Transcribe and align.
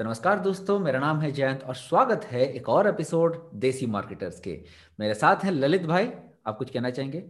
तो 0.00 0.04
नमस्कार 0.04 0.38
दोस्तों, 0.40 0.78
मेरा 0.78 1.00
नाम 1.00 1.20
है 1.20 1.32
जयंत 1.32 1.62
और 1.62 1.74
स्वागत 1.74 2.24
है 2.24 2.52
एक 2.52 2.68
और 2.68 2.88
एपिसोड 2.88 3.50
देसी 3.54 3.86
मार्केटर्स 3.86 4.40
के। 4.40 4.64
मेरे 5.00 5.14
साथ 5.14 5.36
हैं 5.36 5.52
ललित 5.52 5.82
भाई, 5.82 6.10
आप 6.46 6.58
कुछ 6.58 6.70
कहना 6.70 6.90
चाहेंगे? 6.90 7.24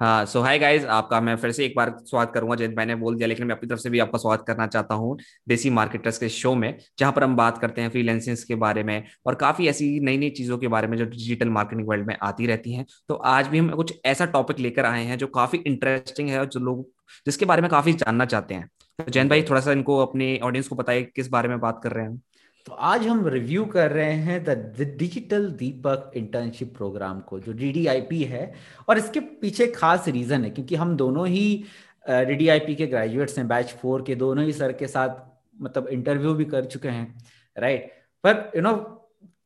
हाँ 0.00 0.24
सो 0.26 0.40
हाय 0.42 0.58
गाइस 0.58 0.84
आपका 0.86 1.20
मैं 1.20 1.34
फिर 1.36 1.52
से 1.52 1.64
एक 1.64 1.74
बार 1.76 1.90
स्वागत 2.00 2.32
करूँगा 2.34 2.54
जैसे 2.56 2.74
मैंने 2.74 2.94
बोल 2.94 3.14
दिया, 3.16 3.28
लेकिन 3.28 3.46
मैं 3.46 3.54
अपनी 3.54 3.68
तरफ़ 3.68 3.80
से 3.80 3.90
भी 3.90 3.98
आपका 3.98 4.18
स्वागत 4.18 4.44
करना 4.46 4.66
चाहता 4.66 4.94
हूँ 4.94 5.16
देसी 5.48 5.70
मार्केटर्स 5.70 6.18
के 6.18 6.28
शो 6.28 6.54
में, 6.54 6.76
जहाँ 6.98 7.12
पर 7.12 7.24
हम 7.24 7.36
बात 7.36 7.58
करते 7.58 7.80
हैं 7.80 7.90
फ्रीलैंसिंग 7.90 8.36
के 8.48 8.54
बारे 8.56 8.82
में 8.82 9.02
और 9.26 9.34
काफ़ी 9.34 9.68
ऐसी 9.68 9.88
नई 10.00 10.18
नई 10.18 10.30
चीज़ों 10.30 10.58
के 10.58 10.68
बारे 10.68 10.88
में 10.88 10.96
जो 10.98 11.04
डिजिटल 11.06 11.48
मार्केटिंग 11.50 11.88
वर्ल्ड 11.88 12.06
में 12.06 12.16
आती 12.22 12.46
रहती 12.46 12.74
हैं। 12.74 12.86
तो 13.08 13.14
आज 13.14 13.46
भी 13.48 13.58
हम 13.58 13.70
कुछ 13.72 13.94
ऐसा 14.06 14.26
टॉपिक 14.26 14.58
लेकर 14.58 14.84
आए 14.84 15.04
हैं 15.04 15.18
जो 15.18 15.26
काफ़ी 15.28 15.58
इंटरेस्टिंग 15.58 16.28
है 16.30 16.38
और 16.40 16.46
जो 16.46 16.60
लोग, 16.60 16.86
जिसके 17.26 17.44
बारे 17.44 17.62
में 17.62 17.70
काफ़ी 17.70 17.92
जानना 17.94 18.24
चाहते 18.26 18.54
हैं। 18.54 18.68
तो 18.98 19.10
जैन 19.10 19.28
भाई, 19.28 19.42
थोड़ा 19.42 19.60
सा 19.60 19.72
इनको 19.72 19.98
अपने 19.98 20.38
ऑडियंस 20.42 20.68
को 20.68 20.76
बताइए, 20.76 21.02
किस 21.06 21.28
बारे 21.28 21.48
में 21.48 21.58
बात 21.60 21.80
कर 21.84 21.92
रहे 21.92 22.04
हैं 22.04 22.20
तो 22.66 22.72
आज 22.72 23.06
हम 23.06 23.26
रिव्यू 23.28 23.64
कर 23.64 23.90
रहे 23.92 24.12
हैं 24.12 24.42
the 24.44 24.50
digital 24.98 25.46
Deepak 25.58 26.12
internship 26.16 26.74
program 26.76 27.20
को, 27.20 27.38
जो 27.40 27.52
डीडीआईपी 27.52 28.22
है, 28.22 28.52
और 28.88 28.98
इसके 28.98 29.20
पीछे 29.20 29.66
खास 29.66 30.08
रीजन 30.08 30.44
है, 30.44 30.50
क्योंकि 30.50 30.74
हम 30.74 30.96
दोनों 30.96 31.26
ही 31.28 31.64
डीडीआईपी 32.04 32.74
के 32.74 32.86
ग्रेजुएट्स 32.86 33.38
हैं 33.38 33.46
बैच 33.48 33.74
फोर 33.82 34.02
के 34.02 34.14
दोनों 34.14 34.44
ही 34.44 34.52
सर 34.52 34.72
के 34.72 34.86
साथ 34.86 35.22
मतलब 35.62 35.88
इंटरव्यू 35.88 36.34
भी 36.34 36.44
कर 36.44 36.64
चुके 36.64 36.88
हैं 36.88 37.14
राइट 37.56 37.90
पर 38.24 38.50
यू 38.56 38.62
नो 38.62 38.74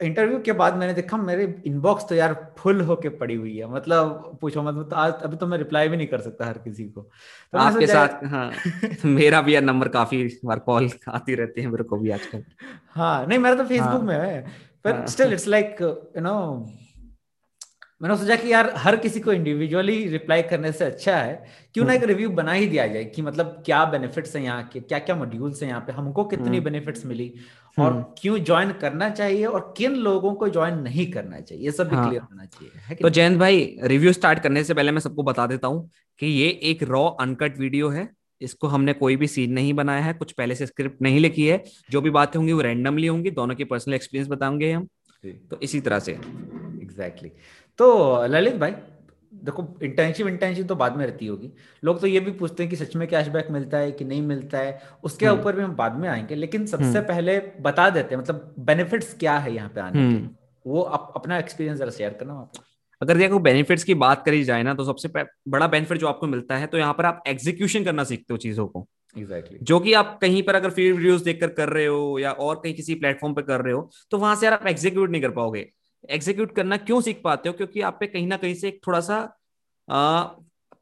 इंटरव्यू 0.01 0.39
के 0.41 0.53
बाद 0.53 0.77
मैंने 0.77 0.93
देखा 0.95 1.17
मेरे 1.17 1.45
इनबॉक्स 1.67 2.09
तो 2.09 2.15
यार 2.15 2.35
फुल 2.59 2.81
होके 2.81 3.09
पड़ी 3.19 3.35
हुई 3.35 3.57
है। 3.57 3.71
मतलब 3.73 4.39
पूछो 4.41 4.63
मतलब 4.63 4.89
तो 4.91 4.97
आज 4.97 5.23
अभी 5.23 5.37
तो 5.37 5.47
मैं 5.47 5.59
रिप्लाई 5.59 5.89
भी 5.89 5.97
नहीं 5.97 6.07
कर 6.07 6.21
सकता 6.21 6.47
हर 6.47 6.59
किसी 6.59 6.85
को। 6.85 7.03
तो 7.53 7.59
आपके 7.59 7.87
साथ 7.87 8.25
हाँ 8.27 8.51
मेरा 9.05 9.41
भी 9.43 9.55
यार 9.55 9.63
नंबर 9.63 9.89
काफ़ी 9.89 10.25
बार 10.45 10.59
कॉल 10.59 10.91
आती 11.09 11.35
रहती 11.35 11.63
है 11.63 11.69
मेरे 11.69 11.85
को 11.85 11.97
भी 11.97 12.11
आजकल। 12.11 12.45
हाँ 12.95 13.27
नहीं 13.27 13.39
मेरा 13.39 13.55
तो 13.55 13.65
फेसबुक 13.65 13.89
हाँ, 13.91 14.03
में 14.03 14.15
है 14.17 14.41
पर 14.85 15.07
still 15.07 15.33
it's 15.33 15.47
like 15.49 15.77
you 15.81 16.23
know 16.23 16.37
मैंने 18.03 18.17
सोचा 18.17 18.37
कि 18.37 18.53
यार 18.53 18.73
हर 18.77 18.97
किसी 18.97 19.21
को 19.21 19.33
इंडिविजुअली 19.33 19.97
रिप्लाई 20.09 20.43
करने 20.43 20.71
से 20.73 20.85
अच्छा 20.85 21.17
है 21.17 21.33
क्यों 21.75 21.85
ना 21.87 21.95
एक 21.95 22.05
रिव्यू। 22.05 22.29
बना 22.31 22.53
ही 22.53 22.67
दिया 22.67 22.87
जाए 22.87 23.05
कि 23.05 23.23
मतलब 23.23 23.63
क्या 23.67 23.85
बेनिफिट्स 23.85 24.37
हैं 24.37 24.43
यहाँ 24.43 24.63
के 24.73 24.81
क्या 24.81 24.99
क्या 24.99 25.17
मॉड्यूल्स 25.17 25.63
हैं 25.63 25.69
यहाँ 25.71 25.81
पे 25.81 25.93
हमको 25.93 26.25
कितनी 26.25 26.61
बेनिफिट्स 26.61 27.01
हम्म। 27.01 27.09
मिली 27.09 27.33
और 27.81 27.93
हम्म। 27.93 28.03
क्यों 28.19 28.39
ज्वाइन 28.39 28.73
करना 28.73 29.09
चाहिए 29.11 29.45
और 29.45 29.75
किन 29.77 29.95
लोगों 29.97 30.33
को 30.35 30.49
ज्वाइन 30.49 30.79
नहीं 30.79 31.11
करना 31.13 31.41
चाहिए? 31.41 31.65
ये 31.65 31.73
सब 31.73 31.89
भी 31.89 31.97
हाँ। 31.97 32.07
क्लियर 32.07 32.23
होना 32.23 32.45
चाहिए 32.45 32.97
तो 32.97 33.11
जयंत 33.11 33.39
भाई 33.39 33.77
रिव्यू 33.85 34.13
स्टार्ट 34.13 34.39
करने 34.39 34.65
से 34.65 34.75
पहले 34.75 34.93
मैं 34.93 35.01
सबको 35.01 35.23
बता 35.23 35.47
देता 35.47 35.69
हूँ 35.69 35.89
कि 36.21 36.27
ये 36.27 36.49
एक 36.63 36.83
रॉ 36.83 37.05
अनकट 37.21 37.59
वीडियो 37.59 37.89
है। 37.89 38.09
इसको 38.41 38.67
हमने 38.67 38.93
कोई 38.93 39.17
भी 39.17 39.27
सीन 39.27 39.53
नहीं 39.53 39.73
बनाया 39.75 40.03
है 40.03 40.13
कुछ 40.13 40.33
पहले 40.33 40.55
से 40.55 40.67
स्क्रिप्ट 40.67 41.03
नहीं 41.03 41.21
लिखी 41.21 41.47
है। 41.47 41.63
जो 41.91 42.01
भी 42.01 42.11
बातें 42.11 42.39
होंगी 42.39 42.53
वो 42.53 42.61
रैंडमली 42.61 43.07
होंगी 43.07 43.31
दोनों 43.31 43.55
के 43.55 43.65
पर्सनल 43.65 43.95
एक्सपीरियंस 43.95 44.29
बताएँगे 44.29 44.73
हम। 44.73 44.89
तो 45.51 45.59
इसी 45.63 45.81
तरह 45.81 45.99
से। 45.99 46.13
Exactly 46.13 47.29
exactly. 47.29 47.79
तो 47.79 48.27
ललित 48.27 48.55
भाई 48.55 48.71
देखो 49.33 49.67
इंटर्नशिप 49.83 50.27
इंटर्नशिप 50.27 50.67
तो 50.67 50.75
बाद 50.77 50.97
में 50.97 51.05
रहती 51.07 51.27
होगी 51.27 51.51
लोग 51.83 52.01
तो 52.01 52.07
ये 52.07 52.21
भी 52.21 52.31
पूछते 52.33 52.63
हैं 52.63 52.71
कि 52.71 52.77
सच 52.77 52.97
में 52.97 53.07
कैशबैक 53.09 53.51
मिलता 53.51 53.79
है 53.79 53.93
कि 53.93 54.05
नहीं 54.05 54.23
मिलता 54.23 54.59
है 54.59 54.81
उसके 55.05 55.27
हम्म। 55.27 55.41
ऊपर 55.41 55.57
भी 55.57 55.63
हम 55.63 55.75
बाद 55.77 55.97
में 55.97 56.09
आएँगे 56.09 56.35
लेकिन 56.35 56.67
सबसे 56.67 56.85
हम्म। 56.89 57.07
पहले 57.09 57.39
बता 57.61 57.89
देते 57.91 58.15
हैं 58.15 58.23
मतलब 58.23 58.55
बेनिफिट्स 58.61 59.15
क्या 59.19 59.39
है 59.39 59.55
यहाँ 59.55 59.69
पे 59.69 59.81
आने 59.81 59.93
के 59.93 60.05
हम्म। 60.07 60.29
वो 60.65 60.83
आप 60.83 61.13
अपना 61.17 61.39
एक्सपीरियंस 61.39 61.79
जरा 61.79 61.91
शेयर 61.91 62.13
करना 62.13 62.35
आप 62.35 62.65
अगर 63.03 63.17
देखो 63.17 63.39
बेनिफिट्स 63.39 63.85
की 63.85 63.95
बात 63.97 64.25
करी 64.25 64.43
जाए 64.45 64.63
ना 64.63 64.75
तो 64.75 64.85
सबसे 64.85 65.09
बड़ा 65.49 65.67
बेनिफिट 65.67 65.99
जो 65.99 66.09
आपको 66.09 66.27
मिलता 66.27 66.57
है 66.57 66.67
तो 66.67 66.79
यहाँ 66.79 66.95
पर 66.95 67.07
आप 67.07 67.23
एग्जीक्यूशन 67.27 67.85
करना 67.85 68.05
सीखते 68.05 68.35
हो 68.35 68.39
चीज़ों 68.39 68.67
को 68.67 68.87
एग्जैक्टली 69.17 69.49
exactly. 69.49 69.69
जो 69.69 69.79
कि 69.81 69.93
आप 69.95 70.19
कहीं 70.21 70.43
पर 70.43 70.55
अगर 70.55 70.71
फ़ील्ड 70.71 70.97
वीडियोस 70.97 71.23
देखकर 71.23 71.49
कर 71.51 71.69
रहे 71.69 71.87
हो 71.87 72.19
या 72.19 72.33
और 72.33 72.57
कहीं 72.57 72.75
किसी 72.75 72.95
प्लेटफॉर्म 72.95 73.35
पर 73.35 73.43
कर 73.43 73.61
रहे 73.61 73.75
हो 73.75 73.91
तो 74.11 74.19
वहाँ 74.19 74.35
से 74.37 74.47
यार 74.47 74.55
आप 74.55 74.67
एग्जीक्यूट 74.67 75.11
नहीं 75.11 75.23
कर 75.23 75.31
पाओगे 75.31 75.69
एग्जीक्यूट 76.09 76.55
करना 76.55 76.77
क्यों 76.79 77.01
सीख 77.01 77.21
पाते 77.25 77.49
हो 77.49 77.55
क्योंकि 77.55 77.81
आप 77.81 77.97
पे 78.01 78.07
कहीं 78.07 78.27
ना 78.27 78.37
कहीं 78.37 78.55
से 78.55 78.69
एक 78.69 78.81
थोड़ा 78.87 79.01
सा 79.01 79.21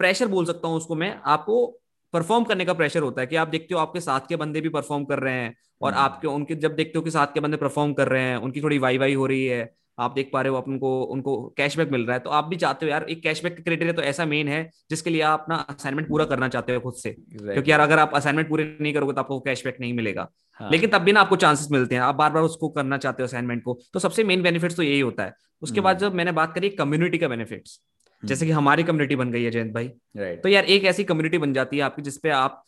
प्रेशर 0.00 0.28
बोल 0.28 0.44
सकता 0.44 0.68
हूँ 0.68 0.76
उसको 0.76 0.94
मैं 0.94 1.14
आपको 1.26 1.66
परफॉर्म 2.14 2.44
करने 2.44 2.64
का 2.64 2.72
प्रेशर 2.74 3.02
होता 3.02 3.20
है 3.20 3.26
कि 3.26 3.36
आप 3.36 3.48
देखते 3.48 3.74
हो 3.74 3.80
आपके 3.80 4.00
साथ 4.00 4.28
के 4.28 4.36
बंदे 4.36 4.60
भी 4.60 4.68
परफॉर्म 4.68 5.04
कर 5.04 5.18
रहे 5.18 5.34
हैं 5.34 5.54
और 5.80 5.92
हम्म। 5.92 6.02
आपके 6.02 6.28
उनके 6.28 6.54
जब 6.56 6.74
देखते 6.74 6.98
हो 6.98 7.02
कि 7.04 7.10
साथ 7.10 7.34
के 7.34 7.40
बंदे 7.40 7.56
परफॉर्म 7.56 7.92
कर 7.92 8.08
रहे 8.08 8.22
हैं 8.22 8.36
उनकी 8.38 8.62
थोड़ी 8.62 8.78
वाई 8.78 8.98
वाई 8.98 9.14
हो 9.14 9.26
रही 9.26 9.46
है 9.46 9.62
आप 9.98 10.12
देख 10.14 10.30
पा 10.32 10.42
रहे 10.42 10.52
हो 10.52 10.58
उनको 10.58 10.90
उनको 11.04 11.36
कैशबैक 11.56 11.90
मिल 11.92 12.04
रहा 12.04 12.14
है। 12.14 12.20
तो 12.20 12.30
आप 12.30 12.44
भी 12.44 12.56
चाहते 12.56 12.86
हो 12.86 12.90
यार 12.92 13.04
एक 13.04 13.22
कैशबैक 13.22 13.56
का 13.56 13.62
क्राइटेरिया 13.62 13.92
तो 13.92 14.02
ऐसा 14.02 14.24
मेन 14.26 14.48
है 14.48 14.62
जिसके 14.90 15.10
लिए 15.10 15.22
आप 15.22 15.40
अपना 15.40 15.56
असाइनमेंट 15.70 16.08
पूरा 16.08 16.24
करना 16.24 16.48
चाहते 16.48 16.74
हो 16.74 16.80
खुद 16.80 16.94
से। 16.94 17.10
Exactly. 17.10 17.52
क्योंकि 17.52 17.70
यार 17.70 17.80
अगर 17.80 17.98
आप 17.98 18.14
असाइनमेंट 18.14 18.48
पूरे 18.48 18.64
नहीं 18.80 18.92
करोगे 18.94 19.12
तो 19.12 19.20
आपको 19.20 19.40
कैशबैक 19.40 19.76
नहीं 19.80 19.92
मिलेगा। 19.94 20.28
हाँ. 20.60 20.70
लेकिन 20.70 20.90
तब 20.90 21.02
भी 21.02 21.12
ना 21.12 21.20
आपको 21.20 21.36
चांसेस 21.36 21.68
मिलते 21.70 21.94
हैं। 21.94 22.02
आप 22.02 22.14
बार 22.14 22.30
बार 22.30 22.42
उसको 22.42 22.68
करना 22.68 22.98
चाहते 22.98 23.22
हो 23.22 23.26
असाइनमेंट 23.26 23.62
को 23.62 23.78
तो 23.94 24.00
सबसे 24.00 24.24
मेन 24.24 24.42
बेनिफिट 24.42 24.72
तो 24.72 24.82
यही 24.82 25.00
होता 25.00 25.24
है। 25.24 25.34
उसके 25.62 25.80
बाद 25.80 25.96
हम्म। 25.96 26.08
जब 26.08 26.16
मैंने 26.16 26.32
बात 26.32 26.54
करी 26.54 26.68
कम्युनिटी 26.76 27.18
का 27.18 27.28
बेनिफिट्स 27.28 27.80
जैसे 28.22 28.46
कि 28.46 28.52
हमारी 28.52 28.82
कम्युनिटी 28.82 29.16
बन 29.16 29.30
गई 29.32 29.42
है 29.42 29.50
जयंत 29.50 29.72
भाई। 29.72 29.88
तो 30.36 30.48
यार 30.48 30.64
एक 30.66 30.84
ऐसी 30.84 31.04
कम्युनिटी 31.04 31.38
बन 31.38 31.52
जाती 31.52 31.76
है 31.76 31.82
आपकी 31.82 32.02
जिसपे 32.02 32.30
आप 32.30 32.62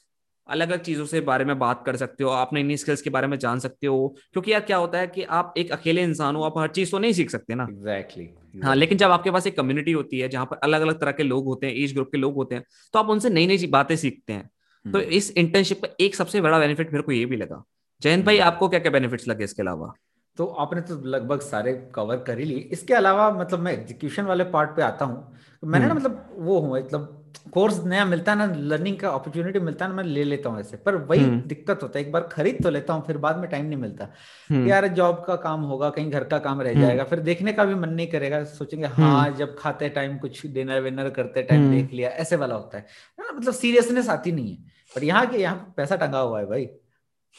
अलग 0.50 0.70
अलग 0.70 0.82
चीज़ों 0.82 1.06
से 1.06 1.20
बारे 1.22 1.44
में 1.44 1.58
बात 1.58 1.82
कर 1.86 1.96
सकते 1.96 2.24
हो 2.24 2.30
आप 2.32 2.54
नई 2.54 2.62
नई 2.62 2.76
स्किल्स 2.76 3.02
के 3.02 3.10
बारे 3.10 3.26
में 3.26 3.38
जान 3.38 3.58
सकते 3.60 3.86
हो 3.86 4.14
क्योंकि 4.32 4.52
यार 4.52 4.60
क्या 4.62 4.76
होता 4.76 4.98
है 4.98 5.06
कि 5.08 5.22
आप 5.34 5.54
एक 5.56 5.72
अकेले 5.72 6.02
इंसान 6.02 6.36
हो 6.36 6.42
आप 6.44 6.58
हर 6.58 6.68
चीज़ 6.70 6.90
तो 6.90 6.98
नहीं 6.98 7.12
सीख 7.12 7.30
सकते 7.30 7.54
ना 7.54 7.66
एग्जैक्टली 7.70 8.24
exactly. 8.24 8.64
हाँ 8.64 8.74
लेकिन 8.76 8.98
जब 8.98 9.10
आपके 9.10 9.30
पास 9.30 9.46
एक 9.46 9.56
कम्युनिटी 9.56 9.92
होती 9.92 10.18
है 10.18 10.28
जहाँ 10.28 10.46
पर 10.46 10.60
अलग 10.64 10.80
अलग 10.80 11.00
तरह 11.00 11.12
के 11.12 11.22
लोग 11.24 11.46
होते 11.46 11.66
हैं 11.66 11.74
एज 11.74 11.94
ग्रुप 11.94 12.08
के 12.12 12.18
लोग 12.18 12.34
होते 12.34 12.54
हैं 12.54 12.64
तो 12.94 12.98
आप 12.98 13.10
उनसे 13.10 13.30
नई 13.30 13.46
नई 13.46 13.66
बातें 13.70 13.96
सीखते 13.96 14.32
हैं 14.32 14.48
तो 14.84 14.98
हम्म। 14.98 15.08
इस 15.10 15.30
इंटर्नशिप 15.32 15.80
का 15.80 15.88
एक 16.00 16.14
सबसे 16.14 16.40
बड़ा 16.40 16.58
बेनिफिट 16.58 16.92
मेरे 16.92 17.02
को 17.02 17.12
ये 17.12 17.24
भी 17.24 17.36
लगा 17.36 17.62
जयंत 18.02 18.24
भाई 18.24 18.38
हम्म। 18.38 18.46
आपको 18.46 18.68
क्या 18.68 18.80
क्या 18.80 18.92
बेनिफिट्स 18.92 19.28
लगे 19.28 19.44
इसके 19.44 19.62
अलावा 19.62 19.92
तो 20.38 20.46
आपने 20.58 20.80
तो 20.80 21.00
लगभग 21.06 21.40
सारे 21.42 21.72
कवर 21.94 22.16
कर 22.26 22.38
ही 22.38 22.44
लिए 22.44 22.58
इसके 22.72 22.94
अलावा 22.94 23.30
मतलब 23.32 23.60
मैं 23.60 23.72
एग्जीक्यूशन 23.72 24.24
वाले 24.24 24.44
पार्ट 24.50 24.70
पे 24.70 24.82
आता 24.82 25.04
हूँ 25.04 25.38
मैंने 25.62 25.86
ना 25.86 25.92
हम्म। 25.92 26.00
मतलब 26.00 26.36
वो 26.38 26.58
हूँ 26.58 26.72
मतलब 26.72 27.19
कोर्स 27.52 27.84
नया 27.84 28.04
मिलता 28.04 28.32
है 28.32 28.38
ना 28.38 28.46
लर्निंग 28.56 28.98
का 28.98 29.08
अपॉर्चुनिटी 29.08 29.58
मिलता 29.58 29.84
है 29.84 29.90
ना 29.90 29.96
मैं 29.96 30.04
ले 30.04 30.24
लेता 30.24 30.48
हूँ 30.50 30.60
ऐसे। 30.60 30.76
पर 30.76 30.94
वही 30.94 31.24
हम्म। 31.24 31.40
दिक्कत 31.40 31.82
होता 31.82 31.98
है 31.98 32.04
एक 32.04 32.12
बार 32.12 32.22
खरीद 32.22 32.62
तो 32.62 32.70
लेता 32.70 32.92
हूँ 32.92 33.06
फिर 33.06 33.18
बाद 33.18 33.36
में 33.36 33.48
टाइम 33.50 33.66
नहीं 33.66 33.78
मिलता। 33.78 34.08
हम्म। 34.50 34.68
यार 34.68 34.86
जॉब 34.88 35.24
का 35.26 35.36
काम 35.36 35.60
होगा 35.60 35.90
कहीं 35.90 36.10
घर 36.10 36.24
का 36.24 36.38
काम 36.38 36.60
रह 36.60 36.74
जाएगा 36.74 37.04
फिर 37.04 37.20
देखने 37.20 37.52
का 37.52 37.64
भी 37.64 37.74
मन 37.74 37.88
नहीं 37.88 38.06
करेगा 38.06 38.44
सोचेंगे 38.44 38.86
हाँ 38.86 39.30
जब 39.30 39.56
खाते 39.58 39.88
टाइम 39.88 40.18
कुछ 40.18 40.46
डिनर 40.46 40.80
विनर 40.80 41.10
करते 41.10 41.42
टाइम 41.42 41.70
देख 41.70 41.92
लिया 41.92 42.10
ऐसे 42.10 42.36
वाला 42.36 42.54
होता 42.54 42.78
है। 42.78 42.86
ना 43.18 43.32
मतलब 43.32 43.54
सीरियसनेस 43.54 44.08
आती 44.08 44.32
नहीं 44.32 44.56
है। 44.56 44.62
पर 44.94 45.04
यहाँ 45.04 45.26
के 45.26 45.38
यहाँ 45.38 45.74
पैसा 45.76 45.96
टंगा 45.96 46.18
हुआ 46.18 46.40
है 46.40 46.46
भाई। 46.46 46.64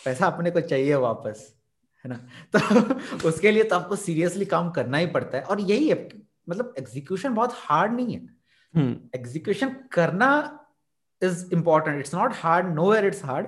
पैसा 0.05 0.27
अपने 0.27 0.51
को 0.51 0.61
चाहिए 0.61 0.95
वापस 0.95 1.55
है 2.05 2.09
ना? 2.09 2.19
तो 2.55 3.27
उसके 3.27 3.51
लिए 3.51 3.63
तो 3.63 3.75
आपको 3.75 3.95
सीरियसली 3.95 4.45
काम 4.45 4.69
करना 4.71 4.97
ही 4.97 5.05
पड़ता 5.05 5.37
है। 5.37 5.43
और 5.43 5.61
यही 5.61 5.89
है 5.89 6.07
मतलब 6.49 6.73
एग्जीक्यूशन 6.79 7.33
बहुत 7.33 7.51
हार्ड 7.53 7.93
नहीं 7.93 8.13
है। 8.13 8.40
Execution 8.75 9.67
hmm. 9.67 9.87
करना 9.91 10.31
is 11.21 11.45
important 11.53 11.99
it's 11.99 12.15
not 12.15 12.33
hard 12.35 12.73
no 12.75 12.91
where 12.91 13.05
it's 13.05 13.23
hard 13.25 13.47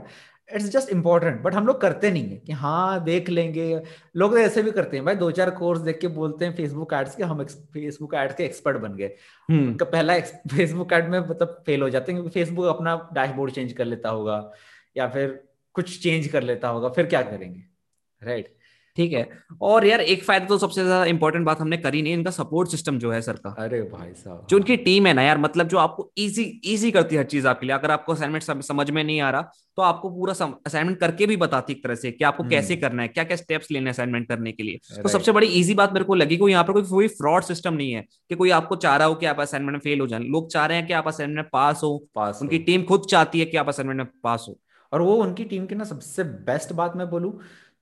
it's 0.50 0.66
just 0.70 0.90
important 0.90 1.42
but 1.42 1.54
हम 1.54 1.68
लोग 1.68 1.80
करते 1.82 2.10
नहीं 2.12 2.30
है 2.30 2.38
कि 2.38 2.52
हाँ 2.52 3.04
देख 3.04 3.30
लेंगे। 3.30 3.82
लोग 4.16 4.32
तो 4.32 4.38
ऐसे 4.38 4.64
भी 4.64 4.72
करते 4.72 4.98
हैं। 4.98 5.06
भाई 5.06 5.16
दो 5.16 5.30
चार 5.32 5.50
कोर्स 5.50 5.82
देख 5.82 6.00
के 6.00 6.08
बोलते 6.08 6.46
हैं 6.46 6.56
फेसबुक 6.56 6.94
एड्स 6.94 7.16
के। 7.16 7.24
हम 7.24 7.44
फेसबुक 7.46 8.14
एड्स 8.16 8.36
के 8.36 8.44
एक्सपर्ट 8.44 8.78
बन 8.78 8.96
गए। 8.96 9.16
उनका 9.50 9.86
पहला 9.86 10.20
फेसबुक 10.56 10.94
एड 10.94 11.10
में 11.12 11.20
मतलब 11.20 11.64
फेल 11.66 11.82
हो 11.82 11.90
जाते 11.90 12.12
हैं 12.12 12.22
क्योंकि 12.22 12.40
फेसबुक 12.40 12.66
अपना 12.66 12.96
डैशबोर्ड 13.14 13.54
चेंज 13.54 13.74
कर 13.74 13.86
लेता 13.86 14.10
होगा 14.10 14.52
या 14.98 15.08
फिर 15.08 15.44
कुछ 15.76 16.02
चेंज 16.04 16.28
कर 16.28 16.44
लेता 16.44 16.68
होगा। 16.68 16.90
फिर 16.90 17.06
क्या 17.06 17.22
करेंगे? 17.22 17.64
राइट 18.22 18.56
ठीक 18.98 19.14
है। 19.14 19.28
और 19.62 19.86
यार 19.86 20.02
एक 20.02 20.24
फ़ायदा 20.24 20.46
तो 20.46 20.58
सबसे 20.58 20.84
ज़्यादा 20.84 21.06
इंपॉर्टेंट 21.06 21.46
बात 21.46 21.62
हमने 21.62 21.78
करी 21.78 22.02
नहीं 22.02 22.14
इनका 22.14 22.32
सपोर्ट 22.32 22.70
सिस्टम 22.70 22.98
जो 23.00 23.12
है 23.12 23.22
सर 23.22 23.36
का। 23.36 23.56
अरे 23.60 23.82
भाई 23.84 24.14
साहब। 24.14 24.46
जो 24.50 24.58
उनकी 24.58 24.78
टीम 24.80 25.08
है 25.08 25.14
ना 25.14 25.22
यार 25.24 25.38
मतलब 25.38 25.68
जो 25.68 25.78
आपको 25.78 26.12
इजी 26.18 26.44
इजी 26.66 26.92
करती 26.92 27.16
है 27.16 27.22
हर 27.22 27.28
चीज़ 27.28 27.48
आपके 27.48 27.66
लिए। 27.66 27.76
अगर 27.76 27.92
आपको 27.92 28.14
असाइनमेंट 28.14 28.44
समझ 28.44 28.90
में 28.92 29.04
नहीं 29.04 29.20
आ 29.22 29.30
रहा 29.30 29.52
तो 29.78 29.82
आपको 29.82 30.10
पूरा 30.10 30.34
असाइनमेंट 30.66 31.00
करके 31.00 31.26
भी 31.28 31.36
बताती 31.38 31.74
एक 31.74 31.84
तरह 31.84 31.96
से 31.96 32.12
कि 32.12 32.24
आपको 32.24 32.44
कैसे 32.50 32.74
हम्म। 32.74 32.82
करना 32.82 33.02
है 33.02 33.08
क्या 33.08 33.24
क्या 33.24 33.38
स्टेप्स 33.38 33.72
लेने 33.72 33.90
असाइनमेंट 33.90 34.28
करने 34.28 34.52
के 34.52 34.64
लिए। 34.64 35.02
तो 35.02 35.10
सबसे 35.10 35.32
बड़ी 35.32 35.48
इजी 35.60 35.74
बात 35.74 35.94
मेरे 35.94 36.06
को 36.06 36.16
लगी 36.16 36.38
कि 36.38 36.52
यहाँ 36.52 36.64
पर 36.64 36.74
कोई 36.74 36.84
कोई 36.84 37.08
फ्रॉड 37.14 37.44
सिस्टम 37.44 37.74
नहीं 37.74 37.92
है 37.92 38.06
कि 38.30 38.36
कोई 38.36 38.50
आपको 38.52 38.76
चाह 38.78 38.96
रहा 38.96 39.08
हो 39.08 39.16
कि 39.16 39.26
आप 39.26 39.40
असाइनमेंट 39.42 39.74
में 39.74 39.80
फेल 39.82 40.00
हो 40.00 40.08
जाए। 40.08 40.20
लोग 40.22 40.52
चाह 40.52 40.66
रहे 40.66 40.78
हैं 40.78 40.88
कि 40.88 40.94
आप 40.94 41.08
असाइनमेंट 41.08 41.38
में 41.38 41.50
पास 41.54 41.82
हो। 41.84 41.98
पास 42.16 42.40
उनकी 42.42 42.60
टीम 42.60 42.84
खुद 42.84 43.06
चाहती 43.10 43.40
है 43.40 43.46
कि 43.46 43.58
आप 43.58 43.70
असाइनमेंट 43.70 43.98
में 44.00 44.08
पास 44.24 44.46
हो। 44.50 44.58
और 44.92 45.02
वो 45.02 45.16
उनकी 45.16 45.44
टीम 45.46 45.66
की 45.66 45.76
ना 45.76 45.84
सबसे 45.84 46.24
बेस्ट 46.24 46.74
बात 46.74 46.96
मैं 46.96 47.10
बोलूँ 47.10 47.32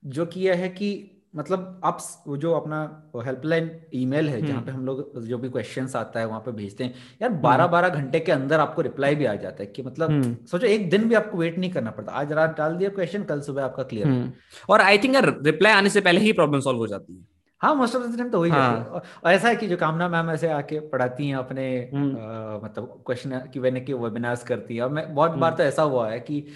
जो 0.02 0.26
किया 0.26 0.54
है 0.54 0.68
कि 0.70 1.08
मतलब 1.36 1.80
आप 1.84 1.98
वो 2.26 2.36
जो 2.36 2.52
अपना 2.52 2.78
हेल्पलाइन 3.16 3.70
ईमेल 3.94 4.28
है 4.28 4.40
जहाँ 4.40 4.52
हम्म। 4.52 4.64
पे 4.66 4.72
हम 4.72 4.84
लोग 4.86 5.20
जो 5.26 5.38
भी 5.38 5.48
क्वेश्चन 5.48 5.88
आता 5.96 6.20
है 6.20 6.26
वहाँ 6.26 6.40
पे 6.40 6.52
भेजते 6.52 6.84
हैं 6.84 6.94
यार 7.22 7.30
बारह 7.30 7.62
हम्म। 7.62 7.72
बारह 7.72 7.88
घंटे 7.90 8.20
के 8.20 8.32
अंदर 8.32 8.60
आपको 8.60 8.82
रिप्लाई 8.82 9.14
भी 9.14 9.24
आ 9.24 9.34
जाता 9.36 9.62
है 9.62 9.66
कि 9.66 9.82
मतलब 9.82 10.10
हम्म। 10.10 10.36
सोचो 10.46 10.66
एक 10.66 10.88
दिन 10.90 11.08
भी 11.08 11.14
आपको 11.14 11.38
वेट 11.38 11.58
नहीं 11.58 11.70
करना 11.70 11.90
पड़ता 11.90 12.12
आज 12.12 12.32
रात 12.32 12.56
डाल 12.58 12.76
दिया 12.76 12.90
क्वेश्चन 12.90 13.24
कल 13.24 13.40
सुबह 13.40 13.64
आपका 13.64 13.82
क्लियर 13.82 14.32
और 14.68 14.80
आई 14.80 14.98
थिंक 14.98 15.14
यार 15.14 15.34
रिप्लाई 15.42 15.72
आने 15.72 15.90
से 15.90 16.00
पहले 16.00 16.20
ही 16.20 16.32
प्रॉब्लम 16.32 16.60
सॉल्व 16.60 16.78
हो 16.78 16.86
जाती 16.86 17.14
है 17.14 17.31
हाँ 17.62 17.74
मोस्ट 17.74 17.96
ऑफ़ 17.96 18.02
द 18.02 18.16
टाइम 18.18 18.30
तो 18.30 18.40
वही 18.40 18.50
हाँ। 18.50 18.78
है। 18.78 18.84
और 18.84 19.32
ऐसा 19.32 19.48
है 19.48 19.56
कि 19.56 19.66
जो 19.68 19.76
कामना 19.76 20.08
मैम 20.08 20.30
ऐसे 20.30 20.48
आके 20.48 20.80
पढ़ाती 20.80 21.28
हैं 21.28 21.36
अपने 21.36 21.90
हम्म। 21.94 22.14
अ, 22.14 22.60
मतलब 22.64 23.02
क्वेश्चन 23.06 23.30
की 23.52 23.60
वेने 23.60 23.80
के 23.80 23.92
वेबिनार्स 23.92 24.42
करती 24.44 24.76
है। 24.76 24.82
और 24.82 24.88
मैं 24.90 25.14
बहुत 25.14 25.30
बार 25.30 25.50
हम्म। 25.50 25.56
तो 25.58 25.62
ऐसा 25.62 25.82
हुआ 25.82 26.10
है 26.10 26.20
कि 26.20 26.46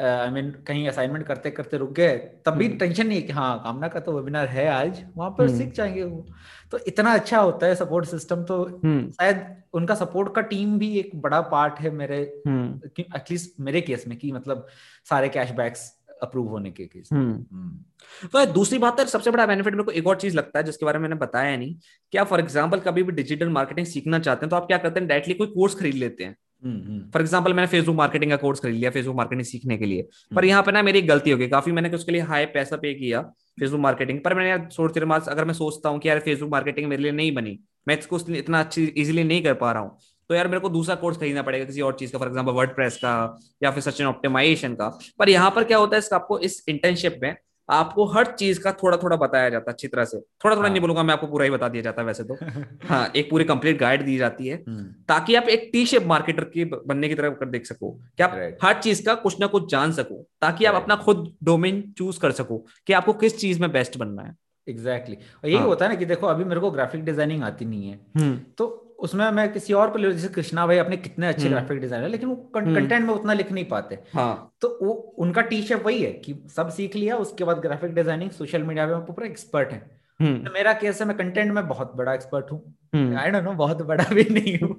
आई 0.00 0.30
मीन 0.30 0.50
कहीं 0.66 0.88
असाइनमेंट 0.88 1.26
करते 1.26 1.50
करते 1.50 1.76
रुक 1.76 1.92
गए 1.92 2.16
तब 2.46 2.52
भी 2.52 2.66
हम्म। 2.66 2.78
टेंशन 2.78 3.06
नहीं 3.06 3.20
है 3.20 3.26
कि 3.26 3.32
हाँ 3.32 3.58
कामना 3.64 3.88
का 3.88 4.00
तो 4.00 4.12
वेबिनार 4.12 4.46
है 4.46 4.68
आज 4.68 5.04
वहाँ 5.16 5.30
पर 5.30 5.46
हम्म। 5.46 5.58
सीख 5.58 5.72
जाएँगे 5.74 6.04
वो। 6.04 6.26
तो 6.70 6.78
इतना 6.86 7.14
अच्छा 7.14 7.38
होता 7.38 7.66
है 7.66 7.74
सपोर्ट 7.74 8.06
सिस्टम 8.06 8.42
तो 8.44 8.62
हम्म। 8.84 9.10
शायद 9.10 9.56
उनका 9.72 9.94
सपोर्ट 9.94 10.34
का 10.34 10.40
टीम 10.40 10.78
भी 10.78 10.98
एक 10.98 11.10
बड़ा 11.14 11.40
पार्ट 11.40 11.74
है 11.80 11.90
मेरे 11.90 12.42
हम्म। 12.46 12.90
एटलीस्ट 13.00 13.60
मेरे 13.60 13.80
केस 13.80 14.04
में 14.08 14.18
कि 14.18 14.32
मतलब 14.32 14.66
सारे 15.10 15.28
कैशबैक्स 15.28 15.99
अप्रूव 16.22 16.48
होने 16.48 16.70
के 16.70 16.86
केस 16.86 17.08
हम्म। 17.12 17.32
हम्म। 17.52 18.28
तो 18.28 18.44
दूसरी 18.52 18.78
बात 18.78 19.00
है 19.00 19.06
सबसे 19.06 19.30
बड़ा 19.30 19.46
बेनिफिट 19.46 19.74
मेरे 19.74 19.84
को 19.84 19.90
एक 19.92 20.06
और 20.06 20.16
चीज़ 20.16 20.36
लगता 20.36 20.58
है 20.58 20.64
जिसके 20.64 20.86
बारे 20.86 20.98
में 20.98 21.02
मैंने 21.02 21.16
बताया 21.16 21.56
नहीं 21.56 21.74
कि 22.12 22.18
आप 22.18 22.26
फॉर 22.26 22.40
एग्जांपल 22.40 22.80
कभी 22.80 23.02
भी 23.02 23.12
डिजिटल 23.12 23.48
मार्केटिंग 23.50 23.86
सीखना 23.86 24.18
चाहते 24.18 24.46
हैं 24.46 24.50
तो 24.50 24.56
आप 24.56 24.66
क्या 24.66 24.78
करते 24.78 25.00
हैं 25.00 25.08
डायरेक्टली 25.08 25.34
कोई 25.34 25.46
कोर्स 25.46 25.74
खरीद 25.74 25.94
लेते 25.94 26.24
हैं। 26.24 26.36
Hmm 26.62 26.76
hmm. 26.78 27.10
फॉर 27.10 27.22
एग्ज़ाम्पल 27.22 27.52
मैंने 27.54 27.66
फेसबुक 27.68 27.96
मार्केटिंग 27.96 28.30
का 28.30 28.36
कोर्स 28.36 28.60
खरीद 28.60 28.74
लिया 28.74 28.90
फेसबुक 28.90 29.16
मार्केटिंग 29.16 29.46
सीखने 29.46 29.76
के 29.78 29.86
लिए। 29.86 30.02
पर 30.02 30.34
हम्म 30.34 30.44
यहाँ 30.44 30.62
पे 30.62 30.72
ना 30.72 30.82
मेरी 30.82 31.02
गलती 31.02 31.30
हो 31.30 31.38
गई 31.38 31.48
काफ़ी 31.48 31.72
मैंने 31.72 31.90
उसके 31.90 32.12
लिए 32.12 32.22
हाई 32.22 32.46
पैसा 32.54 32.76
पे 32.76 32.94
किया 32.94 33.22
फेसबुक 33.60 33.80
मार्केटिंग 33.80 34.20
पर 34.20 34.34
मैंने 34.34 34.66
रहा 34.68 35.28
अगर 35.28 35.44
मैं 35.44 35.54
सोचता 35.54 35.88
हूँ 35.88 35.98
कि 35.98 36.08
यार 36.08 36.20
फेसबुक 36.20 36.50
मार्केटिंग 36.50 36.88
मेरे 36.88 37.02
लिए 37.02 37.12
नहीं 37.12 37.34
बनी 37.34 37.58
मैं 37.88 37.98
इसको 37.98 38.18
इतना 38.34 38.60
अच्छी 38.60 38.84
इजिली 38.84 39.24
नहीं 39.24 39.42
कर 39.42 39.54
पा 39.54 39.72
रहा 39.72 39.82
हूँ 39.82 39.98
तो 40.30 40.34
यार 40.34 40.48
मेरे 40.48 40.60
को 40.60 40.68
दूसरा 40.68 40.94
कोर्स 40.94 41.16
खरीदना 41.16 41.42
पड़ेगा 41.42 41.64
किसी 41.64 41.80
और 41.80 41.92
चीज़ 41.92 42.12
का 42.12 42.18
फॉर 42.18 42.28
एग्ज़ाम्पल 42.28 42.52
वर्ड 42.52 42.70
का 42.78 43.38
या 43.62 43.70
फिर 43.70 43.82
सचिन 43.82 44.06
ऑप्टिमाइजेशन 44.06 44.74
का। 44.74 44.98
पर 45.18 45.28
यहाँ 45.28 45.50
पर 45.50 45.64
क्या 45.64 45.78
होता 45.78 45.96
है 45.96 45.98
इसका 45.98 46.16
आपको 46.16 46.38
इस 46.38 46.64
इंटर्नशिप 46.68 47.18
में 47.22 47.34
आपको 47.68 48.04
हर 48.06 48.26
चीज़ 48.26 48.60
का 48.60 48.72
थोड़ा 48.72 48.96
थोड़ा 48.96 49.16
बताया 49.16 49.48
जाता 49.48 49.70
है 49.70 49.72
अच्छी 49.72 49.88
तरह 49.88 50.04
से। 50.04 50.18
थोड़ा 50.18 50.56
थोड़ा 50.56 50.62
हाँ। 50.62 50.70
नहीं 50.70 50.80
बोलूँगा 50.80 51.02
मैं 51.02 51.14
आपको 51.14 51.26
पूरा 51.26 51.44
ही 51.44 51.50
बता 51.50 51.68
दिया 51.68 51.82
जाता 51.82 52.02
है 52.02 52.06
वैसे 52.06 52.24
तो। 52.24 52.36
हाँ 52.88 53.12
एक 53.16 53.30
पूरी 53.30 53.44
कंप्लीट 53.44 53.78
गाइड 53.78 54.04
दी 54.04 54.16
जाती 54.18 54.48
है 54.48 54.62
हम्म। 54.68 54.84
ताकि 55.08 55.34
आप 55.34 55.48
एक 55.48 55.68
टी 55.72 55.84
शेप 55.86 56.06
मार्केटर 56.06 56.44
की 56.44 56.64
बनने 56.64 57.08
की 57.08 57.14
तरफ़ 57.14 57.34
कर 57.34 57.46
देख 57.46 57.66
सको 57.66 57.90
कि 57.90 58.22
आप 58.22 58.58
हर 58.64 58.80
चीज़ 58.80 59.04
का 59.06 59.14
कुछ 59.14 59.40
ना 59.40 59.46
कुछ 59.46 59.70
जान 59.70 59.92
सको 59.92 60.22
ताकि 60.40 60.64
आप 60.64 60.74
अपना 60.74 60.96
खुद 60.96 61.32
डोमेन 61.44 61.82
चूज़ 61.98 62.20
कर 62.20 62.32
सको 62.32 62.58
कि 62.86 62.92
आपको 62.92 63.12
किस 63.12 63.38
चीज़ 63.38 63.60
में 63.60 63.72
बेस्ट 63.72 63.98
बनना 63.98 64.22
है। 64.22 64.34
एग्जैक्टली 64.68 65.16
और 65.16 65.48
यही 65.48 65.58
हाँ। 65.58 65.66
होता 65.66 65.84
है 65.84 65.90
ना 65.90 65.98
कि 65.98 66.04
देखो 66.04 66.26
अभी 66.26 66.44
मेरे 66.44 66.60
को 66.60 66.70
ग्राफिक 66.70 67.04
डिज़ाइनिंग 67.04 67.42
आती 67.42 67.64
नहीं 67.64 67.88
है। 67.88 67.98
हम्म। 68.18 68.38
तो 68.58 68.89
उसमें 69.00 69.30
मैं 69.30 69.52
किसी 69.52 69.72
और 69.72 69.90
को 69.90 69.98
ले 69.98 70.12
जैसे 70.12 70.28
कृष्णा 70.28 70.66
भाई 70.66 70.78
अपने 70.78 70.96
कितने 70.96 71.26
अच्छे 71.26 71.42
हम्म। 71.42 71.54
ग्राफिक 71.54 71.78
डिज़ाइनर 71.78 72.04
है 72.04 72.10
लेकिन 72.10 72.28
वो 72.28 72.34
हम्म। 72.56 72.74
कंटेंट 72.74 73.06
में 73.06 73.14
उतना 73.14 73.32
लिख 73.32 73.52
नहीं 73.52 73.64
पाते। 73.64 73.98
हाँ। 74.14 74.52
तो 74.60 74.78
वो 74.82 74.92
उनका 75.18 75.40
टी 75.42 75.62
शेप 75.62 75.86
वही 75.86 76.02
है 76.02 76.12
कि 76.12 76.34
सब 76.56 76.70
सीख 76.70 76.96
लिया 76.96 77.16
उसके 77.16 77.44
बाद 77.44 77.58
ग्राफिक 77.58 77.94
डिज़ाइनिंग 77.94 78.30
सोशल 78.30 78.62
मीडिया 78.62 78.86
में 78.86 79.06
पूरा 79.06 79.26
एक्सपर्ट 79.26 79.72
है। 79.72 79.82
हम्म। 80.20 80.44
तो 80.44 80.52
मेरा 80.52 80.72
केस 80.72 81.00
है 81.00 81.06
मैं 81.06 81.16
कंटेंट 81.16 81.52
में 81.52 81.66
बहुत 81.68 81.92
बड़ा 81.96 82.14
एक्सपर्ट 82.14 82.50
हूँ। 82.52 82.62
हम्म। 82.94 83.16
आई 83.16 83.30
डोंट 83.30 83.44
नो 83.44 83.52
बहुत 83.52 83.82
बड़ा 83.82 84.04
भी 84.14 84.24
नहीं 84.30 84.58
हूँ। 84.58 84.76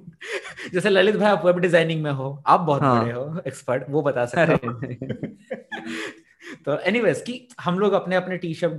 जैसे 0.72 0.90
ललित 0.90 1.16
भाई 1.16 1.30
आप 1.30 1.46
वेब 1.46 1.58
डिज़ाइनिंग 1.58 2.02
में 2.02 2.10
हो 2.10 2.42
आप 2.46 2.60
बहुत 2.60 2.82
हाँ। 2.82 3.00
बड़े 3.00 3.12
हो 3.12 3.42
एक्सपर्ट 3.46 3.84
वो 3.90 4.02
बता 4.02 4.26
सकते 4.26 4.52
अरे। 4.52 4.94
तो 6.64 6.78
एनीवेज 6.78 7.20
कि 7.20 7.48
हम 7.60 7.78
लोग 7.78 7.92
अपने 7.92 8.16
अपने 8.16 8.36
टी 8.36 8.54
शर्ट 8.54 8.72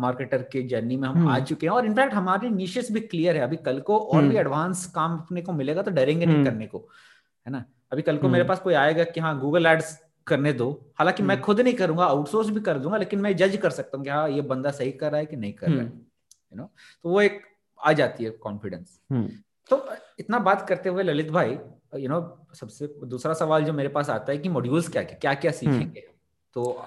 मार्केटर 0.00 0.42
के 0.42 0.62
जर्नी 0.68 0.96
में 0.96 1.08
हम 1.08 1.28
आ 1.28 1.34
हम्म। 1.34 1.44
चुके 1.44 1.66
हैं 1.66 1.72
और 1.72 1.86
इनफैक्ट 1.86 2.14
हमारे 2.14 2.50
निशेस 2.50 2.90
भी 2.92 3.00
क्लियर 3.00 3.36
है। 3.36 3.42
अभी 3.42 3.56
कल 3.56 3.80
को 3.80 3.98
और 3.98 4.20
भी 4.20 4.26
हम्म। 4.26 4.38
एडवांस 4.38 4.84
काम 4.94 5.16
अपने 5.18 5.42
को 5.42 5.52
मिलेगा 5.52 5.82
तो 5.82 5.90
डरेंगे 5.90 6.26
नहीं 6.26 6.36
हम्म। 6.36 6.44
करने 6.44 6.66
को 6.66 6.78
है 7.46 7.52
ना? 7.52 7.64
अभी 7.92 8.02
कल 8.02 8.18
को 8.18 8.28
मेरे 8.28 8.42
हम्म। 8.42 8.48
पास 8.48 8.60
कोई 8.60 8.74
आएगा 8.74 9.04
कि 9.04 9.20
हाँ 9.20 9.38
गूगल 9.40 9.66
एड्स 9.66 9.98
करने 10.26 10.52
दो। 10.52 10.70
हालाँकि 10.98 11.22
मैं 11.22 11.34
हम्म। 11.34 11.44
खुद 11.44 11.60
नहीं 11.60 11.74
करूँगा 11.74 12.04
आउटसोर्स 12.04 12.48
भी 12.50 12.60
कर 12.60 12.78
दूँगा 12.78 12.96
लेकिन 12.96 13.20
मैं 13.20 13.36
जज 13.36 13.56
कर 13.56 13.70
सकता 13.70 13.96
हूँ 13.98 14.04
कि 14.04 14.10
हाँ 14.10 14.28
ये 14.28 14.40
बंदा 14.50 14.70
सही 14.70 14.92
कर 14.92 15.10
रहा 15.10 15.20
है 15.20 15.26
कि 15.26 15.36
नहीं 15.36 15.52
कर 15.52 15.66
रहा 15.66 15.76
है 15.76 15.84
हम्म। 15.84 15.98
यू 16.52 16.58
नो 16.58 16.70
तो 17.04 17.08
वो 17.08 17.20
एक 17.20 17.40
आ 17.80 17.92
जाती 17.92 18.24
है 18.24 18.30
कॉन्फिडेंस 18.30 19.00
हम्म। 19.12 19.28
तो 19.70 19.84
इतना 20.18 20.38
बात 20.38 20.68
करते 20.68 20.88
हुए 20.88 21.02
ललित 21.02 21.30
भाई 21.30 21.58
यू 21.96 22.08
नो 22.08 22.20
सबसे 22.54 22.86
दूसरा 23.06 23.34
सवाल 23.34 23.64
जो 23.64 23.72
मेरे 23.72 23.88
पास 23.88 24.10
आता 24.10 24.32
है 24.32 24.38
कि 24.38 24.48
मॉड्यूल्स 24.48 24.88
क्या 24.88 25.02
क्या 25.02 25.34
क्या 25.34 25.50
हम्म। 25.50 25.78
सीखेंगे? 25.78 26.00
तो 26.56 26.84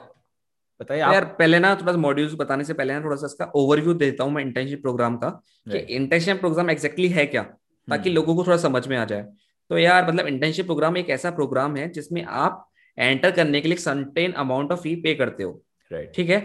बताइए 0.82 1.02
तो 1.02 1.12
यार 1.12 1.26
पहले 1.40 1.60
ना 1.60 1.76
थोड़ा 1.76 1.92
सा 1.92 1.98
मॉड्यूल्स 1.98 2.34
बताने 2.34 2.64
से 2.64 2.74
पहले 2.74 2.94
ना 2.94 3.02
थोड़ा 3.02 3.16
सा 3.16 3.26
इसका 3.26 3.46
ओवरव्यू 3.56 3.94
देता 3.94 4.24
हूँ 4.24 4.32
मैं 4.32 4.44
इंटर्नशिप 4.44 4.82
प्रोग्राम 4.82 5.18
का 5.18 5.30
कि 5.68 5.78
इंटर्नशिप 5.78 6.40
प्रोग्राम 6.40 6.70
एग्जैक्टली 6.70 7.08
है 7.08 7.26
क्या 7.26 7.44
ताकि 7.44 8.10
हम्म 8.10 8.16
लोगों 8.16 8.36
को 8.36 8.44
थोड़ा 8.44 8.58
समझ 8.58 8.88
में 8.88 8.98
आ 8.98 9.06
जाए। 9.06 9.26
तो 9.70 9.78
यार 9.78 10.08
मतलब 10.08 10.28
इंटर्नशिप 10.28 10.66
प्रोग्राम 10.66 10.98
एक 10.98 11.10
ऐसा 11.10 11.32
प्रोग्राम 11.32 11.76
है 11.78 11.88
जिसमें 11.90 12.24
आप 12.24 12.68
एंटर 12.98 13.32
करने 13.32 13.62
के 13.62 13.68
लिए 13.68 13.78
सर्टेन 13.78 14.32
अमाउंट 14.32 14.72
ऑफ़ 14.72 14.80
फ़ी 14.80 14.96
पे 14.96 15.14
करते 15.16 15.44
हो। 15.44 15.52
राइट 15.92 16.12
ठीक 16.16 16.30
है? 16.30 16.40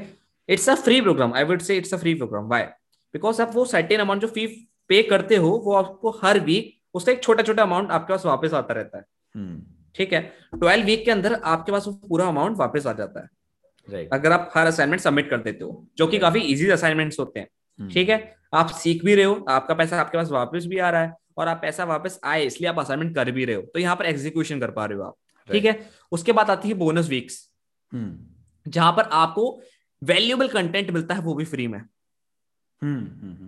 It's 0.48 0.68
a 0.70 0.74
free 0.74 1.00
program 1.00 1.34
I 1.34 1.44
would 1.44 1.60
say 1.60 1.76
it's 1.76 1.94
a 1.94 1.96
free 1.96 2.14
program 2.14 2.48
why 2.48 2.62
because 3.14 3.42
आप 3.42 3.50
वो 3.54 3.64
सर्टेन 3.64 4.00
अमाउंट 4.00 4.22
जो 4.22 4.28
फ़ी 4.28 4.46
पे 4.88 5.02
करते 5.02 5.36
हो 5.36 5.50
वो 5.64 5.72
आपको 5.72 6.10
हर 6.24 6.40
वीक 6.40 6.72
उसका 6.94 7.12
एक 7.12 7.22
छोटा 7.22 7.42
छोटा 7.42 7.62
अमाउंट 7.62 7.90
आपके 7.90 8.12
पास 8.12 8.26
वापस 8.26 8.54
आता 8.54 8.74
रहता 8.74 8.98
है। 8.98 9.04
हम्म 9.34 9.62
ठीक 9.94 10.12
है? 10.12 10.20
ट्वेल्व 10.54 10.86
वीक 10.86 11.04
के 11.04 11.10
अंदर 11.10 11.34
आपके 11.34 11.72
पास 11.72 11.86
वो 11.86 11.92
पूरा 12.08 12.26
अमाउंट 12.26 12.56
वापस 12.56 12.86
आ 12.86 12.92
जाता 12.92 13.20
है। 13.20 13.28
राइट 13.88 14.08
अगर 14.12 14.32
आप 14.32 14.50
हर 14.54 14.66
असाइनमेंट 14.66 15.00
सबमिट 15.02 15.30
कर 15.30 15.38
देते 15.42 15.64
हो 15.64 15.86
जो 15.98 16.06
कि 16.06 16.18
राइट 16.18 16.22
काफ़ी 16.22 16.40
इजी 16.52 16.68
असाइनमेंट्स 16.70 17.18
होते 17.20 17.40
हैं 17.40 17.48
हम्म 17.78 17.90
ठीक 17.92 18.08
है? 18.08 18.34
आप 18.54 18.70
सीख 18.72 19.04
भी 19.04 19.14
रहे 19.14 19.24
हो 19.24 19.44
आपका 19.50 19.74
पैसा 19.74 20.00
आपके 20.00 20.18
पास 20.18 20.30
वापस 20.30 20.66
भी 20.66 20.78
आ 20.78 20.90
रहा 20.90 21.02
है 21.02 21.12
और 21.38 21.48
आप 21.48 21.58
पैसा 21.62 21.84
वापस 21.84 22.18
आए 22.24 22.44
इसलिए 22.44 22.68
आप 22.70 22.78
असाइनमेंट 22.78 23.14
कर 23.14 23.30
भी 23.30 23.44
रहे 23.44 23.56
हो 23.56 23.62
तो 23.74 23.78
यहाँ 23.78 23.96
पर 23.96 24.06
एग्जीक्यूशन 24.06 24.60
कर 24.60 24.70
पा 24.70 24.84
रहे 24.86 24.98
हो 24.98 25.04
आप 25.04 25.16
ठीक 25.48 25.64
राइट 25.64 25.76
है? 25.76 25.90
उसके 26.12 26.32
बाद 26.32 26.50
आती 26.50 26.68
है 26.68 26.74
बोनस 26.74 27.08
वीक्स 27.08 27.48
जहाँ 28.66 28.92
पर 28.92 29.08
आपको 29.14 29.50
वैल्यूएबल 30.02 30.48
कंटेंट 30.48 30.90
मिलता 30.90 31.14
है 31.14 31.20
वो 31.20 31.34
भी 31.34 31.44
फ्री 31.44 31.66
में। 31.68 31.78
हम्म 31.78 32.98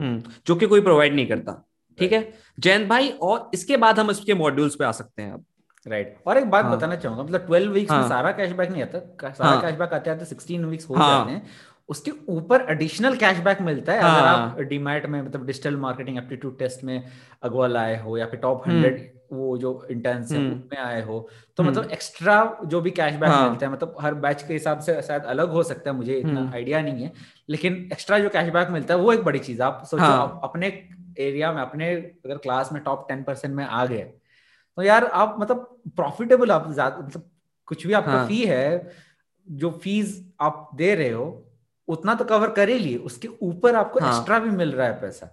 हम्म, 0.00 0.22
जो 0.46 0.54
कि 0.56 0.66
कोई 0.66 0.80
प्रोवाइड 0.80 1.14
नहीं 1.14 1.26
करता 1.26 1.52
ठीक 1.98 2.12
है? 2.12 2.32
जयंत 2.58 2.88
भाई 2.88 3.08
और 3.22 3.50
इसके 3.54 3.76
बाद 3.76 3.98
हम 3.98 4.10
इसके 4.10 4.34
मॉड्यूल्स 4.34 4.74
पे 4.76 4.84
आ 4.84 4.90
सकते 4.92 5.22
हैं 5.22 5.32
अब। 5.32 5.44
राइट 5.86 6.16
और 6.26 6.38
एक 6.38 6.50
बात 6.50 6.64
हाँ। 6.64 6.76
बताना 6.76 6.96
चाहूँगा 6.96 7.22
मतलब 7.22 7.46
ट्वेल्व 7.46 7.72
वीक्स 7.72 7.90
हाँ. 7.90 7.98
में 7.98 8.08
हाँ। 8.08 8.16
सारा 8.16 8.32
कैशबैक 8.32 8.70
नहीं 8.70 8.82
आता 8.82 8.98
सारा 9.32 9.50
हाँ। 9.50 9.60
कैशबैक 9.62 9.92
आते 9.92 10.10
आते 10.10 10.24
सिक्सटीन 10.24 10.64
वीक्स 10.64 10.88
हो 10.88 10.94
हाँ. 10.94 11.18
जाते 11.18 11.30
हाँ। 11.30 11.38
हैं 11.38 11.46
उसके 11.88 12.10
ऊपर 12.28 12.66
एडिशनल 12.70 13.16
कैशबैक 13.16 13.60
मिलता 13.60 13.92
है 13.92 14.00
हाँ. 14.00 14.16
अगर 14.16 14.26
आप 14.26 14.38
हाँ। 14.38 14.64
डीमैट 14.64 15.06
में 15.06 15.22
मतलब 15.22 15.46
डिजिटल 15.46 15.76
मार्केटिंग 15.76 16.18
एप्टीट्यूड 16.18 16.58
टेस्ट 16.58 16.84
में 16.84 17.04
अगवल 17.42 17.76
आए 17.76 18.02
हो 18.02 18.16
या 18.16 18.26
फिर 18.26 18.40
टॉप 18.40 18.62
हम्म। 18.66 18.76
हंड्रेड 18.76 19.10
वो 19.32 19.56
जो 19.58 19.86
इंटर्न्स 19.90 20.32
है 20.32 20.38
हम्म। 20.38 20.52
उनमें 20.52 20.78
आए 20.78 21.02
हो 21.02 21.28
तो 21.56 21.62
मतलब 21.62 21.82
हम्म। 21.82 21.92
एक्स्ट्रा 21.92 22.58
जो 22.64 22.80
भी 22.80 22.90
कैशबैक 22.90 23.30
हाँ। 23.30 23.48
मिलता 23.48 23.66
है 23.66 23.72
मतलब 23.72 23.96
हर 24.00 24.14
बैच 24.14 24.42
के 24.42 24.52
हिसाब 24.52 24.80
से 24.80 25.02
शायद 25.02 25.22
अलग 25.22 25.50
हो 25.50 25.62
सकता 25.62 25.90
है 25.90 25.96
मुझे 25.96 26.14
इतना 26.14 26.40
हम्म। 26.40 26.54
आइडिया 26.54 26.80
नहीं 26.80 27.02
है। 27.02 27.12
लेकिन 27.48 27.74
एक्स्ट्रा 27.92 28.18
जो 28.18 28.28
कैशबैक 28.28 28.68
मिलता 28.68 28.94
है 28.94 29.00
वो 29.00 29.12
एक 29.12 29.24
बड़ी 29.24 29.38
चीज़ 29.38 29.62
आप 29.62 29.82
सोचो 29.86 30.02
हाँ। 30.02 30.40
अपने 30.44 30.66
एरिया 31.18 31.52
में 31.52 31.62
अपने 31.62 31.94
अगर 31.94 32.36
क्लास 32.36 32.72
में 32.72 32.82
टॉप 32.82 33.06
टेन 33.08 33.22
परसेंट 33.22 33.54
में 33.54 33.64
आ 33.64 33.86
गए 33.86 34.10
तो 34.78 34.82
यार 34.82 35.04
आप 35.04 35.36
मतलब 35.40 35.80
प्रॉफिटेबल 35.96 36.50
आप 36.50 36.66
मतलब 36.68 37.22
कुछ 37.68 37.86
भी 37.86 37.92
आपका 37.92 38.12
हाँ। 38.12 38.26
फ़ी 38.26 38.44
है 38.46 38.90
जो 39.46 39.70
फ़ीस 39.82 40.22
आप 40.40 40.70
दे 40.74 40.94
रहे 40.94 41.10
हो 41.10 41.24
उतना 41.88 42.14
तो 42.14 42.24
कवर 42.24 42.50
कर 42.50 42.68
ही 42.68 42.78
लिए। 42.78 42.96
उसके 42.96 43.28
ऊपर 43.42 43.74
आपको 43.74 44.00
हाँ। 44.00 44.08
एक्स्ट्रा 44.08 44.38
भी 44.38 44.50
मिल 44.50 44.72
रहा 44.72 44.86
है 44.86 45.00
पैसा। 45.00 45.26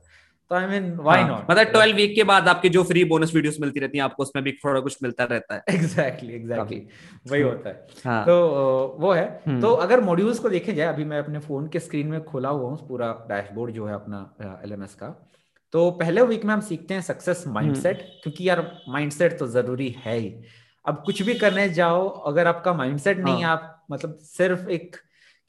तो 0.51 0.55
आई 0.55 0.67
मीन 0.67 0.91
व्हाई 0.98 1.22
हाँ। 1.22 1.29
नॉट 1.29 1.51
मतलब 1.51 1.67
ट्वेल्व 1.67 1.96
वीक 1.96 2.15
के 2.15 2.24
बाद 2.24 2.48
आपके 2.48 2.69
जो 2.69 2.84
फ्री 2.84 3.03
बोनस 3.03 3.36
वीडियोस 3.36 3.58
मिलती 3.62 3.79
रहती 3.79 3.98
हैं 3.98 4.05
आपको 4.05 4.24
उसमें 4.24 4.43
भी 4.43 4.51
थोड़ा 4.51 4.79
कुछ 4.79 4.98
मिलता 5.03 5.24
रहता 5.24 5.55
है। 5.55 5.63
एग्जैक्टली 5.69 6.34
एग्जैक्टली 6.34 6.88
वही 7.31 7.41
होता 7.41 7.69
है। 7.69 7.88
हाँ। 8.05 8.25
तो 8.25 8.98
वो 9.00 9.12
है। 9.12 9.25
तो 9.25 9.51
हम्म 9.51 9.84
अगर 9.84 10.01
मॉड्यूल्स 10.01 10.39
को 10.39 10.50
देखे 10.50 10.74
जाए 10.74 10.88
अभी 10.88 11.05
मैं 11.05 11.19
अपने 11.19 11.39
फ़ोन 11.39 11.67
के 11.67 11.79
स्क्रीन 11.79 12.08
में 12.08 12.24
खोला 12.24 12.50
हुआ 12.50 12.69
हूँ 12.69 12.88
पूरा 12.88 13.12
डैशबोर्ड 13.29 13.74
जो 13.74 13.86
है 13.86 13.93
अपना 13.93 14.60
एलएमएस 14.63 14.96
का। 14.96 15.08
तो 15.75 15.89
पहले 15.91 16.22
वीक 16.24 16.44
में 16.46 16.53
हम 16.53 16.62
सीखते 16.62 16.94
हैं 16.94 17.01
सक्सेस 17.01 17.44
हम्म। 17.46 17.53
माइंडसेट 17.53 18.01
क्योंकि 18.24 18.48
यार 18.48 18.60
माइंडसेट 18.89 19.38
तो 19.39 19.48
ज़रूरी 19.48 19.89
है 20.05 20.17
ही। 20.17 20.29
अब 20.86 21.01
कुछ 21.05 21.22
भी 21.22 21.34
करने 21.34 21.67
जाओ 21.70 22.08
अगर 22.29 22.48
आपका 22.48 22.74
माइंडसेट 22.74 23.17
नहीं 23.17 23.39
है 23.39 23.46
आप 23.46 23.86
मतलब 23.91 24.17
सिर्फ़ 24.24 24.70
एक 24.70 24.96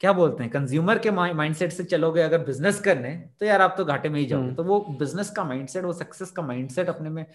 क्या 0.01 0.13
बोलते 0.13 0.43
हैं 0.43 0.51
कंज्यूमर 0.51 0.99
के 0.99 1.11
माइंडसेट 1.11 1.71
से 1.71 1.83
चलोगे 1.83 2.21
अगर 2.21 2.43
बिज़नेस 2.45 2.79
करने 2.81 3.15
तो 3.39 3.45
यार 3.45 3.61
आप 3.61 3.75
तो 3.77 3.85
घाटे 3.85 4.09
में 4.09 4.19
ही 4.19 4.25
जाओगे। 4.25 4.45
हम्म। 4.45 4.55
तो 4.55 4.63
वो 4.63 4.79
बिज़नेस 4.99 5.29
का 5.29 5.43
माइंडसेट 5.43 5.85
वो 5.85 5.93
सक्सेस 5.93 6.31
का 6.31 6.43
माइंडसेट 6.43 6.89
अपने 6.89 7.09
में 7.09 7.25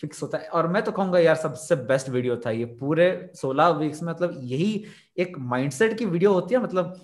फिक्स 0.00 0.22
होता 0.22 0.38
है। 0.38 0.48
और 0.48 0.68
मैं 0.68 0.82
तो 0.82 0.92
कहूँगा 0.92 1.18
यार 1.18 1.36
सबसे 1.36 1.76
बेस्ट 1.90 2.08
वीडियो 2.08 2.36
था 2.46 2.50
ये। 2.50 2.64
पूरे 2.80 3.10
सोलह 3.34 3.68
वीक्स 3.78 4.02
में 4.02 4.12
मतलब 4.12 4.38
यही 4.44 4.84
एक 5.18 5.38
माइंडसेट 5.50 5.98
की 5.98 6.04
वीडियो 6.06 6.32
होती 6.32 6.54
है 6.54 6.62
मतलब 6.62 6.96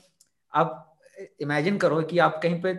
आप 0.53 0.92
इमेजिन 1.41 1.76
करो 1.79 2.00
कि 2.02 2.19
आप 2.19 2.41
कहीं 2.43 2.61
पे 2.62 2.73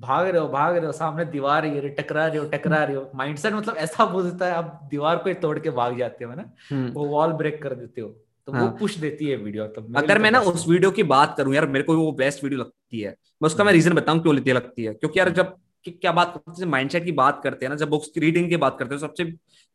भाग 0.00 0.28
रहे 0.28 0.40
हो 0.40 0.48
भाग 0.48 0.76
रहे 0.76 0.86
हो 0.86 0.92
सामने 0.92 1.24
दीवार 1.26 1.66
है 1.66 1.74
ये 1.74 1.88
टकरा 1.90 2.26
रहे 2.26 2.38
हो 2.38 2.44
टकरा 2.48 2.82
रहे 2.84 2.96
हो। 2.96 3.10
माइंडसेट 3.14 3.52
मतलब 3.52 3.76
ऐसा 3.76 4.04
बोलता 4.06 4.46
है 4.46 4.52
आप 4.52 4.88
दीवार 4.90 5.16
को 5.16 5.34
तोड़ 5.40 5.58
के 5.58 5.70
भाग 5.72 5.98
जाते 5.98 6.24
हो 6.24 6.34
ना? 6.34 6.50
हम्म। 6.70 6.90
वो 6.92 7.04
वॉल 7.06 7.32
ब्रेक 7.34 7.62
कर 7.62 7.74
देते 7.74 8.00
हो। 8.00 8.08
तो 8.46 8.52
हाँ। 8.52 8.62
वो 8.62 8.68
पुश 8.78 8.96
देती 8.96 9.26
है 9.26 9.36
वीडियो 9.36 9.66
तो 9.68 9.82
अगर 9.96 10.18
मैं 10.18 10.32
तो 10.32 10.38
ना 10.38 10.44
उस 10.50 10.68
वीडियो 10.68 10.90
की 10.90 11.02
बात 11.04 11.34
करूँ 11.36 11.54
यार 11.54 11.66
मेरे 11.68 11.84
को 11.84 11.96
वो 11.96 12.10
बेस्ट 12.14 12.44
वीडियो 12.44 12.60
लगती 12.60 13.00
है। 13.00 13.10
मैं 13.10 13.46
उसका 13.46 13.64
मैं 13.64 13.72
हम्म। 13.72 13.82
रीजन 13.82 13.94
बताऊँ 13.94 14.20
क्यों 14.22 14.34
लेती 14.34 14.52
लगती 14.52 14.84
है? 14.84 14.94
क्योंकि 14.94 15.18
यार 15.18 15.30
जब 15.30 15.56
क्या 15.86 16.12
बात 16.12 16.32
करते 16.34 16.62
हैं 16.62 16.70
माइंडसेट 16.70 17.04
की 17.04 17.12
बात 17.12 17.40
करते 17.44 17.66
हैं 17.66 17.70
ना 17.70 17.76
जब 17.76 17.88
बुक्स 17.88 18.08
की 18.08 18.20
रीडिंग 18.20 18.48
की 18.48 18.56
बात 18.56 18.76
करते 18.78 18.94
हैं 18.94 19.00
तो 19.00 19.06
सबसे 19.06 19.24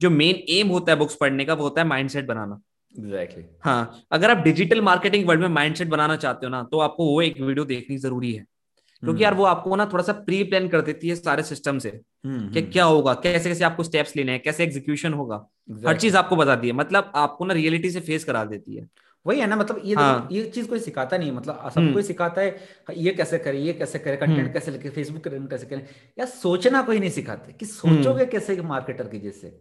जो 0.02 0.10
मेन 0.10 0.44
एम 0.50 0.68
होता 0.68 0.92
है 0.92 0.98
बुक्स 0.98 1.16
पढ़ने 1.16 1.46
का 1.46 1.54
वो 1.54 1.64
होता 1.64 1.82
है 1.82 1.88
माइंडसेट 1.88 2.26
बनाना। 2.28 2.60
Exactly 2.96 3.44
exactly. 3.44 3.66
हाँ 3.66 4.00
अगर 4.12 4.32
आप 4.32 4.44
डिजिटल 4.44 4.82
मार्केटिंग 4.82 5.28
वर्ल्ड 5.28 5.42
में 5.42 5.50
माइंडसेट 5.50 5.88
बनाना 5.88 6.16
चाहते 6.16 6.46
हो 6.46 6.50
ना 6.50 6.64
तो 6.72 6.80
आपको 6.80 7.06
वो 7.06 7.22
एक 7.22 7.40
वीडियो 7.42 7.66
देखनी 7.66 7.98
ज़रूरी 7.98 8.34
है। 8.34 8.46
क्योंकि 9.04 9.24
यार 9.24 9.34
वो 9.34 9.46
आपको 9.46 9.76
ना 9.76 9.86
थोड़ा 9.94 10.04
सा 10.04 10.14
प्री 10.26 10.44
प्लान 10.44 10.68
कर 10.68 10.82
देती 10.82 11.10
है 11.10 11.16
सारे 11.16 11.44
सिस्टम 11.44 11.80
से 11.80 11.90
कि 12.26 12.62
क्या 12.64 12.84
होगा 12.86 13.14
कैसे 13.14 13.50
कैसे 13.50 13.64
आपको 13.64 13.84
स्टेप्स 13.84 14.16
लेने 14.16 14.32
हैं 14.32 14.42
कैसे 14.42 14.64
एग्जीक्यूशन 14.64 15.14
होगा। 15.14 15.38
exactly. 15.38 15.88
हर 15.88 15.98
चीज़ 15.98 16.18
आपको 16.18 16.36
बताती 16.36 16.68
है 16.68 16.74
मतलब 16.74 17.12
आपको 17.16 17.46
ना 17.46 17.54
रियलिटी 17.54 17.90
से 17.92 18.00
फेस 18.02 18.24
करा 18.24 18.44
देती 18.46 18.76
है। 18.76 18.88
वही 19.26 19.40
है 19.40 19.48
ना 19.48 19.56
मतलब 19.56 19.82
ये 19.86 19.96
हाँ. 19.96 20.28
ये 20.32 20.44
चीज़ 20.46 20.68
कोई 20.70 20.80
सिखाता 20.80 21.18
नहीं 21.18 21.32
मतलब 21.32 21.70
सब 21.76 21.92
कोई 21.94 22.04
सिखाता 22.04 22.42
है 22.42 22.96
ये 22.98 23.12
कैसे 23.12 23.38
करे 23.40 23.60
ये 23.60 23.74
कैसे 23.74 24.00
करे 24.00 24.18
कंटेंट 24.18 24.54
कैसे 24.54 24.72
लिखे 24.72 24.90
फेसबुक 24.90 25.28
कैसे 25.28 25.66
करें। 25.66 25.86
या 26.20 26.26
सोचना 26.26 26.82
कोई 26.82 27.00
नहीं 27.00 27.10
सिखाते 27.10 27.54
कि 27.54 27.66
सोचोगे 27.66 28.26
कैसे 28.26 28.62
मार्केटर 28.64 29.08
की 29.08 29.20
जैसे 29.20 29.58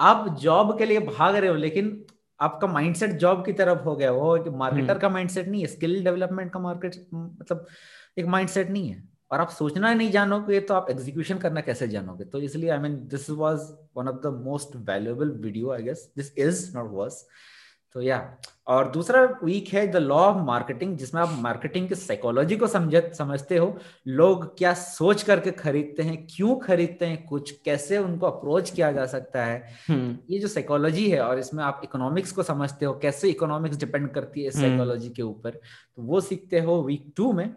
आप 0.00 0.36
जॉब 0.40 0.76
के 0.78 0.84
लिए 0.84 1.00
भाग 1.06 1.36
रहे 1.36 1.50
हो 1.50 1.56
लेकिन 1.56 1.90
आपका 2.40 2.66
माइंडसेट 2.68 3.10
जॉब 3.18 3.44
की 3.44 3.52
तरफ़ 3.54 3.82
हो 3.84 3.94
गया 3.96 4.10
वो 4.12 4.56
मार्केटर 4.56 4.98
का 4.98 5.08
माइंडसेट 5.08 5.48
नहीं 5.48 5.60
है 5.60 5.66
स्किल 5.68 6.02
डेवलपमेंट 6.04 6.52
का 6.52 6.60
मार्केट 6.60 6.96
मतलब 7.14 7.66
एक 8.18 8.26
माइंडसेट 8.26 8.70
नहीं 8.70 8.88
है। 8.88 9.02
और 9.30 9.40
आप 9.40 9.50
सोचना 9.50 9.92
नहीं 9.94 10.10
जानोगे 10.10 10.60
तो 10.60 10.74
आप 10.74 10.90
एग्जीक्यूशन 10.90 11.38
करना 11.38 11.60
कैसे 11.60 11.88
जानोगे? 11.88 12.24
तो 12.24 12.38
इसलिए 12.40 12.70
I 12.70 12.78
mean 12.78 12.96
this 13.08 13.28
was 13.30 13.60
one 13.96 14.08
of 14.08 14.16
the 14.22 14.32
most 14.44 14.76
valuable 14.88 15.30
video 15.40 15.70
I 15.72 15.82
guess 15.82 16.10
this 16.16 16.32
is 16.38 16.76
not 16.76 16.90
was 16.90 17.22
तो 17.94 18.02
या 18.02 18.18
और 18.66 18.90
दूसरा 18.90 19.22
वीक 19.42 19.68
है 19.68 19.86
द 19.86 19.96
लॉ 19.96 20.16
ऑफ़ 20.16 20.36
मार्केटिंग 20.46 20.96
जिसमें 20.98 21.20
आप 21.22 21.36
मार्केटिंग 21.40 21.88
की 21.88 21.94
साइकोलॉजी 21.94 22.56
को 22.56 22.66
समझ 22.66 23.02
समझते 23.14 23.56
हो 23.56 23.76
लोग 24.06 24.46
क्या 24.58 24.72
सोच 24.74 25.22
करके 25.22 25.50
खरीदते 25.50 26.02
हैं 26.02 26.16
क्यों 26.30 26.56
खरीदते 26.58 27.06
हैं 27.06 27.26
कुछ 27.26 27.50
कैसे 27.64 27.98
उनको 27.98 28.26
अप्रोच 28.26 28.70
किया 28.70 28.90
जा 28.92 29.04
सकता 29.06 29.44
है। 29.44 29.58
हम्म। 29.88 30.16
ये 30.30 30.38
जो 30.38 30.48
साइकोलॉजी 30.48 31.08
है 31.10 31.20
और 31.20 31.38
इसमें 31.38 31.62
आप 31.64 31.80
इकोनॉमिक्स 31.84 32.32
को 32.32 32.42
समझते 32.42 32.86
हो 32.86 32.92
कैसे 32.98 33.30
इकोनॉमिक्स 33.30 33.76
डिपेंड 33.76 34.10
करती 34.10 34.44
है 34.44 34.50
साइकोलॉजी 34.50 35.10
के 35.10 35.22
ऊपर 35.22 35.50
तो 35.50 36.02
वो 36.02 36.20
सीखते 36.20 36.60
हो 36.60 36.82
वीक 36.82 37.12
टू 37.16 37.32
में। 37.32 37.54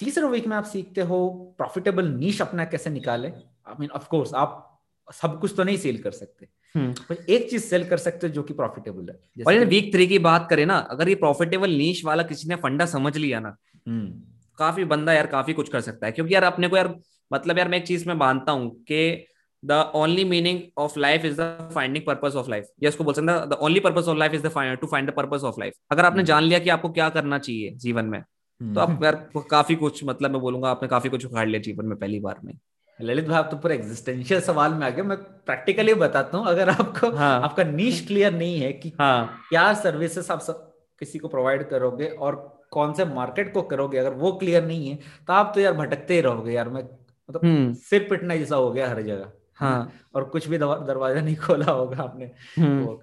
तीसरे 0.00 0.26
वीक 0.28 0.46
में 0.46 0.56
आप 0.56 0.64
सीखते 0.64 1.00
हो 1.00 1.28
प्रॉफिटेबल 1.58 2.08
नीच 2.08 2.40
अपना 2.42 2.64
कैसे 2.64 2.90
निकाले। 2.90 3.28
आई 3.28 3.74
मीन 3.80 3.90
ऑफकोर्स 3.90 4.34
आप 4.34 4.64
सब 5.08 5.38
कुछ 5.40 5.54
तो 5.56 5.64
नहीं 5.64 5.76
सेल 5.76 5.98
कर 6.02 6.10
सकते। 6.10 6.48
हम्म। 6.74 7.16
एक 7.28 7.48
चीज़ 7.50 7.62
सेल 7.64 7.84
कर 7.84 7.96
सकते 7.98 8.26
हो 8.26 8.32
जो 8.32 8.42
कि 8.42 8.54
प्रॉफिटेबल 8.54 9.10
है 9.10 9.44
और 9.46 9.64
वीक 9.66 9.92
थ्री 9.94 10.06
की 10.06 10.18
बात 10.20 10.46
करें 10.50 10.64
ना 10.66 10.76
अगर 10.90 11.08
ये 11.08 11.14
प्रॉफिटेबल 11.16 11.70
नीच 11.72 12.04
वाला 12.04 12.22
किसी 12.24 12.48
ने 12.48 12.56
फंडा 12.58 12.86
समझ 12.88 13.16
लिया 13.16 13.40
ना 13.40 13.56
हम्म। 13.86 14.10
काफ़ी 14.58 14.84
बंदा 14.86 15.12
यार 15.12 15.26
काफ़ी 15.28 15.52
कुछ 15.52 15.68
कर 15.68 15.80
सकता 15.80 16.06
है 16.06 16.12
क्योंकि 16.12 16.34
यार 16.34 16.44
अपने 16.44 16.68
को 16.68 16.76
यार 16.76 16.94
मतलब 17.30 17.58
यार 17.58 17.68
मैं 17.68 17.78
एक 17.78 17.86
चीज़ 17.86 18.06
में 18.08 18.14
मानता 18.16 18.52
हूँ 18.52 18.70
कि 18.82 19.26
the 19.62 19.80
only 19.96 20.24
meaning 20.26 20.60
of 20.78 20.98
life 20.98 21.24
is 21.24 21.36
the 21.36 21.68
finding 21.74 22.04
purpose 22.06 22.36
of 22.36 22.50
life 22.50 22.66
या 22.82 22.88
इसको 22.88 23.04
बोल 23.04 23.14
सकते 23.14 23.32
हैं 23.32 23.48
the 23.48 23.58
only 23.60 23.80
purpose 23.80 24.08
of 24.08 24.18
life 24.18 24.34
is 24.34 24.42
the 24.42 24.76
to 24.80 24.86
find 24.86 25.10
the 25.10 25.14
purpose 25.14 25.44
of 25.44 25.60
life 25.60 25.74
अगर 25.90 26.04
आपने 26.04 26.16
हम्म। 26.16 26.26
जान 26.26 26.42
लिया 26.44 26.58
कि 26.58 26.70
आपको 26.70 26.88
क्या 26.90 27.08
करना 27.10 27.38
चाहिए 27.38 27.70
जीवन 27.76 28.04
में 28.06 28.22
तो 28.60 28.80
आप 28.80 29.02
यार 29.04 29.14
काफ़ी 29.50 29.74
कुछ 29.76 30.02
मतलब 30.04 30.30
मैं 30.30 30.40
बोलूँगा 30.40 30.70
आपने 30.70 30.88
काफ़ी 30.88 31.10
कुछ 31.10 31.24
उखाड़ 31.26 31.46
लिया 31.48 31.60
जीवन 31.60 31.86
में 31.86 31.96
पहली 31.98 32.20
बार 32.20 32.40
में 32.44 32.54
ललित 33.00 33.28
भाई 33.28 33.38
आप 33.38 33.48
तो 33.50 33.56
पूरा 33.56 33.74
एग्जिस्टेंशियल 33.74 34.40
सवाल 34.40 34.72
में 34.74 34.86
आ 34.86 34.90
गए 34.90 35.02
मैं 35.02 35.16
प्रैक्टिकली 35.46 35.94
बताता 35.96 36.38
हूँ 36.38 36.46
अगर 36.46 36.68
आपको 36.70 37.10
हाँ. 37.10 37.40
आपका 37.40 37.64
नीच 37.64 38.06
क्लियर 38.06 38.32
नहीं 38.32 38.60
है 38.60 38.72
कि 38.74 38.92
हाँ. 39.00 39.44
क्या 39.48 39.72
सर्विसेज़ 39.74 40.32
आप 40.32 40.40
सब 40.40 40.64
किसी 41.00 41.18
को 41.18 41.28
प्रोवाइड 41.28 41.68
करोगे 41.68 42.06
और 42.06 42.36
कौन 42.70 42.92
से 42.94 43.04
मार्केट 43.04 43.52
को 43.54 43.62
करोगे 43.64 43.98
अगर 43.98 44.14
वो 44.14 44.32
क्लियर 44.32 44.64
नहीं 44.64 44.88
है 44.88 44.98
तो 45.28 45.32
आप 45.32 45.52
तो 45.54 45.60
यार 45.60 45.72
भटकते 45.74 46.14
ही 46.14 46.20
रहोगे 46.20 46.52
यार 46.52 46.68
मैं 46.68 46.82
मतलब 46.82 47.44
हम्म। 47.44 47.72
सिर 47.80 48.06
पिटना 48.10 48.36
जैसा 48.36 48.56
हो 48.56 48.70
गया 48.70 48.88
हर 48.88 49.02
जगह 49.02 49.30
हाँ 49.56 49.92
और 50.14 50.24
कुछ 50.24 50.48
भी 50.48 50.58
दरवाज़ा 50.58 51.20
नहीं 51.20 51.36
खोला 51.36 51.72
होगा 51.72 52.02
आपने 52.02 52.30
हम्म। 52.58 52.96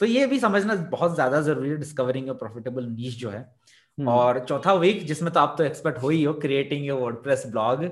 तो 0.00 0.06
ये 0.06 0.26
भी 0.26 0.38
समझना 0.38 0.74
बहुत 0.90 1.14
ज़्यादा 1.14 1.40
ज़रूरी 1.40 1.70
है 1.70 1.76
डिस्कवरिंग 1.76 2.30
प्रॉफिटेबल 2.30 2.86
नीच 2.86 3.16
जो 3.18 3.30
है 3.30 3.40
हम्म। 3.98 4.08
और 4.08 4.44
चौथा 4.44 4.72
वीक 4.74 5.04
जिसमें 5.06 5.32
तो 5.32 5.40
आप 5.40 5.54
तो 5.58 5.64
एक्सपर्ट 5.64 5.98
हो 5.98 6.08
ही 6.08 6.22
हो 6.24 6.32
creating 6.36 6.86
your 6.86 7.00
WordPress 7.00 7.46
blog 7.46 7.84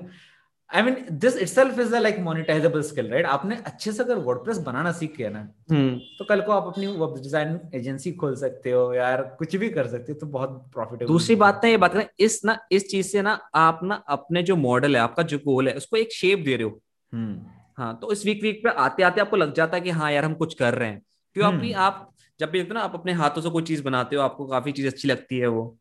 I 0.72 0.82
mean 0.82 0.96
this 1.18 1.36
itself 1.36 1.78
is 1.78 1.94
like 1.96 2.18
monetisable 2.18 2.82
skill 2.82 3.06
right 3.06 3.26
आपने 3.26 3.56
अच्छे 3.66 3.92
से 3.92 4.02
अगर 4.02 4.18
वर्डप्रेस 4.18 4.58
बनाना 4.58 4.92
सीख 4.92 5.16
गया 5.16 5.30
ना 5.30 5.42
hmm. 5.72 6.18
तो 6.18 6.24
कल 6.24 6.40
को 6.40 6.52
आप 6.52 6.66
अपनी 6.66 6.86
वेब 6.86 7.14
डिज़ाइन 7.16 7.58
एजेंसी 7.74 8.12
खोल 8.12 8.36
सकते 8.36 8.70
हो 8.70 8.92
यार 8.94 9.22
कुछ 9.38 9.56
भी 9.56 9.68
कर 9.68 9.86
सकते 9.86 10.12
हो 10.12 10.18
तो 10.18 10.26
बहुत 10.26 10.70
प्रॉफिटेबल 10.74 11.12
दूसरी 11.12 11.36
बात 11.36 11.60
ना 11.64 11.70
ये 11.70 11.76
बात 11.76 11.92
करें 11.92 12.06
इस 12.20 12.40
ना 12.44 12.58
इस 12.72 12.88
चीज़ 12.88 13.06
से 13.06 13.22
ना 13.22 13.38
आप 13.54 13.80
ना 13.84 14.02
अपने 14.08 14.42
जो 14.42 14.56
मॉडल 14.56 14.96
है 14.96 15.02
आपका 15.02 15.22
जो 15.22 15.38
गोल 15.38 15.68
है 15.68 15.74
उसको 15.74 15.96
एक 15.96 16.12
शेप 16.12 16.38
दे 16.38 16.56
रहे 16.56 16.64
हो 16.64 16.80
hmm. 17.12 17.36
हाँ 17.78 17.98
तो 18.02 18.12
इस 18.12 18.26
वीक 18.26 18.42
वीक 18.42 18.64
पे 18.64 18.70
आते 18.78 19.02
आते 19.02 19.20
आपको 19.20 19.36
लग 19.36 19.54
जाता 19.54 19.76
है 19.76 19.82
कि 19.82 19.90
हाँ 19.90 20.12
यार 20.12 20.24
हम 20.24 20.34
कुछ 20.34 20.54
कर 20.54 20.74
रहे 20.74 20.88
हैं 20.88 21.02
क्यों 21.36 21.46
hmm. 21.46 21.56
अपनी 21.56 21.72
आप 21.72 22.08
जब 22.40 22.50
भी 22.50 22.58
देखते 22.58 22.74
ना 22.74 22.80
आप 22.80 22.94
अपने 22.94 23.12
हाथों 23.12 23.42
से 23.42 23.50
कोई 23.50 23.62
चीज़ 23.62 23.82
बनाते 23.82 24.16
हो 24.16 24.22
आपको 24.22 24.46
काफ़ी 24.46 24.72
चीज़ 24.72 24.86
अच्छी 24.86 25.08
लगती 25.08 25.38
है 25.38 25.46
वो. 25.46 25.78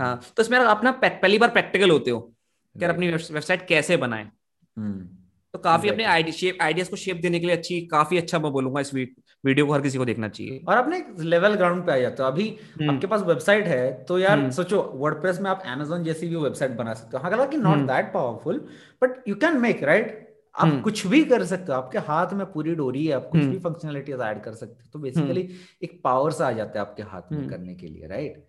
हाँ 0.00 0.20
तो 0.36 0.42
इसमें 0.42 0.58
आप 0.58 0.84
ना 0.84 0.90
पहली 0.92 1.38
बार 1.38 1.50
प्रैक्टिकल 1.50 1.90
होते 1.90 2.10
हो 2.10 2.35
कि 2.78 2.84
अपनी 2.84 3.08
वेबसाइट 3.08 3.66
कैसे 3.68 3.96
बनाए? 3.96 4.30
हम्म। 4.76 5.08
तो 5.54 5.58
काफ़ी 5.58 5.88
अपने 5.88 6.04
आइडियाज़ 6.04 6.90
को 6.90 6.96
शेप 6.96 7.16
देने 7.16 7.38
के 7.40 7.46
लिए 7.46 7.56
अच्छी 7.56 7.80
काफ़ी 7.86 8.18
अच्छा 8.18 8.38
मैं 8.38 8.50
बोलूँगा 8.52 8.80
इस 8.80 8.92
वीडियो 8.94 9.66
को 9.66 9.72
हर 9.72 9.80
किसी 9.80 9.98
को 9.98 10.04
देखना 10.04 10.28
चाहिए। 10.28 10.60
और 10.68 10.76
अपने 10.76 11.02
लेवल 11.20 11.54
ग्राउंड 11.54 11.84
पे 11.86 11.92
आ 11.92 11.96
जाते 11.98 12.22
हो। 12.22 12.28
अभी 12.28 12.48
हम्म। 12.74 12.90
आपके 12.90 13.06
पास 13.06 13.22
वेबसाइट 13.22 13.66
है 13.66 13.92
तो 14.04 14.18
यार 14.18 14.38
हम्म। 14.38 14.50
सोचो 14.50 14.82
वर्डप्रेस 14.94 15.40
में 15.40 15.50
आप 15.50 15.62
एमेजोन 15.66 16.04
जैसी 16.04 16.28
भी 16.28 16.36
वेबसाइट 16.36 16.72
बना 16.72 16.94
सकते 16.94 17.16
हो। 17.16 17.22
हालाँकि 17.22 17.56
not 17.56 17.86
that 17.88 18.12
powerful 18.14 18.58
but 19.02 19.22
you 19.28 19.34
can 19.36 19.56
make 19.60 19.82
right 19.82 20.22
आप 20.54 20.80
कुछ 20.84 21.06
भी 21.06 21.24
कर 21.24 21.44
सकते 21.44 21.72
हो। 21.72 21.78
आपके 21.78 21.98
हाथ 22.00 22.32
में 22.32 22.44
पूरी 22.52 22.74
डोरी 22.74 23.06
है 23.06 23.14
आप 23.14 23.28
कुछ 23.32 23.40
भी 23.40 23.58
फंक्शनलिटीज 23.58 24.20
ऐड 24.20 24.42
कर 24.42 24.52
सकते 24.54 24.82
हो। 24.82 24.90
तो 24.92 24.98
बेसिकली 24.98 25.48
एक 25.84 26.00
पावर 26.04 26.32
सा 26.32 26.46
आ 26.48 26.52
जाता 26.52 26.80
है 26.80 26.86
आपके 26.86 27.02
हाथ 27.04 27.32
में 27.32 27.48
करने 27.48 27.74
के 27.74 27.86
लिए 27.86 28.06
राइट 28.08 28.44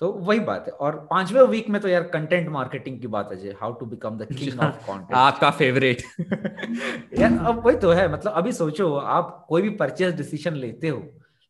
तो 0.00 0.10
वही 0.12 0.40
बात 0.40 0.64
है। 0.66 0.72
और 0.72 0.96
पांचवे 1.10 1.42
वीक 1.46 1.68
में 1.70 1.80
तो 1.82 1.88
यार 1.88 2.02
कंटेंट 2.12 2.48
मार्केटिंग 2.48 3.00
की 3.00 3.06
बात 3.06 3.30
है 3.32 3.52
how 3.60 3.72
to 3.72 3.86
become 3.86 4.18
the 4.18 4.26
king 4.28 4.60
of 4.60 4.86
content 4.86 5.14
आपका 5.14 5.50
फेवरेट 5.50 6.02
यार 7.18 7.38
अब 7.46 7.62
वही 7.66 7.76
तो 7.76 7.90
है। 7.90 8.08
मतलब 8.12 8.32
अभी 8.32 8.52
सोचो 8.52 8.92
आप 8.94 9.44
कोई 9.48 9.62
भी 9.62 9.70
परचेज 9.76 10.14
डिसीज़न 10.16 10.54
लेते 10.56 10.88
हो। 10.88 10.98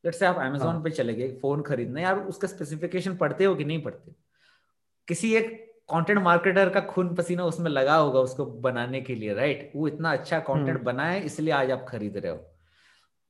लेट्स 0.04 0.18
से 0.18 0.26
आप 0.26 0.36
अमेजोन 0.38 0.68
हाँ. 0.68 0.82
पे 0.82 0.90
चले 0.90 1.14
गए 1.14 1.28
फ़ोन 1.42 1.62
खरीदने 1.62 2.02
यार 2.02 2.18
उसका 2.18 2.48
स्पेसिफिकेशन 2.48 3.16
पढ़ते 3.16 3.44
हो 3.44 3.54
कि 3.54 3.64
नहीं 3.64 3.82
पढ़ते? 3.82 4.12
किसी 5.08 5.34
एक 5.34 5.54
कंटेंट 5.90 6.18
मार्केटर 6.22 6.68
का 6.68 6.80
खून 6.80 7.14
पसीना 7.14 7.44
उसमें 7.44 7.70
लगा 7.70 7.96
होगा 7.96 8.20
उसको 8.20 8.44
बनाने 8.62 9.00
के 9.00 9.14
लिए 9.14 9.34
राइट 9.34 9.70
वो 9.76 9.88
इतना 9.88 10.12
अच्छा 10.12 10.38
कंटेंट 10.38 10.76
हम्म। 10.76 10.84
बनाए 10.84 11.20
इसलिए 11.20 11.52
आज 11.54 11.70
आप 11.70 11.84
खरीद 11.88 12.16
रहे 12.16 12.32
हो। 12.32 12.44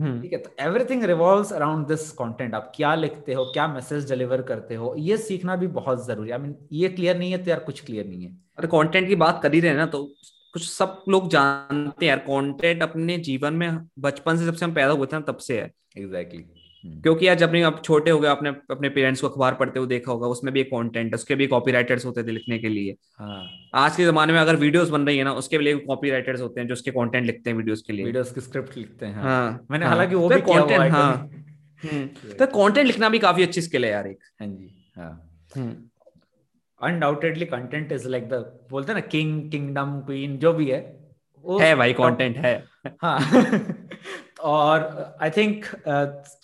ठीक 0.01 0.33
है 0.33 0.39
तो 0.39 0.51
everything 0.61 1.03
revolve 1.05 1.55
around 1.55 1.87
this 1.87 2.11
content 2.13 2.55
आप 2.55 2.73
क्या 2.77 2.95
लिखते 2.95 3.35
हो 3.35 3.45
क्या 3.45 3.67
मैसेज 3.69 4.09
डिलीवर 4.09 4.43
करते 4.43 4.75
हो 4.75 4.95
ये 4.99 5.17
सीखना 5.19 5.57
भी 5.57 5.67
बहुत 5.67 6.05
ज़रूरी 6.07 6.31
है। 6.31 6.37
आई 6.37 6.43
मीन 6.43 6.55
ये 6.73 6.89
क्लियर 6.89 7.19
नहीं 7.19 7.31
है 7.33 7.39
तो 7.45 7.51
यार 7.51 7.61
कुछ 7.61 7.81
क्लियर 7.85 8.07
नहीं 8.07 8.25
है। 8.25 8.33
अरे 8.59 8.69
कॉन्टेंट 8.69 9.09
की 9.09 9.17
बात 9.17 9.41
कर 9.43 9.55
ही 9.55 9.61
रहे 9.61 9.75
ना 9.75 9.87
तो 9.87 10.05
कुछ 10.55 10.69
सब 10.69 11.03
लोग 11.09 11.29
जानते 11.29 12.07
हैं 12.07 12.11
यार 12.11 12.25
कॉन्टेंट 12.27 12.83
अपने 12.83 13.19
जीवन 13.21 13.55
में 13.55 13.79
बचपन 13.99 14.37
से 14.37 14.47
जब 14.47 14.55
से 14.55 14.65
हम 14.65 14.75
पैदा 14.75 14.93
हुए 14.93 15.07
थे 15.07 15.23
तब 15.23 15.37
से 15.37 15.61
है। 15.61 15.71
Exactly 15.99 16.39
exactly. 16.39 16.66
हम्म। 16.87 17.01
क्योंकि 17.03 17.27
आज 17.27 17.43
अपने 17.43 17.63
आप 17.63 17.81
छोटे 17.85 18.11
हो 18.11 18.19
गए 18.21 18.29
आपने 18.29 18.51
अपने 18.71 18.89
पेरेंट्स 18.89 19.21
को 19.21 19.29
अखबार 19.29 19.55
पढ़ते 19.55 19.79
हुए 19.79 19.89
देखा 19.89 20.13
होगा 20.13 20.27
उसमें 20.29 20.53
भी 20.55 20.61
एक 20.61 20.67
कंटेंट 20.67 21.15
उसके 21.15 21.35
भी 21.35 21.47
कॉपी 21.47 21.73
राइटर्स 21.73 22.05
होते 22.07 22.23
थे 22.25 22.31
लिखने 22.31 22.59
के 22.59 22.69
लिए। 22.69 22.97
हाँ। 23.19 23.43
आज 23.75 23.97
के 23.97 24.05
जमाने 24.05 24.33
में 24.33 24.39
अगर 24.41 24.57
वीडियोस 24.57 24.91
बन 24.91 25.07
रही 25.07 25.19
है 25.19 25.25
ना 25.25 25.33
उसके 25.35 25.59
लिए 25.59 25.77
कॉपी 25.87 26.11
राइटर्स 26.11 26.41
होते 26.41 26.61
हैं 26.61 26.69
जो 26.69 26.75
उसके 26.75 26.91
कंटेंट 26.91 27.27
लिखते 27.27 27.51
हैं 27.51 27.57
वीडियोस 27.57 27.83
के 27.83 27.93
लिए। 27.93 28.05
वीडियोस 28.05 28.33
की 28.33 28.41
स्क्रिप्ट 28.41 28.77
लिखते 28.77 29.07
हैं 29.07 29.23
हाँ। 29.23 29.67
मैंने 29.71 29.85
हाँ। 29.85 29.95
हालाँकि 29.95 30.15
वो 30.15 30.29
तो 30.29 30.35
भी 30.35 30.41
कंटेंट 30.43 30.93
हाँ। 30.93 31.13
हम्म। 31.83 32.35
तो 32.35 32.47
कंटेंट 32.49 32.87
लिखना 32.87 33.09
भी 33.09 33.19
काफ़ी 33.19 33.43
अच्छी 33.43 33.63
स्किल 33.63 33.85
है 33.85 33.91
यार 33.91 34.07
एक। 34.07 34.19
हाँ 34.41 34.49
जी 34.49 34.71
हाँ। 34.97 35.13
Undoubtedly 36.81 37.45
content 37.47 37.93
is 37.93 38.09
like 38.09 38.29
the 38.29 38.35
बोलते 38.71 38.95
ना 38.95 39.01
किंग 39.09 39.51
किंगडम 39.51 40.01
क्वीन 40.07 40.37
जो 40.39 40.53
भी 40.53 40.71
है 40.71 40.81
है 41.45 41.75
भाई 41.75 41.93
कंटेंट 41.93 42.37
है। 42.37 42.55
हाँ। 43.03 43.19
और 44.47 45.17
आई 45.23 45.31
थिंक 45.31 45.65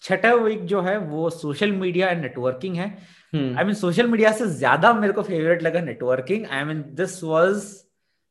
छठा 0.03 0.33
वीक 0.37 0.65
जो 0.67 0.81
है 0.83 0.97
वो 1.01 1.29
सोशल 1.33 1.73
मीडिया 1.75 2.09
एंड 2.09 2.23
नेटवर्किंग 2.23 2.77
है। 2.77 2.87
आई 3.35 3.65
मीन 3.65 3.75
सोशल 3.75 4.07
मीडिया 4.07 4.33
से 4.33 4.47
ज़्यादा 4.53 4.93
मेरे 4.95 5.13
को 5.13 5.23
फेवरेट 5.23 5.63
लगा 5.63 5.81
networking 5.83 6.47
I 6.49 6.65
mean 6.65 6.85
this 6.95 7.23
was 7.25 7.63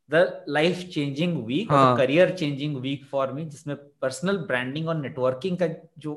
the 0.10 0.44
life 0.50 0.80
changing 0.94 1.38
week 1.46 1.68
career 1.98 2.36
changing 2.36 2.76
week 2.80 3.06
for 3.12 3.32
me 3.34 3.46
जिसमें 3.46 3.76
पर्सनल 4.02 4.38
ब्रांडिंग 4.48 4.88
और 4.88 4.96
नेटवर्किंग 4.98 5.58
का 5.58 5.68
जो 6.00 6.16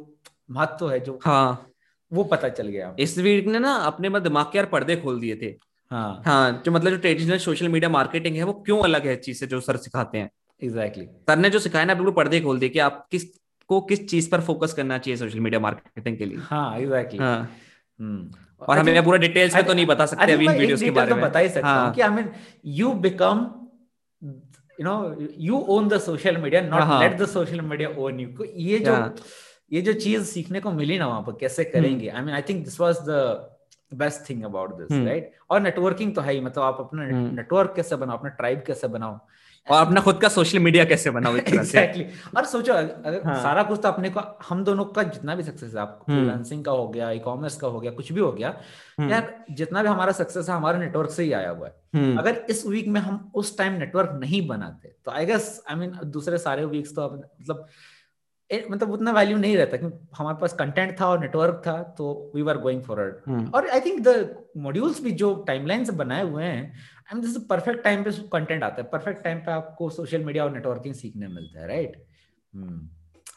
महत्व 0.50 0.90
है 0.90 0.99
जो 1.00 1.18
हाँ। 1.25 1.70
वो 2.12 2.25
पता 2.25 2.49
चल 2.49 2.66
गया। 2.68 2.94
इस 2.99 3.16
वीक 3.18 3.46
ने 3.46 3.58
ना 3.58 3.75
अपने 3.84 4.08
में 4.08 4.23
दिमाग 4.23 4.46
के 4.46 4.58
यार 4.58 4.66
पर्दे 4.68 4.96
खोल 4.96 5.20
दिए 5.20 5.37
थे। 5.37 5.54
हाँ। 5.90 6.23
हाँ 6.26 6.62
जो 6.64 6.73
मतलब 6.73 6.90
जो 6.90 6.96
ट्रेडिशनल 6.99 7.38
सोशल 7.38 7.68
मीडिया 7.68 7.90
मार्केटिंग 7.90 8.37
है 8.37 8.44
वो 8.44 8.52
क्यों 8.66 8.82
अलग 8.82 9.06
है 9.06 9.16
चीज़ 9.18 9.38
से 9.38 9.46
जो 9.46 9.61
सर 9.61 9.76
सिखाते 9.78 10.18
हैं? 10.18 10.30
Exactly 10.62 11.04
exactly. 11.04 11.26
सर 11.28 11.38
ने 11.38 11.50
जो 11.50 11.58
सिखाया 11.58 11.84
ना 11.84 11.94
बिल्कुल 11.94 12.14
पर्दे 12.14 12.40
खोल 12.40 12.58
दिए 12.58 12.68
कि 12.68 12.78
आप 12.80 13.06
किस 13.11 13.25
को 13.71 13.80
किस 13.90 14.06
चीज़ 14.09 14.30
पर 14.30 14.40
फोकस 14.40 14.73
करना 14.73 14.99
चाहिए 14.99 15.16
सोशल 15.16 15.40
मीडिया 15.40 15.61
मार्केटिंग 15.61 16.16
के 16.18 16.25
लिए? 16.25 16.38
हाँ 16.40 16.78
एग्जैक्टली 16.78 17.18
हाँ। 17.18 17.38
हम्म। 18.00 18.30
और 18.61 18.78
हमें 18.78 19.04
पूरा 19.04 19.18
डिटेल्स 19.18 19.54
में 19.54 19.64
तो 19.64 19.75
नहीं 19.75 19.87
बता 19.87 20.06
सकते 20.06 20.33
अभी 20.33 20.44
इन 20.44 20.59
वीडियोस 20.59 20.83
के 20.83 20.90
बारे 20.90 21.11
तो 21.11 21.16
में। 21.16 21.25
बता 21.25 21.38
ही 21.38 21.49
सकता 21.49 21.68
हूँ 21.68 21.78
हाँ। 21.78 21.92
कि 21.94 22.00
I 22.00 22.09
mean 22.11 22.28
you 22.75 22.92
become 23.06 23.47
you 24.23 24.85
know 24.85 24.94
you 25.38 25.59
own 25.68 25.88
the 25.88 25.99
social 26.00 26.37
media 26.37 26.61
not 26.61 27.00
let 27.02 27.18
the 27.21 27.26
social 27.28 27.61
media 27.62 27.88
own 27.99 28.21
you 28.21 28.47
ये 28.56 28.78
जो 28.78 28.94
ये 29.73 29.80
जो 29.83 29.92
चीज़ 29.92 30.25
सीखने 30.25 30.61
को 30.61 30.71
मिली 30.73 30.99
ना 30.99 31.06
वहाँ 31.06 31.23
पर 31.23 31.37
कैसे 31.40 31.64
करेंगे? 31.64 32.09
I 32.09 32.23
mean 32.23 32.35
I 32.35 32.42
think 32.42 32.64
this 32.64 32.80
was 32.80 32.99
the 33.09 33.50
best 33.92 34.28
thing 34.30 34.42
about 34.42 34.75
this 34.78 35.06
right 35.06 35.33
और 35.50 35.61
नेटवर्किंग 35.61 36.14
तो 36.14 36.21
है 36.21 36.33
ही 36.33 36.40
मतलब 36.40 36.64
आप 36.64 36.76
अपना 36.80 37.04
नेटवर्क 37.04 37.68
हम्म। 37.68 37.76
कैसे 37.76 37.97
बनाओ 37.97 38.18
अपना 38.18 38.30
ट्राइब 38.30 38.62
कैसे 38.66 38.88
बनाओ? 38.88 39.18
और 39.66 39.80
अपना 39.80 40.00
खुद 40.00 40.18
का 40.21 40.28
सोशल 40.28 40.59
मीडिया 40.59 40.85
कैसे 40.85 41.11
बनाओ 41.11 41.37
एग्जैक्टली 41.37 42.04
exactly. 42.04 42.37
और 42.37 42.44
सोचो 42.44 42.73
अगर 42.73 43.21
हाँ. 43.25 43.37
सारा 43.42 43.62
कुछ 43.62 43.80
तो 43.83 43.88
अपने 43.88 44.11
को 44.11 44.21
हम 44.49 44.64
दोनों 44.64 44.85
का 44.87 45.02
जितना 45.04 45.35
भी 45.35 45.42
सक्सेस 45.42 45.75
है 45.75 45.80
आप 45.80 46.00
फ्रीलांसिंग 46.06 46.59
हम्म। 46.59 46.64
का 46.64 46.73
हो 46.73 46.88
गया 46.88 47.11
ई 47.11 47.18
कॉमर्स 47.18 47.56
का 47.56 47.68
हो 47.68 47.80
गया 47.80 47.92
कुछ 47.92 48.12
भी 48.12 48.21
हो 48.21 48.30
गया 48.33 48.54
हम्म। 48.99 49.11
यार 49.11 49.33
जितना 49.50 49.83
भी 49.83 49.88
हमारा 49.88 50.12
सक्सेस 50.12 50.49
है 50.49 50.56
हमारे 50.56 50.78
नेटवर्क 50.78 51.11
से 51.11 51.23
ही 51.23 51.33
आया 51.33 51.50
हुआ 51.50 51.68
है 51.68 52.16
अगर 52.16 52.44
इस 52.50 52.66
वीक 52.66 52.88
में 52.88 53.00
हम 53.00 53.33
उस 53.35 53.56
टाइम 53.59 53.73
नेटवर्क 53.78 54.18
नहीं 54.21 54.47
बनाते 54.49 54.94
तो 55.04 55.11
आई 55.11 55.26
गेस 55.26 55.49
आई 55.71 55.76
मीन 55.76 55.99
दूसरे 56.11 56.38
सारे 56.38 56.64
वीक्स 56.66 56.94
तो 56.94 57.11
मतलब 57.11 57.66
मतलब 58.70 58.90
उतना 58.90 59.12
वैल्यू 59.12 59.36
नहीं 59.36 59.56
रहता 59.56 59.76
क्योंकि 59.76 59.98
हमारे 60.18 60.36
पास 60.40 60.52
कंटेंट 60.52 61.00
था 61.00 61.06
और 61.06 61.20
नेटवर्क 61.20 61.62
था 61.66 61.82
तो 61.98 62.32
वी 62.34 62.48
आर 62.50 62.58
गोइंग 62.58 62.82
फॉरवर्ड 62.82 63.54
और 63.54 63.68
आई 63.68 63.80
थिंक 63.80 64.00
द 64.08 64.36
मॉड्यूल्स 64.56 65.02
भी 65.02 65.10
जो 65.10 65.34
टाइमलाइन 65.46 65.84
से 65.84 65.92
बनाए 65.92 66.24
हुए 66.24 66.44
हैं 66.44 66.72
आई 67.14 67.20
दिस 67.20 67.36
परफेक्ट 67.50 67.82
टाइम 67.84 68.04
पे 68.04 68.10
कंटेंट 68.32 68.62
आता 68.64 68.82
है। 68.82 68.88
परफेक्ट 68.88 69.24
टाइम 69.24 69.38
पे 69.38 69.52
आपको 69.52 69.88
सोशल 69.90 70.24
मीडिया 70.24 70.44
और 70.44 70.52
नेटवर्किंग 70.52 70.94
सीखने 70.94 71.28
मिलता 71.28 71.60
है 71.60 71.68
राइट 71.68 71.96
hmm. 72.54 72.78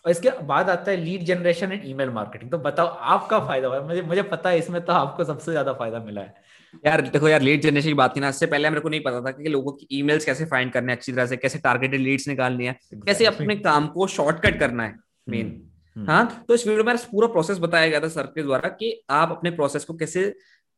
और 0.05 0.11
इसके 0.11 0.29
बाद 0.45 0.69
आता 0.69 0.91
है 0.91 0.97
lead 0.97 1.23
generation 1.23 1.71
and 1.71 1.81
email 1.85 2.09
marketing 2.09 2.51
तो 2.51 2.57
बताओ 2.57 2.87
आपका 2.87 3.39
फ़ायदा 3.39 3.67
हुआ 3.67 3.79
मुझे 3.81 4.01
मुझे 4.01 4.21
पता 4.21 4.49
है 4.49 4.59
इसमें 4.59 4.81
तो 4.85 4.93
आपको 4.93 5.23
सबसे 5.23 5.51
ज़्यादा 5.51 5.73
फ़ायदा 5.73 5.99
मिला 5.99 6.21
है। 6.21 6.33
यार 6.85 7.01
देखो 7.01 7.27
यार 7.27 7.41
लीड 7.41 7.61
जनरेशन 7.61 7.87
की 7.87 7.93
बात 7.93 8.13
की 8.13 8.19
ना 8.19 8.29
इससे 8.29 8.45
पहले 8.45 8.69
मेरे 8.69 8.81
को 8.81 8.89
नहीं 8.89 9.01
पता 9.01 9.21
था 9.21 9.31
कि 9.31 9.49
लोगों 9.49 9.71
की 9.71 9.87
ईमेल्स 9.91 10.25
कैसे 10.25 10.45
फाइंड 10.45 10.71
करने 10.71 10.93
अच्छी 10.93 11.11
तरह 11.11 11.25
से 11.25 11.37
कैसे 11.37 11.59
टारगेटेड 11.59 12.01
लीड्स 12.01 12.27
निकालनी 12.27 12.65
है 12.65 12.75
exactly. 12.75 13.05
कैसे 13.05 13.25
अपने 13.25 13.55
काम 13.55 13.87
को 13.87 14.07
शॉर्टकट 14.07 14.59
करना 14.59 14.83
है 14.83 14.95
मेन 15.29 15.45
हम्म, 15.45 15.61
हम्म। 15.95 16.09
हाँ 16.11 16.45
तो 16.47 16.53
इस 16.53 16.67
वीडियो 16.67 16.83
में 16.83 16.97
पूरा 17.11 17.27
प्रोसेस 17.27 17.57
बताया 17.57 17.89
गया 17.89 17.99
था 17.99 18.07
सर 18.07 18.23
के 18.23 18.43
द्वारा 18.43 18.69
कि 18.69 19.01
आप 19.09 19.31
अपने 19.31 19.51
प्रोसेस 19.51 19.85
को 19.85 19.93
कैसे 19.93 20.33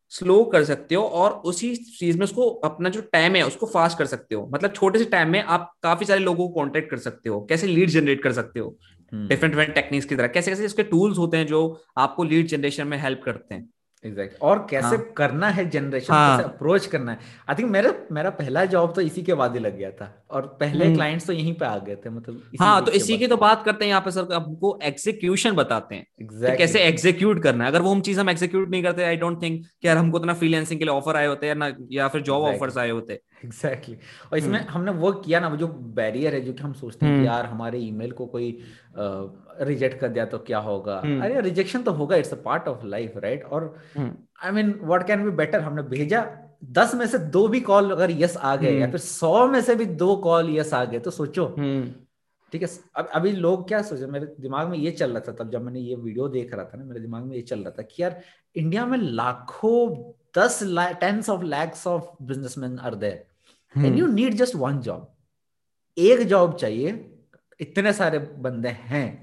स्लो 0.09 0.43
कर 0.43 0.63
सकते 0.63 0.95
हो 0.95 1.03
और 1.03 1.31
उसी 1.31 1.75
चीज़ 1.75 2.17
में 2.17 2.23
उसको 2.23 2.49
अपना 2.49 2.89
जो 2.89 3.01
टाइम 3.01 3.35
है 3.35 3.41
उसको 3.43 3.65
फास्ट 3.65 3.97
कर 3.97 4.05
सकते 4.05 4.35
हो। 4.35 4.49
मतलब 4.53 4.71
छोटे 4.71 4.99
से 4.99 5.05
टाइम 5.05 5.29
में 5.29 5.43
आप 5.43 5.73
काफ़ी 5.83 6.05
सारे 6.05 6.19
लोगों 6.19 6.47
को 6.47 6.53
कॉन्टेक्ट 6.53 6.89
कर 6.91 6.97
सकते 6.97 7.29
हो 7.29 7.41
कैसे 7.41 7.67
लीड 7.67 7.89
जनरेट 7.89 8.23
कर 8.23 8.31
सकते 8.31 8.59
हो। 8.59 8.77
डिफरेंट 9.13 9.53
डिफरेंट 9.53 9.73
टेक्निक्स 9.75 10.05
की 10.05 10.15
तरह। 10.15 10.27
कैसे 10.27 10.51
कैसे 10.51 10.65
इसके 10.65 10.83
टूल्स 10.83 11.17
होते 11.17 11.37
हैं 11.37 11.47
जो 11.47 11.81
आपको 11.97 12.23
लीड 12.23 12.47
जनरेशन 12.47 12.87
में 12.87 12.97
हेल्प 12.97 13.21
करते 13.25 13.55
हैं। 13.55 13.69
Exact 14.03 14.33
exactly. 14.33 14.49
और 14.49 14.65
कैसे 14.69 14.87
हाँ. 14.87 15.13
करना 15.17 15.47
है 15.49 15.69
जनरेशन 15.69 16.13
हाँ. 16.13 16.37
कैसे 16.37 16.49
अप्रोच 16.49 16.85
करना 16.85 17.11
है 17.11 17.19
आई 17.49 17.55
थिंक 17.55 17.69
मेरा 17.71 17.93
मेरा 18.11 18.29
पहला 18.31 18.63
जॉब 18.65 18.93
तो 18.95 19.01
इसी 19.01 19.21
के 19.23 19.33
बाद 19.33 19.53
ही 19.53 19.59
लग 19.59 19.77
गया 19.77 19.89
था 19.91 20.07
और 20.31 20.45
पहले 20.59 20.93
क्लाइंट्स 20.93 21.23
हम्म। 21.23 21.33
तो 21.33 21.39
यहीं 21.39 21.53
पे 21.53 21.65
आ 21.65 21.77
गए 21.77 21.95
थे 21.95 22.09
मतलब 22.09 22.35
इसी 22.35 22.63
हाँ 22.63 22.83
तो 22.85 22.91
इसी 22.91 23.17
की 23.17 23.27
तो 23.27 23.37
बात 23.37 23.63
करते 23.65 23.85
हैं 23.85 23.89
यहाँ 23.89 24.01
पे 24.01 24.11
सर 24.11 24.33
आपको 24.33 24.77
एग्जीक्यूशन 24.83 25.55
बताते 25.55 25.95
हैं 25.95 26.05
exactly. 26.21 26.57
कैसे 26.57 26.79
एग्जीक्यूट 26.81 27.43
करना 27.43 27.63
है 27.63 27.69
अगर 27.69 27.81
वो 27.81 27.91
हम 27.91 28.01
चीज़ 28.01 28.19
हम 28.19 28.29
एग्जीक्यूट 28.29 28.69
नहीं 28.69 28.83
करते 28.83 29.03
आई 29.03 29.17
डोंट 29.17 29.41
थिंक 29.41 29.61
कि 29.61 29.87
यार 29.87 29.97
हमको 29.97 30.19
इतना 30.19 30.33
फ्रीलांसिंग 30.35 30.79
के 30.79 30.85
लिए 30.85 30.93
ऑफ़र 30.93 31.17
आए 31.17 31.27
होते 31.27 31.47
हैं 31.47 31.55
ना 31.55 31.71
या 31.91 32.07
फिर 32.07 32.21
जॉब 32.21 32.43
ऑफर्स 32.45 32.77
आए 32.77 32.89
होते 32.91 33.21
एग्जैक्टली 33.43 33.95
exactly. 33.95 34.31
और 34.31 34.37
इसमें 34.37 34.59
hmm. 34.59 34.69
हमने 34.69 34.91
वो 34.93 35.11
किया 35.19 35.39
ना 35.39 35.47
वो 35.47 35.57
जो 35.57 35.67
बैरियर 35.95 36.33
है 36.35 36.41
जो 36.41 36.53
कि 36.53 36.63
हम 36.63 36.73
सोचते 36.75 37.05
हैं 37.05 37.13
कि 37.13 37.19
hmm. 37.19 37.27
यार 37.27 37.45
हमारे 37.45 37.79
ईमेल 37.79 38.11
को 38.11 38.25
कोई 38.27 38.51
रिजेक्ट 39.61 39.99
कर 39.99 40.07
दिया 40.07 40.25
तो 40.25 40.37
क्या 40.37 40.59
होगा? 40.59 41.01
hmm. 41.01 41.23
अरे 41.23 41.41
रिजेक्शन 41.41 41.83
तो 41.83 41.91
होगा 41.91 42.15
it's 42.15 42.33
a 42.33 42.37
part 42.45 42.67
of 42.67 42.85
life 42.85 43.17
right 43.17 43.43
और 43.43 43.75
I 44.43 44.51
mean 44.51 44.79
what 44.83 45.07
can 45.07 45.23
be 45.23 45.31
better 45.31 45.61
हमने 45.61 45.81
भेजा 45.81 46.25
दस 46.63 46.95
में 46.95 47.07
से 47.07 47.17
दो 47.17 47.47
भी 47.47 47.61
कॉल 47.61 47.91
अगर 47.91 48.11
यस 48.11 48.37
आ 48.37 48.55
गए 48.55 48.79
या 48.79 48.87
फिर 48.87 48.99
सौ 48.99 49.47
में 49.47 49.61
से 49.61 49.75
भी 49.75 49.85
दो 49.85 50.15
कॉल 50.15 50.49
यस 50.55 50.73
आ 50.73 50.85
गए 50.85 50.99
तो 50.99 51.11
सोचो। 51.11 51.47
ठीक 52.51 52.61
है 52.61 52.67
अब 52.95 53.07
अभी 53.07 53.31
लोग 53.31 53.67
क्या 53.67 53.81
सोचे 53.81 54.05
मेरे 54.05 54.25
दिमाग 54.39 54.67
में 54.67 54.77
ये 54.77 54.91
चल 54.91 55.11
रहा 55.11 55.19
था 55.19 55.31
तब 55.31 55.51
जब 55.51 55.61
मैंने 55.61 55.79
ये 55.79 55.95
वीडियो 55.95 56.27
देख 56.27 56.53
रहा 56.53 56.65
था 56.65 56.77
ना 56.77 56.83
मेरे 56.83 56.99
दिमाग 56.99 57.23
में 57.23 57.35
ये 57.35 57.41
चल 57.41 57.59
रहा 57.59 57.71
था 57.71 57.81
कि 57.81 58.03
यार 58.03 58.21
इंडिया 58.55 58.85
में 58.85 58.97
लाखों 58.97 60.11
दस 60.37 60.59
tens 60.99 61.29
of 61.29 61.43
lakhs 61.43 61.87
of 61.87 62.23
businessman 62.23 62.79
are 62.79 62.95
there 62.95 63.85
and 63.85 63.97
you 63.97 64.07
need 64.07 64.33
just 64.33 64.55
one 64.55 64.79
job 64.79 65.07
एक 65.97 66.19
जॉब 66.27 66.55
चाहिए 66.55 67.15
इतने 67.59 67.93
सारे 67.93 68.19
बंदे 68.19 68.69
हैं। 68.69 69.21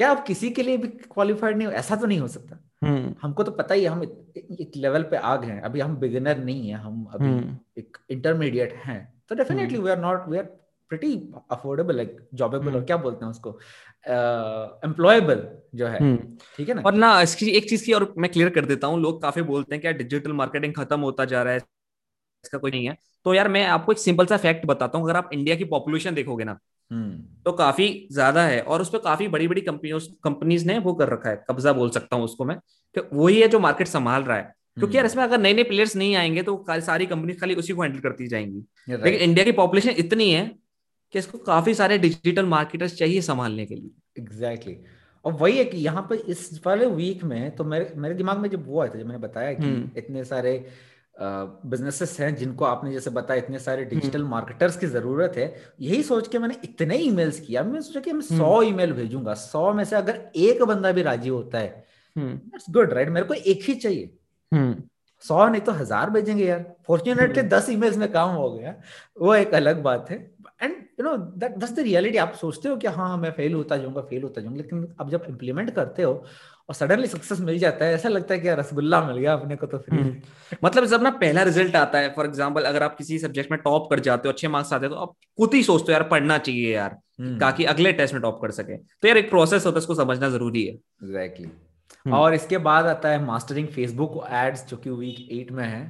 क्या 0.00 0.10
आप 0.10 0.24
किसी 0.26 0.50
के 0.50 0.62
लिए 0.62 0.76
भी 0.76 0.88
क्वालिफाइड 0.88 1.56
नहीं 1.56 1.66
हो? 1.66 1.72
ऐसा 1.72 1.96
तो 1.96 2.06
नहीं 2.06 2.18
हो 2.18 2.28
सकता। 2.28 2.56
hmm. 2.84 3.14
हमको 3.22 3.42
तो 3.42 3.52
पता 3.52 3.74
ही 3.74 3.82
है 3.82 3.88
हम 3.88 4.02
एक 4.02 4.72
लेवल 4.76 5.02
पे 5.02 5.16
आ 5.16 5.34
गए 5.36 5.48
हैं। 5.48 5.60
अभी 5.60 5.80
हम 5.80 5.96
बिगिनर 5.96 6.38
नहीं 6.38 6.68
है 6.68 6.76
हम 6.76 7.04
अभी 7.14 7.28
hmm. 7.28 7.78
एक 7.78 7.96
इंटरमीडिएट 8.10 8.72
हैं। 8.84 9.22
तो 9.28 9.34
definitely 9.34 9.78
we 9.78 9.90
are 9.90 9.98
not 9.98 10.28
we 10.28 10.38
are 10.38 10.44
pretty 10.90 11.12
affordable 11.50 11.96
like 11.96 12.16
jobable 12.34 12.76
और 12.76 12.84
क्या 12.84 12.96
बोलते 12.96 13.24
हैं 13.24 13.30
उसको? 13.30 13.50
एम्प्लॉयबल 14.84 15.36
uh, 15.36 15.78
जो 15.78 15.86
है। 15.86 16.16
ठीक 16.56 16.68
है 16.68 16.74
ना? 16.74 16.82
और 16.82 16.94
ना 16.94 17.20
इसकी 17.22 17.50
एक 17.50 17.68
चीज़ 17.70 17.84
की 17.86 17.92
और 17.92 18.12
मैं 18.18 18.30
क्लियर 18.32 18.50
कर 18.50 18.64
देता 18.64 18.86
हूँ। 18.86 19.00
लोग 19.00 19.22
काफ़ी 19.22 19.42
बोलते 19.42 19.74
हैं 19.74 19.82
कि 19.82 19.92
डिजिटल 19.92 20.32
मार्केटिंग 20.32 20.74
खत्म 20.74 21.00
होता 21.00 21.24
जा 21.24 21.42
रहा 21.42 21.52
है 21.52 21.58
इसका 21.58 22.58
कोई 22.58 22.70
नहीं 22.70 22.88
है। 22.88 22.96
तो 23.24 23.34
यार 23.34 23.48
मैं 23.48 23.66
आपको 23.68 23.92
एक 23.92 23.98
सिंपल 23.98 24.26
सा 24.26 24.36
फैक्ट 24.36 24.66
बताता 24.66 24.98
हूँ। 24.98 25.06
अगर 25.06 25.16
आप 25.16 25.30
इंडिया 25.32 25.56
की 25.56 25.64
पॉपुलेशन 25.64 26.14
देखोगे 26.14 26.44
ना 26.44 26.52
हम्म। 26.52 26.60
तो 26.90 27.52
काफ़ी 27.52 27.88
ज़्यादा 28.12 28.42
है 28.44 28.60
और 28.62 28.82
उस 28.82 28.90
पर 28.90 28.98
काफ़ी 28.98 29.28
बड़ी 29.28 29.48
बड़ी 29.48 29.60
कंपनियों 29.60 29.98
कंपनीज़ 30.24 30.66
ने 30.66 30.78
वो 30.78 30.94
कर 30.94 31.08
रखा 31.08 31.30
है 31.30 31.44
कब्जा 31.50 31.72
बोल 31.72 31.90
सकता 31.90 32.16
हूँ 32.16 32.24
उसको 32.24 32.44
मैं 32.44 32.58
कि 32.96 33.00
वही 33.12 33.40
है 33.40 33.48
जो 33.48 33.58
मार्केट 33.58 33.88
संभाल 33.88 34.22
रहा 34.22 34.36
है 34.36 34.52
क्योंकि 34.78 34.96
यार 34.96 35.04
हम्म। 35.04 35.12
इसमें 35.12 35.24
अगर 35.24 35.38
नए 35.38 35.52
नए 35.54 35.62
प्लेयर्स 35.64 35.96
नहीं 35.96 36.14
आएँगे 36.16 36.42
तो 36.42 36.64
सारी 36.80 37.06
कंपनी 37.06 37.34
खाली 37.34 37.54
उसी 37.54 37.72
को 37.72 37.82
हैंडल 37.82 37.98
करती 37.98 38.28
जाएँगी 38.28 38.64
लेकिन 38.88 39.20
इंडिया 39.20 39.44
की 39.44 39.52
पॉपुलेशन 39.52 39.94
इतनी 39.98 40.30
है 40.30 40.46
कि 41.14 41.18
इसको 41.18 41.38
काफ़ी 41.44 41.74
सारे 41.74 41.98
डिजिटल 41.98 42.46
मार्केटर्स 42.46 42.94
चाहिए 42.96 43.20
संभालने 43.22 43.66
के 43.66 43.74
लिए 43.74 43.90
एग्जैक्टली 44.18 44.72
exactly. 44.72 44.98
और 45.24 45.32
वही 45.32 45.56
है 45.58 45.64
कि 45.64 45.76
यहाँ 45.76 46.02
पर 46.02 46.16
इस 46.28 46.60
वाले 46.66 46.86
वीक 46.86 47.24
में 47.24 47.54
तो 47.56 47.64
मेरे 47.64 47.92
मेरे 47.96 48.14
दिमाग 48.14 48.38
में 48.38 48.48
जब 48.50 48.66
वो 48.66 48.80
आया 48.80 48.90
था 48.90 48.98
जब 48.98 49.06
मैंने 49.06 49.18
बताया 49.18 49.52
कि 49.52 49.64
हम्म। 49.64 49.90
इतने 49.96 50.24
सारे 50.24 50.52
बिजनेसेस 51.22 52.16
हैं 52.20 52.34
जिनको 52.36 52.64
आपने 52.64 52.92
जैसे 52.92 53.10
बताया 53.10 53.40
इतने 53.40 53.58
सारे 53.58 53.84
डिजिटल 53.84 54.20
हम्म। 54.20 54.30
मार्केटर्स 54.30 54.76
की 54.76 54.86
ज़रूरत 54.86 55.32
है। 55.36 55.54
यही 55.80 56.02
सोच 56.02 56.28
के 56.28 56.38
मैंने 56.38 56.56
इतने 56.64 56.96
ईमेल्स 56.98 57.40
किया। 57.40 57.62
मैं 57.64 57.80
सोचा 57.80 58.00
कि 58.00 58.12
मैं 58.12 58.20
सौ 58.22 58.54
हम्म। 58.54 58.68
ईमेल 58.68 58.92
भेजूँगा। 58.92 59.34
सौ 59.36 59.72
में 59.72 59.84
से 59.84 59.96
अगर 59.96 60.20
एक 60.36 60.62
बंदा 60.64 60.92
भी 60.92 61.02
राज़ी 61.02 61.28
होता 61.28 61.58
है 61.58 61.84
गुड 62.16 62.92
राइट 62.92 63.08
मेरे 63.08 63.26
को 63.26 63.34
एक 63.34 63.62
ही 63.64 63.74
चाहिए। 63.74 64.10
हम्म। 64.52 64.82
सौ 65.24 65.46
नहीं 65.48 65.60
तो 65.62 65.72
हज़ार 65.72 66.10
भेजेंगे 66.10 66.44
यार। 66.44 66.64
फॉर्चुनेटली 66.86 67.42
दस 67.44 67.68
ईमेल्स 67.70 67.96
में 67.96 68.10
काम 68.12 68.30
हो 68.30 68.50
गया। 68.50 68.74
वो 69.20 69.34
एक 69.34 69.54
अलग 69.54 69.82
बात 69.82 70.10
है। 70.10 70.16
And 70.62 70.72
you 70.72 71.04
know 71.04 71.16
that 71.16 71.52
that's 71.52 71.72
the 71.72 71.80
reality 71.80 72.18
आप 72.18 72.32
सोचते 72.34 72.68
हो 72.68 72.76
कि 72.76 72.86
हाँ 72.88 73.16
मैं 73.18 73.30
फेल 73.32 73.54
होता 73.54 73.76
जाऊँगा 73.76 74.00
फेल 74.00 74.22
होता 74.22 74.40
जाऊँगा। 74.40 74.56
लेकिन 74.56 74.86
अब 75.00 75.10
जब 75.10 75.24
इम्प्लीमेंट 75.28 75.70
करते 75.74 76.02
हो 76.02 76.12
और 76.70 76.74
सडनली 76.74 77.06
सक्सेस 77.08 77.40
मिल 77.40 77.58
जाता 77.58 77.84
है 77.84 77.94
ऐसा 77.94 78.08
लगता 78.08 78.34
है 78.34 78.40
कि 78.40 78.48
रसगुल्ला 78.50 79.00
मिल 79.02 79.16
गया 79.16 79.32
अपने 79.32 79.54
को 79.56 79.66
तो 79.66 79.78
फिर 79.78 79.94
हम्म। 79.94 80.56
मतलब 80.62 80.84
जब 80.86 81.02
ना 81.02 81.10
पहला 81.16 81.42
रिज़ल्ट 81.42 81.76
आता 81.76 81.98
है 81.98 82.12
फॉर 82.14 82.26
एग्जांपल 82.26 82.64
अगर 82.64 82.82
आप 82.82 82.96
किसी 82.96 83.18
सब्जेक्ट 83.18 83.50
में 83.50 83.58
टॉप 83.60 83.88
कर 83.90 84.00
जाते 84.00 84.28
हो 84.28 84.32
अच्छे 84.32 84.48
मार्क्स 84.48 84.72
आते 84.72 84.86
हैं 84.86 84.94
तो 84.94 85.00
आप 85.00 85.14
खुद 85.38 85.54
ही 85.54 85.62
सोचते 85.62 85.92
हो 85.92 85.92
यार 85.92 86.08
पढ़ना 86.08 86.36
चाहिए 86.40 86.74
यार 86.74 86.96
हम्म। 87.20 87.38
ताकि 87.38 87.64
अगले 87.66 87.92
टेस्ट 87.92 88.14
में 88.14 88.22
टॉप 88.22 88.38
कर 88.42 88.50
सके 88.52 88.76
तो 88.76 89.08
यार 89.08 89.16
एक 89.16 89.30
प्रोसेस 89.30 89.66
होता 89.66 89.74
है 89.74 89.78
उसको 89.78 89.94
समझना 89.96 90.28
ज़रूरी 90.28 90.64
है 90.64 90.74
एग्जैक्टली 90.74 91.46
exactly. 91.46 92.14
और 92.14 92.34
इसके 92.34 92.58
बाद 92.60 92.86
आता 92.86 93.08
है 93.08 93.24
मास्टरिंग 93.24 93.68
फेसबुक 93.70 94.22
एड्स 94.34 94.66
जो 94.66 94.76
कि 94.76 94.90
वीक 94.92 95.28
एट 95.32 95.50
में 95.52 95.64
है 95.64 95.84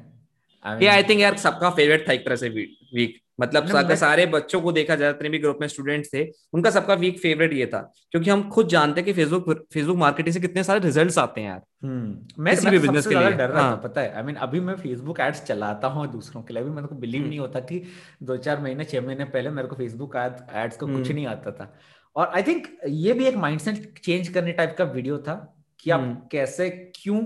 आई 0.64 1.02
थिंक 1.04 1.20
यार 1.20 1.36
सबका 1.38 1.70
फेवरेट 1.72 2.08
था 2.08 2.12
एक 2.12 2.24
तरह 2.24 2.36
से 2.36 2.48
वीक 2.50 3.20
मतलब 3.40 3.76
अगर 3.76 3.96
सारे 3.96 4.26
बच्चों 4.28 4.60
को 4.60 4.72
देखा 4.72 4.94
जाए 4.96 5.12
जितने 5.12 5.28
भी 5.28 5.38
ग्रुप 5.38 5.58
में 5.60 5.66
स्टूडेंट 5.68 6.06
थे 6.06 6.24
उनका 6.52 6.70
सबका 6.70 6.94
वीक 6.96 7.18
फेवरेट 7.18 7.52
ये 7.52 7.66
था 7.66 7.80
क्योंकि 8.12 8.30
हम 8.30 8.48
खुद 8.50 8.68
जानते 8.68 9.00
हैं 9.00 9.06
कि 9.06 9.12
फेसबुक 9.12 9.50
फेसबुक 9.72 9.96
मार्केटिंग 9.96 10.34
से 10.34 10.40
कितने 10.40 10.64
सारे 10.64 10.80
रिजल्ट्स 10.80 11.18
आते 11.18 11.40
हैं 11.40 11.48
यार 11.48 11.60
हम्म। 11.82 12.42
मैं 12.44 12.54
किसी 12.54 12.70
भी 12.70 12.78
बिज़नेस 12.78 13.06
के 13.06 13.14
लिए 13.14 13.30
डर 13.32 13.48
रहा 13.48 13.62
हाँ. 13.62 13.70
था 13.72 13.76
पता 13.78 14.00
है 14.00 14.08
आई 14.08 14.22
I 14.22 14.26
मीन 14.26 14.34
mean, 14.34 14.42
अभी 14.42 14.60
मैं 14.60 14.74
फेसबुक 14.76 15.20
एड्स 15.20 15.42
चलाता 15.44 15.88
हूँ 15.88 16.06
दूसरों 16.12 16.42
के 16.42 16.54
लिए 16.54 16.62
अभी 16.62 16.72
मेरे 16.72 16.86
को 16.86 16.94
बिलीव 16.96 17.20
हम्म। 17.20 17.28
नहीं 17.28 17.38
होता 17.38 17.60
कि 17.62 17.82
दो 18.22 18.36
चार 18.38 18.60
महीने 18.60 18.84
छह 18.84 19.00
महीने 19.02 19.24
पहले 19.30 19.50
मेरे 19.52 19.68
को 19.68 19.76
फेसबुक 19.76 20.16
एड्स 20.16 20.76
का 20.76 20.86
कुछ 20.86 20.94
हम्म। 20.96 21.14
नहीं 21.14 21.26
आता 21.28 21.52
था 21.52 21.72
और 22.16 22.32
आई 22.34 22.42
थिंक 22.42 22.66
ये 22.86 23.12
भी 23.12 23.26
एक 23.26 23.36
माइंडसेट 23.38 23.98
चेंज 24.00 24.28
करने 24.28 24.52
टाइप 24.52 24.74
का 24.78 24.84
वीडियो 24.86 25.18
था 25.20 25.36
कि 25.78 25.90
आप 25.90 26.28
कैसे 26.32 26.68
क्यों 26.94 27.20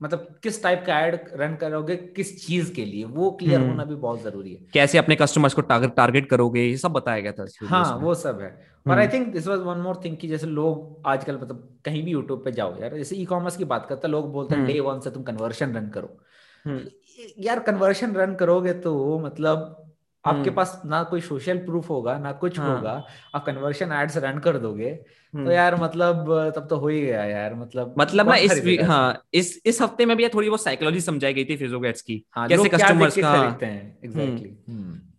मतलब 0.00 0.38
किस 0.42 0.62
टाइप 0.62 0.82
का 0.86 0.98
एड 1.00 1.20
रन 1.34 1.54
करोगे 1.56 1.96
किस 1.96 2.46
चीज़ 2.46 2.72
के 2.74 2.84
लिए? 2.84 3.04
वो 3.04 3.30
क्लियर 3.30 3.60
हम्म। 3.60 3.70
होना 3.70 3.84
भी 3.84 3.94
बहुत 3.94 4.22
ज़रूरी 4.22 4.52
है। 4.54 4.66
कैसे 4.72 4.98
अपने 4.98 5.16
कस्टमर्स 5.16 5.54
को 5.54 5.60
टारगेट 5.62 5.94
टारगेट 5.94 6.28
करोगे? 6.30 6.62
ये 6.62 6.76
सब 6.76 6.92
बताया 6.92 7.20
गया 7.20 7.32
था 7.32 7.46
हाँ 7.66 7.96
वो 7.96 8.14
सब 8.14 8.40
है। 8.40 8.50
और 8.86 8.98
I 8.98 9.08
think 9.08 9.32
this 9.32 9.46
was 9.46 9.58
one 9.60 9.78
more 9.78 10.00
thing 10.04 10.16
कि 10.16 10.28
जैसे 10.28 10.46
लोग 10.46 11.02
आजकल 11.06 11.34
मतलब 11.34 11.68
कहीं 11.84 12.04
भी 12.04 12.10
यूट्यूब 12.10 12.44
पे 12.44 12.52
जाओ 12.52 12.80
यार 12.80 12.96
जैसे 12.96 13.16
ई 13.16 13.24
कॉमर्स 13.24 13.56
की 13.56 13.64
बात 13.64 13.86
करते 13.88 14.06
हैं 14.06 14.12
लोग 14.12 14.32
बोलते 14.32 14.54
हैं 14.54 14.66
डे 14.66 14.78
हम्म। 14.78 14.88
वन 14.90 15.00
से 15.00 15.10
तुम 15.10 15.22
कन्वर्शन 15.22 15.74
रन 15.74 15.88
करो। 15.88 16.16
हम्म। 16.64 16.80
यार 17.38 17.60
कन्वर्शन 17.60 18.14
रन 18.14 18.34
करोगे 18.34 18.72
तो 18.72 19.18
मतलब 19.18 19.87
आपके 20.24 20.50
पास 20.50 20.80
ना 20.86 21.02
कोई 21.02 21.20
सोशल 21.20 21.58
प्रूफ 21.58 21.88
होगा 21.90 22.18
ना 22.18 22.32
कुछ 22.34 22.58
हाँ. 22.58 22.74
होगा 22.74 23.02
आप 23.34 23.44
कन्वर्शन 23.46 23.92
एड्स 23.92 24.16
रन 24.16 24.38
कर 24.38 24.58
दोगे 24.58 24.90
तो 24.90 25.38
हम्म। 25.38 25.50
यार 25.50 25.76
मतलब 25.76 26.26
तब 26.56 26.66
तो 26.70 26.76
हो 26.76 26.88
ही 26.88 27.00
गया 27.00 27.24
यार 27.24 27.54
मतलब 27.54 27.94
मतलब 27.98 28.28
ना 28.28 28.36
इस 28.38 28.62
हाँ 28.82 29.22
इस 29.34 29.60
इस 29.66 29.80
हफ़्ते 29.82 30.06
में 30.06 30.16
भी 30.16 30.28
थोड़ी 30.28 30.48
बहुत 30.48 30.62
साइकोलॉजी 30.62 31.00
समझाई 31.00 31.34
गई 31.34 31.44
थी 31.44 31.56
फेसबुक 31.56 31.84
एड्स 31.86 32.02
की 32.02 32.24
हाँ, 32.32 32.48
कैसे 32.48 32.68
कस्टमर्स 32.68 33.18
का 33.18 33.34
एग्जैक्टली 34.04 34.56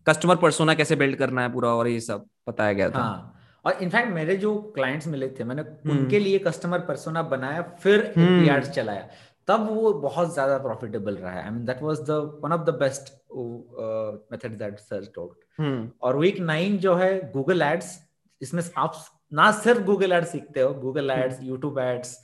कस्टमर 0.08 0.36
पर्सोना 0.38 0.74
कैसे 0.74 0.96
बिल्ड 0.96 1.16
करना 1.16 1.42
है 1.42 1.52
पूरा 1.54 1.70
और 1.72 1.88
ये 1.88 2.00
सब 2.02 2.26
बताया 2.48 2.74
गया 2.74 2.90
था 2.90 3.00
हाँ 3.00 3.36
और 3.66 3.78
इनफैक्ट 3.82 4.10
मेरे 4.10 4.36
जो 4.38 4.56
क्लाइंट्स 4.76 5.08
मिले 5.08 5.28
थे 5.30 5.44
मैंने 5.44 5.62
हम्म। 5.62 5.92
उनके 5.92 6.20
लिए 6.20 6.38
कस्टमर 6.40 6.80
पर्सोना 6.82 7.22
बनाया 7.26 7.62
फिर 7.80 8.00
एड्स 8.00 8.18
हम्म। 8.18 8.72
चलाया 8.72 9.08
तब 9.50 9.68
वो 9.70 9.94
बहुत 10.02 10.34
ज़्यादा 10.34 10.58
प्रॉफिटेबल 10.64 11.16
रहा 11.16 11.32
है. 11.32 11.44
I 11.44 11.50
mean 11.52 11.66
that 11.66 11.82
was 11.84 12.00
the 12.10 12.18
one 12.44 12.52
of 12.54 12.66
the 12.66 12.76
best 12.80 13.14
method 14.34 14.58
that 14.60 14.80
search 14.80 15.20
out 15.20 15.40
और 16.02 16.18
वीक 16.18 16.40
नाइन 16.50 16.78
जो 16.80 16.96
है 16.96 17.12
गूगल 17.32 17.62
एड्स 17.62 17.98
इसमें 18.42 18.62
आप 18.78 19.06
ना 19.34 19.52
सिर्फ़ 19.62 19.82
गूगल 19.86 20.12
एड्स 20.12 20.32
सीखते 20.32 20.62
हो 20.62 20.74
Google 20.84 21.12
ads 21.12 21.42
YouTube 21.44 21.80
ads 21.80 22.18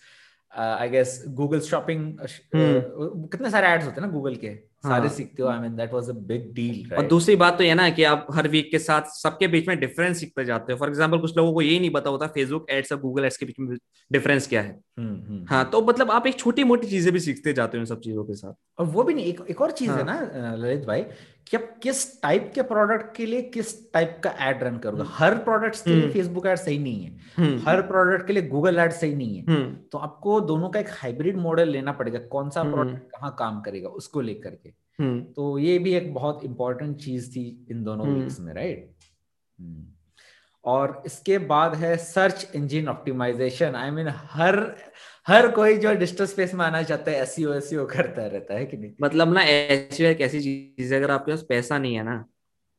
I 0.52 0.90
guess 0.90 1.24
Google 1.38 1.60
shopping 1.62 2.18
कितने 2.56 3.50
सारे 3.52 3.68
एड्स 3.68 3.86
होते 3.86 4.02
हैं 4.02 4.08
ना 4.08 4.14
गूगल 4.14 4.36
के? 4.44 4.50
सारे 4.86 5.08
हाँ। 5.08 5.16
सीखते 5.16 5.44
हो 5.44 5.50
I 5.50 5.60
mean 5.60 5.76
that 5.76 5.94
was 5.94 6.10
a 6.10 6.14
big 6.28 6.52
deal 6.54 6.94
और 6.96 7.08
दूसरी 7.08 7.36
बात 7.36 7.58
तो 7.58 7.64
ये 7.64 7.74
ना 7.74 7.90
कि 7.90 8.04
आप 8.06 8.28
हर 8.36 8.48
वीक 8.48 8.72
के 8.72 8.80
साथ 8.80 9.12
सबके 9.14 9.48
बीच 9.48 9.68
में 9.68 9.80
डिफरेंस 9.80 10.20
सीखते 10.20 10.46
जाते 10.46 10.74
हो 10.74 10.80
फॉर 10.80 10.90
एग्जांपल 10.90 11.20
कुछ 11.20 11.38
लोगों 11.38 11.54
को 11.54 11.62
ये 11.62 11.80
नहीं 11.80 11.90
पता 11.92 12.10
होता 12.10 12.28
फेसबुक 12.36 12.70
एड्स 12.70 12.92
और 12.92 13.00
गूगल 13.00 13.26
एड्स 13.26 13.38
के 13.38 13.46
बीच 13.46 13.60
में 13.60 13.76
डिफरेंस 14.12 14.48
क्या 14.48 14.62
है 14.62 14.72
हम्म, 14.72 15.16
हम्म, 15.28 15.46
हाँ 15.50 15.62
हम्म। 15.62 15.72
तो 15.72 15.82
मतलब 15.84 16.12
आप 16.12 16.28
एक 16.28 16.40
छोटी 16.40 16.64
मोटी 16.64 16.88
चीज़ें 16.88 17.12
भी 17.14 17.20
सीखते 17.20 17.54
जाते 17.54 17.78
हो 17.78 17.82
इन 17.82 17.86
सब 17.86 18.02
चीज़ों 18.02 18.24
के 18.24 18.34
साथ 18.36 18.54
और 18.80 18.86
वो 18.88 19.04
भी 19.04 19.14
नहीं 19.14 19.26
एक, 19.26 19.42
एक 19.50 19.62
और 19.62 19.72
चीज़ 19.74 19.90
हाँ. 19.90 19.98
है 19.98 20.06
ना 20.06 20.56
ललित 20.56 20.86
भाई 20.86 21.06
कि 21.48 21.58
आप 21.58 21.80
किस 21.84 22.22
टाइप 22.22 22.52
के 22.56 22.62
प्रोडक्ट 22.62 23.16
के 23.16 23.26
लिए 23.26 23.42
किस 23.42 23.94
टाइप 23.94 24.22
का 24.24 24.30
एड 24.42 24.64
रन 24.64 24.78
करोगे? 24.78 25.04
हर 25.08 25.36
प्रोडक्ट्स 25.38 25.82
के 25.82 25.96
लिए 25.96 26.10
फेसबुक 26.10 26.46
एड 26.48 26.58
सही 26.58 26.78
नहीं 26.80 27.06
है। 27.06 27.58
हर 27.58 27.82
प्रोडक्ट 27.82 28.28
के 28.28 28.34
लिए 28.34 28.44
गूगल 28.48 28.80
एड 28.80 28.92
सही 28.92 29.16
नहीं 29.16 29.38
है। 29.38 29.74
तो 29.76 29.98
आपको 29.98 30.40
दोनों 30.42 30.70
का 30.70 30.80
एक 30.80 30.90
हाइब्रिड 30.90 31.38
मॉडल 31.38 31.70
लेना 31.70 31.92
पड़ेगा। 31.92 32.20
कौन 32.20 32.50
सा 32.50 32.64
प्रोडक्ट 32.64 33.12
कहाँ 33.12 33.36
काम 33.40 33.62
करेगा 33.62 33.90
उसको 33.90 34.22
लेकर 34.22 34.50
के। 34.50 34.70
हम्म। 35.00 35.22
तो 35.22 35.58
ये 35.60 35.80
भी 35.80 35.94
एक 35.94 36.14
बहुत 36.14 36.44
इंपॉर्टेंट 36.46 36.98
चीज़ 36.98 37.32
थी 37.32 37.68
इन 37.72 37.84
दोनों 37.84 38.08
वीक्स 38.08 38.38
हम्म। 38.38 38.48
में 38.48 38.54
राइट 38.54 38.92
हम्म। 39.60 39.86
और 40.66 41.02
इसके 41.06 41.38
बाद 41.38 41.76
है 41.76 41.98
search 41.98 42.52
engine 42.56 42.88
optimisation 42.88 43.76
I 43.76 43.92
mean 43.92 44.08
हर 44.10 44.56
हर 45.28 45.48
कोई 45.52 45.78
जो 45.78 45.94
डिजिटल 45.96 46.26
स्पेस 46.26 46.54
में 46.54 46.64
आना 46.66 46.82
चाहता 46.84 47.12
है 47.12 47.22
एसईओ 47.22 47.54
एसईओ 47.54 47.86
करता 47.88 48.26
रहता 48.26 48.54
है 48.54 48.66
कि 48.66 48.78
नहीं 48.78 48.92
मतलब 49.02 49.34
ना 49.34 49.42
एसईओ 49.44 50.08
एक 50.08 50.22
ऐसी 50.22 50.42
चीज़ 50.42 50.94
है 50.94 51.00
अगर 51.00 51.12
आपके 51.12 51.32
पास 51.32 51.46
पैसा 51.50 51.78
नहीं 51.78 51.96
है 51.96 52.04
ना 52.04 52.24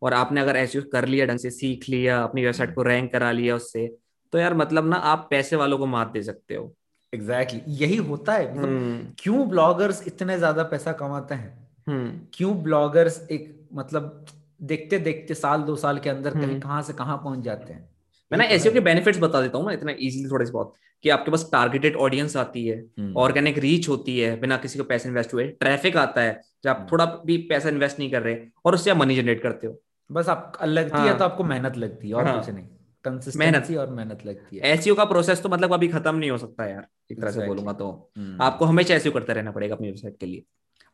और 0.02 0.14
आपने 0.14 0.40
अगर 0.40 0.56
एसईओ 0.56 0.82
कर 0.92 1.06
लिया 1.06 1.26
ढंग 1.26 1.38
से 1.38 1.50
सीख 1.50 1.88
लिया 1.88 2.22
अपनी 2.22 2.44
वेबसाइट 2.44 2.74
को 2.74 2.82
रैंक 2.82 3.12
करा 3.12 3.30
लिया 3.32 3.56
उससे 3.56 3.86
तो 4.32 4.38
यार 4.38 4.54
मतलब 4.54 4.88
ना 4.88 4.96
आप 5.06 5.26
पैसे 5.30 5.56
वालों 5.56 5.78
को 5.78 5.86
मात 5.86 6.10
दे 6.10 6.22
सकते 6.22 6.54
हो 6.54 6.72
एग्जैक्टली 7.12 7.58
exactly. 7.58 7.80
यही 7.82 7.96
होता 7.96 8.32
है 8.32 8.54
मतलब 8.54 9.14
क्यों 9.18 9.48
ब्लॉगर्स 9.48 10.02
इतने 10.06 10.38
ज़्यादा 10.38 10.62
पैसा 10.64 10.92
कमाते 10.92 11.34
हैं 11.34 11.52
हम्म। 11.86 12.10
क्यों 12.32 12.56
ब्लॉगर्स 12.62 13.20
एक 13.30 13.68
मतलब 13.72 14.26
देखते 14.62 14.98
देखते 15.00 15.34
साल 15.34 15.62
दो 15.62 15.76
साल 15.76 15.98
के 15.98 16.10
अंदर 16.10 16.34
कहीं 16.34 16.44
हम्म। 16.44 16.60
कहाँ 16.60 16.82
से 16.82 16.92
कहाँ 16.92 17.16
पहुँच 17.16 17.44
जाते 17.44 17.72
हैं 17.72 17.88
मैं 18.32 18.38
ना 18.38 18.44
एसईओ 18.44 18.72
के 18.72 18.80
बेनिफिट्स 18.80 19.18
बता 19.18 19.40
देता 19.40 19.58
हूँ 19.58 19.66
ना 19.66 19.72
इतना 19.72 19.92
इजीली 19.92 20.28
थोड़े 20.30 20.46
से 20.46 20.52
बहुत 20.52 20.74
कि 21.02 21.08
आपके 21.08 21.30
पास 21.30 21.48
टारगेटेड 21.52 21.96
ऑडियंस 21.96 22.36
आती 22.36 22.66
है 22.66 22.76
ऑर्गेनिक 23.16 23.54
हम्म। 23.54 23.62
रीच 23.62 23.88
होती 23.88 24.18
है 24.20 24.40
बिना 24.40 24.56
किसी 24.56 24.78
को 24.78 24.84
पैसे 24.84 25.08
इन्वेस्ट 25.08 25.34
हुए 25.34 25.46
ट्रैफ़िक 25.48 25.96
आता 25.96 26.20
है 26.20 26.40
जब 26.64 26.70
आप 26.70 26.86
थोड़ा 26.92 27.04
भी 27.26 27.36
पैसा 27.36 27.68
इन्वेस्ट 27.68 27.98
नहीं 27.98 28.10
कर 28.10 28.22
रहे 28.22 28.36
और 28.64 28.74
उससे 28.74 28.90
आप 28.90 28.96
मनी 28.96 29.16
जनरेट 29.16 29.42
करते 29.42 29.66
हो। 29.66 29.82
बस 30.12 30.28
आप 30.28 30.58
लगती 30.64 30.98
हाँ, 30.98 31.06
है। 31.08 31.18
तो 31.18 31.24
आपको 31.24 31.44
मेहनत 31.44 31.76
लगती 31.76 32.08
है 32.08 32.14
और 32.14 32.26
हाँ, 32.26 32.38
कुछ 32.38 32.54
नहीं। 32.54 32.64
मेहनत। 33.36 33.70
और 33.70 33.90
मेहनत 33.90 34.26
लगती 34.26 34.56
है। 34.56 34.62
एसईओ 34.62 34.94
का 34.94 35.04
प्रोसेस 35.04 35.42
तो 35.42 35.48
मतलब 35.48 35.72
अभी 35.72 35.88
खत्म 35.88 36.14
नहीं 36.14 36.30
हो 36.30 36.38
सकता 36.38 36.66
यार 36.66 36.86
एक 37.12 37.20
तरह 37.20 37.30
से 37.30 37.46
बोलूँगा 37.46 37.72
तो। 37.72 38.12
आपको 38.40 38.64
हमेशा 38.64 38.94
एसईओ 38.94 39.12
करते 39.12 39.32
रहना 39.32 39.50
पड़ेगा 39.50 39.74
अपनी 39.74 39.86
वेबसाइट 39.86 40.16
के 40.20 40.26
लिए। 40.26 40.42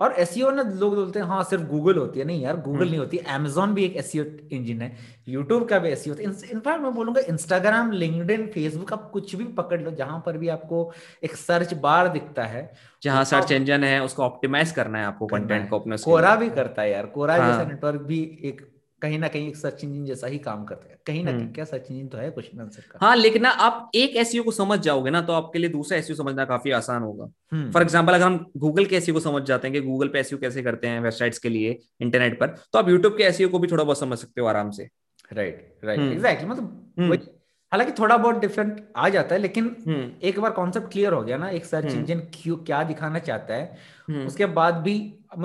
और 0.03 0.15
एस 0.19 0.35
e 0.35 0.53
ना 0.53 0.63
लोग 0.75 0.95
बोलते 0.95 1.19
हैं 1.19 1.27
हाँ 1.27 1.43
सिर्फ़ 1.45 1.65
गूगल 1.65 1.97
होती 1.97 2.21
है 2.21 2.25
नहीं 2.27 2.43
यार 2.43 2.57
गूगल 2.59 2.79
हम्म। 2.79 2.89
नहीं 2.89 2.99
होती 2.99 3.19
अमेजोन 3.31 3.75
भी 3.75 3.85
एक 3.85 3.97
एस 3.97 4.15
इंजन 4.17 4.81
है 4.83 4.91
यूट्यूब 5.29 5.69
का 5.69 5.79
भी 5.79 5.89
एस 5.89 6.05
होता 6.09 6.23
है 6.23 6.51
इनफैक्ट 6.51 6.83
मैं 6.83 6.93
बोलूँगा 6.95 7.21
इंस्टाग्राम 7.29 7.93
लिंकड 7.95 8.51
फेसबुक 8.53 8.93
आप 8.93 9.09
कुछ 9.13 9.35
भी 9.37 9.45
पकड़ 9.55 9.81
लो 9.81 9.91
जहाँ 9.93 10.23
पर 10.27 10.39
भी 10.39 10.49
आपको 10.49 10.91
एक 11.23 11.37
सर्च 11.37 11.75
बार 11.81 12.09
दिखता 12.09 12.45
है 12.47 12.71
जहाँ 13.03 13.25
सर्च 13.27 13.53
इंजन 13.53 13.85
है 13.85 14.03
उसको 14.03 14.23
ऑप्टिमाइज 14.23 14.73
करना 14.73 14.99
है 14.99 15.07
आपको 15.07 15.27
कंटेंट 15.29 15.69
को 15.71 15.79
अपने 15.79 15.97
कोरा 16.05 16.35
भी 16.37 16.51
करता 16.51 16.83
है 16.83 16.91
यार 16.91 17.07
कोरा 17.15 17.37
हाँ। 17.37 17.51
जैसा 17.51 17.69
नेटवर्क 17.69 18.01
भी 18.03 18.21
एक 18.45 18.67
कहीं 19.03 19.19
ना 19.19 19.29
कहीं 19.29 19.49
एक 19.49 19.57
सर्च 19.57 19.83
इंजन 19.85 20.05
जैसा 20.05 20.27
ही 20.27 20.39
काम 20.41 20.65
करते 20.65 20.89
हैं। 20.89 20.99
कहीं 21.07 21.23
ना 21.25 21.31
कहीं 21.31 21.41
हम्म। 21.41 21.53
क्या 21.53 21.65
सर्च 21.65 21.91
इंजन 21.91 22.07
तो 22.09 22.19
है 22.19 22.31
कुछ 22.31 22.51
ना 22.55 22.65
का। 22.65 22.99
हाँ 23.01 23.15
लेकिन 23.17 23.43
ना 23.43 23.51
आप 23.67 23.91
एक 23.95 24.17
एस 24.17 24.33
को 24.45 24.51
समझ 24.53 24.79
जाओगे 24.81 25.11
ना 25.11 25.21
तो 25.23 25.33
आपके 25.33 25.59
लिए 25.59 25.71
दूसरा 25.71 25.99
एस 25.99 26.17
समझना 26.19 26.45
काफ़ी 26.47 26.71
आसान 26.73 27.03
होगा। 27.03 27.25
For 27.25 27.59
hmm. 27.59 27.83
एग्ज़ाम्पल 27.83 28.15
अगर 28.15 28.25
हम 28.25 28.39
गूगल 28.59 28.87
के 28.87 28.97
एस 28.97 29.11
को 29.11 29.21
समझ 29.21 29.43
जाते 29.45 29.69
हैं 29.69 29.75
कि 29.75 29.81
गूगल 29.83 30.09
पे 30.09 30.21
एस 30.21 30.35
कैसे 30.41 30.63
करते 30.63 30.89
हैं 30.89 31.01
वेबसाइट्स 31.01 31.39
के 31.39 31.49
लिए 31.49 31.79
इंटरनेट 32.01 32.39
पर 32.41 32.55
तो 32.73 32.79
आप 32.79 32.89
यूट्यूब 32.89 33.17
के 33.17 33.25
एस 33.25 33.39
को 33.53 33.59
भी 33.59 33.69
थोड़ा 33.69 33.85
बहुत 33.85 33.99
समझ 33.99 34.19
सकते 34.19 34.41
हो 34.41 34.47
आराम 34.47 34.71
से। 34.71 34.89
राइट 35.31 35.85
राइट 35.85 36.01
एग्जैक्टली 36.03 36.49
मतलब 36.49 37.29
हालाँकि 37.73 37.93
थोड़ा 37.93 38.17
बहुत 38.17 38.39
डिफरेंट 38.39 38.81
आ 38.97 39.09
जाता 39.09 39.35
है 39.35 39.41
लेकिन 39.41 39.65
हम्म। 39.87 40.27
एक 40.29 40.39
बार 40.41 40.51
कॉन्सेप्ट 40.53 40.91
क्लियर 40.93 41.13
हो 41.13 41.23
गया 41.23 41.37
ना 41.37 41.49
एक 41.51 41.65
सर्च 41.65 41.93
इंजन 41.93 42.19
क्यों 42.35 42.57
क्या 42.67 42.83
दिखाना 42.85 43.19
चाहता 43.21 43.55
है 43.55 44.25
उसके 44.27 44.47
बाद 44.59 44.75
भी 44.85 44.97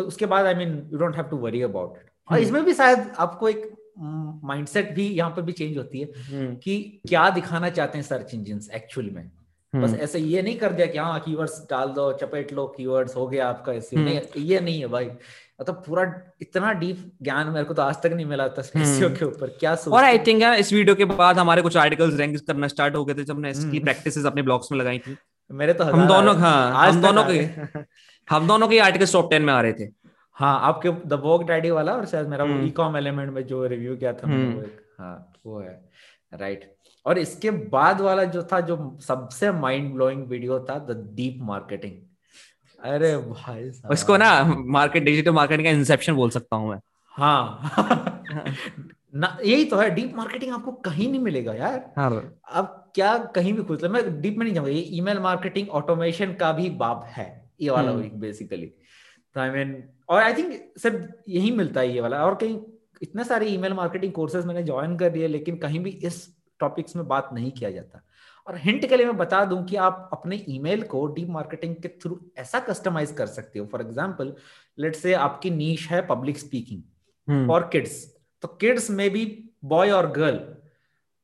उसके 0.04 0.26
बाद 0.26 0.46
I 0.46 0.56
mean 0.56 0.76
you 0.91 1.00
don't 1.00 1.15
have 1.15 1.26
to 1.26 1.38
worry 1.38 1.62
about 1.62 1.98
it 1.98 2.07
और 2.30 2.40
इसमें 2.40 2.63
भी 2.66 2.74
शायद 2.74 3.12
आपको 3.20 3.50
एक 3.50 3.72
माइंडसेट 4.44 4.94
भी 4.96 5.08
यहाँ 5.08 5.32
पर 5.36 5.42
भी 5.42 5.52
चेंज 5.52 5.78
होती 5.78 6.00
है 6.00 6.08
हम्म। 6.32 6.56
कि 6.56 7.02
क्या 7.08 7.30
दिखाना 7.30 7.70
चाहते 7.70 7.98
हैं 7.98 8.06
सर्च 8.06 8.34
इंजिन 8.34 8.60
एक्चुअल 8.76 9.10
में। 9.10 9.30
बस 9.74 9.90
हम्म। 9.90 10.02
ऐसे 10.02 10.20
ये 10.20 10.42
नहीं 10.42 10.58
कर 10.58 10.74
दिया 10.74 10.86
कि 10.88 10.98
हाँ 10.98 11.20
कीवर्ड्स 11.20 11.60
डाल 11.70 11.88
दो 11.96 12.12
चपेट 12.22 12.54
लो 12.54 12.66
कीवर्ड्स 12.78 13.16
हो 13.16 13.28
गया 13.28 13.48
आपका 13.50 13.74
ऐसे। 13.74 13.96
हम्म। 13.96 14.06
नहीं 14.06 14.44
ये 14.46 14.60
नहीं 14.60 14.80
है 14.80 14.88
भाई। 14.88 15.06
मतलब 15.62 15.84
पूरा 15.88 16.04
इतना 16.42 16.72
डीप 16.82 17.12
ज्ञान 17.24 17.48
मेरे 17.50 17.63
को 17.66 17.74
तो 17.74 17.82
आज 17.82 17.96
तक 18.04 18.12
नहीं 18.13 18.26
मिला 18.26 18.48
था 18.50 18.62
एसईओ 18.76 19.10
के 19.10 19.26
ऊपर। 19.26 19.48
क्या 19.60 19.76
सोच 19.76 19.94
और 19.94 20.04
आई 20.04 20.20
थिंक 20.28 20.44
इस 20.60 20.74
वीडियो 20.74 20.96
के 20.96 21.06
बाद 21.13 21.40
हमारे 21.40 21.62
कुछ 21.62 21.78
आर्टिकल्स 21.78 22.16
रैंक 22.20 22.38
करना 22.48 22.68
स्टार्ट 22.68 22.96
हो 22.96 23.04
गए 23.06 23.13
थे 23.13 23.24
जब 23.24 23.36
हमने 23.36 23.52
इसकी 23.52 23.80
प्रैक्टिसेस 23.80 24.26
अपने 24.26 24.42
ब्लॉग्स 24.42 24.72
में 24.72 24.80
लगाई 24.80 25.00
थी। 25.00 25.18
मेरे 25.50 25.74
तो 25.74 25.84
हम 25.84 26.08
दोनों 26.08 26.36
हाँ 26.38 26.88
हम 26.88 27.02
दोनों 27.02 27.24
के 27.26 27.40
हम 28.28 28.48
दोनों 28.48 28.68
के 28.68 28.80
आर्टिकल्स 28.80 29.13
टॉप 29.13 29.30
टेन 29.32 29.42
में 29.42 29.54
आ 29.54 29.62
रहे 29.62 29.74
थे। 29.74 29.86
हाँ 30.38 30.60
आपके 30.62 30.91
द 30.91 31.13
वोक 31.13 31.43
डैडी 31.43 31.69
वाला 31.71 31.93
और 31.93 32.06
शायद 32.06 32.28
मेरा 32.28 32.43
वो 32.43 32.60
ई 32.65 32.69
कॉम 32.69 32.97
एलिमेंट 32.97 33.34
में 33.34 33.45
जो 33.47 33.65
रिव्यू 33.65 33.95
किया 33.97 34.13
था 34.13 34.28
मैंने 34.28 34.56
वो 34.56 34.62
एक 34.62 34.82
हाँ 35.00 35.34
वो 35.45 35.60
है 35.60 35.89
राइट 36.34 36.76
और 37.06 37.17
इसके 37.17 37.52
बाद 37.52 38.02
वाला 38.02 38.23
जो 38.23 38.43
था 38.43 38.60
जो 38.60 38.97
सबसे 39.02 39.52
माइंड 39.52 39.93
ब्लोइंग 39.93 40.28
वीडियो 40.28 40.60
था 40.60 40.80
द 40.80 41.12
डीप 41.13 41.38
मार्केटिंग 41.41 41.93
अरे 42.84 43.17
भाई 43.17 43.71
उसको 43.89 44.17
ना 44.17 44.43
मार्केट 44.58 45.04
डिजिटल 45.04 45.32
मार्केटिंग 45.32 45.67
का 45.67 45.71
इंसेप्शन 45.71 46.13
बोल 46.13 46.30
सकता 46.30 46.56
हूँ 46.56 46.69
मैं। 46.69 46.80
हाँ। 47.08 47.62
ना 49.15 49.38
यही 49.45 49.65
तो 49.65 49.78
है 49.78 49.89
डीप 49.89 50.15
मार्केटिंग 50.15 50.54
आपको 50.54 50.71
कहीं 50.71 51.12
नहीं 51.12 51.21
मिलेगा 51.21 51.54
यार। 51.54 51.93
हाँ। 51.97 52.39
अब 52.52 52.91
क्या 52.95 53.17
कहीं 53.17 53.54
भी 53.54 53.63
खुद 53.63 53.86
मैं 53.86 54.21
डीप 54.21 54.38
में 54.38 54.43
नहीं 54.45 54.54
जाऊँगा 54.54 54.71
ये 54.71 54.80
ईमेल 54.80 55.19
मार्केटिंग 55.19 55.69
ऑटोमेशन 55.69 56.34
का 56.34 56.52
भी 56.52 56.69
बाप 56.69 57.04
है 57.08 57.52
ये 57.62 57.69
वाला 57.69 57.91
बेसिकली 57.91 58.73
तो 59.38 59.41
आई 59.41 59.50
मीन 59.50 59.84
और 60.10 60.21
आई 60.21 60.34
थिंक 60.34 60.80
सर 60.80 60.95
यही 61.30 61.52
मिलता 61.52 61.80
है 61.80 61.93
ये 61.93 62.02
वाला। 62.02 62.23
और 62.26 62.36
कहीं 62.36 62.60
इतने 63.02 63.23
सारे 63.23 63.47
ईमेल 63.47 63.73
मार्केटिंग 63.73 64.13
कोर्सेज 64.13 64.45
मैंने 64.45 64.63
ज्वाइन 64.63 64.97
कर 64.97 65.10
दिए 65.10 65.28
लेकिन 65.28 65.58
कहीं 65.58 65.80
भी 65.80 65.89
इस 65.89 66.15
टॉपिक्स 66.60 66.95
में 66.95 67.08
बात 67.08 67.30
नहीं 67.34 67.52
किया 67.52 67.69
जाता। 67.71 68.02
और 68.47 68.58
हिंट 68.58 68.88
के 68.89 68.97
लिए 68.97 69.06
मैं 69.06 69.17
बता 69.17 69.43
दूँ 69.45 69.63
कि 69.65 69.76
आप 69.78 70.10
अपने 70.13 70.43
ईमेल 70.50 70.82
को 70.84 71.06
डीप 71.08 71.30
मार्केटिंग 71.30 71.76
के 71.76 71.88
थ्रू 72.02 72.19
ऐसा 72.38 72.60
कस्टमाइज 72.60 73.12
कर 73.12 73.26
सकते 73.28 73.60
हो। 73.60 73.65
फॉर 73.65 73.82
एग्जांपल 73.82 74.34
लेट 74.78 74.95
से 74.95 75.13
आपकी 75.15 75.50
नीच 75.52 75.88
है 75.88 76.06
पब्लिक 76.08 76.38
स्पीकिंग 76.38 77.47
फॉर 77.47 77.69
किड्स 77.73 78.04
तो 78.43 78.47
किड्स 78.62 78.89
में 78.91 79.10
भी 79.10 79.26
बॉय 79.65 79.91
और 79.91 80.12
गर्ल 80.12 80.38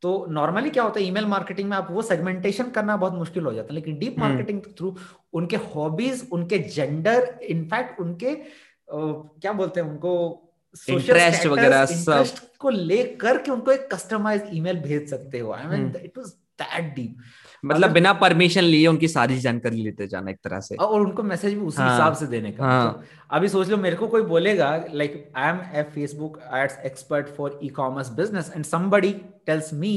तो 0.03 0.25
नॉर्मली 0.31 0.69
क्या 0.69 0.83
होता 0.83 0.99
है 0.99 1.05
ईमेल 1.05 1.25
मार्केटिंग 1.25 1.69
में 1.69 1.75
आप 1.77 1.87
वो 1.91 2.01
सेगमेंटेशन 2.01 2.69
करना 2.71 2.95
बहुत 2.97 3.13
मुश्किल 3.13 3.43
हो 3.43 3.53
जाता 3.53 3.67
है। 3.67 3.75
लेकिन 3.75 3.97
डीप 3.99 4.19
मार्केटिंग 4.19 4.61
के 4.61 4.71
थ्रू 4.71 4.95
उनके 5.33 5.55
हॉबीज 5.75 6.27
उनके 6.31 6.59
जेंडर 6.75 7.37
इनफैक्ट 7.49 7.99
उनके 8.01 8.35
क्या 8.89 9.51
बोलते 9.53 9.79
हैं 9.79 9.87
उनको 9.87 10.13
इंटरेस्ट 10.89 11.45
वगैरह 11.47 11.85
सब। 11.85 12.25
को 12.59 12.69
लेकर 12.69 13.37
के 13.37 13.51
उनको 13.51 13.71
एक 13.71 13.87
कस्टमाइज 13.93 14.49
ईमेल 14.53 14.79
भेज 14.81 15.09
सकते 15.09 15.39
हो। 15.39 15.51
I 15.53 15.65
mean 15.67 15.93
it 16.03 16.17
was 16.17 16.27
that 16.61 16.93
deep 16.95 17.17
मतलब 17.63 17.91
बिना 17.91 18.11
परमिशन 18.13 18.63
लिए 18.63 18.87
उनकी 18.87 19.07
सारी 19.07 19.37
जानकारी 19.39 19.83
लेते 19.83 20.07
जाना 20.07 20.31
एक 20.31 20.37
तरह 20.43 20.59
से। 20.59 20.75
और 20.75 21.01
उनको 21.01 21.23
मैसेज 21.23 21.53
भी 21.53 21.59
उसी 21.61 21.81
हाँ, 21.81 21.91
हिसाब 21.91 22.15
से 22.15 22.27
देने 22.27 22.51
का। 22.51 22.63
हाँ, 22.63 22.93
तो 22.93 23.03
अभी 23.35 23.47
सोच 23.49 23.69
लो 23.69 23.77
मेरे 23.77 23.95
को 23.95 24.07
कोई 24.07 24.21
बोलेगा 24.31 24.75
like 24.93 25.31
I 25.35 25.49
am 25.49 25.59
a 25.75 25.83
Facebook 25.93 26.39
ads 26.53 26.77
expert 26.85 27.27
for 27.35 27.59
e 27.63 27.69
commerce 27.77 28.09
business 28.13 28.51
and 28.55 28.65
somebody 28.65 29.11
tells 29.45 29.73
me 29.73 29.93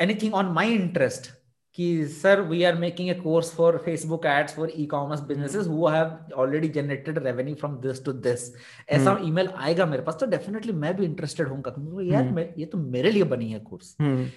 anything 0.00 0.34
on 0.34 0.52
my 0.54 0.70
interest 0.70 1.30
कि 1.78 2.06
sir 2.06 2.40
we 2.40 2.62
are 2.64 2.74
making 2.74 3.08
a 3.08 3.14
course 3.14 3.52
for 3.54 3.76
Facebook 3.84 4.26
ads 4.26 4.54
for 4.54 4.72
e 4.76 4.84
commerce 4.86 5.20
businesses 5.20 5.66
who 5.66 5.86
have 5.88 6.34
already 6.36 6.68
generated 6.68 7.18
revenue 7.18 7.54
from 7.54 7.76
this 7.80 8.04
to 8.04 8.12
this 8.12 8.52
ऐसा 8.88 9.18
email 9.24 9.46
हम्म। 9.46 9.62
आएगा 9.62 9.86
मेरे 9.86 10.02
पास 10.02 10.16
तो 10.20 10.26
definitely 10.26 10.72
मैं 10.72 10.94
भी 10.96 11.04
interested 11.04 11.48
हूँ 11.48 12.02
यार 12.02 12.30
मैं 12.30 12.48
ये 12.58 12.66
तो 12.66 12.78
मेरे 12.78 13.10
लिए 13.10 13.24
बनी 13.24 13.50
है 13.52 13.58
कोर्स 13.60 13.96
हम्म। 14.00 14.28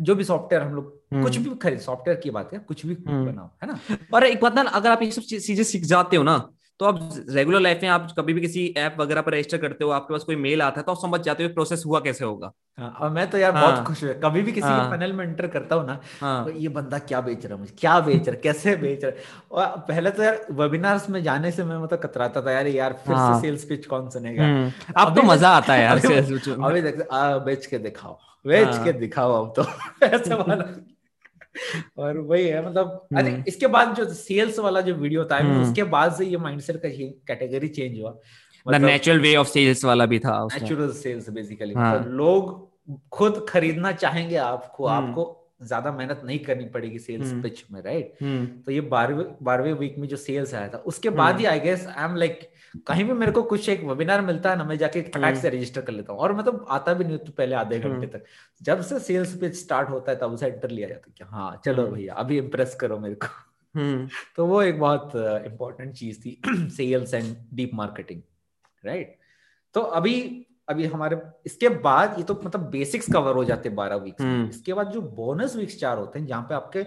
जो 0.00 0.14
भी 0.14 0.24
सॉफ्टवेयर 0.24 0.62
हम 0.62 0.74
लोग 0.74 1.22
कुछ 1.22 1.36
भी 1.36 1.54
खरीद 1.56 1.78
सॉफ्टवेयर 1.80 2.20
की 2.20 2.30
बात 2.30 2.52
है 2.52 2.58
कुछ 2.58 2.86
भी 2.86 2.94
बनाओ 2.94 3.50
है 3.62 3.68
ना? 3.68 3.78
और 4.14 4.24
एक 4.24 4.40
बात 4.40 4.54
ना 4.54 4.62
अगर 4.62 4.90
आप 4.90 5.02
ये 5.02 5.10
सब 5.10 5.22
चीज़ें 5.22 5.64
सीख 5.64 5.84
जाते 5.84 6.16
हो 6.16 6.22
ना 6.22 6.36
तो 6.80 6.86
आप 6.86 6.98
रेगुलर 7.30 7.60
लाइफ 7.60 7.78
में 7.82 7.88
आप 7.88 8.08
कभी 8.18 8.32
भी 8.32 8.40
किसी 8.40 8.66
ऐप 8.76 8.96
वगैरह 9.00 9.22
पर 9.22 9.32
रजिस्टर 9.34 9.58
करते 9.58 9.84
हो 9.84 9.90
आपके 9.90 10.14
पास 10.14 10.24
कोई 10.24 10.36
मेल 10.36 10.62
आता 10.62 10.80
है 10.80 10.84
तो 10.84 10.92
आप 10.92 10.98
समझ 10.98 11.20
जाते 11.20 11.44
हो 11.44 11.48
प्रोसेस 11.54 11.82
हुआ 11.86 12.00
कैसे 12.00 12.24
होगा। 12.24 12.52
हाँ, 12.78 12.90
और 12.90 13.10
मैं 13.10 13.28
तो 13.30 13.38
यार 13.38 13.52
हाँ, 13.52 13.62
बहुत 13.62 13.86
खुश 13.86 14.02
हूँ। 14.04 14.12
कभी 14.14 14.42
भी 14.42 14.52
किसी 14.52 14.66
हाँ, 14.66 14.84
के 14.84 14.90
पैनल 14.90 15.12
में 15.12 15.24
एंटर 15.24 15.46
करता 15.46 15.76
हूँ 15.76 15.86
ना 15.86 15.98
हाँ, 16.20 16.44
तो 16.44 16.50
ये 16.50 16.68
बंदा 16.68 16.98
क्या 16.98 17.20
बेच 17.20 17.44
रहा 17.46 17.54
है 17.54 17.60
मुझे? 17.60 17.74
क्या 17.78 17.98
बेच 18.00 18.28
रहा 18.28 18.34
है? 18.34 18.40
कैसे 18.42 18.76
बेच 18.76 19.04
रहा 19.04 19.12
है? 19.12 19.24
और 19.52 19.78
पहले 19.80 20.10
तो 20.10 20.22
यार 20.22 20.46
वेबिनार्स 20.52 21.08
में 21.10 21.22
जाने 21.22 21.52
से 21.52 21.64
मैं 21.64 21.78
मतलब 21.78 21.98
कतराता 21.98 22.42
था 22.42 22.52
यार 22.52 22.66
यार 22.66 22.92
फिर 23.06 23.14
हाँ, 23.14 23.34
से 23.34 23.40
सेल्स 23.40 23.64
पिच 23.64 23.86
कौन 23.86 24.08
सुनेगा? 24.10 24.44
हम्म, 24.44 24.72
अब 24.96 25.14
तो 25.16 25.22
मज़ा 25.22 25.50
आता 25.50 25.74
है 25.74 25.82
यार 25.82 25.98
अभी 25.98 26.80
देख 26.82 27.02
बेच 27.44 27.66
के 27.66 27.78
दिखाओ 27.78 28.18
बेच 28.44 28.78
के 28.78 28.92
हाँ, 28.92 28.92
दिखाओ 28.92 29.32
अब 29.44 29.52
तो। 29.56 29.62
ऐसे 30.06 30.34
वाला। 30.34 30.97
और 31.98 32.18
वही 32.18 32.46
है 32.46 32.66
मतलब 32.66 33.06
आई 33.16 33.22
थिंक 33.22 33.34
हम्म, 33.34 33.44
इसके 33.48 33.66
बाद 33.66 33.94
जो 33.94 34.04
सेल्स 34.14 34.58
वाला 34.58 34.80
जो 34.80 34.94
वीडियो 34.94 35.24
था 35.24 35.38
हम्म, 35.38 35.62
उसके 35.62 35.82
बाद 35.96 36.12
से 36.12 36.26
ये 36.26 36.36
माइंडसेट 36.36 36.76
का 36.76 36.88
कैटेगरी 36.88 37.68
चेंज 37.68 38.00
हुआ। 38.00 38.16
मतलब 38.66 38.86
नेचुरल 38.86 39.20
वे 39.20 39.34
ऑफ़ 39.36 39.48
सेल्स 39.48 39.84
वाला 39.84 40.06
भी 40.06 40.18
था 40.18 40.38
नेचुरल 40.54 40.92
सेल्स 40.92 41.28
बेसिकली 41.30 41.74
लोग 42.16 42.56
खुद 43.12 43.44
खरीदना 43.48 43.92
चाहेंगे 43.92 44.36
आपको 44.36 44.86
हम्म। 44.86 45.08
आपको 45.08 45.34
ज़्यादा 45.60 45.92
मेहनत 45.92 46.20
नहीं 46.24 46.38
करनी 46.38 46.64
पड़ेगी 46.64 46.98
सेल्स 46.98 47.30
हम्म। 47.30 47.42
पिच 47.42 47.64
में 47.72 47.80
राइट 47.82 48.14
हम्म। 48.22 48.46
तो 48.62 48.72
ये 48.72 48.80
बारहवें 48.92 49.34
बारहवें 49.42 49.72
वीक 49.72 49.98
में 49.98 50.06
जो 50.08 50.16
सेल्स 50.16 50.54
आया 50.54 50.68
था 50.68 50.78
उसके 50.86 51.10
बाद 51.10 51.30
हम्म। 51.30 51.38
ही 51.38 51.46
I 51.46 51.60
guess 51.60 51.86
I 51.86 52.04
am 52.04 52.16
like 52.16 52.40
कहीं 52.86 53.04
भी 53.04 53.12
मेरे 53.12 53.32
को 53.32 53.42
कुछ 53.42 53.68
एक 53.68 53.82
वेबिनार 53.84 54.20
मिलता 54.20 54.50
है 54.50 54.56
ना 54.58 54.64
मैं 54.64 54.76
जाके 54.78 55.02
फटाक 55.02 55.36
से 55.36 55.50
रजिस्टर 55.50 55.80
कर 55.80 55.92
लेता 55.92 56.12
हूँ। 56.12 56.20
और 56.20 56.32
मतलब 56.32 56.66
आता 56.70 56.94
भी 56.94 57.04
नहीं 57.04 57.18
तो 57.18 57.32
पहले 57.32 57.54
आधे 57.54 57.78
घंटे 57.78 58.06
तक। 58.06 58.24
जब 58.62 58.80
से 58.82 58.98
सेल्स 59.00 59.36
पिच 59.40 59.54
स्टार्ट 59.54 59.90
होता 59.90 60.12
है 60.12 60.18
तब 60.18 60.32
उसे 60.32 60.46
एंटर 60.46 60.70
लिया 60.70 60.88
जाता 60.88 61.08
है 61.08 61.14
कि 61.18 61.24
हाँ 61.24 61.60
चलो 61.64 61.86
भैया 61.86 62.14
अभी 62.14 62.38
इम्प्रेस 62.38 62.74
करो 62.74 62.98
मेरे 62.98 63.14
को। 63.14 63.26
तो 64.36 64.46
वो 64.46 64.62
एक 64.62 64.78
बहुत 64.80 65.12
इंपॉर्टेंट 65.16 65.92
चीज़ 65.94 66.20
थी 66.20 66.40
sales 66.76 67.14
and 67.14 67.34
deep 67.54 67.70
marketing 67.74 68.20
right 68.84 69.16
तो 69.74 69.80
अभी 69.80 70.14
अभी 70.68 70.86
हमारे 70.86 71.20
इसके 71.46 71.68
बाद 71.84 72.14
ये 72.18 72.24
तो 72.24 72.40
मतलब 72.44 72.68
बेसिक्स 72.70 73.12
कवर 73.12 73.34
हो 73.34 73.44
जाते 73.44 73.68
हैं 73.68 73.76
बारह 73.76 73.96
वीक्स 73.98 74.22
हम्म। 74.22 74.48
इसके 74.48 74.74
बाद 74.74 74.90
जो 74.92 75.00
बोनस 75.00 75.56
वीक्स 75.56 75.78
चार 75.80 75.98
होते 75.98 76.18
हैं 76.18 76.26
जहाँ 76.26 76.42
पे 76.42 76.54
आपके 76.54 76.78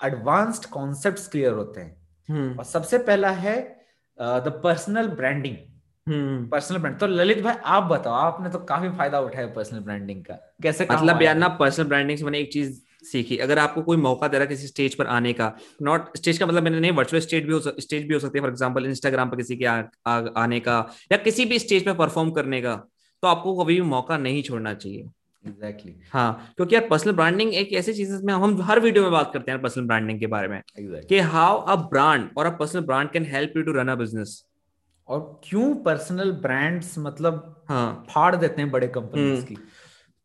एडवांस्ड 0.00 0.64
कॉन्सेप्ट्स 0.70 1.28
क्लियर 1.28 1.52
होते 1.52 1.80
हैं। 1.80 1.96
हम्म। 2.28 2.58
और 2.58 2.64
सबसे 2.64 2.98
पहला 3.00 3.30
है 3.42 3.56
the 4.18 4.60
personal 4.64 5.08
branding 5.10 5.56
personal 6.50 6.78
brand 6.78 6.98
तो 6.98 7.06
ललित 7.06 7.42
भाई 7.42 7.54
आप 7.66 7.82
बताओ 7.82 8.14
आपने 8.14 8.50
तो 8.50 8.58
काफ़ी 8.64 8.88
फ़ायदा 8.96 9.20
उठाया 9.20 9.46
पर्सनल 9.54 9.80
ब्रांडिंग 9.80 10.24
का। 10.24 10.34
कैसे 10.62 10.86
मतलब 10.90 11.22
यार 11.22 11.34
ना 11.36 11.48
पर्सनल 11.60 11.86
ब्रांडिंग 11.88 12.18
से 12.18 12.24
मैंने 12.24 12.38
एक 12.38 12.52
चीज़ 12.52 12.80
सीखी। 13.04 13.36
अगर 13.38 13.58
आपको 13.58 13.82
कोई 13.82 13.96
मौका 13.98 14.28
दे 14.28 14.38
रहा 14.38 14.46
किसी 14.46 14.66
स्टेज 14.66 14.94
पर 14.94 15.06
आने 15.08 15.32
का 15.32 15.52
नॉट 15.82 16.16
स्टेज 16.16 16.38
का 16.38 16.46
मतलब 16.46 16.62
मैंने 16.62 16.80
नहीं 16.80 16.92
वर्चुअल 16.92 17.22
स्टेज 17.22 17.44
भी 17.44 17.52
हो 17.52 17.60
स्टेज 17.60 18.06
भी 18.08 18.14
हो 18.14 18.20
सकती 18.20 18.38
है। 18.38 18.42
फॉर 18.42 18.50
एग्जांपल 18.50 18.86
इंस्टाग्राम 18.86 19.30
पर 19.30 19.36
किसी 19.36 19.56
के 19.56 19.64
आ, 19.64 19.82
आ, 20.06 20.20
आने 20.36 20.60
का 20.60 20.78
या 21.12 21.18
किसी 21.18 21.44
भी 21.44 21.58
स्टेज 21.58 21.84
पे 21.84 21.92
परफॉर्म 21.94 22.30
करने 22.32 22.60
का। 22.62 22.74
तो 23.24 23.28
आपको 23.28 23.54
कभी 23.56 23.74
भी 23.74 23.86
मौका 23.88 24.16
नहीं 24.18 24.42
छोड़ना 24.42 24.72
चाहिए। 24.76 25.10
एग्जैक्टली 25.44 25.94
हाँ 26.10 26.52
क्योंकि 26.56 26.74
यार 26.74 26.86
पर्सनल 26.88 27.12
ब्रांडिंग 27.12 27.52
एक 27.54 27.72
ऐसी 27.72 27.92
चीज़ 27.92 28.10
है 28.10 28.16
जिसमें 28.16 28.32
हम 28.34 28.60
हर 28.62 28.80
वीडियो 28.80 29.02
में 29.02 29.12
बात 29.12 29.30
करते 29.32 29.50
हैं 29.50 29.60
पर्सनल 29.62 29.86
ब्रांडिंग 29.86 30.20
के 30.20 30.26
बारे 30.28 30.48
में। 30.48 30.56
एग्जैक्टली 30.56 31.06
कि 31.08 31.18
हाउ 31.30 31.58
अ 31.58 31.76
ब्रांड 31.90 32.28
और 32.38 32.46
a 32.46 32.50
personal 32.58 32.82
brand 32.82 33.10
can 33.10 33.24
help 33.26 33.56
you 33.56 33.62
to 33.62 33.72
run 33.72 33.88
a 33.88 33.94
business 33.96 34.42
और 35.08 35.20
क्यों 35.44 35.74
पर्सनल 35.84 36.30
ब्रांड्स 36.42 36.94
मतलब 36.98 37.64
हाँ। 37.68 38.04
फाड़ 38.10 38.34
देते 38.36 38.62
हैं 38.62 38.70
बड़े 38.70 38.86
कंपनीज़ 38.88 39.34
हम्म। 39.34 39.44
की? 39.44 39.56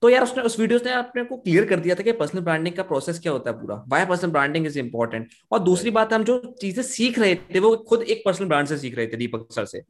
तो 0.03 0.09
यार 0.09 0.23
उसने 0.23 0.43
उस 0.43 0.59
वीडियो 0.59 0.79
ने 0.85 0.91
अपने 0.93 1.23
को 1.23 1.37
क्लियर 1.37 1.65
कर 1.65 1.79
दिया 1.79 1.95
था 1.95 2.03
कि 2.03 2.11
पर्सनल 2.13 2.41
ब्रांडिंग 2.41 2.75
का 2.75 2.83
प्रोसेस 2.83 3.19
क्या 3.19 3.31
होता 3.31 3.49
है 3.49 3.59
पूरा। 3.61 3.75
Why 3.87 4.05
personal 4.05 4.31
branding 4.31 4.65
is 4.67 4.79
important 4.79 5.27
और 5.51 5.59
दूसरी 5.59 5.91
बात 5.91 6.13
हम 6.13 6.23
जो 6.23 6.37
चीज़ें 6.61 6.83
सीख 6.85 7.19
रहे 7.19 7.35
थे 7.53 7.59
वो 7.59 7.75
खुद 7.89 8.01
एक 8.03 8.21
पर्सनल 8.25 8.47
ब्रांड 8.47 8.67
से 8.67 8.77
सीख 8.77 8.95
रहे 8.97 9.07
थे 9.07 9.17
दीपक 9.17 9.47
सर 9.51 9.65
से। 9.65 9.81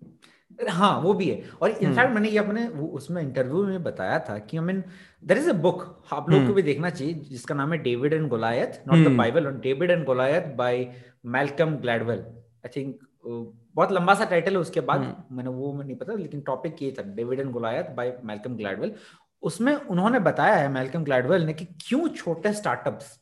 हाँ 0.59 0.99
वो 0.99 1.13
भी 1.13 1.29
है। 1.29 1.49
और 1.61 1.71
हम्म। 1.71 1.85
इनफैक्ट 1.85 2.13
मैंने 2.13 2.29
ये 2.29 2.37
अपने 2.37 2.67
उसमें 2.67 3.21
इंटरव्यू 3.21 3.63
में 3.65 3.83
बताया 3.83 4.19
था 4.19 4.37
कि 4.39 4.57
I 4.57 4.63
mean 4.63 4.83
there 5.23 5.37
is 5.37 5.49
a 5.49 5.53
book 5.53 5.83
आप 6.13 6.29
लोग 6.29 6.39
को 6.39 6.45
हम्म। 6.45 6.53
भी 6.53 6.61
देखना 6.61 6.89
चाहिए 6.89 7.13
जिसका 7.29 7.55
नाम 7.55 7.73
है 7.73 7.77
David 7.83 8.13
and 8.13 8.27
Goliath 8.29 8.83
not 8.87 8.97
the 8.97 9.05
hmm. 9.05 9.17
Bible 9.17 9.51
David 9.61 9.91
and 9.91 10.05
Goliath 10.05 10.53
by 10.57 10.87
Malcolm 11.27 11.75
Gladwell 11.77 12.19
I 12.19 12.69
think 12.75 12.99
बहुत 13.25 13.91
लंबा 13.91 14.13
सा 14.13 14.25
टाइटल 14.25 14.51
है 14.51 14.59
उसके 14.59 14.81
बाद 14.81 15.01
हम्म। 15.01 15.35
मैंने 15.35 15.49
वो 15.49 15.73
मैं 15.73 15.85
नहीं 15.85 15.95
पता 15.97 16.13
लेकिन 16.13 16.41
टॉपिक 16.41 16.81
ये 16.83 16.93
था 16.99 17.03
David 17.15 17.39
and 17.39 17.51
Goliath 17.51 17.89
by 17.97 18.17
Malcolm 18.25 18.55
Gladwell 18.55 18.93
उसमें 19.43 19.73
उन्होंने 19.75 20.19
बताया 20.19 20.55
है 20.55 20.69
मेलकम 20.69 21.03
ग्लैडवेल 21.03 21.45
ने 21.45 21.53
कि 21.53 21.65
क्यों 21.81 22.07
छोटे 22.07 22.53
स्टार्टअप्स 22.53 23.17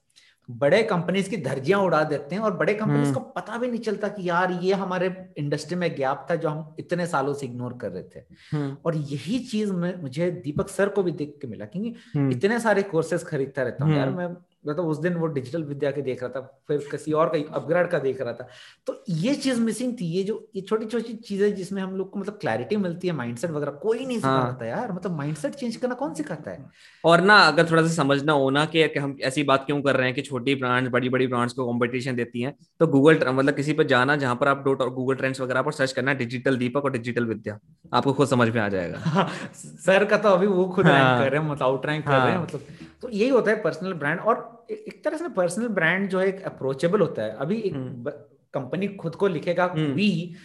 बड़े 0.49 0.83
कंपनीज़ 0.83 1.29
की 1.29 1.38
धर्जियाँ 1.38 1.79
उड़ा 1.79 2.03
देते 2.03 2.36
हैं 2.36 2.41
और 2.41 2.53
बड़े 2.53 2.73
कंपनीज़ 2.73 3.13
को 3.13 3.19
हम्म 3.19 3.31
पता 3.36 3.57
भी 3.57 3.67
नहीं 3.67 3.79
चलता 3.79 4.07
कि 4.07 4.29
यार 4.29 4.51
ये 4.51 4.73
हमारे 4.73 5.29
इंडस्ट्री 5.38 5.75
में 5.75 5.95
गैप 5.95 6.25
था 6.31 6.36
जो 6.36 6.49
हम 6.49 6.75
इतने 6.79 7.07
सालों 7.07 7.33
से 7.33 7.45
इग्नोर 7.45 7.73
कर 7.73 7.91
रहे 7.91 8.03
थे। 8.03 8.19
हम्म। 8.51 8.77
और 8.86 8.95
यही 8.95 9.39
चीज़ 9.39 9.73
में 9.73 10.01
मुझे 10.01 10.31
दीपक 10.31 10.69
सर 10.69 10.89
को 10.89 11.03
भी 11.03 11.12
देख 11.12 11.38
के 11.41 11.47
मिला 11.47 11.65
क्योंकि 11.65 11.95
हम्म। 12.15 12.31
इतने 12.31 12.60
सारे 12.60 12.83
कोर्सेज 12.83 13.23
खरीदता 13.23 13.63
रहता 13.63 13.86
हूँ। 13.86 13.95
यार 13.95 14.10
मैं 14.10 14.27
मतलब 14.69 14.88
उस 14.88 14.97
दिन 14.97 15.13
वो 15.13 15.27
डिजिटल 15.27 15.63
विद्या 15.63 15.91
के 15.91 16.01
देख 16.01 16.23
रहा 16.23 16.30
था 16.30 16.41
फिर 16.67 16.88
किसी 16.91 17.12
और 17.12 17.30
का 17.30 17.39
अपग्रेड 17.56 17.88
का 17.88 17.99
देख 17.99 18.21
रहा 18.21 18.34
था। 18.34 18.47
तो 18.88 19.03
ये 19.10 19.36
चीज़ 19.36 19.62
मिसिंग 19.62 19.93
थी 20.01 20.06
ये 20.06 20.23
जो 20.23 20.49
ये 20.56 20.62
छोटी 20.62 20.86
छोटी 20.86 21.13
चीज़ें 21.13 21.56
जिसमें 21.56 21.82
हम 21.82 21.95
लोग 21.95 22.10
को 22.12 22.19
मतलब 22.19 22.38
क्लैरिटी 22.41 22.77
मिलती 22.77 23.08
है 23.08 23.13
माइंडसेट 23.13 23.51
वगैरह 23.51 23.71
कोई 23.71 24.06
नहीं 24.06 24.19
हाँ। 24.19 24.41
सिखाता 24.41 24.65
यार 24.65 24.91
मतलब 24.91 25.17
माइंडसेट 25.17 25.56
चेंज 25.56 25.75
करना 25.75 25.93
कौन 25.93 26.13
सिखाता 26.13 26.51
है? 26.51 26.65
और 27.03 27.21
ना 27.21 27.38
अगर 27.39 27.71
थोड़ा 27.71 27.82
सा 27.88 27.93
समझना 27.93 28.34
हो 28.34 28.49
ना 28.49 28.65
कि 28.65 28.84
हम 28.84 29.17
ऐसी 29.21 29.43
बात 29.43 29.65
क्यों 29.65 29.82
कर 29.82 29.95
रहे 29.95 30.06
हैं 30.06 30.15
कि 30.15 30.21
छोटी 30.21 30.56
ब्रांड्स 30.56 30.91
बड़ी 30.91 31.10
बड़ी 31.10 31.27
ब्रांड्स 31.27 31.53
को 31.53 31.65
कॉम्पिटिशन 31.65 32.15
देती 32.15 32.41
है 32.41 32.56
तो 32.80 32.88
गूगल 32.88 33.19
मतलब 33.30 33.53
किसी 33.53 33.73
पर 33.73 33.88
जाना 33.88 34.15
जहाँ 34.15 34.36
पर 34.36 34.47
आप 34.47 34.63
डॉट 34.65 34.82
और 34.82 34.89
गूगल 34.93 35.15
ट्रेंड्स 35.15 35.41
वगैरह 35.41 35.62
पर 35.62 35.71
सर्च 35.71 35.91
करना 35.91 36.13
डिजिटल 36.13 36.58
दीपक 36.58 36.86
और 36.86 36.91
डिजिटल 36.91 37.25
विद्या। 37.25 37.60
आपको 37.93 38.13
खुद 38.13 38.27
समझ 38.27 38.49
में 38.49 38.62
आ 38.62 38.67
जाएगा। 38.69 38.99
हाँ, 38.99 39.27
सर 39.53 40.06
का 40.06 40.17
तो 40.17 40.30
अभी 40.30 40.47
वो 40.47 40.65
खुद 40.65 40.88
हाँ 40.88 41.19
कर 41.19 41.32
रहे 41.32 41.41
हैं 41.41 41.49
मतलब 41.49 41.63
आउट 41.63 41.86
रैंक 41.86 42.06
कर 42.06 42.12
रहे 42.12 42.21
हैं 42.21 42.36
हाँ। 42.36 42.43
मतलब 42.43 42.87
तो 43.03 43.10
यही 43.10 43.29
होता 43.29 43.51
है 43.51 43.62
पर्सनल 43.62 43.93
ब्रांड 43.93 44.19
और 44.19 44.65
एक 44.71 45.03
तरह 45.03 45.17
से 45.17 45.29
पर्सनल 45.29 45.67
ब्रांड 45.67 46.07
जो 46.10 46.19
है 46.19 46.27
एक 46.27 46.41
अप्रोचेबल 46.43 47.01
होता 47.01 47.23
है। 47.23 47.36
अभी 47.36 47.60
एक 47.60 47.73
हम्म। 47.73 48.12
कंपनी 48.53 48.88
खुद 48.95 49.15
को 49.15 49.27
लिखेगा 49.27 49.65
हम्म। 49.65 49.93
वी 49.93 50.36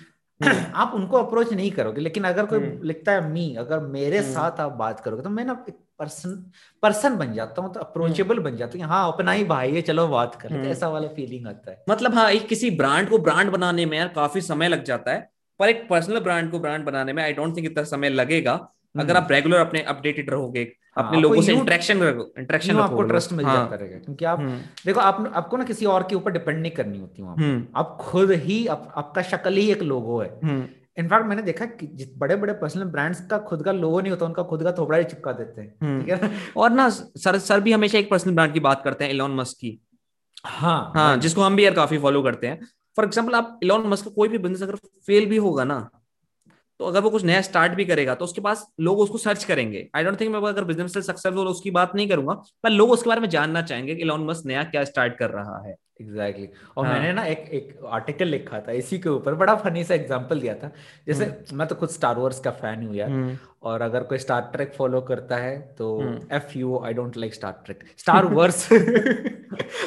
हम्म। 0.40 0.64
आप 0.74 0.92
उनको 0.94 1.16
अप्रोच 1.16 1.52
नहीं 1.52 1.70
करोगे 1.70 2.00
लेकिन 2.00 2.24
अगर 2.24 2.46
कोई 2.46 2.58
हम्म। 2.58 2.86
लिखता 2.86 3.12
है 3.12 3.30
मी 3.30 3.54
अगर 3.58 3.80
मेरे 3.80 4.18
हम्म। 4.18 4.32
साथ 4.32 4.60
आप 4.60 4.72
बात 4.72 5.00
करोगे 5.00 5.22
तो 5.22 5.30
मैं 5.30 5.44
ना 5.44 5.64
एक 5.68 5.74
पर्सन 5.98 6.30
पर्सन 6.82 7.16
बन 7.16 7.32
जाता 7.32 7.62
हूँ 7.62 7.72
तो 7.72 7.80
हम्म। 7.80 7.88
अप्रोचेबल 7.88 8.38
बन 8.38 8.56
जाता 8.56 8.78
हूँ 8.78 8.86
हाँ 8.86 9.12
अपना 9.12 9.32
ही 9.32 9.44
भाई 9.44 9.72
है 9.72 9.82
चलो 9.82 10.06
बात 10.08 10.34
कर 10.34 10.52
हैं, 10.52 10.58
हम्म। 10.58 10.70
ऐसा 10.70 10.88
वाला 10.88 11.08
फीलिंग 11.08 11.46
आता 11.46 11.70
है। 11.70 11.84
मतलब 11.90 12.14
हाँ 12.14 12.30
एक 12.30 12.46
किसी 12.48 12.70
ब्रांड 12.70 13.08
को 13.08 13.18
ब्रांड 13.18 13.50
बनाने 13.50 13.86
में 13.86 13.96
यार 13.98 14.08
काफ़ी 14.08 14.40
समय 14.40 14.68
लग 14.68 14.84
जाता 14.84 15.12
है 15.12 15.30
पर 15.60 15.68
एक 15.68 15.88
पर्सनल 15.88 16.20
ब्रांड 16.20 16.50
को 16.50 16.58
ब्रांड 16.58 16.84
बनाने 16.84 17.12
में 17.12 17.22
आई 17.22 17.32
डोंट 17.32 17.56
थिंक 17.56 17.66
इतना 17.66 17.84
समय 17.84 18.08
लगेगा। 18.08 18.54
अगर 18.94 19.14
हम्म। 19.14 19.24
आप 19.24 19.32
रेगुलर 19.32 19.58
अपने 19.58 19.82
अपडेटेड 19.82 20.30
रहोगे 20.30 20.60
हाँ 20.96 21.04
अपने 21.04 21.16
आपको 21.16 21.20
लोगों 21.20 21.42
से 21.42 21.52
इंटरेक्शन 21.52 22.02
इंटरेक्शन 22.38 22.78
आपको 22.78 23.02
ट्रस्ट 23.02 23.32
मिल 23.32 23.46
हाँ। 23.46 23.56
जाता 23.56 23.76
रहेगा 23.76 23.98
क्योंकि 23.98 24.24
आप 24.24 24.38
हम्म। 24.38 24.58
देखो 24.86 25.00
आप 25.00 25.32
आपको 25.34 25.56
ना 25.56 25.64
किसी 25.64 25.86
और 25.86 26.02
के 26.10 26.14
ऊपर 26.14 26.32
डिपेंड 26.32 26.60
नहीं 26.60 26.72
करनी 26.72 26.98
होती 26.98 27.22
वहाँ 27.22 27.36
हम्म। 27.36 27.66
आप 27.76 27.96
खुद 28.00 28.30
ही 28.30 28.66
आप, 28.66 28.92
आपका 28.96 29.22
शक्ल 29.22 29.54
ही 29.54 29.70
एक 29.70 29.82
लोगो 29.82 30.20
है। 30.20 30.28
हम्म। 30.44 30.66
इनफैक्ट 30.98 31.26
मैंने 31.26 31.42
देखा 31.42 31.64
कि 31.64 32.12
बड़े 32.18 32.36
बड़े 32.36 32.52
पर्सनल 32.52 32.84
ब्रांड्स 32.84 33.20
का 33.26 33.38
खुद 33.38 33.62
का 33.64 33.72
लोगो 33.72 34.00
नहीं 34.00 34.10
होता 34.10 34.26
उनका 34.26 34.42
खुद 34.42 34.62
का 34.62 34.72
थोबड़ा 34.72 34.98
ही 34.98 35.04
चिपका 35.04 35.32
देते 35.32 35.60
हैं। 35.60 35.70
ठीक 35.70 36.12
हम्म 36.12 36.26
है 36.26 36.52
और 36.56 36.70
ना 36.70 36.88
सर 36.88 37.38
सर 37.38 37.60
भी 37.60 37.72
हमेशा 37.72 37.98
एक 37.98 38.10
पर्सनल 38.10 38.34
ब्रांड 38.34 38.52
की 38.52 38.60
बात 38.60 38.82
करते 38.84 39.04
हैं 39.04 39.10
इलॉन 39.10 39.34
मस्क 39.34 39.56
की। 39.60 39.78
हाँ 40.46 40.92
हाँ 40.96 41.16
जिसको 41.16 41.42
हम 41.42 41.56
भी 41.56 41.64
यार 41.64 41.74
काफ़ी 41.74 41.98
फॉलो 41.98 42.22
करते 42.22 42.46
हैं। 42.46 42.60
फॉर 42.96 43.04
एग्ज़ाम्पल 43.04 43.34
आप 43.34 43.58
इलॉन 43.62 43.86
मस्क 43.86 44.04
का 44.04 44.10
कोई 44.10 44.28
भी 44.28 44.38
बिज़नेस 44.38 44.62
अगर 44.62 44.76
फेल 45.06 45.26
भी 45.26 45.36
होगा 45.36 45.64
ना 45.64 45.78
तो 46.82 46.86
अगर 46.86 47.00
वो 47.00 47.10
कुछ 47.10 47.24
नया 47.24 47.40
स्टार्ट 47.42 47.72
भी 47.72 47.84
करेगा 47.84 48.14
तो 48.14 48.24
उसके 48.24 48.40
पास 48.40 48.64
लोग 48.80 49.00
उसको 49.00 49.18
सर्च 49.18 49.44
करेंगे। 49.44 49.86
आई 49.96 50.04
डोंट 50.04 50.20
थिंक 50.20 50.30
मैं 50.32 50.40
अगर 50.48 50.64
बिज़नेस 50.64 50.92
सक्सेसफुल 50.96 51.48
उसकी 51.48 51.70
बात 51.70 51.94
नहीं 51.94 52.08
करूँगा, 52.08 52.32
पर 52.64 52.70
लोग 52.70 52.90
उसके 52.90 53.08
बारे 53.08 53.20
में 53.20 53.28
जानना 53.28 53.62
चाहेंगे 53.62 53.94
कि 53.94 54.02
इलॉन 54.02 54.24
मस्क 54.26 54.46
नया 54.46 54.62
क्या 54.64 54.82
स्टार्ट 54.84 55.16
कर 55.18 55.30
रहा 55.30 55.62
है। 55.66 55.74
Exactly 56.00 56.46
exactly. 56.46 56.76
और 56.76 56.86
हाँ। 56.86 56.94
मैंने 56.94 57.12
ना 57.12 57.24
एक 57.24 57.38
एक 57.52 57.78
आर्टिकल 57.86 58.26
लिखा 58.26 58.60
था 58.60 58.72
इसी 58.72 58.98
के 58.98 59.08
ऊपर 59.08 59.34
बड़ा 59.34 59.54
फनी 59.54 59.84
सा 59.84 59.94
एग्जांपल 59.94 60.40
दिया 60.40 60.54
था। 60.54 60.70
जैसे 61.06 61.24
हम्म। 61.24 61.56
मैं 61.58 61.68
तो 61.68 61.74
खुद 61.74 61.88
स्टार 61.88 62.16
वॉर्स 62.16 62.40
का 62.40 62.50
फ़ैन 62.50 62.86
हूँ 62.86 62.94
यार 62.94 63.10
हम्म। 63.10 63.36
और 63.62 63.82
अगर 63.82 64.02
कोई 64.02 64.18
स्टार 64.18 64.50
ट्रेक 64.52 64.72
फॉलो 64.74 65.00
करता 65.00 65.36
है 65.36 65.58
तो 65.78 65.88
if 66.32 66.58
you 66.58 66.78
I 66.84 66.92
don't 66.92 67.16
like 67.16 67.34
Star 67.34 67.62
Trek 67.64 67.84
Star 67.98 68.24
Wars 68.24 68.68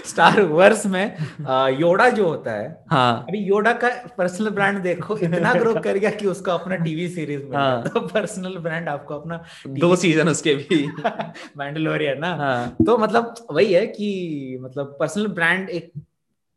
Star 0.05 0.41
Wars 0.41 0.85
में 0.85 1.15
योडा 1.79 2.09
जो 2.09 2.27
होता 2.27 2.51
है 2.51 2.85
हाँ। 2.91 3.25
अभी 3.29 3.39
योडा 3.39 3.73
का 3.73 3.89
पर्सनल 4.17 4.49
ब्रांड 4.49 4.81
देखो 4.83 5.17
इतना 5.17 5.53
ग्रो 5.53 5.73
कर 5.83 5.97
गया 5.97 6.09
कि 6.09 6.27
उसको 6.27 6.51
अपना 6.51 6.75
टीवी 6.75 7.07
सीरीज़ 7.09 7.43
मिल 7.43 7.55
हाँ। 7.55 7.83
तो 7.83 7.99
पर्सनल 7.99 8.57
ब्रांड 8.57 8.89
आपको 8.89 9.15
अपना 9.15 9.43
दो 9.67 9.95
सीज़न 9.95 10.29
उसके 10.29 10.55
भी। 10.55 10.87
मैंडलोरियन 11.57 12.19
ना। 12.19 12.35
हाँ। 12.35 12.75
तो 12.85 12.97
मतलब 12.97 13.33
वही 13.51 13.73
है 13.73 13.85
कि 13.87 14.57
मतलब 14.61 14.95
पर्सनल 14.99 15.27
ब्रांड 15.27 15.69
एक 15.69 15.91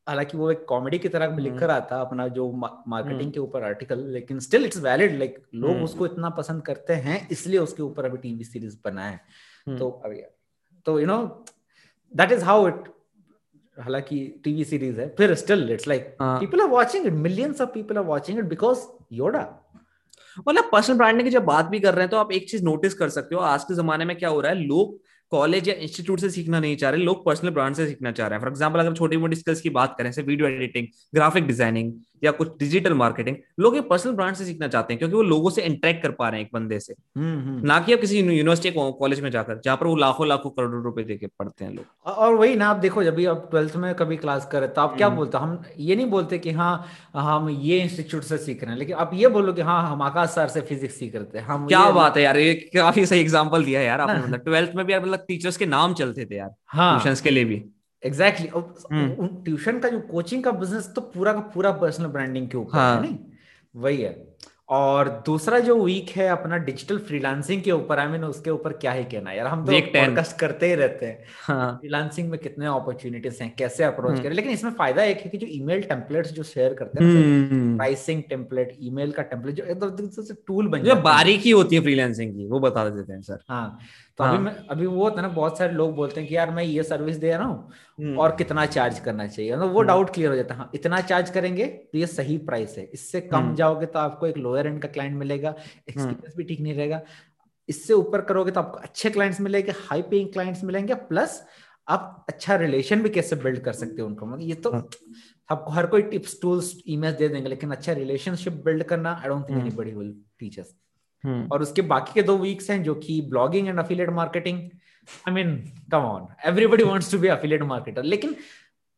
हालाँकि 0.08 0.36
वो 0.36 0.50
एक 0.50 0.64
कॉमेडी 0.64 0.98
की 0.98 1.08
तरह 1.08 1.36
लिख 1.38 1.62
रहा 1.62 1.80
था 1.90 2.00
अपना 2.00 2.26
जो 2.30 2.50
मार्केटिंग 2.52 3.20
हम्म। 3.20 3.30
के 3.30 3.40
ऊपर 3.40 3.64
आर्टिकल 3.64 4.04
लेकिन 4.12 4.38
स्टिल 4.40 4.64
इट्स 4.64 4.78
वैलिड 4.80 5.18
लाइक 5.18 5.42
लोग 5.54 5.70
हम्म। 5.70 5.84
उसको 5.84 6.06
इतना 6.06 6.30
पसंद 6.38 6.62
करते 6.62 6.92
हैं 7.06 7.26
इसलिए 7.28 7.58
उसके 7.58 7.82
ऊपर 7.82 8.04
अभी 8.04 8.18
टीवी 8.18 8.44
सीरीज़ 8.44 8.76
बना 8.84 9.04
है। 9.04 9.20
तो 9.68 9.88
हम्म 9.88 10.10
अभी 10.10 10.22
तो 10.86 10.98
you 11.00 11.06
know 11.06 11.18
that 12.14 12.32
is 12.32 12.44
how 12.44 12.68
it 12.68 12.88
हालाँकि 13.76 14.20
टीवी 14.44 14.64
सीरीज़ 14.64 15.00
है 15.00 15.08
फिर 15.18 15.34
still 15.34 15.70
it's 15.72 15.88
like 15.88 16.16
people 16.20 16.60
are 16.60 16.68
watching 16.68 17.06
it 17.06 17.12
millions 17.20 17.60
of 17.60 17.70
people 17.70 17.98
are 17.98 18.04
watching 18.04 18.38
it 18.38 18.44
because 18.46 18.86
Yoda 19.12 19.46
मतलब 20.46 20.68
पर्सनल 20.72 20.96
ब्रांडिंग 20.96 21.26
की 21.26 21.30
जब 21.30 21.44
बात 21.44 21.66
भी 21.66 21.80
कर 21.80 21.94
रहे 21.94 22.02
हैं 22.02 22.10
तो 22.10 22.16
आप 22.16 22.32
एक 22.32 22.48
चीज़ 22.50 22.64
नोटिस 22.64 22.94
कर 22.94 23.08
सकते 23.10 23.34
हो 23.34 23.40
आज 23.42 23.64
के 23.64 23.74
जमाने 23.74 24.04
में 24.04 24.16
क्या 24.16 24.28
हो 24.28 24.40
रहा 24.40 24.52
है 24.52 24.58
लोग 24.58 24.98
कॉलेज 25.32 25.68
या 25.68 25.74
इंस्टीट्यूट 25.76 26.20
से 26.20 26.30
सीखना 26.30 26.60
नहीं 26.60 26.76
चाह 26.76 26.90
रहे, 26.90 27.00
लोग 27.00 27.24
पर्सनल 27.24 27.50
ब्रांड 27.50 27.74
से 27.76 27.86
सीखना 27.86 28.12
चाह 28.12 28.26
रहे 28.26 28.36
हैं। 28.36 28.42
फॉर 28.42 28.50
एग्ज़ाम्पल 28.50 28.80
अगर 28.80 28.94
छोटी 28.94 29.16
मोटी 29.16 29.36
स्किल्स 29.36 29.60
की 29.60 29.70
बात 29.70 29.94
करें 29.98 30.10
से 30.12 30.22
वीडियो 30.22 30.48
एडिटिंग 30.48 30.86
ग्राफिक 31.14 31.46
डिज़ाइनिंग 31.46 31.92
या 32.22 32.30
कुछ 32.30 32.48
डिजिटल 32.58 32.94
मार्केटिंग 32.94 33.36
लोग 33.60 33.74
ये 33.74 33.80
पर्सनल 33.80 34.12
ब्रांड 34.12 34.36
से 34.36 34.44
सीखना 34.44 34.68
चाहते 34.68 34.92
हैं 34.92 34.98
क्योंकि 34.98 35.16
वो 35.16 35.22
लोगों 35.24 35.50
से 35.50 35.62
इंटरेक्ट 35.62 36.02
कर 36.02 36.10
पा 36.10 36.28
रहे 36.28 36.40
हैं 36.40 36.46
एक 36.46 36.52
बंदे 36.54 36.80
से 36.80 36.94
हम्म, 37.16 37.38
हम्म। 37.38 37.66
ना 37.66 37.78
कि 37.80 37.92
आप 37.92 38.00
किसी 38.00 38.18
यूनिवर्सिटी 38.18 38.70
कॉलेज 38.98 39.20
में 39.20 39.30
जाकर 39.30 39.60
जहाँ 39.64 39.76
पर 39.76 39.86
वो 39.86 39.96
लाखों 39.96 40.26
लाखों 40.28 40.50
करोड़ों 40.50 40.82
रुपए 40.82 41.02
देके 41.02 41.26
पढ़ते 41.28 41.64
हैं 41.64 41.72
लोग 41.72 42.08
और 42.08 42.34
वही 42.34 42.56
ना 42.56 42.68
आप 42.68 42.76
देखो 42.76 43.04
जब 43.04 43.14
भी 43.14 43.24
आप 43.26 43.46
ट्वेल्थ 43.50 43.76
में 43.76 43.94
कभी 43.94 44.16
क्लास 44.16 44.48
करें 44.52 44.72
तो 44.72 44.80
आप 44.80 44.96
क्या 44.96 45.06
हम्म। 45.06 45.16
बोलते 45.16 45.38
हम 45.38 45.62
ये 45.78 45.96
नहीं 45.96 46.06
बोलते 46.06 46.38
कि 46.38 46.50
हाँ 46.50 46.72
हम 47.14 47.48
ये 47.50 47.80
इंस्टीट्यूट 47.80 48.22
से 48.22 48.38
सीख 48.38 48.62
रहे 48.62 48.72
हैं 48.72 48.78
लेकिन 48.78 48.96
आप 48.96 49.10
ये 49.14 49.28
बोलो 49.28 49.52
कि 49.52 49.62
हाँ 49.62 49.80
हम 49.90 50.02
आकाश 50.02 50.28
सर 50.28 50.48
से 50.48 50.60
फिजिक्स 50.60 50.98
सीख 50.98 51.14
रहे 51.16 51.24
थे 51.34 51.44
हम 51.44 51.66
क्या 51.66 51.90
बात 51.90 52.16
है 52.16 52.22
यार 52.22 52.36
ये 52.36 52.54
काफ़ी 52.74 53.06
सही 53.06 53.20
एग्ज़ाम्पल 53.20 53.64
दिया 53.64 53.80
है 53.80 53.86
यार 53.86 54.00
आपने। 54.00 54.18
मतलब 54.18 54.38
ट्वेल्थ 54.44 54.74
में 54.76 54.84
भी 54.86 54.92
यार 54.92 55.02
मतलब 55.02 55.24
टीचर्स 55.28 55.56
के 55.56 55.66
नाम 55.66 55.94
चलते 55.94 56.24
थे 56.24 56.36
यार 56.36 56.54
हाँ 56.66 57.14
के 57.22 57.30
लिए 57.30 57.44
भी 57.44 57.62
एग्जैक्टली 58.04 58.48
exactly. 58.48 59.44
ट्यूशन 59.44 59.78
का 59.78 59.88
जो 59.88 60.00
कोचिंग 60.00 60.44
का 60.44 60.50
बिज़नेस 60.50 60.92
तो 60.96 61.00
पूरा 61.00 61.32
का 61.32 61.40
पूरा 61.40 61.72
पर्सनल 61.72 62.06
ब्रांडिंग 62.06 62.48
के 62.48 62.56
ऊपर 62.56 62.78
हाँ। 62.78 62.94
है 62.96 63.02
नहीं 63.02 63.18
वही 63.74 64.02
है 64.02 64.27
और 64.68 65.08
दूसरा 65.26 65.58
जो 65.58 65.74
वीक 65.76 66.10
है 66.10 66.26
अपना 66.28 66.56
डिजिटल 66.58 66.98
फ्रीलांसिंग 67.00 67.62
के 67.62 67.70
ऊपर 67.72 67.98
आई 67.98 68.06
मीन 68.06 68.24
उसके 68.24 68.50
ऊपर 68.50 68.72
क्या 68.74 68.92
ही 68.92 69.04
कहना 69.04 69.32
यार 69.32 69.46
हम 69.46 69.64
तो 69.64 69.72
Week 69.72 69.84
10 69.84 69.94
पॉडकास्ट 69.94 70.36
करते 70.38 70.66
ही 70.66 70.74
रहते 70.74 71.06
हैं 71.06 71.24
हाँ 71.42 71.72
फ्रीलांसिंग 71.74 72.28
में 72.30 72.38
कितने 72.40 72.66
अपॉर्चुनिटीज़ 72.66 73.42
हैं 73.42 73.54
कैसे 73.58 73.84
अप्रोच 73.84 74.10
हम्म। 74.10 74.22
करें 74.22 74.34
लेकिन 74.34 74.52
इसमें 74.52 74.70
फ़ायदा 74.72 75.04
एक 75.04 75.20
है 75.20 75.30
कि 75.30 75.38
जो 75.38 75.46
ईमेल 75.50 75.82
टेम्पलेट्स 75.84 76.32
जो 76.32 76.42
शेयर 76.44 76.74
करते 76.74 77.04
हैं 77.04 77.12
हम्म। 77.12 77.76
प्राइसिंग 77.76 78.22
टेम्पलेट 78.28 78.76
ईमेल 78.82 79.12
का 79.12 79.22
टेम्पलेट 79.24 79.54
जो 79.54 79.64
एकदम 79.66 80.34
टूल 80.46 80.68
बन 80.68 80.82
जाता 80.82 80.96
है 80.96 81.02
बारीकी 81.04 81.50
होती 81.50 81.76
है 81.76 81.82
फ्रीलांसिंग 81.82 82.34
की 82.34 82.46
वो 82.46 82.60
बता 82.60 82.88
देते 82.88 83.12
हैं 83.12 83.20
सर 83.22 83.40
हाँ 83.48 83.78
तो 84.18 84.24
अभी 84.24 84.36
हाँ। 84.36 84.44
मैं 84.44 84.52
अभी 84.70 84.86
वो 84.86 85.02
होता 85.02 85.16
है 85.16 85.22
ना 85.22 85.32
बहुत 85.32 85.58
सारे 85.58 85.72
लोग 85.72 85.94
बोलते 85.94 86.20
हैं 86.20 86.28
कि 86.28 86.34
यार 86.36 86.50
मैं 86.50 86.62
ये 86.64 86.82
सर्विस 86.82 87.16
दे 87.16 87.30
रहा 87.30 87.44
हूँ 87.44 87.68
हम्म। 87.98 88.18
और 88.18 88.34
कितना 88.36 88.64
चार्ज 88.66 88.98
करना 89.00 89.26
चाहिए 89.26 89.52
मतलब 89.52 89.68
वो 89.68 89.78
हम्म। 89.78 89.86
डाउट 89.88 90.10
क्लियर 90.14 90.30
हो 90.30 90.36
जाता 90.36 90.54
है 90.54 90.60
हाँ 90.60 90.70
इतना 90.74 91.00
चार्ज 91.02 91.30
करेंगे 91.30 91.66
तो 91.66 91.98
ये 91.98 92.06
सही 92.08 92.36
प्राइस 92.40 92.74
है 92.78 92.84
इससे 92.84 93.20
कम 93.20 93.36
हम्म। 93.36 93.54
जाओगे 93.54 93.86
तो 93.86 93.98
आपको 93.98 94.26
एक 94.26 94.36
लोअर 94.38 94.57
एंड 94.66 94.80
का 94.82 94.88
क्लाइंट 94.88 95.16
मिलेगा 95.16 95.54
एक्सपीरियंस 95.88 96.36
भी 96.36 96.44
ठीक 96.44 96.60
नहीं 96.60 96.74
रहेगा 96.74 97.00
इससे 97.68 97.94
ऊपर 97.94 98.20
करोगे 98.22 98.50
तो 98.50 98.60
आपको 98.60 98.78
अच्छे 98.80 99.10
क्लाइंट्स 99.10 99.40
मिलेंगे 99.40 99.72
हाई 99.80 100.02
पेइंग 100.04 100.32
क्लाइंट्स 100.32 100.64
मिलेंगे 100.64 100.94
प्लस 101.08 101.42
आप 101.88 102.26
अच्छा 102.28 102.56
रिलेशन 102.56 103.02
भी 103.02 103.08
कैसे 103.10 103.36
बिल्ड 103.36 103.60
कर 103.60 103.72
सकते 103.74 104.02
हो 104.02 104.08
उनको 104.08 104.26
मतलब 104.26 104.48
ये 104.48 104.54
तो 104.56 104.70
हाँ। 104.70 104.88
आपको 105.48 105.70
हर 105.70 105.86
कोई 105.86 106.02
टिप्स 106.04 106.40
टूल्स 106.42 106.74
ईमेल 106.88 107.12
दे 107.12 107.28
देंगे 107.28 107.48
लेकिन 107.48 107.70
अच्छा 107.70 107.92
रिलेशनशिप 107.92 108.52
बिल्ड 108.64 108.82
करना 108.84 109.12
I 109.12 109.28
don't 109.28 109.42
think 109.42 109.50
hmm. 109.50 109.60
Anybody 109.60 109.92
will 109.92 110.12
teach 110.38 110.58
us 110.60 110.74
हम्म। 111.24 111.48
और 111.52 111.62
उसके 111.62 111.82
बाकी 111.84 112.12
के 112.14 112.22
दो 112.22 112.36
वीक्स 112.38 112.70
हैं 112.70 112.82
जो 112.82 112.94
कि 112.96 113.20
blogging 113.30 113.68
and 113.68 113.78
affiliate 113.78 114.10
marketing 114.12 114.58
I 115.28 115.34
mean 115.34 115.56
come 115.92 116.04
on 116.04 116.26
everybody 116.46 116.84
wants 116.84 117.10
to 117.12 117.18
be 117.18 117.28
affiliate 117.28 117.62
marketer 117.64 118.02
लेकिन 118.04 118.36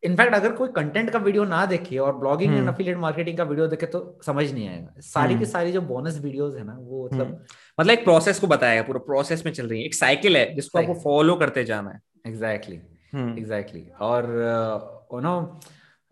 इनफैक्ट 0.03 0.35
अगर 0.35 0.53
कोई 0.53 0.69
कंटेंट 0.69 1.11
का 1.11 1.19
वीडियो 1.19 1.45
ना 1.45 1.65
देखे 1.67 1.97
और 1.99 2.17
ब्लॉगिंग 2.17 2.55
एंड। 2.55 2.69
अफिलिएट 2.69 2.97
मार्केटिंग 2.97 3.37
का 3.39 3.45
वीडियो 3.45 3.67
देखे 3.67 3.87
तो 3.87 3.99
समझ 4.27 4.53
नहीं 4.53 4.69
आएगा 4.69 5.01
सारी 5.01 5.35
की 5.35 5.35
हम्म। 5.35 5.51
सारी 5.51 5.73
जो 5.73 5.81
बोनस 5.81 6.19
वीडियोस 6.19 6.55
है 6.57 6.65
ना 6.67 6.77
वो 6.81 7.05
मतलब 7.07 7.27
हम्म। 7.27 7.37
मतलब 7.79 7.91
एक 7.91 8.05
प्रोसेस 8.05 8.39
को 8.39 8.47
बताएगा 8.47 8.83
पूरा 8.83 9.01
प्रोसेस 9.07 9.45
में 9.47 9.53
चल 9.53 9.69
रही 9.69 9.81
है 9.81 9.87
एक 9.87 9.95
साइकिल 9.95 10.37
है 10.37 10.55
जिसको 10.55 10.79
आपको 10.79 10.95
फॉलो 11.01 11.37
करते 11.37 11.65
जाना 11.65 11.91
है 11.91 12.01
एग्जैक्टली 12.27 12.81
हम्म। 13.13 13.39
एग्जैक्टली 13.39 13.87
और 14.01 14.27
नो 15.23 15.35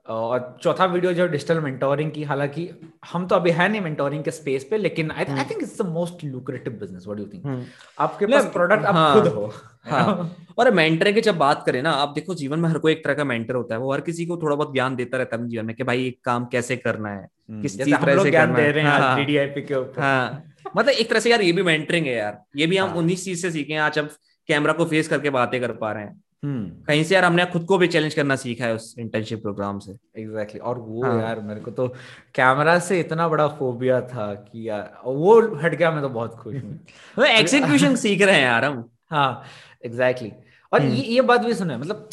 और 0.09 0.59
चौथा 0.63 0.85
वीडियो 0.85 1.13
जो 1.13 1.27
डिजिटल 1.29 1.61
मेंटोरिंग 1.61 2.11
की 2.11 2.23
हालाँकि 2.25 2.69
हम 3.13 3.27
तो 3.27 3.37
अभी 3.37 3.51
है 3.51 3.69
नहीं 3.69 3.81
मेंटोरिंग 3.81 4.25
के 4.25 4.31
स्पेस 4.31 4.65
पे 4.65 4.79
लेकिन 4.79 5.11
I 5.11 5.25
I 5.25 5.45
think 5.45 5.63
it's 5.63 5.83
the 5.83 5.87
most 5.87 6.25
lucrative 6.25 6.73
business 6.73 7.05
what 7.07 7.19
do 7.19 7.25
you 7.25 7.31
think. 7.31 7.67
आपके 7.99 8.27
मतलब, 8.27 8.43
पास 8.43 8.53
प्रोडक्ट 8.53 8.85
आप 8.85 8.95
हाँ, 8.95 9.15
खुद 9.15 9.33
हो। 9.33 9.53
हाँ। 9.85 10.37
और 10.59 10.71
मेंटर 10.71 11.13
की 11.13 11.21
जब 11.21 11.39
बात 11.39 11.63
करें 11.67 11.83
ना 11.83 11.91
आप 11.91 12.09
देखो 12.09 12.35
जीवन 12.35 12.61
में 12.61 12.69
हर 12.69 12.79
कोई 12.79 12.93
एक 12.93 13.05
तरह 13.05 13.15
का 13.15 13.25
मेंटर 13.25 13.55
होता 13.55 13.75
है। 13.75 13.81
वो 13.81 13.93
हर 13.93 14.01
किसी 14.01 14.27
को 14.27 14.37
थोड़ा 14.37 14.57
बहुत 14.57 14.73
ज्ञान 14.73 14.97
देता 14.97 15.19
रहता 15.19 15.37
है 15.37 15.49
जीवन 15.49 15.67
में 15.67 15.77
कि 15.77 15.85
भाई 15.85 16.07
एक 16.07 16.25
काम 16.25 16.45
कैसे 16.45 16.77
करना 16.77 17.09
है? 17.09 17.29
किस 17.63 17.85
चीज़ 17.85 17.97
तरह 17.97 18.23
से 18.23 18.31
ज्ञान 18.31 18.55
दे 18.55 18.71
रहे 18.71 18.85
हैं 18.85 18.91
हाँ, 18.91 19.17
डीडीआईपी 19.17 19.63
के 19.63 19.75
ऊपर। 19.75 20.03
हाँ। 20.03 20.45
मतलब 20.77 20.91
एक 20.91 21.11
तरह 21.11 21.21
से 21.21 21.31
यार 21.31 21.43
ये 21.43 21.53
भी 21.53 21.63
मेंटरिंग 21.63 22.07
है 22.07 22.15
यार। 22.15 22.43
ये 22.57 22.67
भी 22.67 22.77
हम 22.77 22.89
हाँ। 22.89 22.97
उन्नीस 22.97 23.25
चीज़ 23.25 23.43
से 23.43 23.51
सीखे 23.51 23.73
हैं 23.73 23.81
आज 23.81 23.99
अब 23.99 24.11
कैमरा 24.49 24.73
को 24.73 24.85
फेस 24.85 25.09
करके 25.09 25.31
बातें 25.31 25.61
कर 25.61 25.73
पा 25.73 25.93
रहे 25.93 26.05
हैं। 26.05 26.23
कहीं 26.45 27.03
से 27.05 27.15
यार 27.15 27.25
हमने 27.25 27.45
खुद 27.47 27.65
को 27.65 27.79
भी 27.79 27.87
चैलेंज 27.89 28.15
करना 28.15 28.37
सीखा 28.37 28.65
है 28.65 28.75
उस 28.75 28.95
इंटर्नशिप 28.99 29.43
प्रोग्राम 29.43 29.79
से। 29.79 29.93
एग्जैक्टली 30.19 30.61
और 30.61 30.79
वो 30.79 31.03
हाँ। 31.05 31.21
यार 31.21 31.41
मेरे 31.41 31.61
को 31.61 31.71
तो 31.71 31.87
कैमरा 32.35 32.79
से 32.79 33.01
इतना 33.01 33.29
बड़ा 33.29 33.47
फोबिया 33.59 34.01
था 34.09 34.33
कि 34.35 34.69
यार 34.69 35.01
वो 35.05 35.41
हट 35.57 35.75
गया 35.75 35.91
मैं 35.91 36.03
तो 36.03 36.09
बहुत 36.09 36.35
खुश 36.35 36.55
हूँ। 36.55 37.27
एग्जीक्यूशन 37.29 37.97
सीख 38.05 38.23
रहे 38.23 38.35
हैं 38.35 38.45
यार 38.45 38.65
हम। 38.65 38.85
हाँ 39.11 39.43
एग्जैक्टली 39.85 40.29
exactly. 40.29 40.73
और 40.73 40.81
हम्म। 40.81 40.93
ये 40.93 41.03
ये 41.05 41.21
बात 41.23 41.41
भी 41.41 41.55
सुने 41.55 41.77
मतलब 41.77 42.09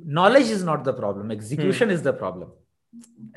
knowledge 0.00 0.52
is 0.52 0.64
not 0.66 0.84
the 0.84 0.96
problem 0.96 1.32
execution 1.32 1.90
is 1.90 2.02
the 2.02 2.08
problem 2.08 2.52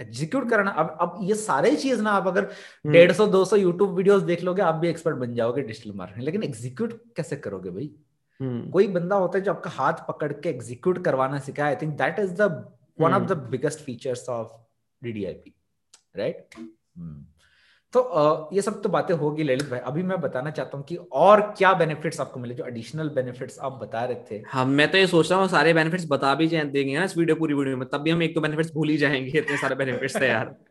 execute 0.01 0.49
करना 0.49 0.71
अब 0.71 0.97
अब 1.01 1.17
ये 1.21 1.36
सारे 1.36 1.75
चीज़ 1.75 2.01
ना 2.01 2.12
आप 2.12 2.27
अगर 2.27 2.43
हम्म। 2.43 2.91
डेढ़ 2.91 3.12
सौ 3.12 3.27
दो 3.27 3.43
सौ 3.45 3.55
यूट्यूब 3.55 3.95
वीडियोस 3.95 4.21
देख 4.23 4.43
लोगे 4.43 4.62
आप 4.62 4.75
भी 4.75 4.89
एक्सपर्ट 4.89 5.15
बन 5.15 5.34
जाओगे 5.36 5.62
डिजिटल 5.62 5.97
मार्केटिंग। 5.97 6.25
लेकिन 6.25 6.43
एग्जीक्यूट 6.43 7.01
कैसे 7.15 7.36
करोगे 7.36 7.69
भाई? 7.69 7.86
हम्म, 7.86 8.09
कोई 8.39 8.88
बंदा 8.88 9.15
होता 9.15 9.38
है 9.38 9.43
जो 9.43 9.52
आपका 9.52 9.69
हाथ 9.73 10.08
पकड़ 10.08 10.32
के 10.34 10.49
एग्जीक्यूट 10.49 11.04
करवाना 11.06 11.39
सिखाए 11.39 11.67
I 11.67 11.75
think 11.82 11.93
that 11.97 12.19
is 12.19 12.34
the 12.34 12.52
one 12.99 13.13
of 13.13 13.23
the 13.23 13.38
biggest 13.52 13.80
features 13.86 14.28
of 14.30 14.52
DDIP 15.02 15.54
right 16.17 16.56
तो 17.93 18.02
ये 18.54 18.62
सब 18.62 18.82
तो 18.82 18.89
बातें 18.89 19.13
होगी 19.15 19.43
ललित 19.43 19.69
भाई। 19.69 19.80
अभी 19.80 20.04
मैं 20.04 20.19
बताना 20.21 20.49
चाहता 20.52 20.78
हूँ 20.78 20.86
कि 20.86 20.95
और 20.95 21.41
क्या 21.58 21.73
बेनिफिट्स 21.73 22.19
आपको 22.21 22.39
मिले 22.39 22.56
जो 22.56 22.65
एडिशनल 22.65 23.10
बेनिफिट्स 23.10 23.58
आप 23.60 23.80
बता 23.82 24.04
रहे 24.06 24.15
थे। 24.32 24.41
हाँ 24.47 24.65
मैं 24.65 24.89
तो 24.91 24.97
ये 24.97 25.08
सोच 25.08 25.32
रहा 25.32 25.39
हूँ 25.39 25.47
सारे 25.49 25.73
बेनिफिट्स 25.73 26.06
बता 26.10 26.34
भी 26.36 26.47
जाए 26.47 26.63
देंगे 26.65 26.97
ना 26.97 27.04
इस 27.04 27.17
वीडियो 27.17 27.36
पूरी 27.36 27.54
वीडियो 27.54 27.78
में 27.78 27.88
तब 27.89 28.02
भी 28.02 28.12
हम 28.12 28.21
एक 28.23 28.36
तो 28.36 28.41
बेनिफिट्स 28.41 28.73
भूल 28.73 28.89
ही 28.89 28.97
जाएँगे 28.97 29.38
इतने 29.39 29.58
सारे 29.58 29.75
बेनिफिट्स 29.75 30.19
थे 30.21 30.28
यार। 30.28 30.56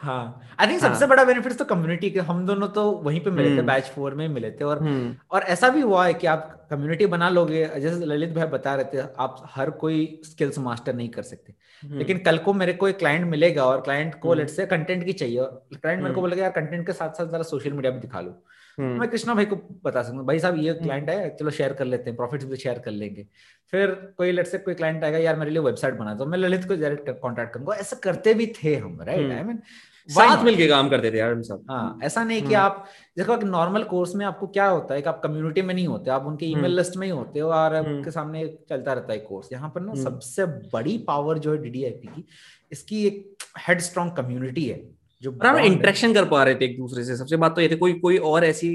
हाँ 0.00 0.54
आई 0.60 0.66
थिंक 0.66 0.80
सबसे 0.80 0.98
हाँ। 0.98 1.08
बड़ा 1.08 1.24
बेनिफिट 1.24 1.52
तो 1.52 1.64
कम्युनिटी 1.64 2.10
के 2.10 2.20
हम 2.20 2.44
दोनों 2.46 2.68
तो 2.68 2.90
वहीं 3.04 3.20
पे 3.20 3.30
मिले 3.30 3.48
थे 3.48 3.54
हम्म। 3.54 3.66
बैच 3.66 3.84
फोर 3.84 4.14
में 4.14 4.26
मिले 4.28 4.50
थे 4.50 4.64
और 4.64 4.78
हम्म, 4.78 5.14
और 5.30 5.42
ऐसा 5.48 5.68
भी 5.68 5.80
हुआ 5.80 6.06
है 6.06 6.14
कि 6.14 6.26
आप 6.26 6.66
कम्युनिटी 6.70 7.06
बना 7.06 7.28
लोगे 7.28 7.66
जैसे 7.80 8.06
ललित 8.06 8.32
भाई 8.34 8.46
बता 8.48 8.74
रहे 8.74 8.84
थे 8.94 9.06
आप 9.18 9.42
हर 9.54 9.70
कोई 9.70 10.20
स्किल्स 10.24 10.58
मास्टर 10.58 10.94
नहीं 10.94 11.08
कर 11.08 11.22
सकते 11.22 11.54
हम्म, 11.82 11.98
लेकिन 11.98 12.18
कल 12.18 12.38
को 12.38 12.52
मेरे 12.54 12.72
को 12.72 12.88
एक 12.88 12.98
क्लाइंट 12.98 13.26
मिलेगा 13.26 13.64
और 13.64 13.80
क्लाइंट 13.80 14.14
को 14.14 14.28
हम्म। 14.28 14.38
लेट 14.38 14.50
से 14.50 14.66
कंटेंट 14.66 15.04
की 15.04 15.12
चाहिए 15.12 15.38
और 15.38 15.68
क्लाइंट 15.72 16.02
मेरे 16.02 16.14
को 16.14 16.20
हम्म। 16.20 16.28
बोलेगा 16.28 16.42
यार 16.42 16.52
कंटेंट 16.52 16.86
के 16.86 16.92
साथ 16.92 17.10
साथ 17.10 17.26
जरा 17.26 17.42
सोशल 17.42 17.72
मीडिया 17.72 17.92
भी 17.92 18.00
दिखा 18.00 18.20
लो 18.20 18.30
हम्म, 18.30 18.38
मैं 18.80 19.08
कृष्णा 19.10 19.34
भाई 19.34 19.44
को 19.44 19.56
बता 19.84 20.02
सकता 20.02 20.16
हूँ 20.16 20.26
भाई 20.26 20.38
साहब 20.38 20.56
ये 20.58 20.72
क्लाइंट 20.74 21.10
है 21.10 21.28
चलो 21.36 21.50
शेयर 21.50 21.72
कर 21.72 21.84
लेते 21.84 22.10
हैं 22.10 22.16
प्रॉफिट 22.16 22.44
भी 22.44 22.56
शेयर 22.56 22.78
कर 22.78 22.90
लेंगे। 22.90 23.26
फिर 23.72 23.90
कोई 24.18 24.32
लेट 24.32 24.46
से 24.46 24.58
कोई 24.58 24.74
क्लाइंट 24.74 25.04
आएगा 25.04 25.18
यार 25.18 25.36
मेरे 25.38 25.50
लिए 25.50 25.62
वेबसाइट 25.62 25.94
बना 25.94 26.14
दो। 26.14 26.26
मैं 26.26 26.38
ललित 26.38 26.64
को 26.64 26.76
डायरेक्ट 26.76 27.10
कॉन्टैक्ट 27.20 27.54
करूँगा। 27.54 27.74
ऐसा 27.76 27.96
करते 28.02 28.34
भी 28.34 28.46
थे 28.62 28.74
हम 28.76 29.00
राइट 29.02 29.20
हम्म। 29.20 29.32
आई 29.32 29.42
मीन 29.42 29.62
साथ 30.08 30.42
मिलके 30.44 30.66
काम 30.68 30.88
करते 30.88 31.10
थे 31.10 31.18
यार 31.18 31.32
हम 31.32 31.42
सब। 31.42 31.64
हाँ 31.70 31.98
ऐसा 32.04 32.22
नहीं 32.24 32.40
कि 32.42 32.54
हम्म। 32.54 32.56
आप 32.56 32.84
देखो 33.16 33.34
एक 33.34 33.42
नॉर्मल 33.44 33.82
कोर्स 33.84 34.14
में 34.14 34.24
आपको 34.26 34.46
क्या 34.46 34.66
होता 34.66 34.94
है 34.94 35.02
कि 35.02 35.08
आप 35.08 35.20
कम्युनिटी 35.24 35.62
में 35.62 35.74
नहीं 35.74 35.86
होते 35.86 36.10
आप 36.10 36.26
उनके 36.26 36.46
ईमेल 36.46 36.64
हम्म। 36.64 36.76
लिस्ट 36.76 36.96
में 36.96 37.06
ही 37.06 37.12
होते 37.12 37.40
हो 37.40 37.50
और 37.50 37.74
हम्म। 37.74 37.98
आपके 37.98 38.10
सामने 38.10 38.46
चलता 38.68 38.92
रहता 38.92 39.12
है 39.12 39.18
कोर्स 39.18 39.52
यहाँ 39.52 39.70
पर 39.74 39.80
ना 39.80 39.92
हम्म। 39.92 40.02
सबसे 40.02 40.46
बड़ी 40.72 40.96
पावर 41.08 41.38
जो 41.38 41.52
है 41.52 41.62
डीडीआईपी 41.62 42.08
की 42.08 42.24
इसकी 42.72 43.06
एक 43.06 43.44
हेड 43.58 43.80
स्ट्रॉन्ग 43.80 44.12
कम्युनिटी 44.16 44.66
है। 44.66 44.82
जो 45.22 45.30
है। 45.44 45.66
इंटरेक्शन 45.66 46.14
कर 46.14 46.24
पा 46.24 46.42
रहे 46.44 46.54
थे 46.54 46.64
एक 46.64 46.76
दूसरे 46.76 47.04
से। 47.04 47.16
सबसे 47.16 47.36
बात 47.36 47.54
तो 47.54 47.60
ये 47.60 47.68
थी 47.68 47.76
कोई 47.76 47.92
कोई 48.00 48.16
और 48.18 48.44
ऐसी 48.44 48.70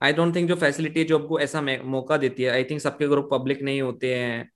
आई 0.00 0.12
डोंट 0.12 0.34
थिंक 0.36 0.48
जो 0.48 0.54
फैसिलिटी 0.56 1.04
जो 1.04 1.18
आपको 1.18 1.38
ऐसा 1.40 1.60
मौका 1.84 2.16
देती 2.16 2.42
है। 2.42 2.50
आई 2.50 2.64
थिंक 2.64 2.80
सबके 2.80 3.08
ग्रुप 3.08 3.28
पब्लिक 3.32 3.62
नहीं 3.62 3.82
होते 3.82 4.14
हैं। 4.14 4.50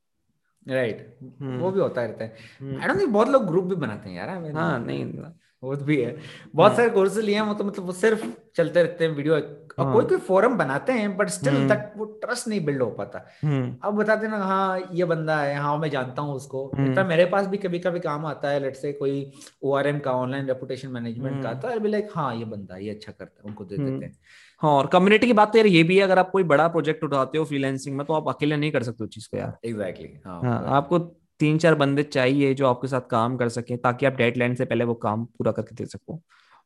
राइट 0.67 1.17
हम्म। 1.41 1.59
वो 1.59 1.71
भी 1.71 1.81
होता 1.81 2.03
रहता 2.03 2.25
है। 2.25 2.37
आई 2.81 2.89
डोंट 2.89 3.01
थिंक 3.01 3.11
बहुत 3.11 3.29
लोग 3.29 3.47
ग्रुप 3.47 3.65
भी 3.65 3.77
बनाते 3.77 4.11
हैं 4.11 4.17
यार 4.17 4.29
हाँ 4.55 4.79
नहीं। 4.87 5.05
वो 5.63 5.77
भी 5.77 6.01
है। 6.03 6.17
बहुत 6.55 6.71
हम्म। 6.71 6.77
सारे 6.77 6.91
कोर्सेज 6.91 7.25
लिए 7.25 7.35
हैं 7.35 7.43
वो 7.43 7.55
तो 7.55 7.65
मतलब 7.65 7.87
वो 7.87 7.93
सिर्फ़ 7.93 8.27
चलते 8.57 8.83
रहते 8.83 9.05
हैं 9.05 9.11
वीडियो 9.13 9.37
और 9.79 9.85
हाँ। 9.85 9.95
कोई 9.95 10.05
कोई 10.05 10.19
फोरम 10.19 10.57
बनाते 10.59 10.93
हैं 10.93 11.17
बट 11.17 11.29
स्टिल। 11.29 11.69
दैट 11.69 11.93
वो 11.97 12.05
ट्रस्ट 12.23 12.49
नहीं 12.49 12.65
बिल्ड 12.65 12.83
हो 12.83 12.89
पाता 12.91 13.25
हम्म, 13.45 13.75
अब 13.85 13.95
बताते 13.95 14.29
ना 14.29 14.37
हाँ 14.39 14.79
ये 14.93 15.05
बंदा 15.05 15.39
है 15.41 15.57
हाँ 15.57 15.77
मैं 15.79 15.91
जानता 15.91 16.23
हूँ 16.23 16.35
उसको। 16.35 16.71
इतना 16.77 17.05
मेरे 17.05 17.25
पास 17.25 17.47
भी 17.47 17.57
कभी 17.57 17.79
कभी 17.79 18.01
काम 18.01 18.27
आता 18.27 18.51
है 18.51 18.61
लेट 18.61 18.77
से 18.77 18.93
कोई 18.93 19.31
ओआरएम 19.63 19.99
का 19.99 20.13
ऑनलाइन 20.13 20.47
रेपुटेशन 20.47 20.89
मैनेजमेंट 20.89 21.43
का 21.43 21.49
हम्म। 21.49 21.61
तो 21.61 21.81
भी 21.81 21.89
लाइक 21.89 22.09
हाँ 22.15 22.35
ये 22.37 22.45
बंदा 22.45 22.77
ये 22.77 22.91
अच्छा 22.91 23.13
करता 23.13 23.43
है 23.43 23.49
उनको 23.49 23.65
दे। 23.65 23.77
देते 23.79 24.05
हैं 24.05 24.17
हाँ 24.63 24.71
और 24.71 24.87
कम्युनिटी 24.87 25.27
की 25.27 25.33
बात 25.33 25.53
तो 25.53 25.59
यार 25.59 25.67
ये 25.67 25.83
भी 25.83 25.97
है 25.97 26.03
अगर 26.03 26.19
आप 26.19 26.31
कोई 26.31 26.43
बड़ा 26.45 26.69
प्रोजेक्ट 26.69 27.05
उठाते 27.05 27.39
हो 27.39 27.45
फ्रीलांसिंग 27.45 27.97
में 27.97 28.07
तो 28.07 28.15
आप 28.15 28.29
अकेले 28.29 28.57
नहीं 28.57 28.73
कर 28.73 28.83
सकते 28.83 29.05
उस 29.05 29.11
चीज़ 29.11 29.29
को 29.31 29.37
यार 29.37 29.59
एग्जैक्टली 29.65 30.09
हाँ 30.27 30.41
हाँ 30.43 30.63
आपको 30.77 30.99
तीन 31.41 31.59
चार 31.59 31.75
बंदे 31.75 32.03
चाहिए 32.03 32.55
जो 32.55 32.67
आपके 32.67 32.89
साथ 32.89 33.01
काम 33.11 33.37
कर 33.37 33.49
सके 33.49 33.77
ताकि 33.77 34.07
आप 34.07 34.13
डेडलाइन 34.13 34.55
से 34.55 34.65
पहले 34.65 34.85
वो 34.85 34.95
काम 34.95 35.25
पूरा 35.25 35.53
करके 35.53 35.75
दे 35.75 35.87
सको 35.87 36.21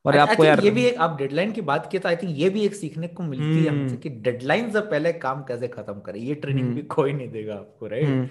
और 0.04 0.16
आपको 0.16 0.44
यार 0.44 0.60
ये 0.64 0.70
भी 0.70 0.84
एक 0.84 0.98
आप 0.98 1.16
डेडलाइन 1.18 1.50
की 1.52 1.60
बात 1.62 1.88
की 1.90 1.98
तो 1.98 2.08
आई 2.08 2.16
थिंक 2.16 2.36
ये 2.36 2.48
भी 2.50 2.64
एक 2.64 2.74
सीखने 2.74 3.08
को 3.08 3.22
मिलती 3.22 3.64
है 3.64 3.68
हमसे 3.68 3.84
हम्म। 3.84 3.96
कि 3.96 4.08
डेडलाइन 4.26 4.70
से 4.72 4.80
पहले 4.82 5.12
काम 5.24 5.42
कैसे 5.42 5.68
खत्म 5.68 6.00
करें? 6.00 6.20
ये 6.20 6.34
ट्रेनिंग 6.34 6.66
हम्म। 6.66 6.74
भी 6.74 6.82
कोई 6.94 7.12
नहीं 7.12 7.28
देगा 7.30 7.54
आपको 7.54 7.86
राइट 7.86 8.06
हम्म, 8.06 8.28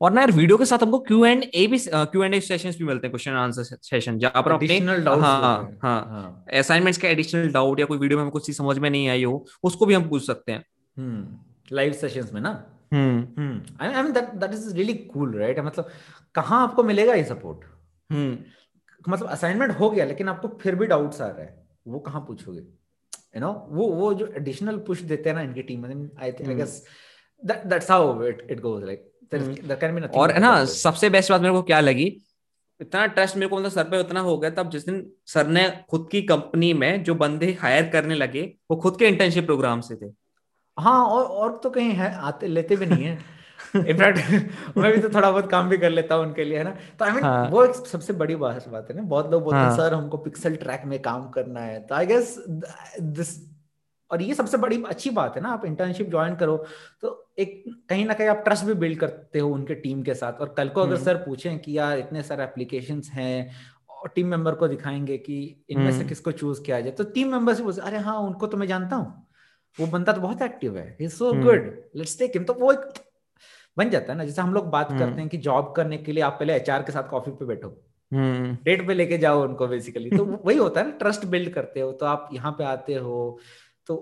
और 0.00 0.12
ना 0.12 0.20
यार 0.20 0.30
वीडियो 0.32 0.56
के 0.58 0.64
साथ 0.64 0.82
हमको 0.82 0.98
क्यू 1.08 1.24
एंड 1.24 1.44
ए 1.44 1.66
भी 1.66 1.78
क्यू 1.88 2.22
एंड 2.22 2.34
ए 2.34 2.40
सेशंस 2.40 2.76
भी 2.78 2.84
मिलते 2.84 3.06
हैं 3.06 3.12
क्वेश्चन 3.12 3.32
आंसर 3.36 3.62
सेशन 3.82 4.18
जहाँ 4.18 4.42
पर 4.42 4.54
एडिशनल 4.54 5.04
डाउट्स 5.04 5.24
हाँ 5.24 5.80
हाँ। 5.82 6.44
असाइनमेंट्स 6.58 7.00
के 7.00 7.08
एडिशनल 7.08 7.48
डाउट 7.52 7.80
या 7.80 7.86
कोई 7.86 7.98
वीडियो 7.98 8.18
में 8.18 8.24
हमको 8.24 8.38
चीज़ 8.40 8.56
समझ 8.56 8.78
में 8.78 8.90
नहीं 8.90 9.08
आई 9.08 9.24
हो 9.24 9.44
उसको 9.62 9.86
भी 9.86 9.94
हम 9.94 10.08
पूछ 10.08 10.26
सकते 10.26 10.52
हैं। 10.52 10.64
हम्म। 10.96 11.74
लाइव 11.76 11.92
सेशंस 11.92 12.32
में 12.34 12.40
ना? 12.40 12.50
हम्म। 12.92 13.26
हम्म। 13.38 13.86
I 13.86 14.02
mean 14.02 14.12
that 14.12 14.30
that 14.36 14.52
is 14.52 14.74
really 14.76 14.94
cool 15.12 15.36
right 15.38 15.58
मतलब 15.60 15.90
कहाँ 16.34 16.62
आपको 16.62 16.82
मिलेगा 16.84 17.14
ये 17.14 17.24
सपोर्ट 17.24 17.64
हम्म। 18.10 18.36
मतलब 19.08 19.28
असाइनमेंट 19.28 19.72
हो 19.72 19.90
गया 19.90 20.04
लेकिन 20.04 20.28
आपको 20.28 20.48
फिर 20.60 20.74
भी 20.74 20.86
डाउट्स 20.86 21.20
आ 21.20 21.26
रहा 21.26 21.42
है। 21.42 21.66
वो 21.88 21.98
कहाँ 21.98 22.20
पूछोगे? 22.20 22.60
यू 22.60 23.40
नो 23.40 23.52
वो 23.70 23.86
वो 23.88 24.12
जो 24.14 24.26
एडिशनल 24.26 24.78
पुश 24.78 25.00
देते 25.02 25.28
हैं 25.30 25.36
ना 25.36 25.42
इनकी 25.42 25.62
टीम 25.62 25.82
में 25.82 26.10
I 26.22 26.32
think 26.32 26.48
I 26.48 26.54
guess 26.54 26.84
that's 27.44 27.90
how 27.90 28.22
it 28.24 28.46
it 28.50 28.60
goes 28.60 28.84
like 28.84 29.10
there 29.34 29.76
can 29.76 29.94
be 29.94 30.00
nothing 30.00 30.20
और 30.20 30.30
है 30.30 30.40
ना 30.40 30.64
सबसे 30.64 31.10
बेस्ट 31.10 31.30
बात 31.30 31.40
मेरे 31.40 31.54
को 31.54 31.62
क्या 31.62 31.80
लगी? 31.80 32.16
इतना 32.80 33.06
ट्रस्ट 33.06 33.36
मेरे 33.36 33.48
को 33.48 33.56
मतलब 33.56 33.70
सर 33.70 33.84
पे 33.84 33.98
उतना 34.00 34.20
हो 34.20 34.38
गया 34.38 34.50
तब 34.50 34.70
जिस 34.70 34.86
दिन 34.86 35.12
सर 35.26 35.46
ने 35.46 35.84
खुद 35.90 36.08
की 36.12 36.22
कंपनी 36.22 36.72
में 36.74 37.04
जो 37.04 37.14
बंदे 37.14 37.52
हायर 37.60 37.88
करने 37.88 38.14
लगे 38.14 38.42
वो 38.70 38.76
खुद 38.76 38.98
के 38.98 39.08
इंटर्नशिप 39.08 39.44
प्रोग्राम 39.46 39.80
से 39.80 39.96
थे। 39.96 40.12
हाँ 40.78 41.04
और 41.06 41.24
और 41.24 41.60
तो 41.62 41.70
कहीं 41.70 41.90
है 41.90 42.14
आते 42.14 42.46
लेते 42.46 42.76
भी 42.76 42.86
नहीं 42.86 43.04
है। 43.04 43.18
इनफैक्ट 43.76 44.76
मैं 44.76 44.92
भी 44.92 44.98
तो 44.98 45.08
थोड़ा 45.08 45.30
बहुत 45.30 45.50
काम 45.50 45.68
भी 45.68 45.76
कर 45.78 45.90
लेता 45.90 46.14
हूँ 46.14 46.24
उनके 46.26 46.44
लिए 46.44 46.58
है 46.58 46.64
ना 46.64 46.74
तो 46.98 47.04
आई 47.04 47.12
मीन 47.12 47.24
हाँ। 47.24 47.48
वो 47.48 47.64
एक 47.64 47.74
सबसे 47.74 48.12
बड़ी 48.12 48.36
बात 48.36 48.68
बात 48.68 48.90
है 48.90 48.96
ना 48.96 49.02
बहुत 49.02 49.30
लोग 49.30 49.42
बोलते 49.42 49.58
हैं 49.58 49.64
हाँ। 49.64 49.76
सर 49.76 49.94
हमको 49.94 50.16
पिक्सल 50.16 50.56
ट्रैक 50.56 50.82
में 50.84 50.98
काम 51.02 51.28
करना 51.28 51.60
है 51.60 51.80
तो 51.80 51.94
आई 51.94 52.06
गेस 52.06 52.36
दिस 52.48 53.38
और 54.10 54.22
ये 54.22 54.34
सबसे 54.34 54.56
बड़ी 54.56 54.82
अच्छी 54.82 55.10
बात 55.10 55.36
है 55.36 55.42
ना 55.42 55.48
आप 55.48 55.64
इंटर्नशिप 55.64 56.10
ज्वाइन 56.10 56.34
करो 56.34 56.56
तो 57.02 57.32
एक 57.38 57.62
कहीं 57.88 58.06
ना 58.06 58.14
कहीं 58.14 58.28
आप 58.28 58.42
ट्रस्ट 58.44 58.64
भी 58.64 58.74
बिल्ड 58.74 58.98
करते 58.98 59.38
हो 59.38 59.50
उनके 59.50 59.74
टीम 59.74 60.02
के 60.02 60.14
साथ 60.14 60.40
और 60.40 60.54
कल 60.56 60.68
को 60.68 60.80
अगर 60.80 60.94
हम्म। 60.94 61.04
सर 61.04 61.16
पूछें 61.16 61.58
कि 61.58 61.78
यार 61.78 61.98
इतने 61.98 62.22
सारे 62.22 62.44
एप्लीकेशन 62.44 63.02
हैं 63.12 63.50
और 63.90 64.08
टीम 64.08 64.26
मेंबर 64.26 64.54
को 64.54 64.68
दिखाएँगे 64.68 65.18
कि 65.18 65.64
इनमें 65.70 65.90
से 65.90 65.96
हम्म। 65.96 66.08
किसको 66.08 66.32
चूज़ 66.32 66.62
किया 66.62 66.80
जाए 66.80 66.92
तो 66.92 67.04
टीम 67.04 67.32
मेंबर 67.32 67.54
से 67.54 67.62
बोलते 67.62 67.80
अरे 67.80 67.98
हाँ 67.98 68.18
उनको 68.18 68.46
तो 68.46 68.56
मैं 68.56 68.66
जानता 68.66 68.96
हूँ 68.96 69.26
वो 69.78 69.86
बंदा 69.86 70.12
तो 70.12 70.20
बहुत 70.20 70.42
एक्टिव 70.42 70.78
है 70.78 71.08
so. 71.08 71.32
Good 71.32 71.70
let's 71.96 72.18
take 72.18 72.32
him 72.34 72.44
तो 72.44 72.54
वो 72.54 72.72
एक 72.72 72.92
बन 73.80 73.90
जाता 73.90 74.12
है 74.12 74.18
ना? 74.18 74.24
जैसे 74.24 74.42
हम 74.42 74.54
लोग 74.54 74.70
बात 74.70 74.90
हम्म। 74.90 74.98
करते 75.00 75.20
हैं 75.20 75.28
कि 75.28 75.36
जॉब 75.48 75.72
करने 75.76 75.98
के 75.98 76.12
लिए 76.12 76.22
आप 76.24 76.36
पहले 76.40 76.56
एचआर 76.56 76.82
के 76.82 76.92
साथ 76.92 77.08
कॉफ़ी 77.10 77.32
पे 77.32 77.44
बैठो। 77.46 77.76
हम्म। 78.12 78.56
डेट 78.64 78.86
पे 78.86 78.94
लेके 78.94 79.18
जाओ 79.18 79.42
उनको 79.42 79.66
बेसिकली 79.68 80.10
तो 80.10 80.24
वही 80.46 80.56
होता 80.58 80.80
है 80.80 80.86
ना 80.86 80.92
ट्रस्ट 80.98 81.24
बिल्ड 81.34 81.52
करते 81.54 81.80
हो 81.80 81.92
तो 82.00 82.06
आप 82.06 82.28
यहाँ 82.32 82.52
पे 82.52 82.64
आते 82.66 82.94
हो 82.94 83.18
तो 83.86 83.96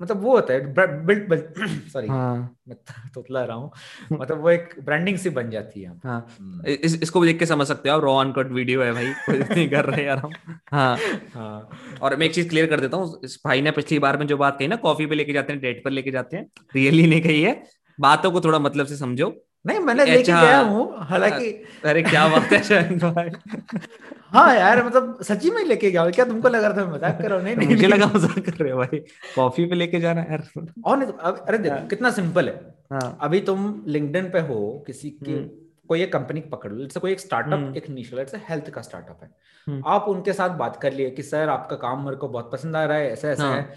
मतलब 0.00 0.22
वो 0.22 0.32
होता 0.36 0.52
है 0.54 1.04
बिल्ड 1.06 1.32
सॉरी 1.92 2.08
हाँ। 2.14 2.34
मैं 2.68 2.76
तोतला 3.14 3.42
रहा 3.44 3.56
हूँ। 3.56 3.70
मतलब 4.12 4.40
वो 4.42 4.50
एक 4.50 4.74
ब्रांडिंग 4.84 5.16
सी 5.18 5.30
बन 5.30 5.50
जाती 5.50 5.82
है 5.82 5.92
हाँ। 6.04 6.18
हम्म, 6.40 6.66
इस, 6.66 6.98
इसको 7.02 7.24
देख 7.24 7.38
के 7.38 7.46
समझ 7.46 7.66
सकते 7.66 7.88
हो 7.88 7.94
आप 7.96 8.02
रॉ 8.02 8.16
अनकट 8.20 8.52
वीडियो 8.52 8.82
है 8.82 8.92
भाई। 8.92 9.12
कोई 9.26 9.38
नहीं 9.38 9.68
कर 9.70 9.84
रहे 9.84 10.04
यार 10.04 10.18
हम। 10.18 10.32
हाँ। 10.72 10.96
हाँ। 11.34 11.68
और 12.02 12.16
मैं 12.16 12.26
एक 12.26 12.34
चीज़ 12.34 12.48
क्लियर 12.48 12.66
कर 12.70 12.80
देता 12.80 12.96
हूँ 12.96 13.20
इस 13.24 13.40
भाई 13.46 13.62
ने 13.62 13.70
पिछली 13.70 13.98
बार 13.98 14.16
में 14.18 14.26
जो 14.26 14.36
बात 14.36 14.58
कही 14.58 14.68
ना 14.68 14.76
कॉफ़ी 14.84 15.06
पे 15.06 15.14
लेके 15.14 15.32
जाते 15.32 15.52
हैं 15.52 15.62
डेट 15.62 15.82
पर 15.84 15.90
लेके 15.90 16.10
जाते 16.10 16.36
हैं 16.36 16.46
रियली 16.74 17.06
नहीं 17.06 17.22
कही 17.22 17.42
है। 17.42 17.62
बातों 17.98 18.30
को 18.30 18.40
थोड़ा 18.40 18.58
मतलब 18.58 18.86
से 18.86 18.96
समझो। 18.96 19.34
नहीं 19.66 19.78
मैंने 19.78 20.02
अच्छा, 20.02 20.14
लेके 20.14 20.32
गया 20.32 20.58
हूँ 20.60 21.06
हालाँकि 21.06 21.50
अरे 21.84 22.02
क्या 22.02 22.26
बात 22.28 22.52
है 22.52 22.62
शायद 22.62 23.02
भाई। 23.04 23.30
हाँ 24.32 24.54
यार 24.54 24.84
मतलब 24.86 25.18
सच्ची 25.22 25.50
में 25.50 25.62
लेके 25.64 25.90
गया 25.90 26.08
क्या 26.10 26.24
तुमको 26.24 26.48
लग 26.48 26.64
रहा 26.64 26.76
था 26.76 26.84
मैं 26.84 26.92
मज़ाक 26.92 27.18
कर 27.22 27.28
रहा 27.28 27.38
हूँ? 27.38 27.44
नहीं 27.44 27.56
नहीं 27.56 27.68
मुझे 27.68 27.86
लगा 27.86 28.06
मज़ाक 28.06 28.38
कर 28.38 28.52
रहे 28.52 28.72
हो 28.72 28.78
भाई। 28.78 28.98
कॉफ़ी 29.36 29.66
पे 29.66 29.74
लेके 29.74 30.00
जाना 30.00 30.20
यार। 30.20 30.44
और 30.84 30.96
नहीं 30.98 31.08
तो 31.08 31.12
अब 31.12 31.44
अरे 31.48 31.58
देखो 31.58 31.86
कितना 31.88 32.10
सिंपल 32.10 32.48
है। 32.48 32.54
हाँ। 32.92 33.18
अभी 33.20 33.40
तुम 33.40 33.82
लिंक्डइन 33.86 34.30
पे 34.30 34.40
हो 34.40 34.84
किसी 34.86 35.10
की 35.10 35.32
हम्म। 35.32 35.48
कोई 35.88 36.02
एक 36.02 36.12
कंपनी 36.12 36.40
पकड़ 36.40 36.72
लो 36.72 36.82
जैसे 36.82 37.00
कोई 37.00 37.12
एक 37.12 37.20
स्टार्टअप 37.20 37.52
हम्म। 37.52 37.76
एक 37.76 37.88
निश 37.90 38.12
लेट्स 38.14 38.34
हेल्थ 38.48 38.70
का 38.70 38.82
स्टार्टअप 38.82 39.20
है। 39.22 39.30
हम्म। 39.66 39.82
आप 39.86 40.08
उनके 40.08 40.32
साथ 40.32 40.50
बात 40.50 40.78
कर 40.82 40.92
लिए 40.92 41.10
कि 41.10 41.22
सर 41.22 41.48
आपका 41.48 41.76
काम 41.76 42.04
मेरे 42.04 42.16
को 42.16 42.28
बहुत 42.28 42.50
पसंद 42.52 42.76
आ 42.76 42.84
रहा 42.84 42.96
है 42.96 43.12
ऐसा 43.12 43.28
ऐसा 43.28 43.44
हाँ। 43.44 43.56
है। 43.56 43.74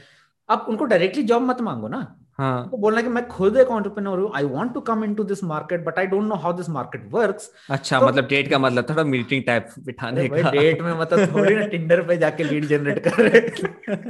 आप 0.49 0.65
उनको 0.69 0.85
डायरेक्टली 0.85 1.23
जॉब 1.23 1.41
मत 1.41 1.61
मांगो 1.61 1.87
ना। 1.87 2.18
हाँ। 2.39 2.59
आपको 2.59 2.77
बोलना 2.77 3.01
कि 3.01 3.09
मैं 3.09 3.27
खुद 3.27 3.57
एक 3.57 3.67
एंटरप्रेन्योर 3.71 4.19
हूँ 4.19 4.31
I 4.35 4.43
want 4.47 4.73
to 4.73 4.79
come 4.89 5.03
into 5.03 5.23
this 5.31 5.43
market 5.43 5.83
but 5.85 5.97
I 5.99 6.05
don't 6.07 6.23
know 6.23 6.35
how 6.35 6.53
this 6.53 6.69
market 6.69 7.07
works 7.11 7.51
अच्छा 7.69 7.99
तो- 7.99 8.07
मतलब 8.07 8.27
डेट 8.27 8.49
का 8.49 8.59
मतलब 8.59 8.89
थोड़ा 8.89 9.03
मीटिंग 9.03 9.43
टाइप 9.47 9.67
बिठाने 9.85 10.27
का। 10.29 10.51
डेट 10.51 10.81
में 10.81 10.93
मतलब 10.99 11.35
थोड़ी 11.35 11.55
ना 11.55 11.65
टिंडर 11.67 12.01
पे 12.01 12.17
जाके 12.17 12.43
लीड 12.43 12.65
जनरेट 12.65 12.99
कर 13.07 13.21
रहे 13.21 14.07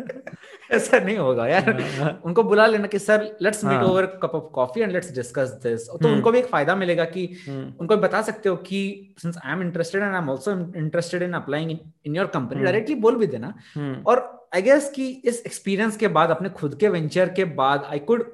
ऐसा 0.76 0.98
नहीं 1.00 1.18
होगा 1.18 1.48
यार। 1.48 2.20
उनको 2.26 2.44
बुला 2.44 2.66
लेना 2.68 2.88
कि 2.88 3.00
सर 3.00 3.24
लेट्स 3.42 3.64
मीट 3.66 3.76
हाँ। 3.78 3.86
Over 3.86 4.06
cup 4.24 4.32
of 4.36 4.44
coffee 4.54 4.82
and 4.82 4.92
let's 4.92 5.14
discuss 5.16 5.50
this 5.64 5.88
तो 5.90 5.98
हम्म। 6.04 6.16
उनको 6.16 6.32
भी 6.32 6.40
एक 6.40 6.46
फ़ायदा 6.46 6.76
मिलेगा 6.76 7.06
कि 7.06 7.26
हम्म, 7.48 7.74
उनको 7.82 7.96
भी 7.96 8.02
बता 8.02 8.22
सकते 8.22 8.50
हो 8.50 8.56
कि 8.56 8.82
since 9.22 9.38
I 9.46 9.54
am 9.54 9.62
interested 9.62 10.02
and 10.02 10.14
I 10.16 10.22
am 10.22 10.30
also 10.30 10.52
interested 10.80 11.24
in 11.24 11.34
applying 11.34 11.72
in 11.72 12.16
your 12.16 12.26
company. 12.34 12.64
Directly 12.64 12.96
बोल 13.06 13.16
भी 13.16 13.28
देना। 13.28 13.54
हम्म, 13.76 14.02
और 14.08 14.39
आई 14.56 14.62
गेस 14.62 14.90
कि 14.96 15.08
इस 15.32 15.42
एक्सपीरियंस 15.46 15.98
के 15.98 16.08
बाद 16.18 16.30
अपने 16.30 16.50
खुद 16.60 16.76
के 16.80 16.90
वेंचर 16.90 17.34
के 17.34 17.46
बाद 17.62 17.84
I 17.84 18.00
could 18.12 18.28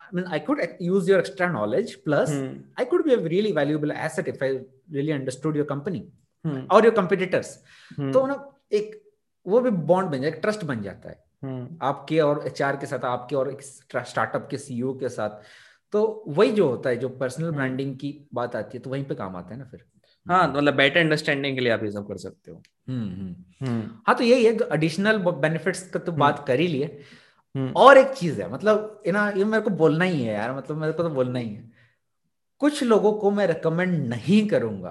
I 0.00 0.14
mean, 0.16 0.26
I 0.26 0.38
could 0.44 0.60
use 0.80 1.08
your 1.08 1.16
extra 1.22 1.46
knowledge. 1.54 1.90
Plus, 2.04 2.30
hmm, 2.30 2.60
I 2.80 2.84
could 2.90 3.02
be 3.06 3.12
a 3.14 3.18
really 3.32 3.50
valuable 3.56 3.90
asset 4.04 4.28
if 4.28 4.42
I 4.42 4.48
really 4.90 5.12
understood 5.16 5.58
your 5.60 5.66
company 5.72 6.00
hmm, 6.44 6.62
or 6.74 6.78
your 6.84 6.92
competitors. 6.98 7.50
हम्म, 7.98 8.12
तो 8.12 8.26
ना 8.26 8.36
एक 8.72 8.94
वो 9.46 9.60
भी 9.60 9.70
बॉन्ड 9.90 10.10
बन 10.10 10.22
जाए 10.22 10.30
ट्रस्ट 10.30 10.64
बन 10.64 10.82
जाता 10.82 11.08
है 11.08 11.18
हम्म, 11.44 11.76
आपके 11.82 12.20
और 12.20 12.42
एचआर 12.46 12.76
के 12.76 12.86
साथ 12.86 13.04
आपके 13.04 13.36
और 13.36 13.50
एक 13.52 13.62
स्टार्टअप 13.62 14.48
के 14.50 14.58
सीईओ 14.58 14.94
के 15.00 15.08
साथ 15.08 15.30
तो 15.92 16.24
वही 16.28 16.52
जो 16.52 16.68
होता 16.68 16.90
है 16.90 16.96
जो 16.96 17.08
पर्सनल। 17.20 17.50
ब्रांडिंग 17.50 17.94
की 17.96 18.12
बात 18.34 18.56
आती 18.56 18.78
है 18.78 18.82
तो 18.82 18.90
वहीं 18.90 19.04
पे 19.04 19.14
काम 19.14 19.36
आता 19.36 19.54
है 19.54 19.58
ना 19.58 19.64
फिर 19.64 19.84
हाँ 20.28 20.46
मतलब 20.48 20.74
बेटर 20.74 21.00
अंडरस्टैंडिंग 21.00 21.56
के 21.56 21.60
लिए 21.60 21.72
आप 21.72 21.82
ये 21.84 21.90
सब 21.90 22.06
कर 22.08 22.16
सकते 22.18 22.50
हो। 22.50 22.62
हम्म 22.88 23.08
हम्म। 23.10 23.66
हम्म, 23.66 23.88
हाँ 24.06 24.16
तो 24.16 24.24
यही 24.24 24.44
है 24.44 24.56
एडिशनल 24.74 25.18
बेनिफिट्स 25.18 25.88
का 25.90 25.98
तो 25.98 26.12
बात 26.14 26.44
कर 26.46 26.60
ही। 26.60 26.66
लिए 26.66 27.00
और 27.76 27.98
एक 27.98 28.08
चीज़ 28.08 28.40
है 28.42 28.52
मतलब 28.52 29.02
ना 29.06 29.28
ये 29.36 29.44
मेरे 29.44 29.62
को 29.62 29.70
बोलना 29.76 30.04
ही 30.04 30.22
है 30.22 30.34
यार 30.34 30.56
मतलब 30.56 30.76
मेरे 30.76 30.92
को 30.92 31.02
तो 31.02 31.10
बोलना 31.10 31.38
ही 31.38 31.48
है। 31.48 31.70
कुछ 32.60 32.82
लोगों 32.82 33.12
को 33.12 33.30
मैं 33.30 33.46
रिकमेंड 33.46 33.92
नहीं 34.08 34.46
करूँगा। 34.48 34.90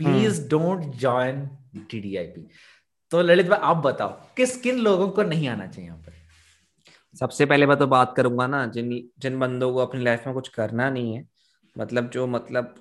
प्लीज़ 0.00 0.48
डोंट 0.48 0.84
ज्वाइन 0.96 1.48
टीडीआईपी 1.90 2.46
तो 3.12 3.22
ललित 3.22 3.48
भाई 3.48 3.58
आप 3.62 3.76
बताओ 3.76 4.10
किस 4.36 4.56
किन 4.60 4.78
लोगों 4.78 5.08
को 5.08 5.22
नहीं 5.22 5.48
आना 5.48 5.66
चाहिए 5.66 5.88
यहाँ 5.88 5.98
पर? 5.98 6.12
सबसे 7.14 7.46
पहले 7.46 7.66
मैं 7.66 7.76
तो 7.76 7.86
बात 7.86 8.14
करूँगा 8.16 8.46
ना 8.46 8.64
जिन 8.66 8.90
जिन 9.18 9.38
बंदों 9.38 9.72
को 9.72 9.78
अपनी 9.78 10.02
लाइफ 10.04 10.26
में 10.26 10.34
कुछ 10.34 10.48
करना 10.48 10.88
नहीं 10.90 11.14
है 11.14 11.24
मतलब 11.76 12.10
जो 12.10 12.26
मतलब 12.26 12.74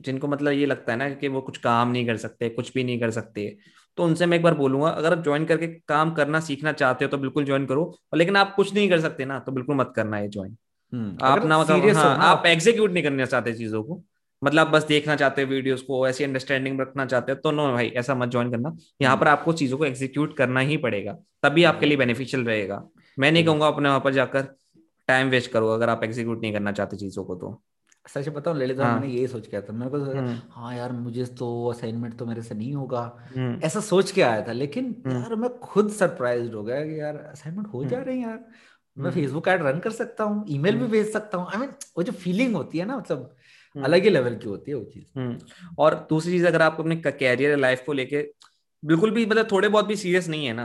जिनको 0.00 0.28
मतलब 0.28 0.52
ये 0.52 0.66
लगता 0.66 0.92
है 0.92 0.98
ना 0.98 1.08
कि 1.10 1.28
वो 1.28 1.40
कुछ 1.40 1.58
काम 1.58 1.90
नहीं 1.90 2.06
कर 2.06 2.16
सकते 2.16 2.48
कुछ 2.48 2.72
भी 2.74 2.84
नहीं 2.84 3.00
कर 3.00 3.10
सकते 3.10 3.56
तो 3.98 4.04
उनसे 4.04 4.26
मैं 4.26 4.36
एक 4.36 4.42
बार 4.42 4.54
बोलूँगा 4.54 4.88
अगर 4.88 5.12
आप 5.12 5.22
ज्वाइन 5.24 5.44
करके 5.44 5.66
काम 5.88 6.12
करना 6.14 6.40
सीखना 6.40 6.72
चाहते 6.72 7.04
हो 7.04 7.10
तो 7.10 7.18
बिल्कुल 7.18 7.44
ज्वाइन 7.44 7.66
करो 7.66 7.84
और 8.12 8.18
लेकिन 8.18 8.36
आप 8.36 8.54
कुछ 8.54 8.74
नहीं 8.74 8.88
कर 8.90 9.00
सकते 9.00 9.24
ना 9.24 9.38
तो 9.38 9.52
बिल्कुल 9.52 9.76
मत 9.76 9.92
करना 9.96 10.16
है 10.16 10.28
ज्वाइन 10.28 10.56
आप 11.22 11.44
ना 11.44 11.58
मतलब 11.58 11.96
हाँ, 11.96 12.16
आप 12.18 12.46
एग्जीक्यूट 12.46 12.90
नहीं 12.90 13.02
करना 13.04 13.26
चाहते 13.26 13.52
चीज़ों 13.52 13.82
को 13.82 14.02
मतलब 14.42 14.70
बस 14.70 14.84
देखना 14.84 15.14
चाहते 15.16 15.42
हो 15.42 15.48
वीडियोस 15.48 15.82
को 15.82 16.06
ऐसी 16.08 16.24
अंडरस्टैंडिंग 16.24 16.80
रखना 16.80 17.06
चाहते 17.06 17.32
हो 17.32 17.38
तो 17.38 17.50
नो 17.50 17.72
भाई 17.72 17.88
ऐसा 17.96 18.14
मत 18.14 18.28
ज्वाइन 18.28 18.50
करना। 18.50 18.76
यहाँ 19.02 19.16
पर 19.16 19.28
आपको 19.28 19.52
चीज़ों 19.52 19.78
को 19.78 19.84
एग्जीक्यूट 19.84 20.36
करना 20.36 20.60
ही 20.60 20.76
पड़ेगा 20.76 21.12
तभी 21.42 21.64
आपके 21.64 21.86
लिए 21.86 21.96
बेनिफिशियल 21.96 22.44
रहेगा। 22.44 22.82
मैं 23.18 23.32
नहीं 23.32 23.44
कहूँगा 23.44 23.66
अपने 23.66 23.88
वहाँ 23.88 24.00
पर 24.00 24.12
जाकर 24.12 24.42
टाइम 25.08 25.28
वेस्ट 25.28 25.50
करो 25.50 25.68
अगर 25.68 25.88
आप 25.88 26.04
एग्जीक्यूट 26.04 26.42
नहीं 26.42 26.52
करना 26.52 26.72
चाहते 26.72 26.96
चीज़ों 26.96 27.24
को 27.24 27.34
तो। 27.34 27.60
सच 28.06 28.28
बताऊँ 28.28 28.56
ललित 28.58 28.78
हाँ। 28.80 28.92
मैंने 28.94 29.12
यही 29.12 29.26
सोच 29.26 29.46
के 29.46 29.56
आया 29.56 29.66
था 29.68 29.72
मेरे 29.72 29.90
को 29.90 29.98
हम्म, 29.98 30.36
हाँ 30.50 30.74
यार 30.76 30.92
मुझे 30.92 31.24
तो 31.38 31.48
असाइनमेंट 31.68 32.16
तो 32.18 32.26
मेरे 32.26 32.42
से 32.42 32.54
नहीं 32.54 32.72
होगा 32.74 33.00
हम्म, 33.36 33.58
ऐसा 33.64 33.80
सोच 33.80 34.10
के 34.10 34.22
आया 34.22 34.46
था 34.48 34.52
लेकिन 34.52 34.94
हम्म। 35.06 35.16
यार 35.16 35.34
मैं 35.34 35.50
खुद 35.58 35.90
सरप्राइज़ 35.90 36.52
हो 36.52 36.62
गया 36.62 36.80
कि 36.86 37.00
यार 37.00 37.16
असाइनमेंट 37.16 37.66
हो 37.68 37.84
जा। 37.84 37.98
रहे 37.98 38.16
हैं 38.16 38.26
यार 38.26 38.44
मैं। 38.96 39.10
फेसबुक 39.10 39.48
ऐड 39.48 39.62
रन 39.62 39.78
कर 39.78 39.90
सकता 39.90 40.24
हूँ 40.24 40.44
ईमेल 40.48 40.76
भी। 40.78 40.86
भेज 40.86 41.12
सकता 41.12 41.38
हूँ 41.38 41.46
आई 41.48 41.58
मीन 41.58 41.70
वो 41.96 42.02
जो 42.02 42.12
फीलिंग 42.12 42.54
होती 42.56 42.78
है 42.78 42.84
ना 42.84 42.96
मतलब। 42.96 43.34
अलग 43.76 44.02
ही 44.02 44.10
लेवल 44.10 44.34
की 44.36 44.48
होती 44.48 44.70
है 44.70 44.76
वो 44.76 44.84
चीज़ 44.84 45.74
और 45.78 45.94
दूसरी 46.10 46.32
चीज़ 46.32 46.46
अगर 46.46 46.62
आप 46.62 46.76
अपने 46.80 46.96
कैरियर 46.96 47.56
लाइफ 47.56 47.82
को 47.86 47.92
लेके 47.92 48.22
बिल्कुल 48.82 49.10
भी 49.10 49.26
मतलब 49.26 49.48
थोड़े 49.52 49.68
बहुत 49.68 49.86
भी 49.86 49.96
सीरियस 49.96 50.28
नहीं 50.28 50.46
है 50.46 50.52
ना 50.52 50.64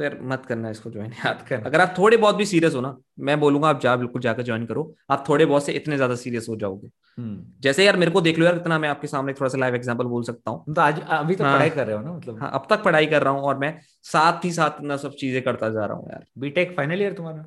तो 0.00 0.04
यार 0.04 0.16
मत 0.22 0.44
करना 0.46 0.70
इसको 0.70 0.90
ज्वाइन 0.90 1.12
याद 1.14 1.44
कर 1.48 1.62
अगर 1.66 1.80
आप 1.80 1.94
थोड़े 1.98 2.16
बहुत 2.16 2.36
भी 2.36 2.44
सीरियस 2.46 2.74
हो 2.74 2.80
ना 2.80 2.96
मैं 3.20 3.38
बोलूँगा 3.40 3.68
आप 3.68 3.80
जा 3.80 3.94
बिल्कुल 3.96 4.22
जाकर 4.22 4.42
ज्वाइन 4.42 4.64
करो। 4.66 4.84
आप 5.10 5.24
थोड़े 5.28 5.46
बहुत 5.46 5.64
से 5.66 5.72
इतने 5.72 5.96
ज़्यादा 5.96 6.14
सीरियस 6.14 6.46
हो 6.48 6.56
जाओगे। 6.56 6.88
हम्म। 7.18 7.60
जैसे 7.60 7.84
यार 7.84 7.96
मेरे 7.96 8.10
को 8.10 8.20
देख 8.20 8.38
लो 8.38 8.44
यार 8.46 8.56
इतना 8.56 8.78
मैं 8.78 8.88
आपके 8.88 9.06
सामने 9.06 9.32
थोड़ा 9.32 9.48
सा 9.48 9.58
लाइव 9.58 9.74
एग्जांपल 9.74 10.04
बोल 10.04 10.22
सकता 10.22 10.50
हूँ। 10.50 10.74
तो 10.74 10.80
आज 10.80 11.00
अभी 11.00 11.34
तो 11.34 11.44
हाँ। 11.44 11.52
पढ़ाई 11.54 11.70
कर 11.70 11.86
रहे 11.86 11.96
हो 11.96 12.02
ना 12.02 12.12
मतलब? 12.12 12.38
हाँ 12.40 12.50
अब 12.54 12.66
तक 12.70 12.82
पढ़ाई 12.84 13.06
कर 13.06 13.22
रहा 13.22 13.32
हूँ 13.32 13.42
और 13.42 13.58
मैं 13.58 13.78
साथ 14.04 14.44
ही 14.44 14.52
साथ 14.52 14.80
ना 14.82 14.96
सब 14.96 15.14
चीज़ें 15.14 15.42
करता 15.42 15.68
जा 15.68 15.84
रहा 15.84 15.96
हूँ 15.96 16.08
यार। 16.10 16.24
बीटेक 16.38 16.76
फाइनल 16.76 17.02
ईयर 17.02 17.12
तुम्हारा? 17.12 17.44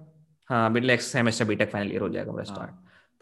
हाँ 0.50 0.70
next 0.72 1.12
semester 1.12 1.46
B Tech 1.46 1.72
final 1.72 1.92
year 1.92 2.02
हो 2.02 2.10
जाएगा 2.10 2.32
मेरा 2.32 2.44
स्टार्ट 2.44 2.72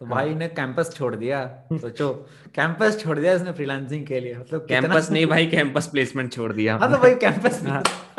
हाँ, 0.02 0.08
तो 0.08 0.14
भाई 0.14 0.34
ने 0.34 0.48
कैंपस 0.48 0.94
छोड़ 0.96 1.14
दिया। 1.16 1.44
सोचो 1.72 2.12
कैंपस 2.54 2.98
छोड़ 3.00 3.18
दिया 3.18 3.32
इसने 3.34 3.52
फ्रीलांसिंग 3.52 4.06
के 4.06 4.20
लिए। 4.20 4.34
मतलब 4.34 4.66
कैंपस 4.68 5.10
नहीं 5.10 5.26
भाई 5.32 5.46
कैंपस 5.46 5.86
प्लेसमेंट 5.86 6.32
छोड़ 6.32 6.52
दिया 6.52 6.76
हाँ 6.76 6.90
तो 6.92 6.98
भाई 6.98 7.14
कैंपस 7.14 7.62
हाँ। 7.66 7.82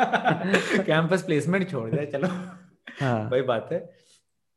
कैंपस 0.86 1.22
प्लेसमेंट 1.22 1.70
छोड़ 1.70 1.88
दिया 1.90 2.04
चलो। 2.04 2.28
हाँ। 3.00 3.28
वही 3.30 3.42
बात 3.42 3.68
है। 3.72 3.78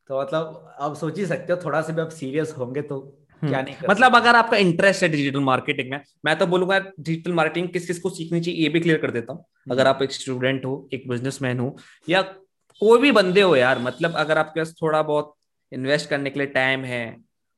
तो 0.09 0.21
मतलब 0.21 0.75
आप 0.79 0.95
सोच 0.95 1.17
ही 1.19 1.25
सकते 1.25 1.53
हो 1.53 1.59
थोड़ा 1.65 1.81
सा 1.81 1.93
भी 1.93 2.01
आप 2.01 2.09
सीरियस 2.09 2.53
होंगे 2.57 2.81
तो 2.81 2.99
हम्म। 3.41 3.49
क्या 3.51 3.61
नहीं 3.61 3.75
कर 3.75 3.89
मतलब 3.89 4.15
अगर 4.15 4.35
आपका 4.35 4.57
इंटरेस्ट 4.57 5.03
है 5.03 5.09
डिजिटल 5.09 5.39
मार्केटिंग 5.39 5.89
में 5.91 5.99
मैं 6.25 6.37
तो 6.39 6.45
बोलूँगा 6.47 6.79
डिजिटल 6.79 7.33
मार्केटिंग 7.33 7.67
किस 7.69 7.87
किस 7.87 7.99
को 7.99 8.09
सीखनी 8.09 8.41
चाहिए 8.41 8.63
ये 8.63 8.69
भी 8.69 8.79
क्लियर 8.79 8.97
कर 8.97 9.11
देता 9.11 9.33
हूँ। 9.33 9.39
हम्म। 9.41 9.73
अगर 9.73 9.87
आप 9.87 10.01
एक 10.03 10.11
स्टूडेंट 10.11 10.65
हो 10.65 10.89
एक 10.93 11.09
बिजनेसमैन 11.09 11.59
हो 11.59 11.75
या 12.09 12.21
कोई 12.81 12.99
भी 12.99 13.11
बंदे 13.11 13.41
हो 13.41 13.55
यार 13.55 13.79
मतलब 13.79 14.15
अगर 14.15 14.37
आपके 14.37 14.59
पास 14.59 14.73
थोड़ा 14.81 15.01
बहुत 15.01 15.33
इन्वेस्ट 15.71 16.09
करने 16.09 16.29
के 16.29 16.39
लिए 16.39 16.47
टाइम 16.49 16.83
है 16.85 17.05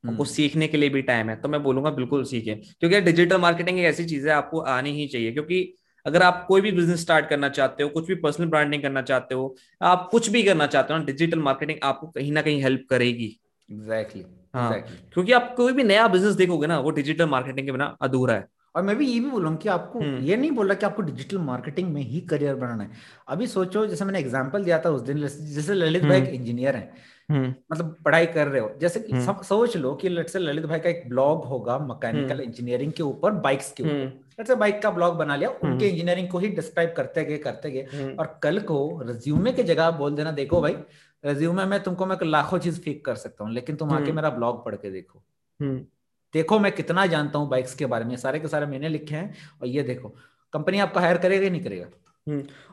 हम्म। 0.03 0.15
कुछ 0.15 0.29
सीखने 0.29 0.67
के 0.67 0.77
लिए 0.77 0.89
भी 0.89 1.01
टाइम 1.03 1.29
है 1.29 1.35
तो 1.35 1.49
मैं 1.49 1.61
बोलूँगा 1.63 1.89
बिल्कुल 1.91 2.23
सीखे 2.25 2.55
क्योंकि 2.55 3.01
डिजिटल 3.01 3.37
मार्केटिंग 3.37 3.79
एक 3.79 3.85
ऐसी 3.85 4.05
चीज़ 4.05 4.27
है 4.27 4.33
आपको 4.33 4.59
आनी 4.69 4.91
ही 4.91 5.07
चाहिए 5.07 5.31
क्योंकि 5.31 5.61
अगर 6.05 6.23
आप 6.23 6.45
कोई 6.47 6.61
भी 6.61 6.71
बिज़नेस 6.71 7.01
स्टार्ट 7.01 7.29
करना 7.29 7.49
चाहते 7.49 7.83
हो 7.83 7.89
कुछ 7.89 8.07
भी 8.07 8.15
पर्सनल 8.17 8.47
ब्रांडिंग 8.47 8.81
करना 8.83 9.01
चाहते 9.01 9.35
हो 9.35 9.55
आप 9.83 10.07
कुछ 10.11 10.29
भी 10.29 10.43
करना 10.43 10.67
चाहते 10.67 10.93
हो 10.93 10.99
ना 10.99 11.05
डिजिटल 11.05 11.39
मार्केटिंग 11.41 11.79
आपको 11.83 12.07
कहीं 12.09 12.31
ना 12.31 12.41
कहीं 12.41 12.61
हेल्प 12.63 12.85
करेगी 12.89 13.35
एग्जैक्टली 13.69 14.21
exactly. 14.21 14.55
हाँ 14.55 14.67
एग्जैक्टली 14.67 14.97
क्योंकि 15.13 15.31
आप 15.31 15.53
कोई 15.57 15.73
भी 15.73 15.83
नया 15.83 16.07
बिज़नेस 16.07 16.35
देखोगे 16.35 16.67
ना 16.67 16.79
वो 16.79 16.91
डिजिटल 16.91 17.25
मार्केटिंग 17.27 17.67
के 17.67 17.71
बिना 17.71 17.95
अधूरा 18.01 18.33
है 18.33 18.47
और 18.75 18.83
मैं 18.83 18.95
भी 18.95 19.05
ये 19.05 19.19
भी 19.19 19.29
बोल 19.29 19.55
कि 19.57 19.69
आपको 19.69 19.99
हम्म। 19.99 20.17
ये 20.19 20.35
नहीं 20.37 20.51
बोला 20.51 20.73
कि 20.73 20.85
आपको 20.85 21.01
डिजिटल 21.01 21.37
मार्केटिंग 21.43 21.93
में 21.93 22.01
ही 22.01 22.19
करियर 22.23 22.55
बनाना 22.55 22.83
है 22.83 22.91
अभी 23.27 23.47
सोचो 23.49 23.85
जैसे 23.87 24.05
मैंने 24.05 24.19
एग्जांपल 24.19 24.63
दिया 24.63 24.79
था 24.79 24.89
उस 24.89 25.01
दिन 25.01 25.21
जैसे 25.21 25.73
ललित 25.73 26.03
भाई 26.03 26.17
एक 26.17 26.23
हम्म। 26.23 26.35
इंजीनियर 26.35 26.75
हैं 26.75 26.91
मतलब 27.31 27.95
पढ़ाई 28.05 28.25
कर 28.25 28.47
रहे 28.47 28.61
हो 28.61 28.71
जैसे 28.81 28.99
हम्म। 29.11 29.25
सब 29.25 29.41
सोच 29.41 29.75
लो 29.77 29.93
कि 29.95 30.09
लेट्स 30.09 30.33
से 30.33 30.39
ललित 30.39 30.65
भाई 30.65 30.79
का 30.79 30.89
एक 30.89 31.03
ब्लॉग 31.09 31.43
होगा 31.45 31.77
मैकेनिकल 31.79 32.33
हम्म। 32.33 32.43
इंजीनियरिंग 32.43 32.91
के 32.91 33.03
ऊपर 33.03 33.31
बाइक्स 33.41 33.71
के 33.71 33.83
ऊपर 33.83 33.91
हम्म 33.91 34.05
लेट्स 34.05 34.47
से 34.47 34.55
बाइक 34.55 34.81
का 34.81 34.91
ब्लॉग 34.91 35.15
बना 35.15 35.35
लिया 35.35 35.49
उनके 35.49 35.67
हम्म। 35.67 35.83
इंजीनियरिंग 35.85 36.29
को 36.29 36.39
ही 36.39 36.47
डिस्क्राइब 36.49 36.93
करते 36.97 37.25
गए 37.25 37.37
करते 37.37 37.71
गए 37.71 37.85
हम्म 37.93 38.15
और 38.15 38.39
कल 38.43 38.59
को 38.61 38.79
रिज्यूमे 39.03 39.51
की 39.51 39.63
जगह 39.63 39.91
बोल 39.91 40.15
देना 40.15 40.31
देखो 40.31 40.61
भाई 40.61 40.75
रिज्यूमे 41.23 41.65
में 41.65 41.81
तुमको 41.83 42.05
मैं 42.05 42.17
लाखों 42.23 42.59
चीज़ 42.59 42.81
फीक 42.81 43.05
कर 43.05 43.15
सकता 43.15 43.43
हूँ 43.43 43.53
लेकिन 43.53 43.75
तुम 43.75 43.91
आके 43.91 44.03
हम्म। 44.03 44.15
मेरा 44.15 44.29
ब्लॉग 44.29 44.65
पढ़ 44.65 44.75
के 44.75 44.91
देखो 44.91 45.23
हम्म 45.59 45.77
देखो 46.33 46.59
मैं 46.59 46.71
कितना 46.71 47.05
जानता 47.05 47.39
हूँ 47.39 47.49
बाइक्स 47.49 47.73
के 47.75 47.85
बारे 47.85 48.05
में 48.05 48.15
सारे 48.17 48.39
के 48.39 48.47
सारे 48.47 48.65
मैंने 48.65 48.89
लिखे 48.89 49.15
हैं 49.15 49.33
और 49.61 49.67
ये 49.67 49.83
देखो 49.83 50.15
कंपनी 50.53 50.79
आपको 50.79 50.99
हायर 50.99 51.17
करेगा 51.17 51.43
ही 51.43 51.49
नहीं 51.49 51.63
करेगा 51.63 51.85
हम्म। 51.85 52.08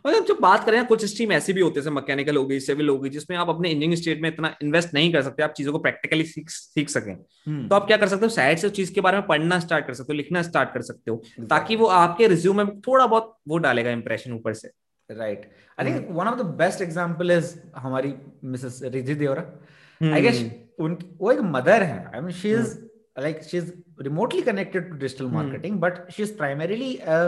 और 0.04 0.18
जब 0.26 0.38
बात 0.40 0.64
करें 0.64 0.84
कुछ 0.86 1.04
स्ट्रीम 1.04 1.32
ऐसी 1.32 1.52
भी 1.52 1.60
होती 1.60 1.80
है 1.80 1.90
मैकेनिकल 1.92 2.36
हो 2.36 2.44
गई 2.46 2.58
सिविल 2.60 2.88
हो 2.88 2.98
गई 2.98 3.10
जिसमें 3.10 3.36
आप 3.36 3.48
अपने 3.48 3.68
इंजीनियरिंग 3.70 4.00
स्टेट 4.02 4.20
में 4.22 4.28
इतना 4.28 4.54
इन्वेस्ट 4.62 4.94
नहीं 4.94 5.12
कर 5.12 5.22
सकते 5.22 5.42
आप 5.42 5.52
चीज़ों 5.56 5.72
को 5.72 5.78
प्रैक्टिकली 5.78 6.24
सीख 6.24 6.50
सीख 6.50 6.88
सकें। 6.88 7.12
हम्म, 7.12 7.68
तो 7.68 7.74
आप 7.74 7.86
क्या 7.86 7.96
कर 7.96 8.08
सकते 8.08 8.26
हो 8.26 8.30
साइड 8.30 8.58
से 8.58 8.66
उस 8.66 8.72
चीज़ 8.72 8.92
के 8.94 9.00
बारे 9.00 9.16
में 9.18 9.26
पढ़ना 9.26 9.58
स्टार्ट 9.60 9.86
कर 9.86 9.94
सकते 9.94 10.12
हो 10.12 10.16
लिखना 10.16 10.42
स्टार्ट 10.42 10.72
कर 10.74 10.82
सकते 10.82 11.10
हो 11.10 11.46
ताकि 11.50 11.76
वो 11.76 11.86
आपके 11.98 12.28
रिज्यूम 12.28 12.56
में 12.56 12.80
थोड़ा 12.80 13.06
बहुत 13.06 13.36
वो 13.48 13.58
डालेगा 13.58 13.90
इंप्रेशन 13.92 14.32
ऊपर 14.32 14.54
से। 14.54 14.70
Right 15.10 15.50
I 15.78 15.86
think 15.86 16.08
one 16.10 16.26
of 16.26 16.38
the 16.38 16.46
best 16.58 16.82
example 16.82 17.30
is 17.30 17.54
हमारी 17.76 18.14
Mrs 18.44 18.80
Ridhi 18.84 19.14
Devra 19.14 19.42
I 19.42 20.08
hmm. 20.08 20.20
Guess 20.20 20.44
उन 20.78 20.98
वो 21.20 21.32
एक 21.32 21.40
मदर 21.42 21.82
है। 21.82 22.04
I 22.14 22.20
mean 22.20 22.32
she 22.34 22.50
is 22.52 22.76
like 23.24 23.38
she's 23.48 23.68
remotely 24.06 24.40
connected 24.46 24.88
to 24.88 24.96
digital 25.02 25.28
Hmm. 25.28 25.36
marketing 25.36 25.76
but 25.84 26.00
she's 26.14 26.32
primarily 26.40 26.88
a 27.14 27.18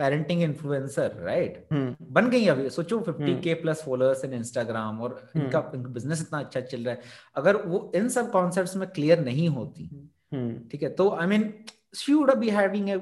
parenting 0.00 0.44
influencer 0.46 1.08
right? 1.26 1.56
हम्म 1.72 2.12
बन 2.18 2.28
गई 2.30 2.46
अभी। 2.48 2.68
सोचो 2.70 2.98
50 3.08 3.34
Hmm. 3.34 3.60
Plus 3.62 3.82
followers 3.84 4.24
in 4.24 4.32
Instagram 4.34 5.00
और 5.00 5.18
Hmm. 5.24 5.42
इनका 5.42 5.60
बिज़नेस 5.76 6.20
इतना 6.22 6.38
अच्छा 6.38 6.60
चल 6.72 6.84
रहा 6.84 6.94
है। 6.94 7.00
अगर 7.36 7.56
वो 7.66 7.80
इन 7.96 8.08
सब 8.16 8.30
कॉन्सेप्ट्स 8.30 8.76
में 8.76 8.88
क्लियर 8.90 9.24
नहीं 9.24 9.48
होती 9.58 9.90
हम्म 10.34 10.58
ठीक 10.72 10.82
है? 10.82 10.88
तो 10.90 11.08
I 11.10 11.26
mean 11.26 11.52
she 11.96 12.14
would 12.14 12.34
be 12.38 12.50
having 12.50 12.88
a 12.90 12.96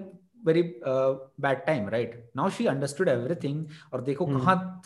very 0.46 0.62
bad 0.82 1.64
time 1.66 1.88
right 1.88 2.30
now 2.36 2.50
she 2.58 2.66
understood 2.66 3.08
everything 3.08 3.64
और 3.92 4.02
देखो 4.10 4.24
Hmm. 4.24 4.38
कहाँ 4.40 4.82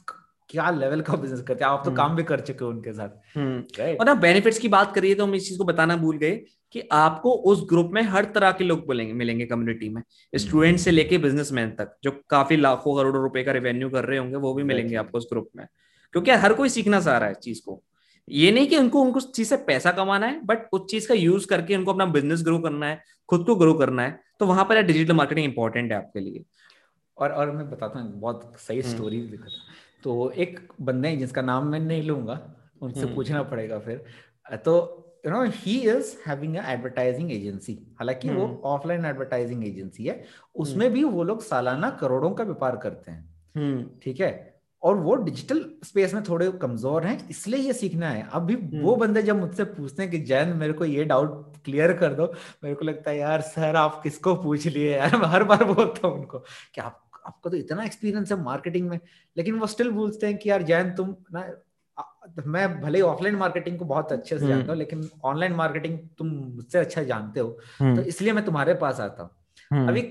क्या 0.48 0.70
लेवल 0.70 1.00
का 1.06 1.16
बिज़नेस 1.16 1.42
करते 1.48 1.64
हैं। 1.64 1.70
आप 1.70 1.82
तो 1.84 1.90
Hmm. 1.90 1.96
काम 1.96 2.16
भी 2.16 2.22
कर 2.30 2.40
चुके 2.40 2.64
हो 2.64 2.70
उनके 2.70 2.92
साथ 2.92 3.36
हम्म 3.36 3.58
राइट 3.78 4.00
और 4.00 4.06
ना 4.06 4.14
बेनिफिट्स 4.24 4.58
की 4.58 4.68
बात 4.68 4.94
करिए 4.94 5.14
तो 5.14 5.24
हम 5.26 5.34
इस 5.34 5.48
चीज़ 5.48 5.58
को 5.58 5.64
बताना 5.64 5.96
भूल 5.96 6.16
गए। 6.18 6.40
कि 6.72 6.82
आपको 6.92 7.32
उस 7.50 7.64
ग्रुप 7.68 7.90
में 7.92 8.02
हर 8.02 8.24
तरह 8.24 8.52
के 8.52 8.64
लोग 8.64 8.84
मिलेंगे 8.88 9.12
मिलेंगे 9.12 9.46
कम्युनिटी 9.46 9.88
में। 9.88 10.02
स्टूडेंट 10.32 10.78
से 10.78 10.90
लेके 10.90 11.18
बिजनेसमैन 11.18 11.70
तक 11.70 11.96
जो 12.02 12.10
काफ़ी 12.30 12.56
लाखों 12.56 12.96
करोड़ों 12.96 13.22
रुपए 13.22 13.42
का 13.44 13.52
रेवेन्यू 13.52 13.90
कर 13.90 14.04
रहे 14.04 14.18
होंगे 14.18 14.36
वो 14.36 14.54
भी 14.54 14.62
मिलेंगे 14.62 14.96
आपको 14.96 15.18
उस 15.18 15.28
ग्रुप 15.32 15.48
में। 15.56 15.66
क्योंकि 16.14 16.30
हर 16.30 16.52
कोई 16.52 16.68
सीखना 16.68 17.00
चाह 17.00 17.18
रहा 17.18 17.28
है 17.28 17.34
चीज़ 17.34 17.60
को। 17.66 17.82
ये 18.28 18.50
नहीं 18.52 18.66
कि 18.66 18.76
उनको 18.76 19.00
उनको 19.02 19.18
उस 19.18 19.32
चीज़ 19.32 19.48
से 19.48 19.56
पैसा 19.56 19.92
कमाना 19.92 20.26
है 20.26 20.40
बट 20.46 20.68
उस 20.72 20.86
चीज़ 20.90 21.08
का 21.08 21.14
यूज़ 21.14 21.46
करके 21.46 21.76
उनको 21.76 21.92
अपना 21.92 22.06
बिज़नेस 22.06 22.42
ग्रो 22.42 22.58
करना 22.58 22.86
है 22.86 23.02
खुद 23.28 23.44
को 23.46 23.54
ग्रो 23.56 23.74
करना 23.74 24.02
है 24.02 24.20
तो 24.40 24.46
वहाँ 24.46 24.64
पर 24.64 24.82
डिजिटल 24.82 25.14
मार्केटिंग 25.14 25.46
इंपॉर्टेंट 25.46 25.92
है 25.92 25.98
आपके 25.98 26.20
लिए। 26.20 26.44
और 27.16 27.30
और 27.30 27.50
मैं 27.50 27.70
बताता 27.70 27.98
हूँ 27.98 28.20
बहुत 28.20 28.52
सही 28.58 28.80
हम्म। 28.80 28.94
स्टोरी 28.94 29.20
लिखा 29.20 29.48
तो 30.04 30.30
एक 30.30 30.60
बंदे 30.80 31.08
हैं 31.08 31.18
जिसका 31.18 31.42
नाम 31.42 31.66
मैं 31.66 31.80
नहीं 31.80 32.02
लूँगा 32.02 32.40
उनसे 32.82 33.00
हम्म। 33.00 33.14
पूछना 33.14 33.42
पड़ेगा 33.42 33.78
फिर। 33.78 34.04
तो 34.56 34.99
you 35.26 35.32
know 35.32 35.42
he 35.44 35.78
is 35.90 36.16
having 36.26 36.56
a 36.56 36.70
advertising 36.70 37.32
agency 37.32 37.72
हालाँकि 37.98 38.28
वो। 38.30 38.60
ऑफलाइन 38.64 39.04
एडवर्टाइजिंग 39.04 39.64
एजेंसी 39.64 40.04
है। 40.04 40.22
उसमें 40.54 40.90
भी 40.92 41.04
वो 41.04 41.22
लोग 41.22 41.42
सालाना 41.42 41.90
करोड़ों 41.90 42.30
का 42.30 42.44
व्यापार 42.44 42.76
करते 42.76 43.10
हैं। 43.10 43.28
हम्म 43.56 43.84
ठीक 44.02 44.20
है? 44.20 44.30
और 44.82 44.96
वो 44.96 45.14
डिजिटल 45.16 45.64
स्पेस 45.84 46.14
में 46.14 46.22
थोड़े 46.22 46.50
कमज़ोर 46.52 47.06
हैं 47.06 47.28
इसलिए 47.28 47.60
ये 47.60 47.72
सीखना 47.72 48.08
है। 48.10 48.28
अब 48.32 48.42
भी 48.42 48.54
वो 48.80 48.96
बंदे 48.96 49.22
जब 49.22 49.40
मुझसे 49.40 49.64
पूछते 49.64 50.02
हैं 50.02 50.10
कि 50.12 50.18
जैन 50.18 50.48
मेरे 50.48 50.72
को 50.72 50.84
ये 50.84 51.04
डाउट 51.04 51.56
क्लियर 51.64 51.92
कर 51.92 52.14
दो 52.14 52.32
मेरे 52.64 52.74
को 52.74 52.84
लगता 52.84 53.10
है 53.10 53.18
यार 53.18 53.40
सर 53.40 53.76
आप 53.76 54.00
किसको 54.02 54.34
पूछ 54.34 54.66
लिए 54.66 54.96
यार? 54.96 55.16
मैं 55.16 55.28
हर 55.34 55.44
बार 55.44 55.64
बोलता 55.64 56.08
हूँ 56.08 56.16
उनको 56.16 56.38
कि 56.74 56.80
आप 56.80 57.10
आपका 57.26 57.50
तो 57.50 57.56
इतना 57.56 57.84
एक्सपीरियंस 57.84 58.32
है 58.32 58.42
मार्केटिंग 58.42 58.88
में। 58.88 58.98
लेकिन 59.36 59.54
वो 59.54 59.66
स्टिल 59.66 59.90
बोलते 59.90 60.26
हैं 60.26 60.36
कि 60.38 60.50
यार 60.50 60.62
जैन 60.62 60.94
तुम 60.94 61.14
ना 61.32 61.40
आ- 62.22 62.42
मैं 62.46 62.80
भले 62.80 62.98
ही 62.98 63.02
ऑफलाइन 63.02 63.36
मार्केटिंग 63.36 63.78
को 63.78 63.84
बहुत 63.84 64.12
अच्छे 64.12 64.38
से 64.38 64.44
हम्म। 64.44 64.54
जानता 64.54 64.72
हूँ 64.72 64.78
लेकिन 64.78 65.08
ऑनलाइन 65.24 65.52
मार्केटिंग 65.52 65.98
तुम 66.18 66.28
मुझसे 66.28 66.78
अच्छा 66.78 67.02
जानते 67.02 67.40
हो 67.40 67.48
तो 67.48 67.84
हम्म 67.84 68.00
इसलिए 68.00 68.32
मैं 68.32 68.44
तुम्हारे 68.44 68.74
पास 68.74 69.00
आता 69.00 69.22
हूँ 69.22 69.30
हम्म 69.70 69.88
अभी 69.88 70.02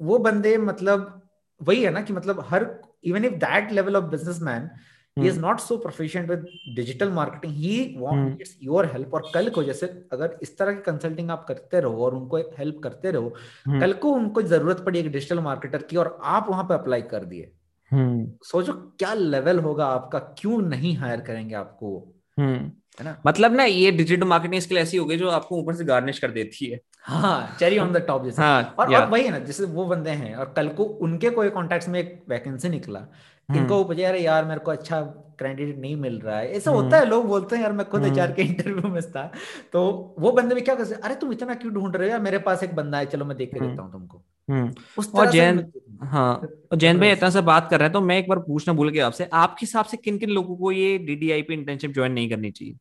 वो 0.00 0.18
बंदे 0.18 0.56
मतलब 0.58 1.20
वही 1.60 1.82
है 1.82 1.90
ना 1.90 2.00
कि 2.02 2.12
मतलब 2.12 2.44
हर 2.48 2.66
even 3.04 3.24
if 3.24 3.34
that 3.34 3.72
level 3.72 3.96
of 3.96 4.04
businessman 4.04 4.70
he 5.16 5.28
is 5.28 5.38
not 5.40 5.60
so 5.60 5.76
proficient 5.76 6.28
with 6.30 6.46
digital 6.76 7.10
marketing 7.10 7.52
he 7.54 7.76
hmm. 7.96 8.36
It's 8.40 8.56
your 8.62 8.86
help 8.86 9.14
और 9.14 9.30
कल 9.34 9.50
को 9.50 9.62
जैसे 9.62 9.86
अगर 10.12 10.38
इस 10.42 10.56
तरह 10.58 10.72
की 10.72 10.80
कंसल्टिंग 10.82 11.30
आप 11.30 11.44
करते 11.48 11.80
रहो 11.80 12.04
और 12.04 12.14
उनको 12.14 12.36
हेल्प 12.58 12.80
करते 12.82 13.10
रहो 13.10 13.34
हम्म। 13.66 13.80
कल 13.80 13.92
को 13.92 14.12
उनको 14.12 14.42
ज़रूरत 14.44 14.80
पड़ी 14.86 14.98
एक 14.98 15.10
डिजिटल 15.12 15.40
मार्केटर 15.40 15.82
की 15.82 15.96
और 15.96 16.18
आप 16.22 16.48
वहाँ 16.50 16.64
पे 16.64 16.74
अप्लाई 16.74 17.02
कर 17.02 17.24
दिए 17.24 17.42
हम्म 17.42 17.63
सोचो 17.92 18.72
क्या 18.98 19.12
लेवल 19.14 19.58
होगा 19.58 19.86
आपका 19.86 20.18
क्यों 20.38 20.60
नहीं 20.62 20.96
हायर 20.96 21.20
करेंगे 21.20 21.54
आपको 21.54 21.86
वो, 21.86 22.14
हम्म। 22.38 22.70
है 23.00 23.04
ना? 23.04 23.16
मतलब 23.26 23.52
ना 23.52 23.64
ये 23.64 23.90
डिजिटल 23.90 24.26
मार्केटिंग 24.26 24.60
स्किल 24.62 24.78
ऐसी 24.78 24.96
हो 24.96 25.04
गई 25.04 25.16
जो 25.16 25.30
आपको 25.30 25.56
ऊपर 25.56 25.74
से 25.74 25.84
गार्निश 25.84 26.18
कर 26.18 26.30
देती 26.30 26.66
है। 26.66 26.80
हाँ 27.02 27.56
चेरी 27.60 27.78
ऑन 27.78 27.92
द 27.92 27.96
टॉप 27.96 28.24
जैसे। 28.24 28.42
हाँ 28.42 28.74
और, 28.78 28.94
और 28.94 29.06
वही 29.06 29.24
है 29.24 29.30
ना 29.30 29.38
जैसे 29.38 29.64
वो 29.64 29.84
बंदे 29.84 30.10
हैं 30.10 30.34
और 30.34 30.52
कल 30.56 30.68
को 30.68 30.84
उनके 30.84 31.30
कोई 31.30 31.50
कॉन्टेक्ट 31.50 31.88
में 31.88 32.00
एक 32.00 32.22
वैकेंसी 32.28 32.68
निकला। 32.68 32.98
हम्म। 32.98 33.60
इनको 33.60 33.76
वो 33.76 33.84
पूछा 33.84 34.08
अरे 34.08 34.20
यार 34.20 34.44
मेरे 34.44 34.60
को 34.60 34.70
अच्छा 34.70 35.00
कैंडिडेट 35.40 35.78
नहीं 35.78 35.96
मिल 35.96 36.18
रहा 36.20 36.38
है। 36.38 36.50
ऐसा 36.52 36.70
हम्म। 36.70 36.82
होता 36.82 36.98
है 36.98 37.06
लोग 37.06 37.26
बोलते 37.26 37.56
हैं 37.56 37.62
यार 37.62 37.72
मैं 37.72 37.88
खुद 37.88 38.02
हम्म। 38.02 38.12
एचआर 38.12 38.32
के 38.32 38.42
इंटरव्यू 38.42 38.90
में 38.90 39.02
था। 39.02 39.30
तो 39.72 40.14
वो 40.18 40.32
बंदे 40.32 40.54
भी 40.54 40.60
क्या 40.60 40.74
करते 40.74 40.94
हैं, 40.94 41.00
अरे 41.00 41.14
तुम 41.14 41.32
इतना 41.32 41.54
क्यों 41.54 41.72
ढूंढ 41.74 41.96
रहे 41.96 42.08
हो 42.08 42.10
यार? 42.12 42.20
मेरे 42.20 42.38
पास 42.38 42.62
एक 42.62 42.74
बंदा 42.74 42.98
है 42.98 43.06
चलो 43.06 43.24
मैं 43.24 43.36
देख 43.36 43.52
के 43.52 43.58
हम्म। 43.58 43.70
देता 43.70 43.82
हूँ 43.82 43.92
तुमको। 43.92 44.16
हम्म 44.16 44.33
उस 44.48 45.14
और 45.14 45.26
तरह 45.26 45.30
से 45.30 45.38
जैन 45.38 45.72
हाँ 46.02 46.34
और 46.72 46.78
जैन 46.78 47.00
भाई 47.00 47.12
इतना 47.12 47.30
सा 47.30 47.40
बात 47.40 47.70
कर 47.70 47.78
रहे 47.78 47.86
हैं 47.86 47.92
तो 47.92 48.00
मैं 48.00 48.18
एक 48.18 48.28
बार 48.28 48.38
पूछना 48.38 48.74
भूल 48.74 48.88
गया 48.88 49.06
आपसे 49.06 49.28
आपके 49.32 49.66
हिसाब 49.66 49.84
से 49.84 49.96
किन 49.96 50.18
किन 50.18 50.30
लोगों 50.30 50.56
को 50.56 50.72
ये 50.72 50.98
डीडीआई 50.98 51.42
पे 51.42 51.54
इंटर्नशिप 51.54 51.92
ज्वाइन 51.92 52.12
नहीं 52.12 52.30
करनी 52.30 52.50
चाहिए? 52.50 52.76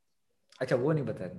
अच्छा 0.61 0.76
वो 0.76 0.91
नहीं 0.91 1.05
बता 1.05 1.30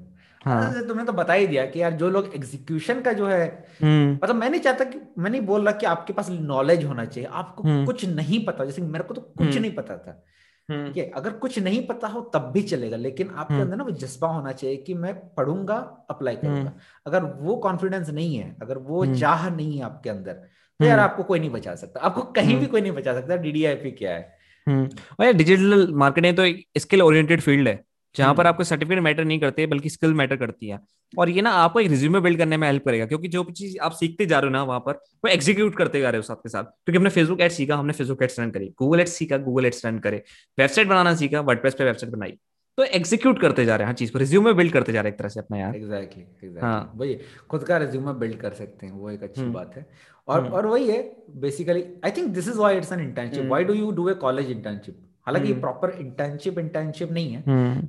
हाँ। 0.44 0.72
रहे 0.72 0.86
तुमने 0.86 1.04
तो 1.04 1.12
बता 1.12 1.32
ही 1.32 1.46
दिया 1.46 1.66
कि 1.66 1.82
यार 1.82 1.92
जो 1.92 2.10
लोग 2.10 2.32
एग्जीक्यूशन 2.34 3.00
का 3.00 3.12
जो 3.12 3.26
है 3.26 3.66
हम्म। 3.82 4.12
मतलब 4.12 4.34
मैं 4.34 4.50
नहीं 4.50 4.60
चाहता 4.60 4.84
कि 4.84 4.98
मैं 5.18 5.30
नहीं 5.30 5.40
बोल 5.40 5.64
रहा 5.64 5.72
कि 5.72 5.86
आपके 5.86 6.12
पास 6.12 6.30
नॉलेज 6.30 6.84
होना 6.84 7.04
चाहिए 7.04 7.28
आपको 7.32 7.62
हम्म। 7.62 7.86
कुछ 7.86 8.04
नहीं 8.04 8.44
पता 8.44 8.64
जैसे 8.64 8.82
मेरे 8.82 9.04
को 9.04 9.14
तो 9.14 9.20
कुछ 9.20 9.46
हम्म। 9.46 9.60
नहीं 9.60 9.74
पता 9.74 9.96
था। 9.96 10.10
हम्म 10.10 10.22
ठीक 10.68 10.96
है 10.96 11.04
अगर 11.10 11.32
कुछ 11.38 11.58
नहीं 11.58 11.86
पता 11.86 12.08
हो 12.08 12.20
तब 12.34 12.50
भी 12.52 12.62
चलेगा 12.62 12.96
लेकिन 12.96 13.30
आपके 13.30 13.54
हम्म। 13.54 13.62
अंदर 13.62 13.76
ना 13.76 13.84
वो 13.84 13.90
जज्बा 13.90 14.28
होना 14.28 14.52
चाहिए 14.52 14.76
कि 14.76 14.94
मैं 14.94 15.14
पढ़ूँगा 15.34 15.76
अप्लाई 16.10 16.36
करूँगा 16.36 16.72
अगर 17.06 17.24
वो 17.40 17.56
कॉन्फिडेंस 17.56 18.10
नहीं 18.10 18.36
है 18.36 18.56
अगर 18.62 18.78
वो 18.78 19.02
हम्म। 19.02 19.18
चाह 19.18 19.48
नहीं 19.50 19.76
है 19.78 19.84
आपके 19.84 20.10
अंदर 20.10 20.32
तो 20.32 20.84
यार 20.84 20.98
हम्म। 20.98 21.10
आपको 21.10 21.22
कोई 21.22 21.38
नहीं 21.38 21.50
बचा 21.50 21.74
सकता 21.74 22.00
आपको 22.00 22.22
कहीं 22.32 22.48
भी 22.48 22.54
हम्म। 22.54 22.66
कोई 22.66 22.80
नहीं 22.80 22.92
बचा 22.92 23.14
सकता 23.14 23.36
डीडीआईपी 23.36 23.90
क्या 23.90 24.12
है 24.12 24.32
हम्म 24.66 25.32
डिजिटल 25.32 25.92
मार्केटिंग 25.94 26.36
तो 26.36 26.44
एक 26.44 26.66
स्किल 26.78 27.02
ओरिएंटेड 27.02 27.40
फ़ील्ड 27.40 27.68
है 27.68 27.82
जहाँ 28.14 28.34
पर। 28.34 28.46
आपको 28.46 28.64
सर्टिफिकेट 28.64 29.02
मैटर 29.02 29.24
नहीं 29.24 29.38
करते 29.40 29.66
बल्कि 29.66 29.90
स्किल 29.90 30.14
मैटर 30.14 30.36
करती 30.36 30.68
है 30.68 30.78
और 31.12 31.30
ये 31.30 31.42
ना 31.42 31.50
आपको 31.56 31.80
एक 31.80 31.90
रिज्यूमे 31.90 32.20
बिल्ड 32.20 32.38
करने 32.38 32.56
में 32.56 32.66
हेल्प 32.68 32.84
करेगा 32.84 33.06
क्योंकि 33.06 33.28
जो 33.28 33.42
भी 33.44 33.52
चीज़ 33.52 33.78
आप 33.78 33.92
सीखते 33.92 34.26
जा 34.26 34.38
रहे 34.38 34.48
हो 34.48 34.52
ना 34.52 34.62
वहाँ 34.62 34.80
पर 34.80 34.92
वो 35.24 35.28
एग्जीक्यूट 35.28 35.76
करते 35.76 36.00
जा 36.00 36.10
रहे 36.10 36.18
हो 36.18 36.22
साथ 36.22 36.36
के 36.36 36.48
साथ 36.48 36.64
क्योंकि 36.64 36.96
हमने 36.96 37.10
फेसबुक 37.10 37.40
एड 37.40 37.52
सीखा 37.52 37.76
हमने 37.76 37.92
फेसबुक 37.92 38.22
एड्स 38.22 38.40
रन 38.40 38.50
करी 38.50 38.72
गूगल 38.78 39.00
एड्स 39.00 39.12
सीखा 39.12 39.36
गूगल 39.40 39.66
एड्स 39.66 39.86
रन 39.86 39.98
करे 39.98 40.22
वेबसाइट 40.58 40.88
बनाना 40.88 41.14
सीखा 41.14 41.40
वर्डप्रेस 41.42 41.74
पे 41.74 41.84
वेबसाइट 41.84 42.12
बनाई 42.12 42.38
तो 42.78 42.84
एग्जीक्यूट 42.84 43.40
करते 43.40 43.64
जा 43.64 43.76
रहे 43.76 43.86
हैं 43.86 43.92
हर 43.92 43.96
चीज़ 43.96 44.12
को 44.12 44.18
रिज्यूमे 44.18 44.52
बिल्ड 44.52 44.72
करते 44.72 44.92
जा 44.92 45.00
रहे 45.00 45.08
हैं 45.08 45.14
एक 45.14 45.18
तरह 45.18 45.28
से 45.28 45.40
अपना 45.40 45.58
यार 45.58 45.76
एग्जैक्टली 45.76 46.54
हाँ। 46.60 46.92
वही 46.96 47.18
खुद 47.50 47.64
का 47.64 47.76
रिज्यूमे 47.76 48.12
बिल्ड 48.18 48.36
कर 48.36 48.52
सकते 48.52 48.86
हैं 48.86 48.92
वो 48.92 49.10
एक 49.10 49.22
अच्छी 49.22 49.40
हम्म। 49.40 49.52
बात 49.52 49.76
है 49.76 49.86
और 50.28 50.40
हम्म। 50.40 50.52
और 50.52 50.66
वही 50.66 50.88
है 50.88 51.00
basically 51.36 51.84
I 52.04 52.10
think 52.10 52.28
this 52.28 52.48
is 52.48 52.58
why 52.58 52.76
it's 52.76 52.92
an 52.92 53.00
internship. 53.00 53.44
Why 53.44 53.64
do 53.64 53.74
you 53.74 53.90
do 53.90 54.08
a 54.08 54.14
college 54.14 54.50
internship 54.50 54.98
हालाँकि 55.26 55.50
हम्म। 55.50 55.60
प्रॉपर 55.60 55.90
इंटर्नशिप 55.90 56.58
इंटर्नशिप 56.58 57.12
नहीं 57.12 57.32
है 57.32 57.42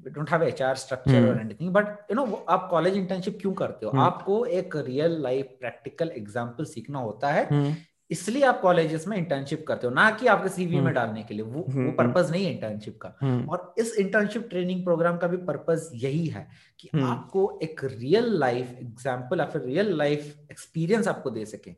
we 0.05 0.09
don't 0.09 0.29
have 0.31 0.43
HR 0.43 0.75
structure 0.75 1.29
और। 1.29 1.39
एनीथिंग 1.41 1.73
बट 1.73 1.87
यू 2.11 2.15
नो 2.15 2.45
आप 2.49 2.67
कॉलेज 2.71 2.97
इंटर्नशिप 2.97 3.37
क्यों 3.41 3.53
करते 3.53 3.85
हो 3.85 3.91
हम्म। 3.91 4.01
आपको 4.01 4.45
एक 4.45 4.75
रियल 4.75 5.21
लाइफ 5.21 5.45
प्रैक्टिकल 5.59 6.11
एग्जांपल 6.17 6.65
सीखना 6.65 6.99
होता 6.99 7.31
है 7.31 7.47
हम्म 7.51 7.73
इसलिए 8.11 8.43
आप 8.43 8.59
कॉलेजेस 8.61 9.07
में 9.07 9.17
इंटर्नशिप 9.17 9.65
करते 9.67 9.87
हो 9.87 9.93
ना 9.93 10.09
कि 10.11 10.27
आपके 10.27 10.49
सीवी 10.49 10.75
में 10.75 10.81
हम्म। 10.81 10.91
डालने 10.93 11.23
के 11.23 11.33
लिए 11.33 11.43
वो 11.43 11.65
वो। 11.69 11.91
पर्पस 11.91 12.27
नहीं 12.31 12.45
है 12.45 12.51
इंटर्नशिप 12.53 12.99
का 13.01 13.09
और 13.49 13.73
इस 13.77 13.95
इंटर्नशिप 13.99 14.47
ट्रेनिंग 14.49 14.83
प्रोग्राम 14.83 15.17
का 15.17 15.27
भी 15.27 15.37
पर्पस 15.37 15.89
यही 15.93 16.25
है 16.27 16.47
कि। 16.79 16.89
आपको 17.03 17.59
एक 17.63 17.83
रियल 17.83 18.31
लाइफ 18.39 18.77
एग्जांपल 18.81 19.39
या 19.39 19.45
फिर 19.45 19.61
रियल 19.61 19.97
लाइफ 19.97 20.35
एक्सपीरियंस 20.51 21.07
आपको 21.07 21.29
दे 21.29 21.45
सके 21.45 21.71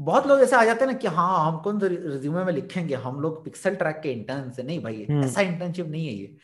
बहुत 0.00 0.26
लोग 0.26 0.40
ऐसे 0.40 0.56
आ 0.56 0.64
जाते 0.64 0.80
हैं 0.80 0.92
ना 0.92 0.98
कि 0.98 1.08
हाँ 1.08 1.52
हम 1.52 1.58
कौन 1.58 1.80
रिज्यूमे 1.80 2.44
में 2.44 2.52
लिखेंगे? 2.52 2.94
हम 2.94 3.20
लोग 3.20 3.44
पिक्सल 3.44 3.74
ट्रैक 3.74 4.00
के 4.02 4.12
इंटर्न 4.12 4.50
से। 4.50 4.62
नहीं 4.62 4.82
भाई 4.82 5.06
हम्म। 5.10 5.24
ऐसा 5.24 5.40
इंटर्नशिप 5.40 5.86
नहीं 5.86 6.06
है 6.06 6.14
ये। 6.14 6.36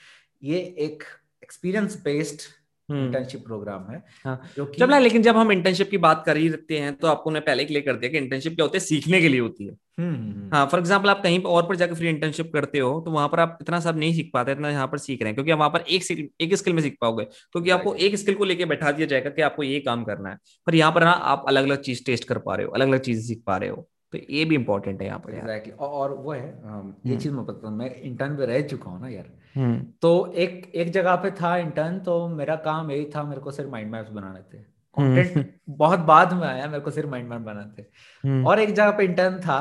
ये 0.43 0.59
एक 0.59 1.03
एक्सपीरियंस 1.43 2.03
बेस्ड 2.03 2.41
इंटर्नशिप 2.89 3.45
प्रोग्राम 3.45 3.91
है 3.91 4.03
हाँ। 4.25 4.41
जो 4.57 4.65
कि 4.67 4.87
लेकिन 5.01 5.23
जब 5.23 5.37
हम 5.37 5.53
इंटर्नशिप 5.53 5.91
की 5.91 5.99
बात 5.99 6.23
कर 6.27 6.37
ही 6.37 6.49
रखते 6.49 6.79
हैं 6.79 6.95
तो 6.97 7.07
आपको 7.09 7.31
पहले 7.31 7.65
क्लियर 7.65 7.83
कर 7.85 7.97
दिया 7.97 8.11
कि 8.11 8.19
इंटर्नशिप 8.19 8.55
क्या 8.55 8.65
होती 8.65 8.79
है? 8.79 8.85
सीखने 8.85 9.21
के 9.21 9.29
लिए 9.29 9.41
होती 9.41 9.67
है। 9.67 9.73
हम्म, 10.01 10.15
हम्म, 10.15 10.33
हम्म। 10.33 10.51
हाँ 10.55 10.67
फॉर 10.67 10.81
एग्ज़ाम्पल 10.81 11.11
आप 11.11 11.23
कहीं 11.23 11.41
और 11.43 11.67
पर 11.69 11.77
जाकर 11.77 11.95
फ्री 11.95 12.09
इंटर्नशिप 12.09 12.51
करते 12.55 12.79
हो 12.79 13.01
तो 13.01 13.11
वहाँ 13.11 13.29
पर 13.29 13.41
आप 13.41 13.59
इतना 13.63 13.81
सब 13.81 13.99
नहीं 13.99 14.13
सीख 14.15 14.31
पाते 14.35 14.53
इतना 14.53 14.71
यहाँ 14.71 14.87
पर 14.87 14.99
सीख 14.99 15.23
रहे 15.23 15.29
हैं 15.29 15.35
क्योंकि 15.35 15.53
वहाँ 15.53 15.71
पर 15.71 15.85
एक 15.91 16.31
एक 16.41 16.55
स्किल 16.55 16.75
में 16.75 16.83
सीख 16.83 16.97
पाओगे 17.01 17.25
क्योंकि 17.25 17.71
आपको 17.71 17.95
एक 17.97 18.17
स्किल 18.17 18.35
को 18.35 18.45
लेकर 18.45 18.67
बैठा 18.67 18.93
दिया 18.93 19.07
जाएगा 19.07 19.31
कि 19.31 19.43
आपको 19.43 19.63
ये 19.63 19.81
काम 19.81 20.05
करना 20.05 20.31
है। 20.31 20.39
पर 20.67 20.75
यहाँ 20.75 20.93
पर 20.93 21.05
ना 21.05 21.11
आप 21.11 21.45
अलग 21.49 21.65
अलग 21.65 21.81
चीज़ 21.83 22.05
टेस्ट 22.07 22.25
कर 22.25 22.39
पा 22.39 22.55
रहे 22.55 22.67
हो 22.67 22.73
अलग 22.73 22.89
अलग 22.89 23.01
चीज़ें 23.01 23.23
सीख 23.23 23.43
पा 23.47 23.57
रहे 23.57 23.69
हो। 23.69 23.89
तो 24.13 24.19
ये 24.31 24.45
भी 24.45 24.55
इंपॉर्टेंट 24.55 25.01
है 25.01 25.07
यहाँ 25.07 25.19
पर 25.19 25.31
यार। 25.31 25.41
एग्जैक्टली 25.41 25.73
और 25.73 26.13
वो 26.15 26.33
है 26.33 26.47
ये 26.47 26.53
हम्म। 26.65 27.17
चीज़ 27.19 27.33
मैं 27.33 27.45
पता 27.47 27.71
मैं 27.71 27.95
इंटर्न 27.95 28.37
पे 28.37 28.47
रह 28.47 28.61
चुका 28.63 28.91
हूँ 28.91 29.01
ना 29.01 29.09
यार। 29.09 29.31
हम्म। 29.55 29.87
तो 30.03 30.33
एक 30.33 30.73
एक 30.75 30.91
जगह 30.91 31.17
पे 31.17 31.31
था 31.31 31.57
इंटर्न 31.57 31.99
तो 31.99 32.29
मेरा 32.29 32.57
काम 32.57 32.91
यही 32.91 33.05
था 33.05 33.23
मेरे 33.23 33.41
को 33.41 33.51
सिर्फ़ 33.51 33.71
माइंड 33.71 33.91
मैप्स 33.91 34.11
बनाने 34.11 34.41
थे। 34.41 34.63
हम्म। 34.97 35.23
कंटेंट 35.23 35.55
बहुत 35.69 36.01
बाद 36.01 36.33
में 36.33 36.47
आया 36.49 36.67
मेरे 36.67 36.81
को 36.81 36.91
सिर्फ़ 36.91 37.09
माइंड 37.09 37.29
मैप 37.29 37.41
बनाने 37.41 37.83
थे। 37.83 37.87
हम्म, 38.25 38.47
और 38.47 38.61
एक 38.61 38.73
जगह 38.73 38.91
पे 38.91 39.05
इंटर्न 39.05 39.39
था 39.41 39.59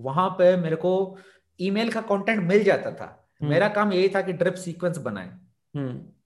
वहाँ 0.00 0.28
पे 0.30 0.56
मेरे 0.56 0.76
को 0.76 1.16
ईमेल 1.60 1.92
का 1.92 2.00
कंटेंट 2.00 2.42
मिल 2.42 2.64
जाता 2.64 2.90
था। 2.90 3.28
हम्म। 3.40 3.50
मेरा 3.50 3.68
काम 3.68 3.92
यही 3.92 4.08
था 4.08 4.22
कि 4.22 4.32
ड्रिप 4.32 4.54
सीक्वेंस 4.54 4.98
बनाए। 4.98 5.26
हम्म, 5.26 5.38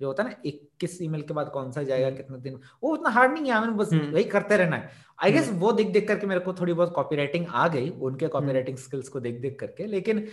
जो 0.00 0.06
होता 0.06 0.22
है 0.22 0.28
ना 0.28 0.36
इक्कीस 0.44 0.98
ईमेल 1.02 1.22
के 1.22 1.34
बाद 1.34 1.50
कौन 1.50 1.70
सा 1.72 1.82
जाएगा 1.82 2.10
कितने 2.10 2.38
दिन 2.38 2.58
वो 2.82 2.92
उतना 2.92 3.10
हार्ड 3.10 3.32
नहीं 3.32 3.50
है 3.50 3.56
हमें 3.56 3.76
बस 3.76 3.92
हम्म। 3.92 4.12
वही 4.12 4.24
करते 4.24 4.56
रहना 4.56 4.76
है 4.76 4.90
आई 5.18 5.32
गेस 5.32 5.48
हम्म। 5.48 5.58
वो 5.58 5.72
देख 5.72 5.92
देख 5.92 6.08
करके 6.08 6.26
मेरे 6.26 6.40
को 6.40 6.52
थोड़ी 6.52 6.72
बहुत 6.72 6.92
कॉपी 6.94 7.16
राइटिंग 7.16 7.46
आ 7.48 7.66
गई 7.68 7.88
उनके 7.90 8.28
कॉपी 8.28 8.44
हम्म। 8.44 8.54
राइटिंग 8.54 8.76
स्किल्स 8.78 9.08
को 9.08 9.20
देख 9.20 9.40
देख 9.40 9.58
करके 9.60 9.86
लेकिन 9.86 10.26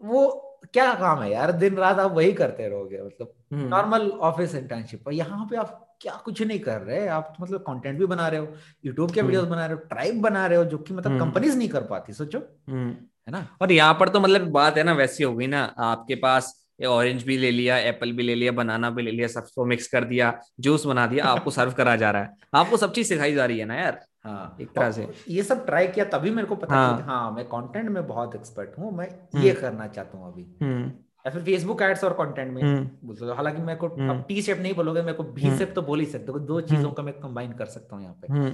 वो 0.00 0.26
क्या 0.72 0.92
काम 0.94 1.22
है 1.22 1.30
यार 1.30 1.52
दिन 1.54 1.76
रात 1.76 1.98
आप 1.98 2.12
वही 2.12 2.32
करते 2.32 2.68
रहोगे 2.68 3.02
मतलब 3.02 3.32
हम्म, 3.52 3.68
नॉर्मल 3.68 4.10
ऑफ़िस 4.10 4.54
इंटर्नशिप 4.54 5.10
यहाँ 5.12 5.46
पे 5.50 5.56
आप 5.56 5.80
क्या 6.00 6.12
कुछ 6.24 6.42
नहीं 6.42 6.58
कर 6.58 6.80
रहे 6.80 7.06
आप 7.08 7.32
तो 7.36 7.42
मतलब 7.44 7.60
कंटेंट 7.60 7.98
भी 7.98 8.06
बना 8.06 8.28
रहे 8.28 8.40
हो 8.40 8.48
यूट्यूब 8.84 9.10
के 9.10 9.20
हम्म। 9.20 9.28
वीडियोस 9.28 9.48
बना 9.48 9.66
रहे 9.66 9.76
हो 9.76 9.82
ट्राइब 9.88 10.20
बना 10.22 10.46
रहे 10.46 10.58
हो 10.58 10.64
जो 10.64 10.78
कि 10.78 10.94
मतलब 10.94 11.12
हम्म। 11.12 11.24
कंपनीज़ 11.24 11.56
नहीं 11.58 11.68
कर 11.68 11.82
पाती 11.82 12.12
सोचो 12.12 12.38
हम्म। 12.68 12.90
है 12.90 13.32
ना 13.32 13.46
और 13.62 13.72
यहाँ 13.72 13.94
पर 13.94 14.08
तो 14.08 14.20
मतलब 14.20 14.50
बात 14.50 14.78
है 14.78 14.84
ना 14.84 14.92
वैसी 14.92 15.24
हो 15.24 15.34
गई 15.34 15.46
ना 15.46 15.62
आपके 15.78 16.14
पास 16.14 16.54
ऑरेंज 16.78 17.22
भी 17.22 17.36
ले 17.38 17.50
लिया 17.50 17.76
एप्पल 17.78 18.12
भी 18.12 18.22
ले 18.22 18.34
लिया 18.34 18.52
बनाना 18.52 18.90
भी 18.90 19.02
ले 19.02 19.10
लिया 19.10 19.28
सबको 19.28 19.64
मिक्स 19.64 19.86
कर 19.88 20.04
दिया 20.04 20.32
जूस 20.60 20.86
बना 20.86 21.06
दिया 21.06 21.24
आपको 21.24 21.50
सर्व 21.50 21.72
करा 21.72 21.94
जा 21.96 22.10
रहा 22.10 22.22
है। 22.22 22.36
आपको 22.54 22.76
सब 22.76 22.92
चीज़ 22.92 23.08
सिखाई 23.08 23.34
जा 23.34 23.46
रही 23.46 23.58
है 23.58 23.64
ना 23.64 23.74
यार? 23.74 24.00
हाँ। 24.24 24.56
एक 24.60 24.68
तरह 24.68 24.90
से। 24.90 25.06
ये 25.28 25.42
सब 25.42 25.64
ट्राई 25.66 25.86
किया 25.86 26.04
तभी 26.04 26.30
मेरे 26.30 26.48
को 26.48 26.56
पता 26.56 26.74
हाँ। 26.74 27.00
हाँ 27.06 27.30
मैं 27.32 27.44
कंटेंट 27.44 27.88
में 27.90 28.06
बहुत 28.06 28.34
एक्सपर्ट 28.34 28.78
हूँ 28.78 28.96
मैं 28.96 29.08
हम्म। 29.08 29.44
ये 29.44 29.54
करना 29.54 29.86
चाहता 29.86 30.18
हूँ 30.18 30.32
अभी। 30.32 30.46
हम्म। 30.62 30.92
या 31.26 31.30
फिर 31.30 31.42
फेसबुक 31.42 31.82
एड्स 31.82 32.04
और 32.04 32.12
कंटेंट 32.12 32.52
में। 32.52 32.62
हम्म। 32.62 32.90
बोल 33.04 33.16
सकते 33.16 33.34
हालाँकि 33.36 33.62
मेरे 33.62 33.78
को। 33.78 33.88
अब 33.88 34.24
टी 34.28 34.42
शेप 34.42 34.58
नहीं 34.58 34.74
बोलोगे 34.74 35.02
मेरे 35.02 35.12
को 35.12 35.22
बी। 35.22 35.56
शेप 35.58 35.72
तो 35.74 35.82
बोल 35.82 36.00
ही 36.00 36.06
सकते 36.06 36.32
हो 36.32 36.38
दो 36.38 36.60
चीज़ों 36.60 36.90
का 36.90 37.02
मैं 37.02 37.14
कंबाइन 37.14 37.52
कर 37.52 37.66
सकता 37.66 37.96
हूँ 37.96 38.04
यहाँ 38.04 38.18
पे। 38.22 38.50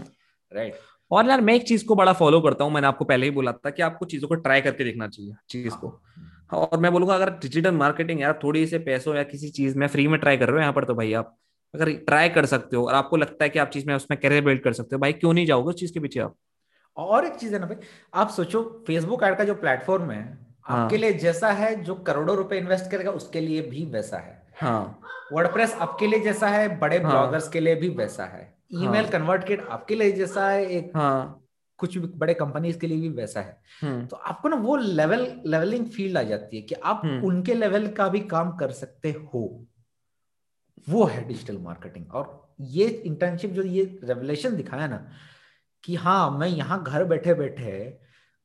राइट 0.53 0.75
और 1.11 1.29
यार 1.29 1.41
मैं 1.41 1.55
एक 1.55 1.63
चीज़ 1.63 1.85
को 1.85 1.95
बड़ा 1.95 2.13
फॉलो 2.13 2.41
करता 2.41 2.65
हूँ 2.65 2.73
मैंने 2.73 2.87
आपको 2.87 3.05
पहले 3.05 3.27
ही 3.27 3.31
बोला 3.31 3.53
था 3.53 3.71
कि 3.71 3.83
आपको 3.83 4.07
चीज़ों 4.07 4.29
को 4.29 4.35
ट्राई 4.35 4.61
करके 4.61 4.85
देखना 4.85 5.09
चाहिए 5.09 5.33
चीज़ 5.49 5.75
को। 5.75 6.01
और 6.53 6.79
मैं 6.81 6.93
बोलूँगा 6.93 7.15
अगर 7.15 7.31
डिजिटल 7.39 7.75
मार्केटिंग 7.75 8.21
यार 8.21 8.39
थोड़ी 8.45 8.67
से 8.67 8.79
पैसों 8.81 9.15
या 9.17 9.23
किसी 9.25 9.49
चीज़ 9.51 9.79
में 9.79 9.87
फ्री 9.87 10.07
में 10.09 10.19
ट्राई 10.21 10.37
कर 10.37 10.49
रहे 10.49 10.55
हो 10.55 10.61
यहाँ 10.61 10.73
पर 10.73 10.85
तो 10.85 10.95
भाई 10.95 11.13
आप 11.13 11.37
अगर 11.75 11.93
ट्राई 12.07 12.29
कर 12.29 12.47
सकते 12.47 12.77
हो 12.77 12.87
और 12.87 12.95
आपको 12.95 13.17
लगता 13.17 13.45
है 13.45 13.51
कि 13.51 13.59
आप 13.59 13.69
चीज़ 13.69 13.87
में 13.87 13.95
उसमें 13.95 14.19
कैरियर 14.21 14.45
बिल्ड 14.45 14.63
कर 14.63 14.73
सकते 14.73 14.97
हो 14.97 15.01
भाई 15.01 15.13
क्यों 15.15 15.33
नहीं 15.33 15.47
जाओगे 15.47 15.69
उस 15.69 15.75
चीज़ 15.75 15.93
के 15.93 16.01
पीछे 16.01 16.21
आप 16.21 16.35
और 16.97 17.27
एक 17.27 17.35
चीज़ 17.35 17.55
है 17.55 17.61
ना 17.61 17.67
भाई 17.67 17.89
आप 18.15 18.31
सोचो 18.31 18.63
फेसबुक 18.87 19.23
एड 19.25 19.37
का 19.37 19.45
जो 19.45 19.55
प्लेटफॉर्म 19.57 20.11
है 20.11 20.23
हाँ। 20.65 20.79
आपके 20.79 20.97
लिए 20.97 21.13
जैसा 21.15 21.51
है 21.53 21.75
जो 21.83 21.95
करोड़ों 22.03 22.37
रुपए 22.37 22.59
इन्वेस्ट 22.59 22.91
करेगा 22.91 23.11
उसके 23.13 23.41
लिए 23.41 23.63
भी 23.63 23.85
वैसा 23.87 24.19
है 24.19 24.39
हाँ 24.57 25.01
वर्डप्रेस 25.33 25.75
आपके 25.81 26.07
लिए 26.07 26.21
जैसा 26.21 26.49
है 26.49 26.69
बड़े 26.79 26.99
हाँ। 26.99 27.11
ब्लॉगर्स 27.11 27.49
के 27.49 27.61
लिए 27.61 27.75
भी 27.75 27.89
वैसा 27.97 28.25
है 28.27 28.43
ईमेल 28.73 29.03
हाँ। 29.03 29.11
कन्वर्ट 29.11 29.45
किट 29.45 29.67
आपके 29.69 29.95
लिए 29.95 30.13
जैसा 30.13 30.49
है 30.49 30.67
एक 30.69 30.93
हाँ 30.97 31.43
कुछ 31.81 31.97
भी 31.99 32.07
बड़े 32.19 32.35
कंपनीज़ 32.35 32.79
के 32.79 32.87
लिए 32.87 33.01
भी 33.01 33.09
वैसा 33.17 33.41
है। 33.41 33.57
हम्म। 33.83 34.07
तो 34.07 34.17
आपको 34.17 34.49
ना 34.49 34.57
वो 34.57 34.77
लेवल 34.77 35.27
लेवलिंग 35.47 35.87
फ़ील्ड 35.87 36.19
आ 36.19 36.23
जाती 36.23 36.57
है 36.57 36.63
कि 36.63 36.75
आप 36.75 37.01
हम्म। 37.05 37.27
उनके 37.27 37.55
लेवल 37.55 37.87
का 37.89 38.09
भी 38.09 38.21
काम 38.35 38.57
कर 38.57 38.71
सकते 38.73 39.11
हो। 39.11 39.43
वो 40.89 41.05
है 41.05 41.27
डिजिटल 41.29 41.59
मार्केटिंग 41.59 42.13
और 42.15 42.39
ये 42.71 42.87
इंटर्नशिप 42.87 43.51
जो 43.51 43.63
ये 43.63 43.85
रेवलेशन 44.05 44.57
दिखाया 44.57 44.87
ना 44.87 45.07
कि 45.85 45.95
हाँ 45.95 46.31
मैं 46.39 46.49
यहाँ 46.49 46.83
घर 46.83 47.05
बैठे 47.05 47.35
बैठे 47.35 47.73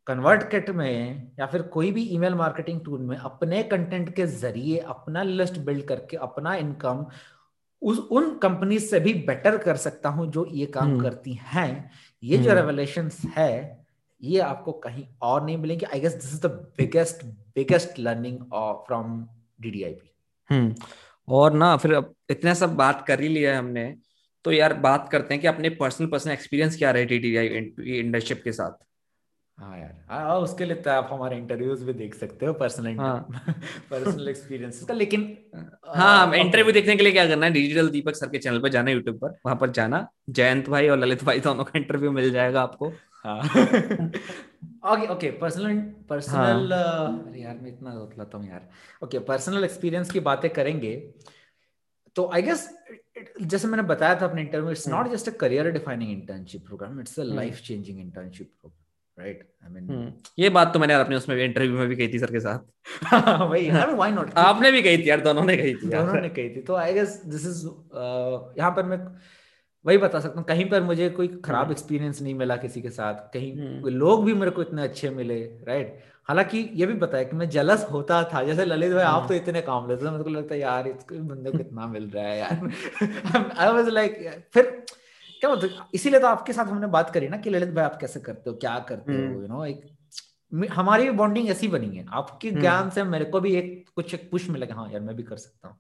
कन्वर्ट 0.07 0.43
किट 0.49 0.69
में 0.69 1.31
या 1.39 1.45
फिर 1.45 1.61
कोई 1.73 1.91
भी 1.91 2.03
ईमेल 2.15 2.33
मार्केटिंग 2.33 2.79
टूल 2.85 2.99
में 3.01 3.15
अपने 3.17 3.61
कंटेंट 3.63 4.13
के 4.15 4.25
ज़रिए 4.33 4.77
अपना 4.87 5.23
लिस्ट 5.23 5.57
बिल्ड 5.59 5.85
करके 5.87 6.17
अपना 6.17 6.53
इनकम 6.55 7.05
उस 7.85 7.97
उन 8.11 8.37
कंपनी 8.37 8.79
से 8.79 8.99
भी 8.99 9.13
बेटर 9.27 9.57
कर 9.57 9.75
सकता 9.77 10.09
हूँ 10.09 10.31
जो 10.31 10.45
ये 10.51 10.65
काम 10.65 10.83
हम्म। 10.83 11.01
करती 11.01 11.33
हैं। 11.43 11.91
ये 12.23 12.37
जो 12.37 12.49
हम्म। 12.49 12.59
रेवलेशन 12.59 13.09
है 13.37 13.85
ये 14.21 14.39
आपको 14.39 14.71
कहीं 14.71 15.03
और 15.21 15.45
नहीं 15.45 15.57
मिलेंगे। 15.57 15.85
I 15.85 15.99
guess 15.99 16.13
this 16.13 16.33
is 16.33 16.41
the 16.41 16.51
biggest 16.77 17.25
biggest 17.55 17.99
learning 17.99 18.37
from 18.87 19.21
DDIP 19.61 20.11
hmm. 20.49 20.75
और 21.27 21.53
ना 21.53 21.75
फिर 21.77 21.93
अब 21.93 22.13
इतना 22.29 22.53
सब 22.53 22.75
बात 22.75 23.05
कर 23.07 23.21
ही 23.21 23.27
लिया 23.27 23.51
है 23.51 23.57
हमने। 23.57 23.93
तो 24.45 24.51
यार 24.51 24.73
बात 24.79 25.09
करते 25.11 25.33
हैं 25.33 25.41
कि 25.41 25.47
अपने 25.47 25.69
पर्सनल 25.69 26.07
पर्सनल 26.07 26.33
एक्सपीरियंस 26.33 26.77
क्या 26.77 26.91
रहे 26.91 27.05
टीटीआई 27.05 27.47
इंटर्नशिप 27.47 28.41
के 28.43 28.51
साथ? 28.51 28.84
हाँ 29.57 29.77
यार। 29.79 29.93
हाँ 30.09 30.37
उसके 30.39 30.65
लिए 30.65 30.75
तो 30.75 30.89
आप 30.91 31.09
हमारे 31.11 31.37
इंटरव्यूज़ 31.37 31.83
भी 31.85 31.93
देख 31.93 32.15
सकते 32.15 32.45
हो 32.45 32.53
पर्सनल 32.53 32.97
हाँ। 32.99 33.27
पर्सनल 33.89 34.27
एक्सपीरियंस 34.29 34.83
का 34.83 34.93
लेकिन 34.93 35.21
हाँ 35.95 36.35
इंटरव्यू 36.37 36.71
देखने 36.73 36.95
के 36.95 37.03
लिए 37.03 37.11
क्या 37.11 37.25
करना 37.27 37.45
है? 37.45 37.51
डिजिटल 37.53 37.89
दीपक 37.89 38.15
सर 38.15 38.27
के 38.29 38.37
चैनल 38.37 38.59
पर 38.61 38.69
जाना 38.69 38.91
यूट्यूब 38.91 39.17
पर। 39.19 39.37
वहाँ 39.45 39.55
पर 39.57 39.69
जाना। 39.71 40.07
जयंत 40.31 40.69
भाई 40.69 40.87
और 40.89 40.97
ललित 40.99 41.23
भाई 41.23 41.39
दोनों 41.39 41.63
का 41.63 41.79
इंटरव्यू 41.79 42.11
मिल 42.11 42.31
जाएगा 42.31 42.61
आपको। 42.61 42.87
ओके 44.85 45.07
ओके 45.07 45.29
पर्सनल 45.39 45.79
पर्सनल 46.09 46.71
अरे 46.71 47.41
यार 47.41 47.57
मैं 47.61 47.71
इतना 47.71 47.95
बतलाता 47.95 48.37
हूँ 48.37 48.47
यार। 48.49 48.69
ओके 49.03 49.19
पर्सनल 49.31 49.63
एक्सपीरियंस 49.63 50.11
की 50.11 50.19
बातें 50.27 50.49
करेंगे 50.53 50.95
तो 52.15 52.29
आई 52.33 52.41
गेस 52.41 52.69
जैसे 53.43 53.67
मैंने 53.67 53.83
बताया 53.83 54.15
था 54.21 54.25
अपने 54.25 54.41
interview 54.41 54.71
it's 54.71 54.87
not 54.89 55.07
just 55.11 55.29
a 55.29 55.31
career 55.39 55.69
defining 55.71 56.11
internship 56.11 56.65
program 56.65 56.99
it's 56.99 57.19
a. 57.19 57.23
Life 57.23 57.61
changing 57.61 57.99
internship 57.99 58.51
program 58.61 58.83
right 59.17 59.47
I 59.63 59.71
mean 59.71 59.89
hmm, 59.89 60.11
ये 60.39 60.49
बात 60.51 60.73
तो 60.73 60.79
मैंने 60.79 60.93
यार 60.93 61.03
अपने 61.03 61.15
उसमें 61.15 61.35
इंटरव्यू 61.37 61.77
में 61.77 61.87
भी 61.87 61.95
कही 61.95 62.07
थी 62.07 62.19
सर 62.19 62.31
के 62.31 62.39
साथ 62.39 63.41
वही 63.41 63.67
आई 63.67 63.85
मीन 63.85 63.95
व्हाई 63.95 64.11
नॉट 64.11 64.33
आपने 64.39 64.71
भी 64.71 64.81
कही 64.81 64.97
थी 64.97 65.09
यार 65.09 65.21
दोनों 65.21 65.43
ने 65.43 65.57
कही 65.57 65.73
थी 65.75 65.91
यार 65.93 66.05
दोनों 66.05 66.21
ने 66.21 66.29
कही 66.31 66.49
थी 66.49 66.61
तो 66.61 66.75
आई 66.77 66.93
गेस 66.93 67.21
दिस 67.27 67.45
इज़ 67.47 67.65
यहाँ 68.57 68.71
पर 68.71 68.83
मैं 68.85 68.97
वही 69.85 69.97
बता 69.97 70.19
सकता 70.19 70.39
हूँ 70.39 70.45
कहीं 70.45 70.69
पर 70.69 70.83
मुझे 70.83 71.09
कोई 71.11 71.27
खराब 71.39 71.61
हम्म। 71.61 71.71
एक्सपीरियंस 71.71 72.21
नहीं 72.21 72.33
मिला 72.35 72.55
किसी 72.57 72.81
के 72.81 72.89
साथ 72.89 73.15
कहीं 73.33 73.51
हम्म। 73.53 73.89
लोग 73.95 74.25
भी 74.25 74.33
मेरे 74.33 74.51
को 74.51 74.61
इतने 74.61 74.83
अच्छे 74.83 75.09
मिले 75.11 75.39
राइट 75.67 75.99
हालाँकि 76.29 76.69
ये 76.73 76.85
भी 76.85 76.93
बताया 76.95 77.23
कि 77.23 77.35
मैं 77.35 77.49
जलस 77.49 77.85
होता 77.91 78.23
था 78.33 78.43
जैसे 78.43 78.65
ललित 78.65 78.93
भाई 78.93 79.03
आप 79.03 79.15
हम्म। 79.15 79.27
तो 79.27 79.33
इतने 79.33 79.61
काम 79.61 79.89
लेते 79.89 80.05
थे 80.05 80.11
मेरे 80.11 80.23
को 80.23 80.29
लगता 80.29 80.55
है 80.55 80.59
यार 80.61 80.87
इसको 80.87 81.15
बंदे 81.25 81.51
को 81.51 81.57
कितना 81.57 81.87
मिल 81.87 82.09
रहा 82.09 82.23
है 82.23 82.37
यार 82.39 83.51
आई 83.57 83.73
वाज 83.73 83.89
लाइक 83.89 84.17
फिर 84.53 84.71
क्या 85.45 85.55
बोलते 85.55 85.69
इसीलिए 85.93 86.19
तो 86.19 86.27
आपके 86.27 86.53
साथ 86.53 86.65
हमने 86.65 86.87
बात 86.87 87.09
करी 87.09 87.27
ना 87.27 87.37
कि 87.37 87.49
ललित 87.49 87.69
भाई 87.69 87.85
आप 87.85 87.97
कैसे 88.01 88.19
करते 88.19 88.49
हो 88.49 88.55
क्या 88.55 88.79
करते 88.79 89.13
हो 89.13 89.19
हम्म। 89.19 89.41
यू 89.41 89.47
नो 89.47 89.65
एक 89.65 90.71
हमारी 90.71 91.03
भी 91.03 91.11
बॉन्डिंग 91.11 91.49
ऐसी 91.49 91.67
बनी 91.67 91.97
है। 91.97 92.05
आपके 92.13 92.49
हम्म। 92.49 92.61
ज्ञान 92.61 92.89
से 92.89 93.03
मेरे 93.03 93.25
को 93.25 93.39
भी 93.39 93.55
एक 93.55 93.89
कुछ 93.95 94.13
एक 94.13 94.31
पुश 94.31 94.49
मिला 94.49 94.75
हाँ 94.75 94.91
यार 94.91 95.01
मैं 95.01 95.15
भी 95.15 95.23
कर 95.23 95.37
सकता 95.37 95.67
हूँ। 95.67 95.77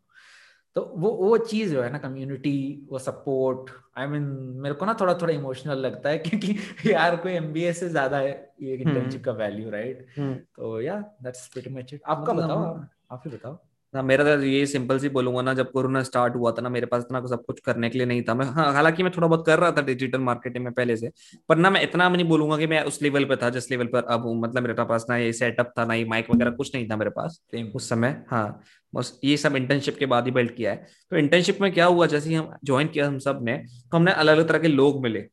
तो 0.75 0.81
वो 0.97 1.11
वो 1.11 1.37
चीज़ 1.37 1.73
जो 1.73 1.83
है 1.83 1.91
ना 1.91 1.97
कम्युनिटी 1.97 2.87
वो 2.89 2.99
support 2.99 3.69
I 3.97 4.05
I 4.05 4.09
mean 4.09 4.23
mean, 4.23 4.61
मेरे 4.63 4.75
को 4.75 4.85
ना 4.85 4.93
थोड़ा 5.01 5.13
थोड़ा 5.13 5.33
इमोशनल 5.33 5.77
लगता 5.77 6.09
है 6.09 6.17
क्योंकि 6.25 6.57
यार 6.93 7.15
कोई 7.15 7.31
एमबीए 7.31 7.73
से 7.73 7.89
ज़्यादा 7.89 8.17
है 8.17 8.53
ये 8.61 8.75
इंटर्नशिप 8.75 9.23
का 9.23 9.31
वैल्यू 9.31 9.69
राइट 9.69 10.07
हम्म, 10.17 10.35
तो 10.35 10.81
या 10.81 10.99
दैट्स 11.23 11.47
प्रीटी 11.47 11.69
मच 11.69 11.93
इट 11.93 12.01
आपका 12.05 12.33
मतलब 12.33 12.45
बताओ 12.45 12.65
आप 12.65 12.89
आप 13.11 13.21
ही 13.25 13.31
बताओ। 13.31 13.57
मेरा 14.01 14.23
तो 14.25 14.43
ये 14.43 14.65
सिंपल 14.65 14.99
सी 14.99 15.09
बोलूँगा 15.09 15.41
ना 15.41 15.53
जब 15.53 15.71
कोरोना 15.71 16.01
स्टार्ट 16.03 16.35
हुआ 16.35 16.51
था 16.51 16.61
ना 16.61 16.69
मेरे 16.69 16.85
पास 16.85 17.03
इतना 17.03 17.21
सब 17.27 17.43
कुछ 17.45 17.59
करने 17.59 17.89
के 17.89 17.97
लिए 17.97 18.07
नहीं 18.07 18.21
था 18.23 18.33
मैं। 18.33 18.45
हाँ 18.47 18.71
हालाँकि 18.73 19.03
मैं 19.03 19.11
थोड़ा 19.15 19.27
बहुत 19.27 19.45
कर 19.45 19.59
रहा 19.59 19.71
था 19.71 19.81
डिजिटल 19.83 20.19
मार्केटिंग 20.21 20.63
में 20.65 20.73
पहले 20.73 20.97
से 20.97 21.11
पर 21.49 21.57
ना 21.57 21.69
मैं 21.69 21.81
इतना 21.83 22.09
नहीं 22.09 22.25
बोलूँगा 22.27 22.57
कि 22.57 22.67
मैं 22.67 22.81
उस 22.83 23.01
लेवल 23.01 23.25
पे 23.25 23.35
था 23.35 23.49
जिस 23.49 23.69
लेवल 23.71 23.87
पर 23.87 24.03
अब 24.05 24.25
हूँ। 24.25 24.39
मतलब 24.41 24.63
मेरे 24.63 24.73
पास 24.83 25.05
ना 25.09 25.17
ये 25.17 25.31
सेटअप 25.33 25.73
था 25.77 25.85
ना 25.85 25.93
ये 25.93 26.05
माइक 26.05 26.31
वगैरह 26.31 26.51
कुछ 26.53 26.75
नहीं 26.75 26.89
था 26.89 26.97
मेरे 26.97 27.11
पास 27.11 27.39
उस 27.75 27.89
समय। 27.89 28.21
हाँ 28.31 28.61
बस 28.93 29.19
ये 29.23 29.37
सब 29.37 29.55
इंटर्नशिप 29.55 29.97
के 29.97 30.05
बाद 30.05 30.25
ही 30.25 30.31
बिल्ड 30.31 30.55
किया 30.55 30.71
है। 30.71 30.85
तो 31.11 31.17
इंटर्नशिप 31.17 31.61
में 31.61 31.71
क्या 31.71 31.85
हुआ 31.85 32.05
जैसे 32.07 32.33
हम 32.35 32.51
ज्वाइन 32.63 32.87
किया 32.87 33.07
हम 33.07 33.17
सबने 33.19 33.57
तो 33.57 33.97
हमने 33.97 34.11
अलग 34.13 34.37
अलग 34.37 34.47
तरह 34.47 34.59
के 34.59 34.67
लोग 34.67 35.01
मिले 35.03 35.25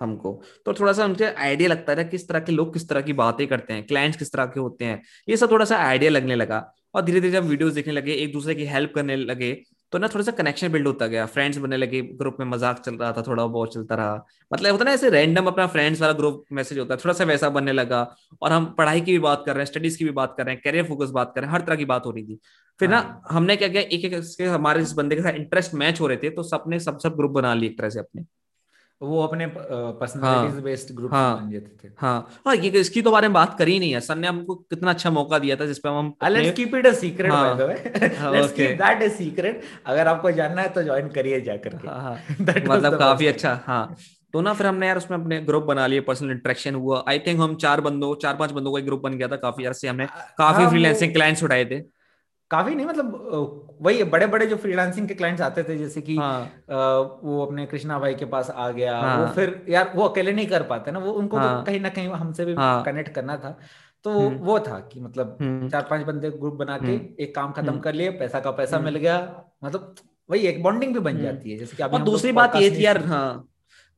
हमको। 0.00 0.32
तो 0.66 0.72
थोड़ा 0.74 0.92
सा 0.92 1.04
उनके 1.04 1.24
आइडिया 1.24 1.68
लगता 1.68 1.92
है 1.92 2.04
किस 2.06 2.28
तरह 2.28 2.40
के 2.40 2.52
लोग 2.52 2.72
किस 2.72 2.88
तरह 2.88 3.00
की 3.00 3.12
बातें 3.14 3.46
करते 3.46 3.72
हैं 3.72 3.86
क्लाइंट्स 3.86 4.18
किस 4.18 4.32
तरह 4.32 4.46
के 4.46 4.60
होते 4.60 4.84
हैं। 4.84 5.02
ये 5.28 5.36
सब 5.36 5.50
थोड़ा 5.50 5.64
सा 5.64 5.76
आइडिया 5.78 6.10
लगने 6.10 6.34
लगा। 6.36 6.60
और 6.94 7.02
धीरे 7.02 7.20
धीरे 7.20 7.32
जब 7.32 7.44
वीडियोस 7.46 7.72
देखने 7.72 7.92
लगे 7.92 8.12
एक 8.14 8.32
दूसरे 8.32 8.54
की 8.54 8.64
हेल्प 8.66 8.92
करने 8.94 9.16
लगे 9.16 9.52
तो 9.92 9.98
ना 9.98 10.08
थोड़ा 10.08 10.24
सा 10.24 10.32
कनेक्शन 10.32 10.68
बिल्ड 10.68 10.86
होता 10.86 11.06
गया। 11.06 11.24
फ्रेंड्स 11.26 11.58
बनने 11.58 11.76
लगे 11.76 12.00
ग्रुप 12.14 12.36
में 12.40 12.46
मज़ाक 12.46 12.78
चल 12.78 12.94
रहा 12.94 13.12
था 13.12 13.22
थोड़ा 13.22 13.46
बहुत 13.46 13.72
चलता 13.74 13.94
रहा। 13.94 14.26
मतलब 14.50 14.72
होता 14.72 14.84
ना 14.84 14.92
ऐसे 14.92 15.10
रैंडम 15.10 15.46
अपना 15.46 15.66
फ्रेंड्स 15.66 16.00
वाला 16.00 16.12
ग्रुप 16.12 16.44
मैसेज 16.52 16.78
होता 16.78 16.94
है 16.94 17.00
थोड़ा 17.04 17.12
सा 17.14 17.24
वैसा 17.24 17.48
बनने 17.50 17.72
लगा। 17.72 18.02
और 18.42 18.52
हम 18.52 18.64
पढ़ाई 18.78 19.00
की 19.00 19.12
भी 19.12 19.18
बात 19.18 19.42
कर 19.46 19.54
रहे 19.54 19.60
हैं 19.60 19.66
स्टडीज़ 19.66 19.98
की 19.98 20.04
भी 20.04 20.10
बात 20.12 20.34
कर 20.38 20.46
रहे 20.46 20.54
हैं 20.54 20.62
करियर 20.64 20.84
फोकस 20.84 21.10
बात 21.10 21.32
कर 21.34 21.40
रहे 21.40 21.50
हैं 21.50 21.54
हर 21.54 21.64
तरह 21.66 21.76
की 21.76 21.84
बात 21.84 22.06
हो 22.06 22.10
रही 22.10 22.24
थी। 22.24 22.38
फिर 22.80 22.88
ना 22.88 22.98
हाँ। 22.98 23.22
हमने 23.30 23.56
क्या 23.56 23.68
किया 23.68 23.82
एक 23.82 24.04
एक 24.04 24.48
हमारे 24.48 24.82
इस 24.82 24.92
बंदे 24.92 25.16
के 25.16 25.22
साथ 25.22 25.34
इंटरेस्ट 25.34 25.74
मैच 25.74 26.00
हो 26.00 26.06
रहे 26.06 26.16
थे 26.16 26.30
तो 26.30 26.42
सबने 26.44 26.80
सब 26.80 26.98
सब 26.98 27.16
ग्रुप 27.16 27.30
बना 27.32 27.54
लिए 27.54 27.70
एक 27.70 27.78
तरह 27.78 27.88
से 27.88 27.98
अपने। 27.98 28.22
वो 29.02 29.22
अपने 29.22 29.46
पर्सनालिटीज 29.56 30.62
बेस्ड 30.62 30.94
ग्रुप 30.94 31.12
हाँ, 31.12 31.50
थे। 31.52 31.88
हाँ। 31.98 32.40
हाँ 32.46 32.56
ये 32.56 32.68
इसकी 32.68 33.02
तो 33.02 33.10
बारे 33.10 33.28
में 33.28 33.32
बात 33.34 33.58
करी 33.58 33.78
नहीं 33.78 33.92
है। 33.92 34.00
सर 34.00 34.16
ने 34.16 34.28
हमको 34.28 34.54
कितना 34.54 34.90
अच्छा 34.90 35.10
मौका 35.10 35.38
दिया 35.38 35.56
था 35.56 35.66
जिसपे 35.66 35.88
हम 35.88 36.14
let's 36.28 36.56
keep 36.56 36.74
it 36.74 36.86
a 36.86 36.92
secret 36.92 37.32
by 37.32 37.54
the 37.54 37.60
way 37.60 37.74
let's 38.32 38.52
keep 38.52 38.70
that 38.70 39.02
a 39.02 39.08
secret 39.08 39.62
अगर 39.86 40.08
आपको 40.08 40.30
जानना 40.30 40.62
है 40.62 40.68
तो 40.68 40.82
ज्वाइन 40.82 41.08
करिए 41.08 41.40
जाकर 41.40 41.74
के 41.74 41.88
हाँ, 41.88 42.00
हाँ, 42.02 42.18
मतलब 42.68 42.98
काफ़ी 42.98 43.26
अच्छा 43.26 43.60
हाँ। 43.66 43.96
तो 44.32 44.40
ना 44.40 44.52
फिर 44.52 44.66
हमने 44.66 44.86
यार 44.86 44.96
उसमें 44.96 45.18
अपने 45.18 45.40
ग्रुप 45.40 45.64
बना 45.64 45.86
लिए 45.86 46.00
पर्सनल 46.00 46.30
इंटरेक्शन 46.30 46.74
हुआ। 46.74 47.04
आई 47.08 47.18
थिंक 47.18 47.40
हम 47.40 47.54
चार 47.56 47.80
बंदों 47.80 48.14
चार 48.14 48.36
पाँच 48.36 48.50
बंदों 48.50 48.72
का 48.72 48.78
एक 48.78 48.84
ग्रुप 48.84 49.00
बन 49.00 49.14
गया 49.18 49.28
था। 49.28 49.36
काफ़ी 49.36 49.64
यार 49.64 49.72
से 49.72 49.88
हमने 49.88 50.06
काफ़ी 50.38 50.66
फ्रीलांसिंग 50.66 51.12
क्लाइंट्स 51.12 51.42
उठाए 51.44 51.64
थे। 51.64 51.80
काफ़ी 52.50 52.74
नहीं 52.74 52.86
मतलब 52.86 53.76
वही 53.82 54.04
बड़े 54.04 54.26
बड़े 54.26 54.46
जो 54.46 54.56
फ्रीलांसिंग 54.56 55.08
के 55.08 55.14
क्लाइंट्स 55.14 55.42
आते 55.42 55.62
थे 55.62 55.76
जैसे 55.78 56.00
कि 56.00 56.16
हाँ. 56.16 56.40
वो 57.22 57.44
अपने 57.46 57.66
कृष्णा 57.66 57.98
भाई 57.98 58.14
के 58.14 58.24
पास 58.24 58.50
आ 58.50 58.70
गया 58.70 58.96
हाँ. 58.98 59.18
वो 59.18 59.26
फिर 59.32 59.64
यार 59.68 59.92
वो 59.96 60.04
अकेले 60.04 60.32
नहीं 60.32 60.46
कर 60.46 60.62
पाते 60.62 60.90
ना 60.90 60.98
वो 60.98 61.12
उनको 61.12 61.36
तो 61.36 61.42
हाँ. 61.42 61.58
तो 61.58 61.66
कहीं 61.66 61.80
ना 61.80 61.88
कहीं 61.88 62.08
हमसे 62.08 62.44
भी 62.44 62.54
हाँ. 62.54 62.82
कनेक्ट 62.84 63.14
करना 63.14 63.36
था 63.36 63.58
तो 64.04 64.18
हम्म। 64.18 64.38
वो 64.38 64.58
था 64.60 64.78
कि 64.92 65.00
मतलब 65.00 65.38
हम्म। 65.40 65.68
चार 65.68 65.86
पाँच 65.90 66.06
बंदे 66.06 66.30
ग्रुप 66.30 66.54
बना 66.54 66.78
के 66.78 66.86
हम्म। 66.86 67.22
एक 67.22 67.34
काम 67.34 67.52
खत्म 67.52 67.78
कर 67.78 67.94
लिए 67.94 68.10
पैसा 68.10 68.40
का 68.40 68.50
पैसा 68.50 68.78
मिल 68.78 68.96
गया 68.96 69.18
मतलब 69.64 69.94
वही 70.30 70.40
एक 70.40 70.62
बॉन्डिंग 70.62 70.92
भी 70.92 71.00
बन 71.00 71.20
जाती 71.22 71.50
है 71.50 71.58
जैसे 71.58 71.76
कि 71.76 71.82
और 71.82 72.02
दूसरी 72.02 72.32
बात 72.32 72.56
ये 72.56 72.70
थी 72.70 72.84
यार 72.84 73.04
हाँ 73.04 73.48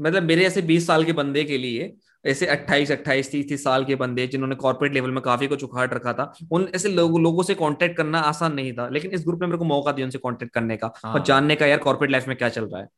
मतलब 0.01 0.23
मेरे 0.23 0.45
ऐसे 0.47 0.63
बीस 0.63 0.87
साल 0.87 1.05
के 1.05 1.13
बंदे 1.13 1.45
के 1.45 1.59
लिए 1.59 1.93
ऐसे 2.25 2.47
28 2.47 2.91
28 2.91 3.31
30 3.31 3.47
30 3.49 3.63
साल 3.65 3.85
के 3.85 3.95
बंदे 3.95 4.27
जिन्होंने 4.27 4.55
कॉर्पोरेट 4.55 4.95
लेवल 4.95 5.11
में 5.11 5.21
काफ़ी 5.23 5.47
कुछ 5.47 5.65
उखाड़ 5.65 5.89
रखा 5.91 6.13
था 6.13 6.33
उन 6.53 6.69
ऐसे 6.75 6.89
लोग, 6.89 7.19
लोगों 7.21 7.43
से 7.43 7.55
कांटेक्ट 7.55 7.97
करना 7.97 8.21
आसान 8.21 8.55
नहीं 8.55 8.73
था 8.73 8.89
लेकिन 8.89 9.11
इस 9.11 9.25
ग्रुप 9.27 9.41
ने 9.43 9.47
मेरे 9.47 9.59
को 9.59 9.65
मौका 9.65 9.93
दिया 9.93 10.07
उनसे 10.07 10.19
कांटेक्ट 10.19 10.55
करने 10.55 10.77
का 10.77 10.93
हाँ। 10.97 11.13
और 11.15 11.23
जानने 11.23 11.57
का 11.57 11.67
यार 11.67 11.79
कॉर्पोरेट 11.79 12.11
लाइफ 12.11 12.29
में 12.29 12.37
क्या 12.37 12.49
चल 12.49 12.65
रहा 12.65 12.81
है 12.81 12.89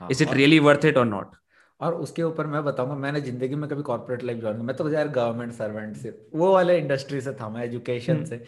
is 0.00 0.22
it 0.22 0.32
really 0.32 0.58
worth 0.58 0.84
it 0.84 0.96
और 0.96 1.06
नॉट 1.06 1.36
और 1.80 1.94
उसके 1.94 2.22
ऊपर 2.22 2.46
मैं 2.46 2.64
बताऊँगा 2.64 2.94
मैंने 2.94 3.20
ज़िंदगी 3.20 3.54
में 3.54 3.68
कभी 3.70 3.82
कॉर्पोरेट 3.82 4.22
लाइफ 4.22 4.40
ज्वाइन 4.40 4.56
मैं 4.56 4.76
तो 4.76 4.88
यार 4.90 5.08
गवर्नमेंट 5.08 5.52
सर्वेंट 5.52 5.96
से 5.96 6.10
वो 6.34 6.52
वाले 6.52 6.78
इंडस्ट्री 6.78 7.20
से 7.20 7.32
था 7.32 7.48
मैं 7.48 7.64
एजुकेशन 7.64 8.14
हम्म। 8.14 8.24
से 8.24 8.44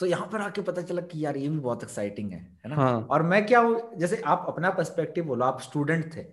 तो 0.00 0.06
यहाँ 0.06 0.28
पर 0.32 0.40
आके 0.40 0.62
पता 0.62 0.82
चला 0.82 1.02
कि 1.02 1.24
यार 1.24 1.36
ये 1.36 1.48
भी 1.48 1.58
बहुत 1.58 1.82
एक्साइटिंग 1.82 2.30
है 2.32 2.38
है 2.38 2.70
ना 2.70 2.76
हाँ. 2.76 3.06
और 3.10 3.22
मैं 3.22 3.44
क्या 3.46 3.60
हूँ 3.60 3.80
जैसे 3.96 4.20
आप 4.26 4.44
अपना 4.48 4.70
पर्सपेक्टिव 4.70 5.24
बोलो 5.24 5.44
आप 5.44 5.60
स्टूडेंट 5.60 6.16
थे। 6.16 6.24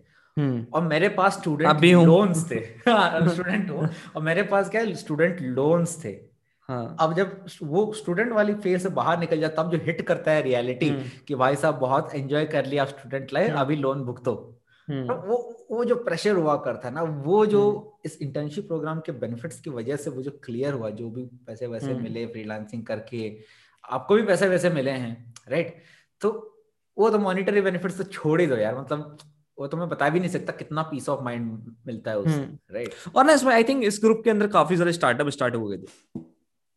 और 0.73 0.81
मेरे 0.81 1.09
पास 1.09 1.39
स्टूडेंट 1.39 1.69
अभी 1.69 1.91
लोन्स 1.93 2.51
थे। 2.51 2.59
स्टूडेंट 2.65 3.69
हाँ, 3.71 3.77
हूँ। 3.77 3.89
और 4.15 4.23
मेरे 4.23 4.43
पास 4.43 4.69
क्या 4.69 4.93
स्टूडेंट 4.95 5.41
लोन्स 5.41 6.03
थे। 6.05 6.29
हाँ. 6.69 6.95
अब 6.99 7.13
जब 7.13 7.45
वो 7.63 7.93
स्टूडेंट 7.93 8.31
वाली 8.31 8.53
फ़ेज़ 8.53 8.83
से 8.83 8.89
बाहर 8.89 9.19
निकल 9.19 9.39
जाता 9.39 9.63
तब 9.63 9.71
जो 9.71 9.77
हिट 9.77 10.01
करता 10.01 10.31
है 10.31 10.41
रियलिटी 10.41 10.89
हम्म। 10.89 11.03
कि 11.27 11.35
भाई 11.35 11.55
साहब 11.55 11.75
बहुत 11.75 12.15
एंजॉय 12.15 12.45
कर 12.45 12.65
लिया 12.65 12.85
स्टूडेंट 12.85 13.33
लाइफ 13.33 13.49
हम्म। 13.49 13.59
अभी 13.59 13.75
लोन 13.75 14.03
भुगतो 14.03 14.35
तो 14.87 15.15
वो 15.27 15.37
वो 15.71 15.85
जो 15.85 15.95
प्रेशर 15.95 16.35
हुआ 16.35 16.55
करता 16.55 16.89
ना 16.89 17.01
वो 17.01 17.45
जो 17.45 17.63
इस 18.05 18.17
इंटर्नशिप 18.21 18.67
प्रोग्राम 18.67 18.99
के 18.99 19.11
बेनिफिट्स 19.11 19.59
की 19.59 19.69
वजह 19.69 19.95
से 19.95 20.09
वो 20.09 20.21
जो 20.21 20.31
क्लियर 20.43 20.73
हुआ 20.73 20.89
जो 20.89 21.09
भी 21.09 21.25
पैसे 21.47 21.67
वैसे 21.67 21.93
मिले 21.93 22.25
फ्रीलांसिंग 22.25 22.85
करके 22.85 23.37
आपको 23.89 24.15
भी 24.15 24.23
पैसे 24.23 24.47
वैसे 24.47 24.69
मिले 24.69 24.91
हैं 24.91 25.33
राइट 25.49 25.75
तो 26.21 26.31
वो 26.97 27.09
तो 27.09 27.19
मॉनिटरी 27.19 27.61
बेनिफिट्स 27.61 27.97
तो 27.97 28.03
छोड़ 28.03 28.41
ही 28.41 28.47
दो 28.47 28.55
यार 28.55 28.79
मतलब 28.79 29.17
वो 29.59 29.67
तो 29.67 29.77
मैं 29.77 29.87
बता 29.89 30.09
भी 30.09 30.19
नहीं 30.19 30.29
सकता 30.29 30.53
कितना 30.53 30.81
पीस 30.91 31.09
ऑफ़ 31.09 31.23
माइंड 31.23 31.75
मिलता 31.87 32.11
है 32.11 32.17
उससे 32.19 32.41
राइट 32.73 32.93
हम्म। 33.05 33.17
और 33.17 33.25
ना 33.25 33.33
इसमें 33.33 33.53
आई 33.53 33.63
थिंक 33.63 33.83
इस 33.83 33.99
ग्रुप 34.03 34.21
के 34.23 34.29
अंदर 34.29 34.47
काफ़ी 34.49 34.77
सारे 34.77 34.93
स्टार्टअप 34.93 35.29
स्टार्ट 35.29 35.55
हो 35.55 35.67
गए 35.67 35.77
थे। 35.77 36.21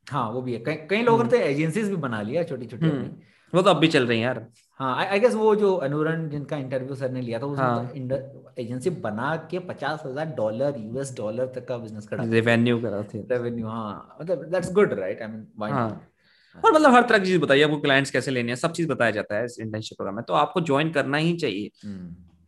हाँ 0.06 0.30
वो 0.30 0.42
भी 0.42 0.52
है। 0.52 0.58
कई 0.60 0.74
कई 0.90 1.02
लोगों 1.02 1.24
ने 1.24 1.38
एजेंसीज 1.40 1.84
हम्म। 1.84 1.94
भी 1.94 2.02
बना 2.02 2.22
लिया 2.22 2.42
छोटी 2.44 2.66
छोटी 2.66 2.86
हम्म। 2.86 3.10
वो 3.52 3.62
तो 3.62 3.70
अब 3.70 3.78
भी 3.78 3.88
चल 3.88 4.06
रही 4.06 4.18
हैं 4.18 4.24
यार। 4.26 4.46
हाँ 4.80 4.94
आई 4.98 5.18
गेस 5.20 5.34
वो 5.34 5.54
जो 5.56 5.74
अनुरण 5.86 6.28
जिनका 6.28 6.56
इंटरव्यू 6.56 6.94
सर 6.94 7.10
ने 7.10 7.20
लिया 7.20 7.38
था 7.38 7.46
उसने 7.46 7.64
हाँ. 7.64 7.86
तो 7.86 8.52
एजेंसी 8.58 8.90
बना 9.02 9.34
के 9.50 9.58
पचास 9.68 10.02
हज़ार 10.06 10.26
डॉलर 10.36 10.78
यूएस 10.78 11.14
डॉलर 11.16 11.52
तक 11.54 11.66
का 11.68 11.76
बिज़नेस 11.78 12.06
करा। 12.06 12.24
रेवेन्यू 12.30 12.80
करा 12.80 13.02
थे। 13.14 13.20
रेवेन्यू 13.30 13.66
हाँ। 13.66 14.16
मतलब 14.20 14.44
that's 14.52 14.72
good 14.72 14.92
right 15.00 15.22
I 15.22 15.28
mean 15.28 15.46
why 15.58 15.72
और 15.72 16.72
मतलब 16.72 16.92
हर 16.92 17.02
तरह 17.02 17.18
की 17.18 17.26
चीज़ 17.26 17.40
बताइए 17.40 17.62
आपको 17.62 17.78
क्लाइंट्स 17.80 18.10
कैसे 18.10 18.30
लेने 18.30 18.52
हैं? 18.52 18.56
सब 18.56 18.72
चीज़ 18.72 18.88
बताया 18.88 19.10
जाता 19.10 19.36
है 19.36 19.44
इस 19.44 19.58
इंटर्नशिप 19.60 19.96
प्रोग्राम 19.96 20.16
में। 20.16 20.24
तो 20.24 20.34
आपको 20.34 20.60
ज्वाइन 20.62 20.90
करना 20.92 21.16
ही 21.18 21.36
चाहिए। 21.36 21.70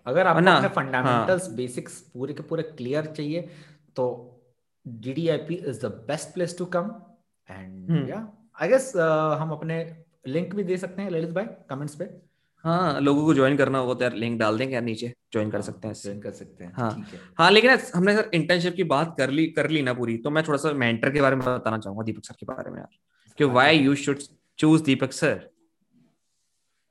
अगर 0.07 0.26
आपको 0.26 0.50
अपने 0.50 0.68
फंडामेंटल्स 0.74 1.46
हाँ. 1.46 1.55
बेसिक्स 1.57 1.98
पूरे 2.14 2.34
के 2.34 2.42
पूरे 2.42 2.62
क्लियर 2.62 3.07
चाहिए 3.07 3.48
तो 3.96 4.07
DDIP 4.86 5.55
is 5.55 5.80
the 5.86 5.90
best 6.09 6.34
place 6.34 6.57
to 6.59 6.64
come 6.76 6.90
and 7.48 8.09
yeah 8.11 8.26
I 8.61 8.68
guess 8.68 8.92
हम 9.40 9.50
अपने 9.50 9.78
लिंक 10.26 10.55
भी 10.55 10.64
दे 10.64 10.76
सकते 10.76 11.02
हैं 11.02 11.11
ललित 11.11 11.30
भाई 11.30 11.44
कमेंट्स 11.70 11.94
पे। 11.94 12.05
हाँ 12.64 13.00
लोगों 13.00 13.24
को 13.24 13.34
ज्वाइन 13.34 13.57
करना 13.57 13.78
होगा 13.78 13.94
तो 13.94 14.05
यार 14.05 14.14
लिंक 14.14 14.38
डाल 14.40 14.59
देंगे 14.59 14.74
यार 14.74 14.82
नीचे 14.82 15.12
ज्वाइन 15.32 15.50
कर 15.50 15.61
सकते 15.62 15.88
हैं। 15.88 15.94
ज्वाइन 15.94 16.20
कर 16.20 16.30
सकते 16.32 16.64
हैं 16.64 16.72
हाँ। 16.74 16.90
है। 17.12 17.18
हाँ 17.38 17.50
लेकिन 17.50 17.78
हमने 17.94 18.14
सर 18.16 18.30
इंटर्नशिप 18.34 18.74
की 18.76 18.84
बात 18.92 19.14
कर 19.18 19.30
ली 19.30 19.46
कर 19.57 19.68
ली 19.70 19.82
ना 19.82 19.92
पूरी 19.94 20.16
तो 20.18 20.30
मैं 20.30 20.42
थोड़ा 20.48 20.59
सा 20.59 20.72
मेंटर 20.84 21.11
के 21.12 21.20
बारे 21.20 21.36
में 21.36 21.44
बताना 21.46 21.78
चाहूँगा 21.78 22.05
दीपक 22.05 22.24
सर 22.24 22.34
के 22.40 22.46
बारे 22.46 22.70
में 22.70 22.78
यार 22.78 23.34
कि 23.38 23.44
why 23.46 23.78
you 23.78 23.94
should 24.05 24.18
choose 24.59 24.82
Deepak 24.84 25.12
sir. 25.12 25.48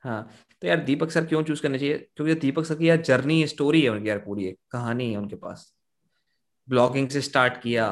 हाँ 0.02 0.20
तो 0.64 0.68
यार 0.68 0.80
दीपक 0.84 1.10
सर 1.10 1.24
क्यों 1.24 1.42
चूज़ 1.42 1.62
करने 1.62 1.78
चाहिए? 1.78 1.96
क्योंकि 2.16 2.34
दीपक 2.34 2.64
सर 2.64 2.74
की 2.74 2.88
यार 2.88 3.00
जर्नी 3.02 3.46
स्टोरी 3.46 3.80
है 3.82 3.88
उनकी 3.88 4.08
यार 4.08 4.18
पूरी 4.18 4.44
एक 4.46 4.56
कहानी 4.72 5.10
है 5.10 5.16
उनके 5.18 5.36
पास। 5.36 5.72
ब्लॉगिंग 6.68 7.08
से 7.08 7.20
स्टार्ट 7.20 7.60
किया 7.62 7.88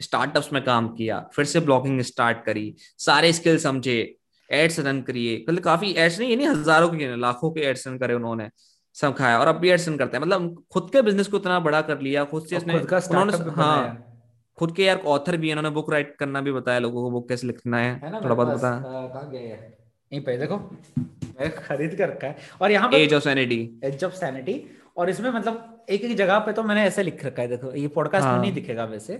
स्टार्टअप्स 0.00 0.52
में 0.52 0.62
काम 0.64 0.88
किया 0.94 1.18
फिर 1.34 1.44
से 1.44 1.60
ब्लॉगिंग 1.60 2.00
स्टार्ट 2.02 2.44
करी 2.44 2.74
सारे 2.98 3.32
स्किल 3.32 3.58
समझे 3.58 3.96
एड्स 4.50 4.80
रन 4.80 5.02
करिए। 5.02 5.44
मतलब 5.48 5.62
काफ़ी 5.62 5.92
एड्स 5.94 6.18
नहीं 6.18 6.36
नहीं 6.36 6.46
हज़ारों 6.48 6.88
के 6.88 7.14
लाखों 7.16 7.50
के 7.50 7.60
एड्स 7.70 7.86
रन 7.88 7.98
करे 7.98 8.14
उन्होंने 8.14 8.48
सब 8.96 9.14
खाया 9.16 9.38
और 9.40 9.48
अब 9.48 9.56
भी 9.56 9.70
एड्स 9.70 9.88
रन 9.88 9.96
करते 9.96 10.16
हैं। 10.16 10.24
मतलब 10.24 10.64
खुद 10.72 10.90
के 10.92 11.02
बिज़नेस 11.02 11.28
को 11.28 11.36
इतना 11.36 11.60
बड़ा 11.60 11.82
कर 11.82 12.00
लिया 12.00 12.24
खुद 12.24 12.46
से 12.46 12.56
उसने 12.56 12.74
उन्होंने 13.10 13.32
हाँ 13.56 14.06
खुद 14.58 14.74
के 14.76 14.84
यार 14.84 15.02
ऑथर 15.08 15.36
भी 15.36 15.48
है 15.48 15.54
उन्होंने 15.56 15.74
बुक 15.74 15.92
राइट 15.92 16.16
करना 16.18 16.40
भी 16.40 16.52
बताया 16.52 16.78
लोगों 16.78 17.02
को 17.02 17.10
बुक 17.10 17.28
कैसे 17.28 17.46
लिखना 17.46 17.78
है, 17.78 17.92
है 17.94 18.24
थोड़ा 18.24 18.34
बहुत 18.34 18.48
बताया। 18.48 18.80
यहीं 20.12 20.22
पे 20.22 20.36
देखो 20.36 20.56
मैं 20.56 21.50
खरीद 21.52 21.94
कर 21.94 22.08
रखा 22.08 22.26
है 22.26 22.36
और 22.62 22.70
यहाँ 22.70 22.90
edge 22.94 23.14
of 23.14 23.22
sanity 23.22 23.58
edge 23.84 24.04
of 24.04 24.14
sanity 24.14 24.62
और 24.96 25.10
इसमें 25.10 25.30
मतलब 25.30 25.86
एक 25.90 26.04
एक 26.04 26.16
जगह 26.16 26.38
पे 26.38 26.52
तो 26.52 26.62
मैंने 26.62 26.82
ऐसे 26.84 27.02
लिख 27.02 27.24
रखा 27.24 27.42
है 27.42 27.48
देखो 27.48 27.72
ये 27.74 27.88
पॉडकास्ट 27.90 28.24
हाँ. 28.24 28.32
में 28.32 28.40
नहीं 28.40 28.52
दिखेगा 28.52 28.84
वैसे 28.86 29.16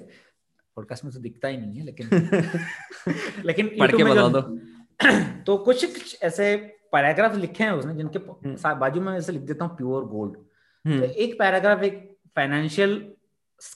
पॉडकास्ट 0.76 1.04
में 1.04 1.12
तो 1.12 1.20
दिखता 1.20 1.48
ही 1.48 1.56
नहीं 1.56 1.78
है 1.78 1.84
लेकिन 1.84 3.44
लेकिन 3.46 3.70
पढ़ 3.78 3.96
के 3.96 4.04
बता 4.04 4.28
दो 4.30 4.40
तो 5.46 5.56
कुछ 5.60 5.84
कुछ 5.86 6.16
ऐसे 6.22 6.54
पैराग्राफ 6.92 7.36
लिखे 7.36 7.64
हैं 7.64 7.70
उसने 7.72 7.94
जिनके 7.94 8.18
हम्म। 8.18 8.74
बाजू 8.78 9.00
में 9.00 9.12
ऐसे 9.12 9.32
लिख 9.32 9.42
देता 9.44 9.64
हूँ 9.64 9.76
प्योर 9.76 10.04
गोल्ड 10.06 10.36
हम्म। 10.84 11.00
तो 11.00 11.12
एक 11.14 11.38
पैराग्राफ 11.38 11.82
एक 11.82 11.98
फाइनेंशियल 12.36 12.96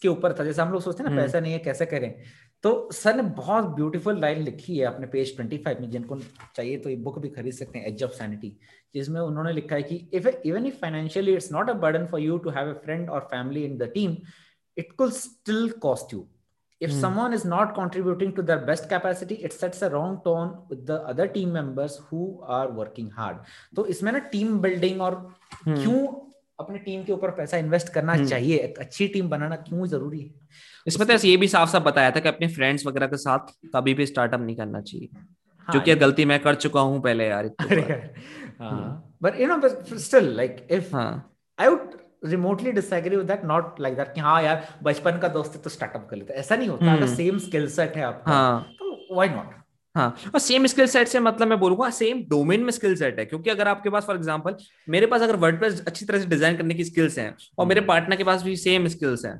के 0.02 0.08
ऊपर 0.08 0.32
था 0.32 0.44
जैसे 0.44 0.62
हम 0.62 0.72
लोग 0.72 0.82
सोचते 0.82 1.02
हैं 1.02 1.10
ना 1.10 1.14
हम्म। 1.14 1.24
पैसा 1.24 1.40
नहीं 1.40 1.52
है 1.52 1.58
कैसे 1.60 1.86
करें 1.86 2.14
तो 2.64 2.70
सर 2.92 3.14
ने 3.16 3.22
बहुत 3.36 3.64
ब्यूटीफुल 3.76 4.20
लाइन 4.20 4.42
लिखी 4.42 4.76
है 4.76 4.84
अपने 4.86 5.06
पेज 5.06 5.36
25 5.36 5.80
में 5.80 5.90
जिनको 5.90 6.18
चाहिए 6.54 6.76
तो 6.78 6.90
ये 6.90 6.96
बुक 7.06 7.18
भी 7.18 7.28
खरीद 7.30 7.54
सकते 7.54 7.78
हैं 7.78 7.86
एज 7.86 8.02
ऑफ़ 8.04 8.12
सैनिटी 8.12 8.56
जिसमें 8.94 9.20
उन्होंने 9.20 9.52
लिखा 9.52 9.76
है 9.76 9.82
कि 9.82 9.96
if 10.14 10.28
even 10.28 10.66
if 10.66 10.78
financially 10.80 11.34
it's 11.34 11.52
not 11.52 11.70
a 11.70 11.72
burden 11.82 12.06
for 12.06 12.20
you 12.20 12.38
to 12.38 12.50
have 12.50 12.70
a 12.70 12.78
friend 12.84 13.10
और 13.10 13.28
family 13.32 13.64
in 13.64 13.76
the 13.78 13.90
team 13.94 14.16
it 14.76 14.92
could 14.92 15.10
still 15.18 15.68
cost 15.82 16.14
you 16.14 16.26
if 16.80 16.90
hmm. 16.90 17.00
someone 17.00 17.32
is 17.32 17.44
not 17.44 17.74
contributing 17.74 18.32
to 18.34 18.42
their 18.42 18.58
best 18.60 18.88
capacity 18.88 19.36
it 19.48 19.52
sets 19.54 19.82
a 19.82 19.88
wrong 19.90 20.16
tone 20.24 20.48
with 20.70 20.80
the 20.86 20.96
other 21.04 21.26
team 21.28 21.52
members 21.52 21.94
who 22.08 22.24
are 22.56 22.66
working 22.72 23.10
hard 23.18 23.36
तो 23.76 23.84
इसमें 23.86 24.10
ना 24.12 24.18
team 24.32 24.58
building 24.60 25.00
और 25.00 25.14
hmm. 25.14 25.76
क्यों 25.76 26.00
अपने 26.60 26.78
team 26.80 27.04
के 27.04 27.12
ऊपर 27.12 27.30
पैसा 27.38 27.56
invest 27.58 27.92
करना 27.92 28.14
hmm. 28.14 28.26
चाहिए 28.26 28.56
एक 28.58 28.78
अच्छी 28.78 29.08
टीम 29.08 29.28
बनाना 29.28 29.56
क्यों 29.68 29.86
ज़रूरी 29.86 30.20
है 30.20 30.32
इसमें 30.86 31.06
तो 31.08 31.26
ये 31.26 31.36
भी 31.36 31.48
साफ़ 31.48 31.70
साफ़ 31.70 31.82
बताया 31.82 32.10
था 32.10 32.20
कि 32.20 32.28
अपने 32.28 32.48
फ्रेंड्स 32.48 32.86
वगैरह 32.86 33.06
के 33.06 33.16
साथ 33.18 33.52
कभी 33.74 33.94
भी 33.94 34.06
स्टार्टअप 34.06 34.40
नहीं 34.40 34.56
करना 34.56 34.80
चाहिए। 34.82 35.08
जो 35.68 35.80
कि 35.80 35.94
गलती 35.96 36.24
मैं 36.24 36.38
कर 36.40 36.54
चुका 36.56 36.80
हूँ 36.82 37.00
पहले 37.02 37.26
यार 37.26 37.50
but 39.22 39.40
you 39.40 39.46
know 39.48 39.56
but 39.58 39.94
still 39.98 40.34
like 40.36 40.66
if 40.70 40.94
I 40.96 41.68
would 41.68 41.96
remotely 42.24 42.72
disagree 42.72 43.16
with 43.16 43.26
that 43.26 43.44
not 43.44 43.80
like 43.80 43.96
that 43.96 44.12
कि 44.14 44.20
हाँ 44.20 44.42
यार 44.42 44.68
बचपन 44.82 45.18
का 45.18 45.28
दोस्त 45.30 45.56
है 45.56 45.62
तो 45.62 45.70
स्टार्टअप 45.70 46.06
कर 46.10 46.16
लेते। 46.16 46.34
ऐसा 46.34 46.56
नहीं 46.56 46.68
होता। 46.68 46.92
अगर 46.92 47.06
सेम 47.06 47.38
स्किल 47.38 47.68
सेट 47.70 47.96
है 47.96 48.02
आपका 48.04 48.32
हाँ. 48.32 48.60
तो 48.78 49.14
व्हाई 49.14 49.28
नॉट 49.28 49.52
हाँ। 49.94 50.08
और 50.26 50.40
सेम 50.40 50.66
स्किल 50.66 50.86
सेट 50.88 51.08
से 51.08 51.20
मतलब 51.20 51.48
मैं 51.48 51.58
बोलूँगा 51.60 51.90
सेम 51.92 52.22
डोमेन 52.30 52.62
में 52.64 52.70
स्किल 52.72 52.94
सेट 52.96 53.18
है। 53.18 53.24
क्योंकि 53.26 53.50
अगर 53.50 53.68
आपके 53.68 53.90
पास 53.90 54.04
फॉर 54.06 54.16
एग्जांपल 54.16 54.56
मेरे 54.88 55.06
पास 55.06 55.22
अगर 55.22 55.36
वर्डप्रेस 55.38 55.84
अच्छी 55.86 56.06
तरह 56.06 56.18
से 56.18 56.26
डिज़ाइन 56.28 56.56
करने 56.56 56.74
की 56.74 56.84
स्किल्स 56.84 57.18
हैं 57.18 57.34
और 57.58 57.66
मेरे 57.66 57.80
पार्टनर। 57.82 58.16
के 58.16 58.24
पास 58.24 58.42
भी 58.42 58.56
सेम 58.58 58.88
स्किल्स 58.88 59.24
हैं 59.26 59.38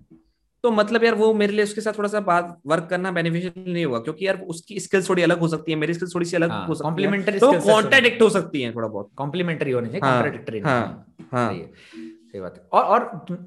तो 0.64 0.70
मतलब 0.70 1.04
यार 1.04 1.14
वो 1.14 1.32
मेरे 1.34 1.52
लिए 1.52 1.64
उसके 1.64 1.80
साथ 1.80 1.98
थोड़ा 1.98 2.08
सा 2.08 2.20
बात 2.26 2.56
वर्क 2.66 2.86
करना 2.90 3.10
बेनिफिशियल 3.12 3.72
नहीं 3.72 3.84
होगा 3.84 3.98
क्योंकि 3.98 4.26
यार 4.26 4.40
उसकी 4.48 4.78
स्किल्स 4.80 5.08
थोड़ी 5.08 5.22
अलग 5.22 5.38
हो 5.38 5.48
सकती 5.48 5.72
है 5.72 5.78
मेरी 5.78 5.94
स्किल्स 5.94 6.14
थोड़ी 6.14 6.26
सी 6.26 6.36
अलग 6.36 6.50
हाँ, 6.50 6.66
हो 6.66 6.74
सकती 6.74 7.02
है। 7.02 7.38
तो 7.38 7.52
कॉन्ट्राडिक्ट 7.66 8.22
हो 8.22 8.28
सकती 8.30 8.62
है 8.62 8.74
थोड़ा 8.74 8.88
बहुत। 8.88 9.10
कॉम्प्लीमेंटरी 9.16 9.70
होने 9.70 9.88
चाहिए 9.88 10.00
कॉन्ट्राडिक्टरी 10.00 10.60
हाँ, 10.60 10.80
हाँ, 10.80 11.26
हाँ, 11.32 11.52
सही 11.52 12.40
बात 12.40 12.54
है। 12.56 12.62
और 12.72 12.84
और 12.84 13.02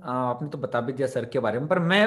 आपने 0.06 0.50
तो 0.50 0.58
बता 0.58 0.82
भी 0.82 0.94
दिया 0.94 1.08
सर 1.08 1.26
के 1.26 1.40
बारे 1.40 1.60
में 1.60 1.68
पर 1.68 1.80
मैं 1.80 2.04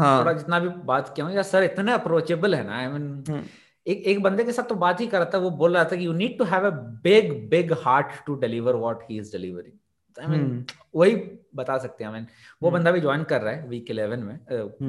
हाँ, 0.00 0.20
थोड़ा 0.20 0.32
जितना 0.32 0.58
भी 0.58 0.68
बात 0.84 1.12
किया 1.16 1.26
हूँ 1.26 1.34
यार 1.34 1.42
सर 1.42 1.62
इतने 1.62 1.92
अप्रोचेबल 1.92 2.54
है 2.54 2.66
ना 2.66 2.76
आई 2.78 2.86
मीन 2.88 3.44
एक 3.86 4.02
एक 4.06 4.22
बंदे 4.22 4.44
के 4.44 4.52
साथ 4.52 4.64
तो 4.64 4.74
बात 4.74 5.00
ही 5.00 5.06
कर 5.06 5.18
रहा 5.18 5.30
था 5.34 5.38
वो 5.38 5.50
बोल 5.62 5.74
रहा 5.74 5.84
था 5.84 5.96
कि 5.96 6.06
you 6.06 6.12
need 6.12 6.38
to 6.38 6.44
have 6.44 6.66
a 6.66 6.70
big 7.04 7.32
big 7.50 7.72
heart 7.84 8.24
to 8.26 8.34
deliver 8.40 8.76
what 8.76 9.02
he 9.10 9.18
is 9.18 9.32
delivering 9.32 9.78
I 10.20 10.26
mean 10.26 10.64
वही 10.94 11.14
बता 11.56 11.78
सकते 11.78 12.04
हैं 12.04 12.10
आई 12.10 12.18
मीन 12.18 12.26
वो 12.62 12.68
हम्म। 12.68 12.78
बंदा 12.78 12.90
भी 12.90 13.00
ज्वाइन 13.00 13.22
कर 13.24 13.40
रहा 13.40 13.52
है 13.52 13.68
वीक 13.68 13.90
इलेवन 13.90 14.22
में 14.22 14.38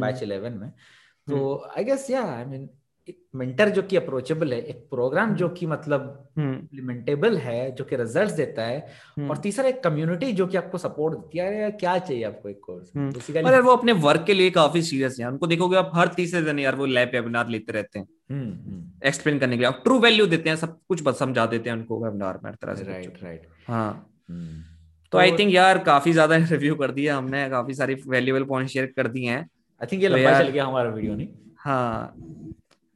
बैच 0.01 0.23
इलेवन 0.23 0.53
में। 0.53 0.69
तो 1.27 1.55
आई 1.77 1.83
गेस 1.83 2.09
या 2.09 2.23
आई 2.23 2.45
मीन 2.45 2.69
मेंटर 3.35 3.69
जो 3.69 3.81
कि 3.81 3.95
अप्रोचेबल 3.97 4.53
है 4.53 4.59
एक 4.61 4.77
प्रोग्राम 4.89 5.33
जो 5.35 5.49
कि 5.49 5.65
मतलब 5.65 6.29
इम्प्लीमेंटेबल 6.39 7.29
हम्म। 7.29 7.39
है 7.39 7.71
जो 7.71 7.83
कि 7.83 7.95
रिजल्ट्स 7.95 8.33
देता 8.33 8.61
है 8.61 8.79
हम्म। 9.17 9.29
और 9.29 9.37
तीसरा 9.37 9.67
एक 9.67 9.83
कम्युनिटी 9.83 10.31
जो 10.33 10.47
कि 10.47 10.57
आपको 10.57 10.77
सपोर्ट 10.77 11.17
देती 11.17 11.37
है 11.37 11.69
क्या 11.71 11.97
चाहिए 11.97 12.23
आपको 12.23 12.49
एक 12.49 12.59
कोर्स 12.63 12.91
हम्म। 12.95 13.45
और 13.47 13.61
वो 13.61 13.71
अपने 13.71 13.91
वर्क 13.91 14.23
के 14.27 14.33
लिए 14.33 14.51
काफ़ी 14.51 14.81
सीरियस 14.81 15.17
है। 15.19 15.27
उनको 15.27 15.47
देखोगे 15.47 15.77
आप 15.77 15.91
हर 15.95 16.07
तीसरे 16.07 16.41
दिन 16.41 16.59
यार 16.59 16.75
वो 16.75 16.85
लैब 16.85 17.11
वेबिनार 17.13 17.49
लेते 17.49 17.71
रहते 17.71 17.99
हैं। 17.99 18.07
एक्सप्लेन 19.05 19.39
करने 19.39 19.57
के 19.57 19.63
लिए। 19.63 19.71
ट्रू 19.83 19.99
वैल्यू 19.99 20.25
देते 20.25 20.49
हैं 20.49 20.55
सब 20.55 20.79
कुछ 20.87 21.03
समझा 21.19 21.45
देते 21.45 21.69
हैं 21.69 21.77
उनको 21.77 22.03
वेबिनार 22.03 22.39
में 22.43 22.53
तरह 22.53 22.75
से 22.75 22.83
राइट 22.83 23.23
राइट 23.23 23.47
हाँ। 23.67 23.91
तो 25.15 25.19
आई 25.19 25.31
थिंक 25.31 25.53
यार 25.53 25.77
काफ़ी 25.83 26.13
ज़्यादा 26.13 26.35
रिव्यू 26.51 26.75
कर 26.75 26.91
दिया 26.91 27.17
हमने 27.17 27.49
काफ़ी 27.49 27.73
सारी 27.73 27.95
वैल्यूएबल 28.07 28.45
पॉइंट 28.45 28.69
शेयर 28.69 28.85
कर 28.95 29.07
दिए 29.07 29.29
हैं। 29.29 29.39
आई 29.81 29.87
थिंक 29.91 30.03
ये 30.03 30.09
तो 30.09 30.15
लंबा 30.15 30.39
चल 30.39 30.49
गया 30.49 30.65
हमारा 30.65 30.89
वीडियो 30.89 31.15
नहीं। 31.15 31.27
हाँ। 31.59 32.15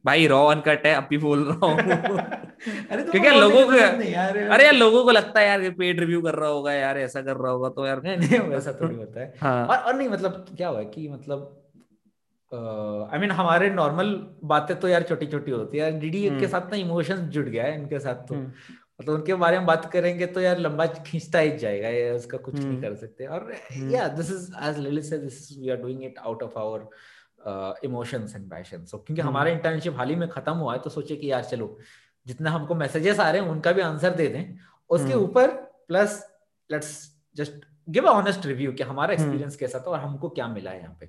भाई 0.04 0.26
रॉ 0.26 0.44
अनकट 0.46 0.86
है 0.86 0.94
अभी 0.94 1.18
बोल 1.18 1.44
रहा 1.44 1.66
हूँ। 1.66 1.78
अरे 2.90 3.02
तो 3.02 3.10
क्योंकि 3.12 3.30
लोगों 3.30 3.64
को 3.66 3.72
अरे 3.72 4.64
यार 4.64 4.74
लोगों 4.74 5.04
को 5.04 5.10
लगता 5.10 5.40
है 5.40 5.46
यार 5.46 5.70
पेड 5.70 6.00
रिव्यू 6.00 6.20
कर 6.22 6.34
रहा 6.34 6.48
होगा 6.48 6.72
यार 6.72 6.98
ऐसा 6.98 7.22
कर 7.22 7.36
रहा 7.36 7.52
होगा 7.52 7.68
तो 7.68 7.86
यार। 7.86 8.02
नहीं 8.02 8.16
नहीं 8.16 8.40
वैसा 8.40 8.72
थोड़ी 8.72 8.96
होता 8.96 9.20
है। 9.20 9.34
हाँ. 9.40 9.66
और, 9.66 9.76
और 9.76 9.94
नहीं 9.94 10.08
मतलब 10.08 10.44
क्या 10.56 10.68
हुआ 10.68 10.82
कि 10.82 11.08
मतलब 11.08 11.56
आई 13.12 13.18
मीन 13.18 13.30
हमारे 13.30 13.70
नॉर्मल 13.70 14.14
बातें 14.44 14.78
तो 14.80 14.88
यार 14.88 15.02
छोटी 15.02 15.26
छोटी 15.26 15.50
होती 15.50 15.78
है। 15.78 15.90
डीडी 16.00 16.28
के। 16.40 16.48
साथ 16.48 16.70
ना 16.70 16.76
इमोशंस 16.76 17.20
जुड़ 17.28 17.48
गया 17.48 17.64
है 17.64 17.74
इनके 17.74 17.98
साथ 17.98 18.26
तो। 18.28 18.34
हम्म। 18.34 18.50
मतलब 19.00 19.14
उनके 19.14 19.34
बारे 19.34 19.58
में 19.58 19.66
बात 19.66 19.90
करेंगे 19.92 20.26
तो 20.26 20.40
यार 20.40 20.58
लंबा 20.58 20.86
खींचता 20.86 21.38
ही 21.38 21.56
जाएगा 21.58 21.88
ये 21.88 22.10
उसका 22.10 22.38
कुछ 22.38 22.54
नहीं 22.54 22.66
हम्म। 22.66 22.80
कर 22.82 22.94
सकते 22.96 23.26
और 23.26 23.52
या 23.92 24.08
दिस 24.10 24.30
इज़ 24.30 24.50
एज 24.62 24.78
लिली 24.78 25.02
से 25.02 25.18
this 25.18 25.38
we 25.58 25.70
are 25.70 25.76
doing 25.76 26.02
it 26.04 26.18
out 26.18 26.42
of 26.42 26.58
our 26.58 27.78
emotions 27.84 28.34
and 28.36 28.50
passion 28.50 28.84
so 28.84 28.98
क्योंकि 28.98 29.20
हम्म। 29.22 29.30
हमारा 29.30 29.50
इंटर्नशिप 29.50 29.96
हाल 29.96 30.08
ही 30.08 30.16
में 30.16 30.28
खत्म 30.28 30.52
हुआ 30.56 30.72
है 30.72 30.80
तो 30.80 30.90
सोचे 30.90 31.16
कि 31.16 31.30
यार 31.30 31.44
चलो 31.44 31.76
जितना 32.26 32.50
हमको 32.50 32.74
मैसेजेस 32.74 33.20
आ 33.20 33.30
रहे 33.30 33.42
हैं 33.42 33.48
उनका 33.48 33.72
भी 33.72 33.80
आंसर 33.80 34.14
दे 34.14 34.28
दें 34.28 34.44
उसके 34.90 35.12
हम्म। 35.12 35.22
ऊपर 35.22 35.48
plus 35.88 36.22
let's 36.70 36.92
just 37.36 37.66
give 37.88 38.06
a 38.06 38.12
honest 38.12 38.46
review 38.46 38.72
कि 38.72 38.82
हमारा 38.82 39.12
एक्सपीरियंस। 39.12 39.56
कैसा 39.56 39.78
था 39.78 39.90
और 39.90 40.00
हमको 40.00 40.28
क्या 40.30 40.48
मिला 40.48 40.70
है 40.70 40.80
यहाँ 40.80 40.96
पे 41.00 41.06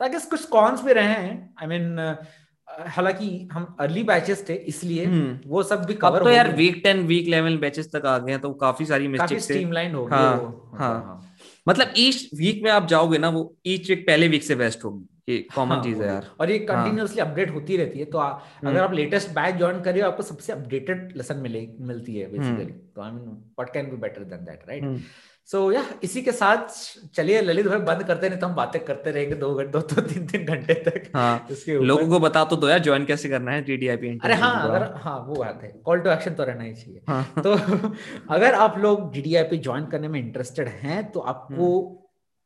ताकि 0.00 0.18
कुछ 0.30 0.44
कॉन्स 0.48 0.82
भी 0.84 0.92
रहे 0.92 1.14
हैं 1.14 1.32
आई 1.60 1.66
I 1.66 1.70
मीन 1.70 1.96
mean, 1.96 2.26
हालाँकि 2.68 3.48
हम 3.52 3.76
अर्ली 3.80 4.02
बैचेस 4.02 4.44
थे 4.48 4.54
इसलिए 4.72 5.06
वो 5.46 5.62
सब 5.62 5.84
भी 5.84 5.94
कवर 5.94 6.24
तो 6.24 6.30
यार 6.30 6.52
week 6.56 6.80
ten 6.84 7.00
week 7.06 7.26
eleven 7.26 7.58
batches 7.58 7.90
तक 7.92 8.06
आ 8.06 8.16
गए 8.18 8.32
हैं 8.32 8.40
तो 8.40 8.52
काफ़ी 8.54 8.86
सारी 8.86 9.08
मिस्टेक्स 9.08 9.44
स्ट्रीमलाइन 9.44 9.94
हो 9.94 10.04
गई 10.06 10.16
हाँ, 10.16 10.70
हाँ, 10.74 10.94
हाँ, 11.04 11.34
मतलब 11.68 11.92
ईच 11.96 12.28
वीक 12.34 12.62
में 12.64 12.70
आप 12.70 12.86
जाओगे 12.86 13.18
ना 13.18 13.28
वो 13.28 13.54
ईच 13.66 13.90
वीक 13.90 14.06
पहले 14.06 14.28
वीक 14.28 14.42
से 14.42 14.54
बेस्ट 14.54 14.84
होगी। 14.84 15.06
ये 15.28 15.38
कॉमन 15.54 15.74
हाँ, 15.74 15.82
चीज़ 15.84 16.02
है 16.02 16.08
यार। 16.08 16.26
और 16.40 16.50
ये 16.50 16.58
कंटिन्यूअसली 16.60 17.20
हाँ. 17.20 17.28
अपडेट 17.30 17.54
होती 17.54 17.76
रहती 17.76 17.98
है 17.98 18.04
तो 18.04 18.18
आ, 18.18 18.28
अगर 18.28 18.68
हम्म। 18.68 18.80
आप 18.80 18.92
लेटेस्ट 18.94 19.30
बैच 19.30 19.54
ज्वाइन 19.54 19.80
कर 19.80 19.92
रहे 19.92 20.02
हो 20.02 20.10
आपको 20.10 20.22
सबसे 20.22 20.52
अपडेटेड 20.52 21.16
लेसन 21.16 21.36
मिले 21.36 21.66
मिलती 21.80 22.16
है 22.16 22.30
बेसिकली 22.30 22.64
हम्म। 22.64 22.92
तो 22.96 23.02
I 23.02 23.10
mean 23.10 23.24
what 23.28 23.72
can 23.72 23.90
be 23.90 23.96
better 23.96 24.24
than 24.24 24.44
that 24.44 24.68
right 24.68 25.00
so 25.48 25.60
yeah 25.72 25.84
इसी 26.02 26.22
के 26.22 26.32
साथ 26.32 26.66
चलिए 27.14 27.40
ललित 27.42 27.66
भाई 27.66 27.78
बंद 27.80 28.02
करते 28.02 28.28
नहीं 28.28 28.38
तो 28.38 28.46
हम 28.46 28.54
बातें 28.54 28.84
करते 28.84 29.10
रहेंगे 29.10 29.34
दो 29.34 29.54
घंटे 29.54 29.70
दो 29.72 29.80
तो 29.80 30.00
तीन 30.00 30.26
तीन 30.26 30.44
घंटे 30.44 30.74
तक 30.74 31.10
हाँ, 31.14 31.48
लोगों 31.68 32.08
को 32.08 32.18
बता 32.20 32.44
तो 32.44 32.56
दो 32.56 32.68
यार 32.68 32.78
ज्वाइन 32.78 33.04
कैसे 33.04 33.28
करना 33.28 33.52
है 33.52 33.62
टीडीआईपी 33.62 34.18
अरे 34.24 34.34
हाँ 34.34 34.52
अगर 34.68 34.84
हाँ 34.96 35.18
वो 35.28 35.34
बात 35.34 35.60
है 35.62 35.72
कॉल 35.84 36.00
टू 36.00 36.10
एक्शन 36.10 36.34
तो 36.34 36.44
रहना 36.44 36.64
ही 36.64 36.74
चाहिए। 36.74 37.00
हाँ, 37.08 37.32
तो 37.38 37.52
अगर 38.34 38.54
आप 38.54 38.78
लोग 38.78 39.12
डीडीआईपी 39.12 39.58
ज्वाइन 39.58 39.86
करने 39.86 40.08
में 40.08 40.20
इंटरेस्टेड 40.20 40.68
हैं 40.82 41.10
तो 41.10 41.20
आपको 41.20 41.97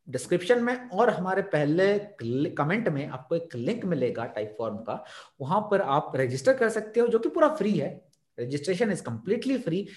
डिस्क्रिप्शन 0.08 0.62
में 0.64 0.88
और 0.88 1.10
हमारे 1.10 1.42
पहले 1.42 1.98
कमेंट 2.48 2.88
में 2.88 3.08
आपको 3.08 3.36
एक 3.36 3.54
लिंक 3.56 3.84
मिलेगा 3.84 4.24
टाइप 4.24 4.54
फॉर्म 4.58 4.76
का 4.76 5.04
वहाँ 5.40 5.60
पर 5.60 5.80
आप 5.80 6.12
रजिस्टर 6.16 6.54
कर 6.54 6.68
सकते 6.68 7.00
हो 7.00 7.06
जो 7.06 7.18
कि 7.18 7.28
पूरा 7.28 7.48
फ्री 7.48 7.72
है। 7.72 8.00
रजिस्ट्रेशन 8.40 8.92
इज़ 8.92 9.02
कंप्लीटली 9.02 9.58
फ्री 9.58 9.88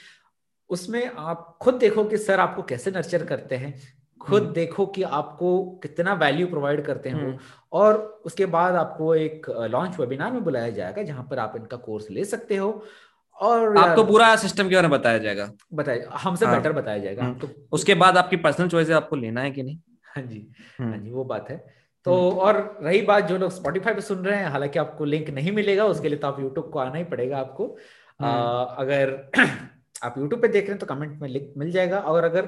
उसमें 0.70 1.12
आप 1.18 1.58
खुद 1.62 1.74
देखो 1.74 2.03
कि 2.03 2.18
सर 2.18 2.39
आपको 2.39 2.64
कैसे 2.64 2.91
नर्चर 2.91 3.26
करते 3.26 3.56
हैं 3.56 3.74
खुद 4.22 4.41
हम्म। 4.41 4.53
देखो 4.53 4.86
कि 4.86 5.03
आपको 5.03 5.80
कितना 5.84 6.14
वैल्यू 6.14 6.47
प्रोवाइड 6.47 6.86
करते 6.86 7.10
हैं 7.10 7.16
वो। 7.16 7.30
हम्म। 7.30 7.38
और 7.72 8.22
उसके 8.26 8.45
बाद 8.45 8.76
आपको 8.76 9.16
एक 9.16 9.49
लॉन्च 9.49 9.99
वेबिनार 9.99 10.32
में 10.32 10.43
बुलाया 10.43 10.70
जाएगा 10.70 11.03
जहाँ 11.03 11.28
पर 11.30 11.39
आप 11.39 11.53
इनका 11.56 11.78
कोर्स 11.78 12.10
ले 12.12 12.26
सकते 12.26 12.56
हो। 12.56 12.84
और 13.39 13.78
आपको 13.78 14.03
पूरा 14.03 14.36
सिस्टम 14.36 14.70
के 14.70 14.76
बारे 14.76 14.88
में 14.88 14.99
बताया 14.99 15.18
जाएगा। 15.18 15.51
बताया 15.74 16.10
हमसे 16.12 16.45
हाँ, 16.45 16.56
बेटर 16.56 16.72
बताया 16.72 16.97
जाएगा। 16.97 17.24
हम्म। 17.24 17.39
तो 17.39 17.49
उसके 17.72 17.93
बाद 17.93 18.18
आपकी 18.18 18.36
पर्सनल 18.36 18.68
चॉइस 18.68 18.89
है 18.89 18.95
आपको 18.95 19.16
लेना 19.16 19.41
है 19.41 19.51
कि 19.51 19.64
नहीं? 19.64 19.80
हाँ 20.16 20.24
जी 20.26 20.47
हाँ 20.80 20.88
हम्म। 20.88 21.03
जी 21.03 21.11
वो 21.11 21.24
बात 21.24 21.49
है 21.49 21.57
तो 22.05 22.16
हम्म। 22.22 22.39
और 22.39 22.80
रही 22.82 23.01
बात 23.01 23.24
जो 23.24 23.38
लोग 23.38 23.51
स्पॉटिफाई 23.51 23.93
पे 23.93 24.01
सुन 24.01 24.26
रहे 24.26 24.38
हैं 24.38 24.49
हालाँकि 24.49 24.80
आपको 24.80 25.05
लिंक 25.05 25.30
नहीं 25.30 25.51
मिलेगा 25.51 25.86
उसके 25.86 26.09
लिए 26.09 26.18
तो 26.18 26.28
आप 26.28 26.39
यूट्यूब 26.39 26.70
को 26.70 26.80
आना 26.80 26.97
ही 26.97 27.03
पड़ेगा 27.03 27.38
आपको 27.38 27.68
आ, 28.22 28.28
हम्म। 28.28 28.76
अगर 28.78 29.11
आप 30.03 30.18
यूट्यूब 30.18 30.41
पे 30.41 30.47
देख 30.47 30.63
रहे 30.63 30.72
हैं 30.72 30.80
तो 30.80 30.86
कमेंट 30.86 31.22
में 31.22 31.28
लिंक 31.30 31.53
मिल 31.57 31.72
जाएगा 31.72 31.99
और 32.01 32.24
अगर 32.24 32.45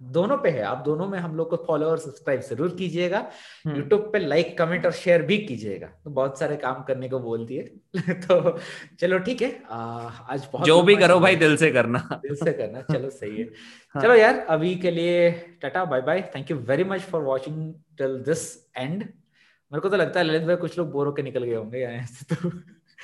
दोनों 0.00 0.36
पे 0.38 0.50
है। 0.50 0.62
आप 0.62 0.78
दोनों 0.78 1.06
में 1.08 1.18
हम 1.18 1.36
लोग 1.36 1.50
को 1.50 1.56
फॉलो 1.56 1.86
और 1.86 1.98
सब्सक्राइब 1.98 2.40
ज़रूर 2.40 2.74
कीजिएगा। 2.76 3.18
यूट्यूब 3.66 4.00
पे 4.12 4.18
लाइक 4.18 4.56
कमेंट 4.58 4.86
और 4.86 4.92
शेयर 4.92 5.22
भी 5.22 5.38
कीजिएगा। 5.38 5.86
तो 6.04 6.10
बहुत 6.10 6.38
सारे 6.38 6.56
काम 6.56 6.82
करने 6.82 7.08
को 7.08 7.18
बोल 7.18 7.46
दिए। 7.46 7.62
तो 8.12 8.58
चलो 9.00 9.18
ठीक 9.18 9.42
है। 9.42 9.50
आ, 9.70 9.76
आज 9.76 10.48
बहुत 10.52 10.66
जो 10.66 10.82
भी 10.82 10.96
करो 10.96 11.18
भाई 11.20 11.36
दिल 11.36 11.56
से 11.56 11.70
करना। 11.70 11.98
दिल 12.22 12.34
से 12.34 12.52
करना। 12.52 12.80
चलो 12.92 13.10
सही 13.10 13.36
है। 13.36 13.44
हाँ. 13.94 14.02
चलो 14.02 14.14
यार 14.14 14.38
अभी 14.48 14.74
के 14.76 14.90
लिए 14.90 15.30
tata 15.62 15.84
bye 15.84 16.00
bye 16.00 16.22
thank 16.36 16.50
you 16.50 16.56
very 16.56 16.84
much 16.84 17.00
for 17.00 17.22
watching 17.22 17.74
till 17.98 18.18
this 18.18 18.46
end 18.76 19.02
मेरे 19.02 19.80
को 19.80 19.88
तो 19.88 19.96
लगता 19.96 20.20
है 20.20 20.26
ललित 20.26 20.42
भाई 20.42 20.56
कुछ 20.56 20.78
लोग 20.78 20.90
बोर 20.92 21.06
होकर 21.06 21.22
निकल 21.22 21.44
गए 21.44 21.54
होंगे 21.54 21.78
यहाँ 21.78 22.06
से 22.06 22.34
तो। 22.34 22.50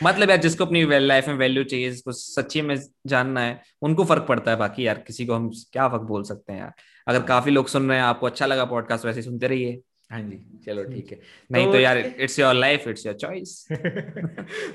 मतलब 0.02 0.30
यार 0.30 0.38
जिसको 0.38 0.64
अपनी 0.64 0.84
लाइफ 0.98 1.28
में 1.28 1.34
वैल्यू 1.34 1.64
चाहिए 1.64 1.90
जिसको 1.90 2.12
सच्ची 2.12 2.62
में 2.62 2.76
जानना 3.06 3.40
है 3.40 3.60
उनको 3.82 4.04
फ़र्क 4.04 4.26
पड़ता 4.28 4.50
है 4.50 4.56
बाकी 4.56 4.86
यार 4.86 4.98
किसी 5.06 5.26
को 5.26 5.34
हम 5.34 5.50
क्या 5.72 5.88
फ़र्क 5.88 6.02
बोल 6.02 6.22
सकते 6.24 6.52
हैं 6.52 6.60
यार। 6.60 6.72
अगर। 7.06 7.22
काफ़ी 7.22 7.50
लोग 7.50 7.68
सुन 7.68 7.88
रहे 7.88 7.98
हैं 7.98 8.04
आपको 8.04 8.26
अच्छा 8.26 8.46
लगा 8.46 8.64
पॉडकास्ट 8.64 9.06
वैसे 9.06 9.22
सुनते 9.22 9.46
रहिए। 9.46 9.80
हाँ 10.10 10.20
जी 10.20 10.38
चलो 10.66 10.84
ठीक 10.84 11.10
है। 11.12 11.18
नहीं 11.52 11.66
तो, 11.66 11.72
तो 11.72 11.78
यार 11.80 11.98
it's 11.98 12.38
your 12.38 12.54
life 12.54 12.88
it's 12.88 13.06
your 13.06 13.14
choice 13.14 13.54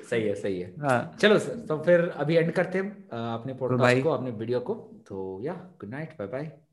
सही 0.09 0.21
है 0.21 0.35
सही 0.35 0.59
है। 0.59 0.73
हाँ। 0.81 1.17
चलो 1.21 1.39
सर 1.39 1.65
तो 1.69 1.81
फिर 1.83 2.07
अभी 2.17 2.35
एंड 2.35 2.51
करते 2.51 2.77
हैं 2.77 2.91
अपने 3.09 3.53
पॉडकास्ट 3.53 4.03
को 4.03 4.09
अपने 4.09 4.31
वीडियो 4.31 4.59
को। 4.59 4.73
तो 5.07 5.41
या 5.43 5.53
गुड 5.53 5.89
नाइट 5.89 6.17
बाय 6.19 6.27
बाय 6.27 6.66